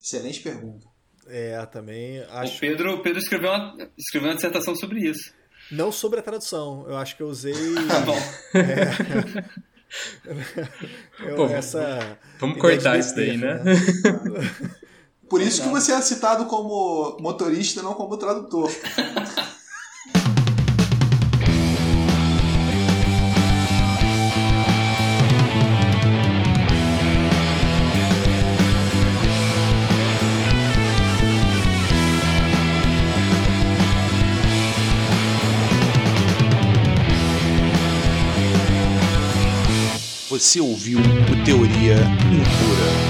Excelente 0.00 0.40
pergunta. 0.42 0.86
É, 1.26 1.66
também 1.66 2.20
acho... 2.28 2.58
O 2.58 2.60
Pedro, 2.60 3.02
Pedro 3.02 3.18
escreveu, 3.18 3.50
uma, 3.50 3.90
escreveu 3.98 4.28
uma 4.28 4.36
dissertação 4.36 4.76
sobre 4.76 5.00
isso. 5.00 5.34
Não 5.72 5.90
sobre 5.90 6.20
a 6.20 6.22
tradução, 6.22 6.86
eu 6.86 6.96
acho 6.96 7.16
que 7.16 7.22
eu 7.22 7.26
usei... 7.26 7.54
Ah, 7.90 8.00
bom. 8.06 8.18
É... 8.54 9.73
Eu, 11.20 11.36
Pô, 11.36 11.46
essa 11.46 12.18
vamos 12.38 12.58
cortar 12.58 12.98
isso 12.98 13.14
daí, 13.14 13.36
né? 13.36 13.62
né? 13.62 13.74
Por 15.28 15.40
isso 15.40 15.62
que 15.62 15.68
você 15.68 15.92
é 15.92 16.00
citado 16.00 16.46
como 16.46 17.16
motorista, 17.20 17.82
não 17.82 17.94
como 17.94 18.16
tradutor. 18.16 18.70
Você 40.34 40.60
ouviu 40.60 40.98
o 40.98 41.44
Teoria 41.44 41.94
Impura. 41.94 43.03